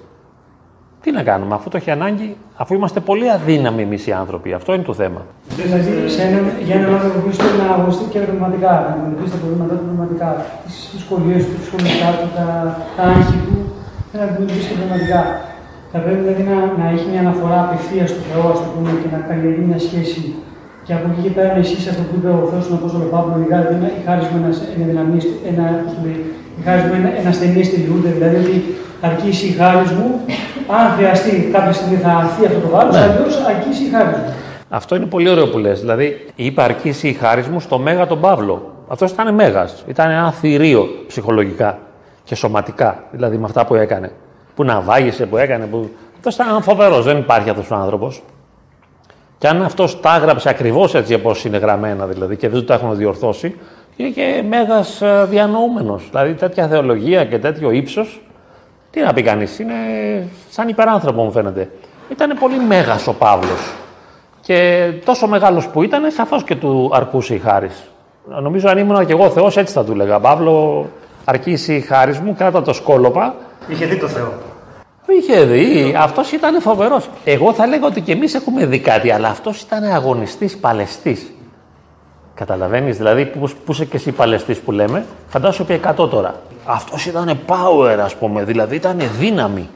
Τι 1.02 1.12
να 1.12 1.24
κάνουμε, 1.24 1.54
αφού 1.56 1.70
το 1.70 1.78
έχει 1.78 1.92
ανάγκη, 1.92 2.36
αφού 2.56 2.74
είμαστε 2.74 3.00
πολύ 3.00 3.28
αδύναμοι 3.32 3.82
εμείς 3.82 4.08
οι 4.08 4.12
άνθρωποι. 4.12 4.54
Αυτό 4.54 4.74
είναι 4.74 4.84
το 4.84 4.94
θέμα. 4.94 5.22
Δηλαδή, 5.60 6.10
σε 6.16 6.22
έναν, 6.28 6.44
για 6.68 6.76
έναν 6.76 6.94
άνθρωπο 6.94 7.20
που 7.20 7.34
θέλει 7.36 7.58
να 7.64 7.68
αγωνιστεί 7.74 8.06
και 8.12 8.20
πνευματικά, 8.20 8.72
να 8.86 8.90
αντιμετωπίσει 8.94 9.32
τα 9.36 9.40
προβλήματά 9.42 9.74
του 9.80 9.86
πνευματικά, 9.88 10.30
τις 10.66 10.76
δυσκολίες 10.94 11.42
του, 11.48 11.54
τις 11.60 11.66
σχολικά 11.70 12.10
του, 12.20 12.28
τα, 12.38 12.46
τα 12.96 13.04
άγχη 13.12 13.38
του, 13.46 13.58
θέλει 14.10 14.22
να 14.24 14.28
αντιμετωπίσει 14.30 14.68
και 14.70 14.76
πνευματικά. 14.80 15.22
Θα 15.92 15.98
πρέπει 16.04 16.22
δηλαδή 16.24 16.44
να, 16.52 16.56
να 16.82 16.86
έχει 16.94 17.06
μια 17.12 17.22
αναφορά 17.26 17.60
απευθείας 17.66 18.08
στο 18.14 18.22
Θεό, 18.30 18.44
ας 18.56 18.62
πούμε, 18.72 18.90
και 19.02 19.10
να 19.16 19.20
καλλιεργεί 19.28 19.64
μια 19.70 19.80
σχέση. 19.88 20.22
Και 20.86 20.94
από 20.94 21.06
εκεί 21.12 21.22
και 21.26 21.34
πέρα 21.38 21.54
να 21.54 21.60
ισχύσει 21.60 21.90
αυτό 21.90 22.02
που 22.02 22.16
είπε 22.18 22.30
ο 22.30 22.48
Θεός 22.52 22.64
στον 22.66 22.76
Απόστολο 22.80 23.06
Παύλο, 23.14 23.34
η 23.46 23.48
χάρη 24.06 24.24
μου 24.30 24.38
ένα, 24.42 24.52
ένα, 24.76 25.02
ένα, 25.52 25.66
ένα, 26.66 26.74
ένα, 26.96 27.10
ένα 27.20 27.32
στενή 27.32 27.64
στη 27.64 27.78
δηλαδή 28.18 28.36
ότι 28.36 28.56
αρκίσει 29.02 29.48
η 29.48 29.52
χάρη 29.52 29.86
μου 29.98 30.08
αν 30.78 30.92
χρειαστεί 30.98 31.50
κάποια 31.52 31.74
στιγμή 31.74 31.98
θα 31.98 32.10
αρθεί 32.10 32.46
αυτό 32.46 32.60
το 32.60 32.68
βάρος, 32.68 32.96
ναι. 32.96 33.02
αλλιώς 33.02 33.36
αρκίσει 33.48 33.84
η 33.84 33.90
χάρη 33.90 34.08
μου. 34.08 34.34
Αυτό 34.70 34.96
είναι 34.96 35.06
πολύ 35.06 35.30
ωραίο 35.30 35.48
που 35.48 35.58
λες. 35.58 35.80
Δηλαδή, 35.80 36.26
είπε 36.36 36.62
αρκίσει 36.62 37.08
η 37.08 37.14
χάρη 37.14 37.44
μου 37.52 37.60
στο 37.60 37.78
Μέγα 37.78 38.08
τον 38.08 38.20
Παύλο. 38.20 38.72
Αυτό 38.88 39.06
ήταν 39.06 39.34
Μέγας. 39.34 39.84
Ήταν 39.88 40.12
ένα 40.12 40.32
θηρίο 40.32 40.88
ψυχολογικά 41.08 41.80
και 42.24 42.36
σωματικά. 42.36 43.04
Δηλαδή, 43.12 43.38
με 43.38 43.46
αυτά 43.46 43.66
που 43.66 43.76
έκανε. 43.76 44.12
Που 44.56 44.64
να 44.64 44.82
βάγισε, 44.82 45.26
που 45.26 45.38
έκανε. 45.38 45.66
Που... 45.66 45.90
Αυτό 46.26 46.44
ήταν 46.44 46.62
φοβερός. 46.62 47.06
Δεν 47.06 47.18
υπάρχει 47.18 47.50
αυτός 47.50 47.72
ο 47.72 47.76
άνθρωπος. 47.76 48.24
Και 49.42 49.48
αν 49.48 49.62
αυτός 49.62 50.00
τα 50.00 50.16
έγραψε 50.16 50.50
ακριβώς 50.50 50.96
έτσι 50.96 51.14
όπως 51.14 51.46
είναι 51.46 51.58
γραμμένα 51.58 52.06
δηλαδή 52.06 52.36
και 52.36 52.50
δεν 52.50 52.66
το 52.66 52.74
έχουν 52.74 52.96
διορθώσει, 52.96 53.56
είναι 53.96 54.10
και 54.10 54.44
μέγας 54.50 55.02
ε, 55.02 55.26
διανοούμενος. 55.30 56.08
Δηλαδή, 56.10 56.34
τέτοια 56.34 56.68
θεολογία 56.68 57.26
και 57.26 57.40
τέτοιο 57.40 57.72
ύψος 57.72 58.22
τι 58.92 59.02
να 59.02 59.14
πει 59.14 59.22
κανείς, 59.22 59.60
είναι 59.60 59.74
σαν 60.50 60.68
υπεράνθρωπο 60.68 61.24
μου 61.24 61.32
φαίνεται. 61.32 61.70
Ήταν 62.12 62.38
πολύ 62.40 62.60
μέγας 62.60 63.08
ο 63.08 63.14
Παύλος. 63.14 63.74
Και 64.42 64.90
τόσο 65.06 65.28
μεγάλος 65.28 65.68
που 65.68 65.84
ήταν, 65.84 66.12
σαφώς 66.12 66.44
και 66.44 66.56
του 66.56 66.90
αρκούσε 66.94 67.34
η 67.34 67.40
χάρης. 67.40 67.84
Νομίζω 68.42 68.70
αν 68.70 68.78
ήμουν 68.78 69.06
και 69.06 69.12
εγώ 69.14 69.30
Θεός, 69.30 69.58
έτσι 69.58 69.74
θα 69.74 69.84
του 69.84 69.92
έλεγα. 69.92 70.20
Παύλο, 70.20 70.86
αρκίσει 71.26 71.76
η 71.76 71.82
χάρης 71.82 72.20
μου, 72.20 72.36
κράτα 72.38 72.62
το 72.62 72.74
σκόλοπα. 72.74 73.36
Είχε 73.68 73.86
δει 73.86 73.98
το 73.98 74.08
Θεό. 74.08 74.51
Είχε 75.20 75.44
δει. 75.44 75.96
Αυτός 75.98 76.32
ήταν 76.32 76.62
φοβερός. 76.62 77.10
Εγώ 77.24 77.54
θα 77.54 77.68
λέγα 77.68 77.86
ότι 77.86 78.02
και 78.02 78.12
εμείς 78.12 78.34
έχουμε 78.34 78.66
δει 78.66 78.80
κάτι, 78.80 79.12
αλλά 79.12 79.28
αυτός 79.28 79.62
ήταν 79.62 79.84
αγωνιστής 79.84 80.58
παλαιστής. 80.58 81.32
Καταλαβαίνεις, 82.34 82.98
δηλαδή, 82.98 83.26
που, 83.26 83.50
που 83.66 83.72
είσαι 83.72 83.86
και 83.86 83.96
εσύ 83.96 84.12
παλαιστής 84.12 84.60
που 84.60 84.72
λέμε, 84.72 85.06
φαντάσου 85.28 85.62
επί 85.62 85.74
100 85.74 86.10
τώρα. 86.10 86.42
Αυτός 86.66 87.06
ήταν 87.06 87.40
power, 87.48 87.98
ας 88.04 88.16
πούμε, 88.16 88.44
δηλαδή 88.44 88.76
ήταν 88.76 89.02
δύναμη. 89.20 89.70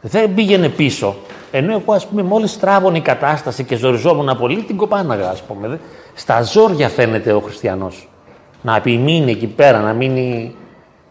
Δεν 0.00 0.34
πήγαινε 0.34 0.68
πίσω. 0.68 1.16
Ενώ 1.50 1.72
εγώ, 1.72 1.92
ας 1.92 2.06
πούμε, 2.06 2.22
μόλις 2.22 2.58
τράβωνε 2.58 2.98
η 2.98 3.00
κατάσταση 3.00 3.64
και 3.64 3.76
ζοριζόμουν 3.76 4.36
πολύ, 4.38 4.62
την 4.62 4.76
κοπάναγα, 4.76 5.30
ας 5.30 5.42
πούμε. 5.42 5.80
Στα 6.14 6.42
ζόρια 6.42 6.88
φαίνεται 6.88 7.32
ο 7.32 7.40
χριστιανός. 7.40 8.08
Να 8.62 8.76
επιμείνει 8.76 9.30
εκεί 9.30 9.46
πέρα, 9.46 9.78
να 9.78 9.92
μείνει 9.92 10.54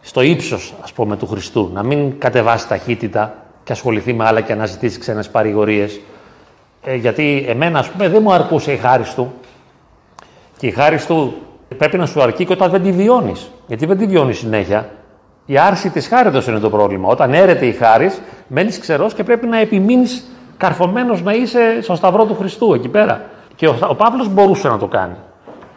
στο 0.02 0.22
ύψος, 0.22 0.74
ας 0.84 0.94
πούμε, 0.94 1.18
του 1.18 1.28
Χριστού. 1.28 1.70
Να 1.74 1.84
μην 1.84 2.20
κατεβάσει 2.20 2.68
ταχύτητα 2.68 3.34
και 3.70 3.76
ασχοληθεί 3.76 4.14
με 4.14 4.26
άλλα 4.26 4.42
και 4.42 4.56
να 4.56 4.66
ζητήσει 4.66 5.00
ξένες 5.00 5.30
παρηγορίες. 5.30 6.00
Ε, 6.84 6.96
γιατί 6.96 7.46
εμένα, 7.48 7.80
ας 7.80 7.90
πούμε, 7.90 8.10
δεν 8.10 8.22
μου 8.22 8.34
αρκούσε 8.34 8.72
η 8.72 8.78
χάρη 8.78 9.04
του. 9.16 9.34
Και 10.58 10.68
η 10.68 10.72
χάρη 10.72 11.00
του 11.06 11.34
πρέπει 11.78 11.98
να 11.98 12.06
σου 12.06 12.22
αρκεί 12.22 12.46
και 12.46 12.54
όταν 12.54 12.72
δεν 12.72 12.82
τη 12.82 12.92
βιώνεις. 12.92 13.52
Γιατί 13.68 13.86
δεν 13.86 13.98
τη 13.98 14.06
βιώνεις 14.06 14.38
συνέχεια. 14.38 14.90
Η 15.46 15.58
άρση 15.58 15.90
της 15.90 16.08
χάριτος 16.08 16.48
είναι 16.48 16.60
το 16.60 16.70
πρόβλημα. 16.70 17.10
Όταν 17.10 17.34
έρεται 17.34 17.66
η 17.66 17.72
χάρη, 17.72 18.12
μένεις 18.48 18.80
ξερός 18.80 19.14
και 19.14 19.24
πρέπει 19.24 19.48
να 19.48 19.58
επιμείνεις 19.58 20.30
καρφωμένος 20.58 21.22
να 21.22 21.34
είσαι 21.34 21.82
στο 21.82 21.96
σταυρό 21.96 22.26
του 22.26 22.36
Χριστού 22.36 22.74
εκεί 22.74 22.88
πέρα. 22.88 23.22
Και 23.56 23.68
ο, 23.68 23.76
ο 23.88 23.96
Παύλος 23.96 24.30
μπορούσε 24.30 24.68
να 24.68 24.78
το 24.78 24.88
κάνει. 24.88 25.16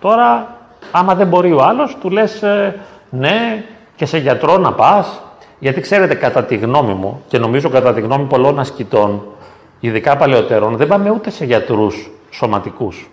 Τώρα, 0.00 0.56
άμα 0.92 1.14
δεν 1.14 1.26
μπορεί 1.26 1.52
ο 1.52 1.62
άλλος, 1.62 1.96
του 2.00 2.10
λες 2.10 2.42
ε, 2.42 2.80
ναι, 3.10 3.64
και 3.96 4.06
σε 4.06 4.18
γιατρό 4.18 4.58
να 4.58 4.72
πας. 4.72 5.22
Γιατί 5.62 5.80
ξέρετε, 5.80 6.14
κατά 6.14 6.44
τη 6.44 6.56
γνώμη 6.56 6.92
μου, 6.92 7.22
και 7.28 7.38
νομίζω 7.38 7.68
κατά 7.68 7.94
τη 7.94 8.00
γνώμη 8.00 8.24
πολλών 8.24 8.58
ασκητών, 8.58 9.26
ειδικά 9.80 10.16
παλαιότερων, 10.16 10.76
δεν 10.76 10.86
πάμε 10.86 11.10
ούτε 11.10 11.30
σε 11.30 11.44
γιατρούς 11.44 12.10
σωματικούς. 12.30 13.10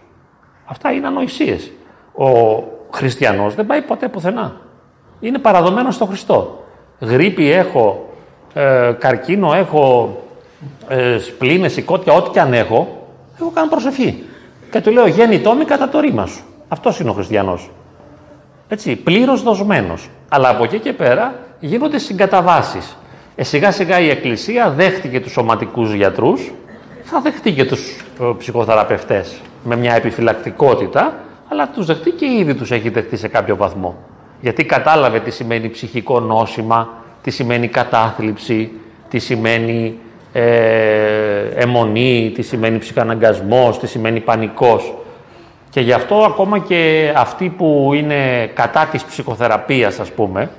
Αυτά 0.65 0.91
είναι 0.91 1.07
ανοησίες. 1.07 1.71
Ο 2.13 2.27
χριστιανός 2.91 3.55
δεν 3.55 3.65
πάει 3.65 3.81
ποτέ 3.81 4.07
πουθενά. 4.07 4.55
Είναι 5.19 5.37
παραδομένο 5.37 5.91
στο 5.91 6.05
Χριστό. 6.05 6.63
Γρήπη 6.99 7.51
έχω, 7.51 8.09
ε, 8.53 8.91
καρκίνο 8.99 9.53
έχω, 9.53 10.17
ε, 10.87 11.17
σπλήνες, 11.17 11.73
σηκώτια, 11.73 12.13
ό,τι 12.13 12.29
και 12.29 12.39
αν 12.39 12.53
έχω, 12.53 13.07
εγώ 13.39 13.49
κάνω 13.49 13.69
προσευχή. 13.69 14.23
Και 14.71 14.81
του 14.81 14.91
λέω 14.91 15.07
γέννητό 15.07 15.53
μη 15.53 15.65
κατά 15.65 15.89
το 15.89 15.99
ρήμα 15.99 16.25
σου. 16.25 16.43
Αυτός 16.67 16.99
είναι 16.99 17.09
ο 17.09 17.13
χριστιανός. 17.13 17.69
Έτσι, 18.67 18.95
πλήρως 18.95 19.43
δοσμένος. 19.43 20.09
Αλλά 20.29 20.49
από 20.49 20.63
εκεί 20.63 20.79
και 20.79 20.93
πέρα 20.93 21.33
γίνονται 21.59 21.97
συγκαταβάσεις. 21.97 22.97
Ε, 23.35 23.43
σιγά 23.43 23.71
σιγά 23.71 23.99
η 23.99 24.09
Εκκλησία 24.09 24.69
δέχτηκε 24.69 25.19
τους 25.19 25.31
σωματικούς 25.31 25.93
γιατρούς, 25.93 26.51
θα 27.03 27.19
δεχτεί 27.21 27.51
και 27.51 27.65
τους 27.65 28.05
ε, 28.21 28.23
ψυχοθεραπευτές 28.37 29.41
με 29.63 29.75
μια 29.75 29.93
επιφυλακτικότητα, 29.95 31.13
αλλά 31.49 31.67
τους 31.67 31.85
δεχτεί 31.85 32.11
και 32.11 32.25
ήδη 32.25 32.55
τους 32.55 32.71
έχει 32.71 32.89
δεχτεί 32.89 33.17
σε 33.17 33.27
κάποιο 33.27 33.55
βαθμό. 33.55 33.97
Γιατί 34.41 34.65
κατάλαβε 34.65 35.19
τι 35.19 35.31
σημαίνει 35.31 35.69
ψυχικό 35.69 36.19
νόσημα, 36.19 36.89
τι 37.21 37.31
σημαίνει 37.31 37.67
κατάθλιψη, 37.67 38.71
τι 39.09 39.19
σημαίνει 39.19 39.99
ε, 40.33 40.43
αιμονή, 41.55 42.31
τι 42.35 42.41
σημαίνει 42.41 42.77
ψυχαναγκασμός, 42.77 43.79
τι 43.79 43.87
σημαίνει 43.87 44.19
πανικός. 44.19 44.93
Και 45.79 45.85
γι' 45.85 45.93
αυτό 45.93 46.15
ακόμα 46.15 46.59
και 46.59 47.13
αυτοί 47.15 47.49
που 47.49 47.91
είναι 47.93 48.45
κατά 48.53 48.85
της 48.85 49.03
ψυχοθεραπείας, 49.03 49.99
ας 49.99 50.11
πούμε, 50.11 50.49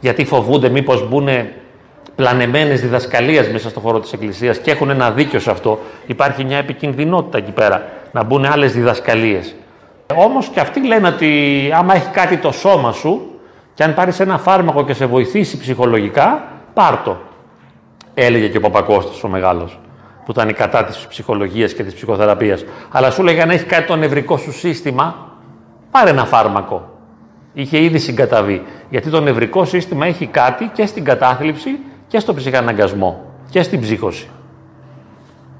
γιατί 0.00 0.24
φοβούνται 0.24 0.68
μήπως 0.68 1.08
μπουν 1.08 1.28
πλανεμένες 2.14 2.80
διδασκαλίες 2.80 3.48
μέσα 3.48 3.68
στο 3.68 3.80
χώρο 3.80 4.00
της 4.00 4.12
Εκκλησίας 4.12 4.58
και 4.58 4.70
έχουν 4.70 4.90
ένα 4.90 5.10
δίκιο 5.10 5.38
σε 5.38 5.50
αυτό, 5.50 5.78
υπάρχει 6.06 6.44
μια 6.44 6.56
επικινδυνότητα 6.56 7.38
εκεί 7.38 7.50
πέρα, 7.50 7.88
να 8.12 8.22
μπουν 8.22 8.44
άλλες 8.44 8.72
διδασκαλίες. 8.72 9.54
Όμως 10.14 10.48
και 10.48 10.60
αυτοί 10.60 10.86
λένε 10.86 11.08
ότι 11.08 11.70
άμα 11.74 11.94
έχει 11.94 12.08
κάτι 12.10 12.36
το 12.36 12.52
σώμα 12.52 12.92
σου 12.92 13.40
και 13.74 13.84
αν 13.84 13.94
πάρεις 13.94 14.20
ένα 14.20 14.38
φάρμακο 14.38 14.84
και 14.84 14.94
σε 14.94 15.06
βοηθήσει 15.06 15.58
ψυχολογικά, 15.58 16.44
πάρ' 16.74 17.02
το. 17.04 17.16
Έλεγε 18.14 18.48
και 18.48 18.56
ο 18.56 18.60
Παπακώστας 18.60 19.24
ο 19.24 19.28
μεγάλος. 19.28 19.78
Που 20.28 20.34
ήταν 20.40 20.54
κατά 20.54 20.84
της 20.84 21.06
ψυχολογίας 21.08 21.72
και 21.72 21.82
της 21.82 21.94
ψυχοθεραπείας. 21.94 22.64
Αλλά 22.90 23.10
σου 23.10 23.22
λέγανε, 23.22 23.54
έχεις 23.54 23.66
κάτι 23.66 23.86
το 23.86 23.96
νευρικό 23.96 24.36
σου 24.36 24.52
σύστημα, 24.52 25.36
πάρε 25.90 26.10
ένα 26.10 26.24
φάρμακο. 26.24 26.98
Είχε 27.52 27.82
ήδη 27.82 27.98
συγκαταβεί. 27.98 28.62
Γιατί 28.90 29.10
το 29.10 29.20
νευρικό 29.20 29.64
σύστημα 29.64 30.06
έχει 30.06 30.26
κάτι 30.26 30.70
και 30.72 30.86
στην 30.86 31.04
κατάθλιψη 31.04 31.70
και 32.06 32.18
στο 32.18 32.34
ψυχαναγκασμό 32.34 33.24
και 33.50 33.62
στην 33.62 33.80
ψύχωση. 33.80 34.28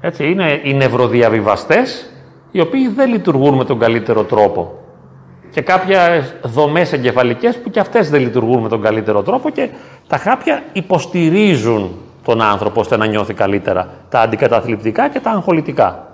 Έτσι, 0.01 0.29
είναι 0.31 0.61
οι 0.63 0.73
νευροδιαβιβαστές 0.73 2.09
οι 2.51 2.59
οποίοι 2.59 2.87
δεν 2.87 3.09
λειτουργούν 3.09 3.53
με 3.53 3.65
τον 3.65 3.79
καλύτερο 3.79 4.23
τρόπο. 4.23 4.79
Και 5.51 5.61
κάποια 5.61 6.27
δομές 6.43 6.93
εγκεφαλικές 6.93 7.57
που 7.57 7.69
και 7.69 7.79
αυτές 7.79 8.09
δεν 8.09 8.21
λειτουργούν 8.21 8.61
με 8.61 8.69
τον 8.69 8.81
καλύτερο 8.81 9.21
τρόπο 9.21 9.49
και 9.49 9.69
τα 10.07 10.17
χάπια 10.17 10.63
υποστηρίζουν 10.73 11.97
τον 12.29 12.41
άνθρωπο 12.41 12.79
ώστε 12.79 12.97
να 12.97 13.05
νιώθει 13.05 13.33
καλύτερα. 13.33 13.87
Τα 14.09 14.21
αντικαταθλιπτικά 14.21 15.09
και 15.09 15.19
τα 15.19 15.31
αγχολητικά. 15.31 16.07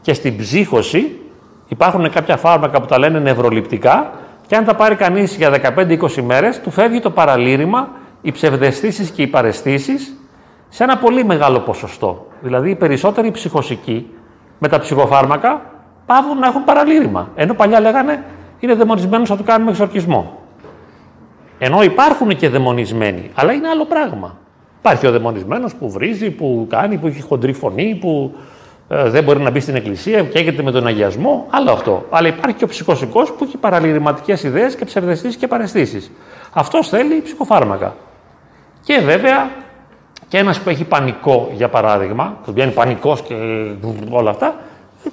Και 0.00 0.14
στην 0.14 0.36
ψύχωση 0.36 1.20
υπάρχουν 1.68 2.10
κάποια 2.10 2.36
φάρμακα 2.36 2.80
που 2.80 2.86
τα 2.86 2.98
λένε 2.98 3.18
νευροληπτικά 3.18 4.10
και 4.46 4.56
αν 4.56 4.64
τα 4.64 4.74
πάρει 4.74 4.94
κανείς 4.94 5.36
για 5.36 5.74
15-20 5.76 6.22
μέρες 6.22 6.60
του 6.60 6.70
φεύγει 6.70 7.00
το 7.00 7.10
παραλήρημα, 7.10 7.88
οι 8.22 8.32
ψευδεστήσεις 8.32 9.10
και 9.10 9.22
οι 9.22 9.26
παρεστήσεις 9.26 10.16
σε 10.68 10.84
ένα 10.84 10.96
πολύ 10.96 11.24
μεγάλο 11.24 11.60
ποσοστό. 11.60 12.26
Δηλαδή 12.40 12.70
οι 12.70 12.74
περισσότεροι 12.74 13.30
ψυχοσικοί 13.30 14.06
με 14.58 14.68
τα 14.68 14.78
ψυχοφάρμακα 14.78 15.62
πάβουν 16.06 16.38
να 16.38 16.46
έχουν 16.46 16.64
παραλήρημα. 16.64 17.28
Ενώ 17.34 17.54
παλιά 17.54 17.80
λέγανε 17.80 18.24
είναι 18.58 18.74
δαιμονισμένο, 18.74 19.26
θα 19.26 19.36
του 19.36 19.44
κάνουμε 19.44 19.70
εξορκισμό. 19.70 20.38
Ενώ 21.58 21.82
υπάρχουν 21.82 22.36
και 22.36 22.48
δαιμονισμένοι, 22.48 23.30
αλλά 23.34 23.52
είναι 23.52 23.68
άλλο 23.68 23.84
πράγμα. 23.84 24.36
Υπάρχει 24.78 25.06
ο 25.06 25.10
δαιμονισμένος 25.10 25.74
που 25.74 25.90
βρίζει, 25.90 26.30
που 26.30 26.66
κάνει, 26.70 26.96
που 26.96 27.06
έχει 27.06 27.20
χοντρή 27.20 27.52
φωνή, 27.52 27.98
που 28.00 28.34
ε, 28.88 29.08
δεν 29.08 29.24
μπορεί 29.24 29.40
να 29.40 29.50
μπει 29.50 29.60
στην 29.60 29.74
εκκλησία, 29.74 30.22
καίγεται 30.22 30.62
με 30.62 30.70
τον 30.70 30.86
αγιασμό. 30.86 31.46
Άλλο 31.50 31.70
αυτό. 31.70 32.06
Αλλά 32.10 32.28
υπάρχει 32.28 32.56
και 32.56 32.64
ο 32.64 32.68
ψυχοσικός 32.68 33.32
που 33.32 33.44
έχει 33.44 33.56
παραλυρηματικέ 33.56 34.46
ιδέες 34.46 34.74
και 34.74 34.84
ψευδεστήσεις 34.84 35.36
και 35.36 35.46
παρεστήσεις. 35.46 36.10
Αυτός 36.52 36.88
θέλει 36.88 37.20
ψυχοφάρμακα. 37.22 37.96
Και 38.82 39.00
βέβαια 39.04 39.50
και 40.28 40.38
ένας 40.38 40.60
που 40.60 40.68
έχει 40.68 40.84
πανικό, 40.84 41.50
για 41.54 41.68
παράδειγμα, 41.68 42.38
που 42.44 42.52
βγαίνει 42.52 42.72
πανικός 42.72 43.22
και 43.22 43.34
όλα 44.10 44.30
αυτά, 44.30 44.54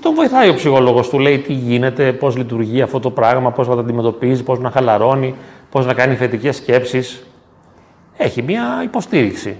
τον 0.02 0.14
βοηθάει 0.14 0.50
ο 0.50 0.54
ψυχολόγος 0.54 1.10
του, 1.10 1.20
λέει 1.20 1.40
τι 1.40 1.54
γίνεται, 1.54 2.14
πώς 2.14 2.38
λειτουργεί 2.38 2.82
αυτό 2.82 3.00
το 3.00 3.10
πράγμα, 3.10 3.52
πώς 3.52 3.68
να 3.68 3.74
το 3.74 3.80
αντιμετωπίζει, 3.80 4.44
πώς 4.44 4.60
να 4.60 4.72
χαλαρώνει, 4.72 5.36
πώς 5.72 5.86
να 5.86 5.94
κάνει 5.94 6.16
θετικές 6.16 6.56
σκέψεις. 6.56 7.26
Έχει 8.18 8.42
μία 8.42 8.82
υποστήριξη. 8.84 9.58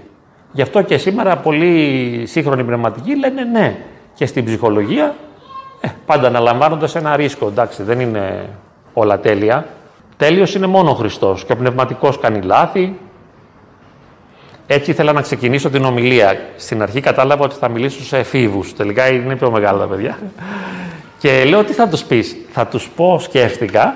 Γι' 0.52 0.62
αυτό 0.62 0.82
και 0.82 0.98
σήμερα 0.98 1.36
πολλοί 1.36 2.22
σύγχρονοι 2.26 2.64
πνευματικοί 2.64 3.18
λένε 3.18 3.44
ναι. 3.44 3.76
Και 4.14 4.26
στην 4.26 4.44
ψυχολογία, 4.44 5.14
ε, 5.80 5.88
πάντα 6.06 6.26
αναλαμβάνοντας 6.26 6.94
ένα 6.94 7.16
ρίσκο. 7.16 7.46
Εντάξει, 7.46 7.82
δεν 7.82 8.00
είναι 8.00 8.48
όλα 8.92 9.18
τέλεια. 9.18 9.66
Τέλειος 10.16 10.54
είναι 10.54 10.66
μόνο 10.66 10.90
ο 10.90 10.94
Χριστός 10.94 11.44
και 11.44 11.52
ο 11.52 11.56
πνευματικός 11.56 12.18
κάνει 12.18 12.40
λάθη, 12.42 12.98
έτσι 14.66 14.90
ήθελα 14.90 15.12
να 15.12 15.20
ξεκινήσω 15.20 15.70
την 15.70 15.84
ομιλία. 15.84 16.38
Στην 16.56 16.82
αρχή 16.82 17.00
κατάλαβα 17.00 17.44
ότι 17.44 17.54
θα 17.54 17.68
μιλήσω 17.68 18.02
σε 18.02 18.18
εφήβους. 18.18 18.74
Τελικά 18.74 19.08
είναι 19.08 19.36
πιο 19.36 19.50
μεγάλα 19.50 19.78
τα 19.78 19.86
παιδιά. 19.86 20.18
Και 21.18 21.44
λέω 21.44 21.64
τι 21.64 21.72
θα 21.72 21.88
τους 21.88 22.02
πεις; 22.02 22.36
Θα 22.52 22.66
τους 22.66 22.88
πω, 22.96 23.18
σκέφτηκα, 23.18 23.94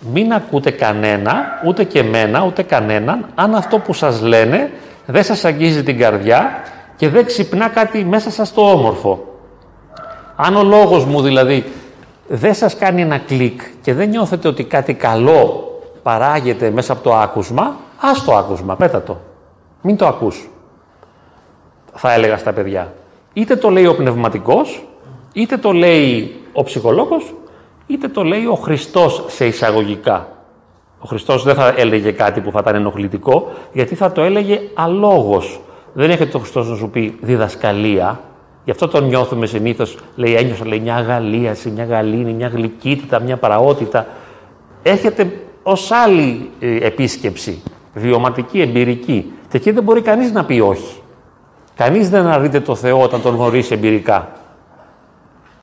μην 0.00 0.32
ακούτε 0.32 0.70
κανένα, 0.70 1.60
ούτε 1.66 1.84
και 1.84 1.98
εμένα, 1.98 2.44
ούτε 2.44 2.62
κανέναν, 2.62 3.26
αν 3.34 3.54
αυτό 3.54 3.78
που 3.78 3.92
σας 3.92 4.20
λένε 4.20 4.70
δεν 5.06 5.22
σας 5.22 5.44
αγγίζει 5.44 5.82
την 5.82 5.98
καρδιά 5.98 6.50
και 6.96 7.08
δεν 7.08 7.26
ξυπνά 7.26 7.68
κάτι 7.68 8.04
μέσα 8.04 8.30
σας 8.30 8.52
το 8.52 8.70
όμορφο. 8.70 9.24
Αν 10.36 10.56
ο 10.56 10.62
λόγος 10.62 11.04
μου 11.04 11.22
δηλαδή 11.22 11.64
δεν 12.28 12.54
σας 12.54 12.76
κάνει 12.76 13.02
ένα 13.02 13.18
κλικ 13.18 13.60
και 13.82 13.94
δεν 13.94 14.08
νιώθετε 14.08 14.48
ότι 14.48 14.64
κάτι 14.64 14.94
καλό 14.94 15.64
παράγεται 16.02 16.70
μέσα 16.70 16.92
από 16.92 17.02
το 17.02 17.14
άκουσμα, 17.14 17.76
ας 18.00 18.24
το 18.24 18.36
άκουσμα, 18.36 18.76
πέτα 18.76 19.02
το. 19.02 19.16
Μην 19.80 19.96
το 19.96 20.06
ακούς. 20.06 20.50
Θα 21.94 22.12
έλεγα 22.12 22.36
στα 22.36 22.52
παιδιά. 22.52 22.92
Είτε 23.32 23.56
το 23.56 23.70
λέει 23.70 23.86
ο 23.86 23.94
πνευματικός, 23.94 24.86
είτε 25.32 25.56
το 25.56 25.72
λέει 25.72 26.36
ο 26.52 26.62
ψυχολόγος, 26.62 27.34
είτε 27.88 28.08
το 28.08 28.22
λέει 28.22 28.46
ο 28.46 28.54
Χριστός 28.54 29.24
σε 29.26 29.46
εισαγωγικά. 29.46 30.28
Ο 30.98 31.06
Χριστός 31.06 31.42
δεν 31.42 31.54
θα 31.54 31.74
έλεγε 31.76 32.10
κάτι 32.10 32.40
που 32.40 32.50
θα 32.50 32.58
ήταν 32.62 32.74
ενοχλητικό, 32.74 33.52
γιατί 33.72 33.94
θα 33.94 34.12
το 34.12 34.22
έλεγε 34.22 34.60
αλόγος. 34.74 35.60
Δεν 35.92 36.10
έχετε 36.10 36.30
το 36.30 36.38
Χριστός 36.38 36.68
να 36.68 36.76
σου 36.76 36.90
πει 36.90 37.18
διδασκαλία. 37.20 38.20
Γι' 38.64 38.70
αυτό 38.70 38.88
τον 38.88 39.04
νιώθουμε 39.04 39.46
συνήθως. 39.46 39.98
Λέει, 40.16 40.34
ένιωσα 40.34 40.66
λέει, 40.66 40.80
μια 40.80 40.94
αγαλίαση, 40.94 41.70
μια 41.70 41.84
γαλήνη, 41.84 42.32
μια 42.32 42.48
γλυκύτητα, 42.48 43.20
μια 43.20 43.36
πραότητα. 43.36 44.06
Έχετε 44.82 45.40
ως 45.62 45.90
άλλη 45.90 46.50
ε, 46.60 46.76
επίσκεψη, 46.76 47.62
βιωματική, 47.94 48.60
εμπειρική. 48.60 49.32
Και 49.50 49.56
εκεί 49.56 49.70
δεν 49.70 49.82
μπορεί 49.82 50.00
κανείς 50.00 50.32
να 50.32 50.44
πει 50.44 50.60
όχι. 50.60 51.00
Κανείς 51.76 52.10
δεν 52.10 52.20
αναρρείται 52.20 52.60
το 52.60 52.74
Θεό 52.74 53.02
όταν 53.02 53.22
τον 53.22 53.34
γνωρίσει 53.34 53.74
εμπειρικά. 53.74 54.32